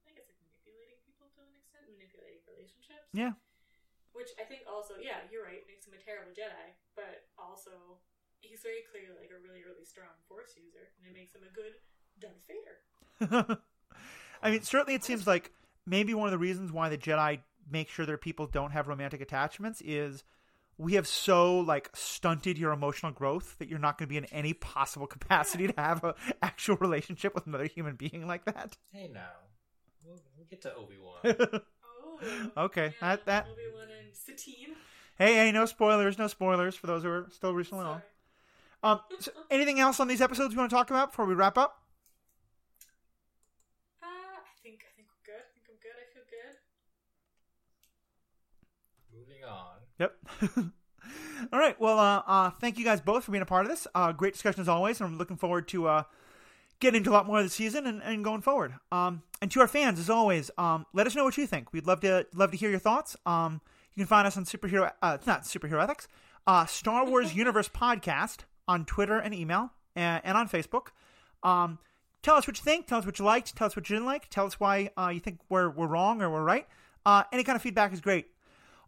I 0.09 0.13
guess 0.13 0.25
like 0.29 0.41
manipulating 0.41 1.01
people 1.05 1.29
to 1.37 1.41
an 1.45 1.53
extent, 1.53 1.85
manipulating 1.89 2.41
relationships. 2.49 3.09
Yeah. 3.13 3.37
Which 4.09 4.33
I 4.41 4.45
think 4.49 4.65
also, 4.65 4.97
yeah, 4.97 5.21
you're 5.29 5.45
right, 5.45 5.61
makes 5.69 5.85
him 5.85 5.93
a 5.93 6.01
terrible 6.01 6.33
Jedi, 6.33 6.73
but 6.97 7.29
also 7.37 8.01
he's 8.41 8.61
very 8.61 8.83
clearly 8.91 9.15
like 9.19 9.31
a 9.31 9.41
really, 9.41 9.63
really 9.63 9.85
strong 9.85 10.07
Force 10.27 10.53
user, 10.55 10.89
and 10.97 11.09
it 11.09 11.17
makes 11.17 11.33
him 11.35 11.41
a 11.43 11.53
good 11.53 11.73
Darth 12.19 12.43
Vader. 12.47 13.59
I 14.41 14.51
mean, 14.51 14.61
certainly 14.61 14.95
it 14.95 15.03
seems 15.03 15.27
like 15.27 15.51
maybe 15.85 16.13
one 16.13 16.27
of 16.27 16.31
the 16.31 16.37
reasons 16.37 16.71
why 16.71 16.89
the 16.89 16.97
Jedi 16.97 17.39
make 17.69 17.89
sure 17.89 18.05
their 18.05 18.17
people 18.17 18.47
don't 18.47 18.71
have 18.71 18.87
romantic 18.87 19.21
attachments 19.21 19.81
is 19.81 20.23
we 20.77 20.93
have 20.93 21.05
so 21.07 21.59
like 21.59 21.89
stunted 21.93 22.57
your 22.57 22.71
emotional 22.71 23.11
growth 23.11 23.57
that 23.59 23.67
you're 23.67 23.79
not 23.79 23.97
going 23.97 24.07
to 24.07 24.09
be 24.09 24.17
in 24.17 24.25
any 24.25 24.53
possible 24.53 25.07
capacity 25.07 25.67
to 25.67 25.73
have 25.77 26.03
an 26.03 26.13
actual 26.41 26.77
relationship 26.77 27.35
with 27.35 27.45
another 27.45 27.65
human 27.65 27.95
being 27.95 28.25
like 28.25 28.45
that. 28.45 28.77
Hey 28.91 29.09
now. 29.13 29.29
We'll, 30.05 30.19
we'll 30.37 30.47
get 30.49 30.61
to 30.63 30.73
Obi 30.75 30.95
Wan. 31.01 31.61
Oh, 32.21 32.65
okay, 32.65 32.93
yeah, 33.01 33.15
that 33.15 33.25
that 33.27 33.45
Obi 33.49 33.61
Wan 33.73 33.83
and 33.83 34.13
Satine. 34.13 34.75
hey 35.17 35.35
hey 35.35 35.53
no 35.53 35.65
spoilers 35.65 36.17
no 36.17 36.27
spoilers 36.27 36.75
for 36.75 36.85
those 36.87 37.03
who 37.03 37.09
are 37.09 37.27
still 37.31 37.53
recently 37.53 37.85
on. 37.85 38.01
Sorry. 38.81 38.93
Um, 38.93 38.99
so 39.19 39.31
anything 39.49 39.79
else 39.79 39.99
on 39.99 40.07
these 40.07 40.21
episodes 40.21 40.53
you 40.53 40.59
want 40.59 40.69
to 40.69 40.75
talk 40.75 40.89
about 40.89 41.11
before 41.11 41.25
we 41.25 41.33
wrap 41.33 41.57
up? 41.57 41.83
Uh, 44.01 44.05
I 44.05 44.53
think 44.63 44.85
I 44.85 44.91
think 44.95 45.07
we're 45.09 45.33
good. 45.33 45.41
I 45.41 45.49
think 45.53 45.65
I'm 45.69 45.77
good. 45.81 45.95
I 45.97 46.05
feel 46.13 46.23
good. 46.29 46.55
Moving 49.17 49.43
on. 49.43 49.79
Yep. 49.99 50.73
All 51.53 51.59
right. 51.59 51.79
Well, 51.79 51.97
uh, 51.99 52.21
uh, 52.27 52.49
thank 52.51 52.77
you 52.77 52.85
guys 52.85 53.01
both 53.01 53.23
for 53.23 53.31
being 53.31 53.41
a 53.41 53.45
part 53.45 53.65
of 53.65 53.71
this. 53.71 53.87
Uh, 53.95 54.11
great 54.11 54.33
discussion 54.33 54.61
as 54.61 54.69
always, 54.69 54.99
and 54.99 55.09
I'm 55.09 55.17
looking 55.17 55.37
forward 55.37 55.67
to 55.69 55.87
uh, 55.87 56.03
getting 56.79 56.99
into 56.99 57.09
a 57.09 57.13
lot 57.13 57.25
more 57.27 57.39
of 57.39 57.43
the 57.43 57.49
season 57.49 57.87
and, 57.87 58.01
and 58.03 58.23
going 58.23 58.41
forward. 58.41 58.73
Um, 58.91 59.23
and 59.41 59.49
to 59.51 59.61
our 59.61 59.67
fans, 59.67 59.99
as 59.99 60.09
always, 60.09 60.51
um, 60.57 60.85
let 60.93 61.07
us 61.07 61.15
know 61.15 61.23
what 61.23 61.37
you 61.37 61.47
think. 61.47 61.73
We'd 61.73 61.87
love 61.87 62.01
to 62.01 62.27
love 62.33 62.51
to 62.51 62.57
hear 62.57 62.69
your 62.69 62.79
thoughts. 62.79 63.15
Um, 63.25 63.61
you 63.95 64.01
can 64.01 64.07
find 64.07 64.27
us 64.27 64.37
on 64.37 64.45
superhero, 64.45 64.91
uh, 65.01 65.17
not 65.25 65.43
superhero 65.43 65.81
ethics, 65.83 66.07
uh, 66.47 66.65
Star 66.65 67.05
Wars 67.05 67.33
Universe 67.35 67.69
podcast 67.73 68.39
on 68.69 68.85
Twitter 68.85 69.17
and 69.17 69.33
email 69.33 69.71
and, 69.95 70.21
and 70.23 70.37
on 70.37 70.47
Facebook. 70.47 70.89
Um, 71.43 71.79
tell 72.21 72.35
us 72.35 72.47
what 72.47 72.57
you 72.57 72.63
think. 72.63 72.87
Tell 72.87 72.99
us 72.99 73.05
what 73.05 73.17
you 73.19 73.25
liked. 73.25 73.55
Tell 73.55 73.67
us 73.67 73.75
what 73.75 73.89
you 73.89 73.95
didn't 73.95 74.05
like. 74.05 74.29
Tell 74.29 74.45
us 74.45 74.59
why 74.59 74.91
uh, 74.95 75.09
you 75.09 75.19
think 75.19 75.39
we're 75.49 75.69
we're 75.69 75.87
wrong 75.87 76.21
or 76.21 76.29
we're 76.29 76.43
right. 76.43 76.67
Uh, 77.05 77.23
any 77.33 77.43
kind 77.43 77.55
of 77.55 77.61
feedback 77.61 77.91
is 77.91 77.99
great. 77.99 78.27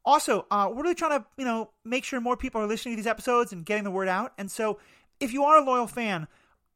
Also, 0.05 0.45
uh, 0.51 0.69
we're 0.71 0.83
really 0.83 0.95
trying 0.95 1.19
to, 1.19 1.25
you 1.37 1.45
know, 1.45 1.69
make 1.83 2.03
sure 2.03 2.21
more 2.21 2.37
people 2.37 2.61
are 2.61 2.67
listening 2.67 2.95
to 2.95 2.97
these 2.97 3.07
episodes 3.07 3.51
and 3.51 3.65
getting 3.65 3.83
the 3.83 3.91
word 3.91 4.07
out. 4.07 4.33
And 4.37 4.49
so, 4.49 4.79
if 5.19 5.33
you 5.33 5.43
are 5.43 5.57
a 5.57 5.63
loyal 5.63 5.87
fan, 5.87 6.27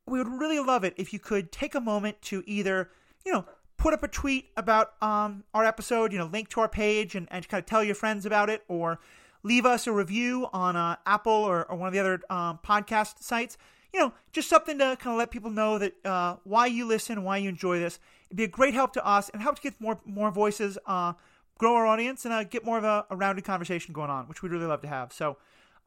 we 0.07 0.19
would 0.19 0.27
really 0.27 0.60
love 0.60 0.84
it 0.84 0.94
if 0.98 1.14
you 1.14 1.19
could 1.19 1.52
take 1.52 1.76
a 1.76 1.82
moment 1.82 2.22
to 2.23 2.44
either, 2.45 2.90
you 3.26 3.32
know, 3.32 3.45
put 3.77 3.94
up 3.94 4.03
a 4.03 4.07
tweet 4.07 4.49
about 4.57 4.94
um, 5.02 5.44
our 5.53 5.65
episode, 5.65 6.11
you 6.11 6.18
know, 6.18 6.26
link 6.26 6.49
to 6.49 6.60
our 6.60 6.69
page 6.69 7.15
and, 7.15 7.27
and 7.32 7.48
kind 7.48 7.61
of 7.61 7.65
tell 7.65 7.84
your 7.84 7.95
friends 7.95 8.26
about 8.26 8.49
it, 8.49 8.64
or 8.68 8.99
leave 9.45 9.65
us 9.65 9.85
a 9.85 9.91
review 9.91 10.47
on 10.51 10.76
uh, 10.76 10.95
Apple 11.05 11.31
or, 11.31 11.69
or 11.69 11.77
one 11.77 11.88
of 11.88 11.93
the 11.93 11.99
other 11.99 12.19
um, 12.30 12.59
podcast 12.65 13.22
sites. 13.22 13.57
You 13.93 13.99
know, 14.01 14.13
just 14.34 14.49
something 14.49 14.77
to 14.80 14.97
kind 14.99 15.13
of 15.13 15.17
let 15.19 15.31
people 15.31 15.51
know 15.51 15.77
that 15.77 15.93
uh, 16.03 16.35
why 16.43 16.65
you 16.65 16.85
listen, 16.85 17.23
why 17.23 17.38
you 17.38 17.47
enjoy 17.47 17.80
this. 17.80 17.99
It'd 18.27 18.35
be 18.35 18.43
a 18.43 18.47
great 18.47 18.73
help 18.73 18.91
to 18.93 19.05
us 19.05 19.30
and 19.30 19.41
help 19.41 19.55
to 19.55 19.61
get 19.61 19.80
more 19.80 19.99
more 20.03 20.31
voices, 20.31 20.77
uh, 20.85 21.13
grow 21.57 21.76
our 21.76 21.85
audience, 21.85 22.26
and 22.26 22.34
uh, 22.34 22.43
get 22.43 22.65
more 22.65 22.77
of 22.77 22.84
a, 22.84 23.05
a 23.09 23.15
rounded 23.15 23.45
conversation 23.45 23.93
going 23.93 24.09
on, 24.09 24.27
which 24.27 24.41
we'd 24.41 24.51
really 24.51 24.65
love 24.65 24.81
to 24.81 24.88
have. 24.88 25.13
So, 25.13 25.38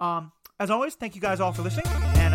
um, 0.00 0.32
as 0.58 0.70
always, 0.70 0.94
thank 0.94 1.14
you 1.16 1.20
guys 1.20 1.40
all 1.40 1.52
for 1.52 1.62
listening, 1.62 1.86
and 2.16 2.34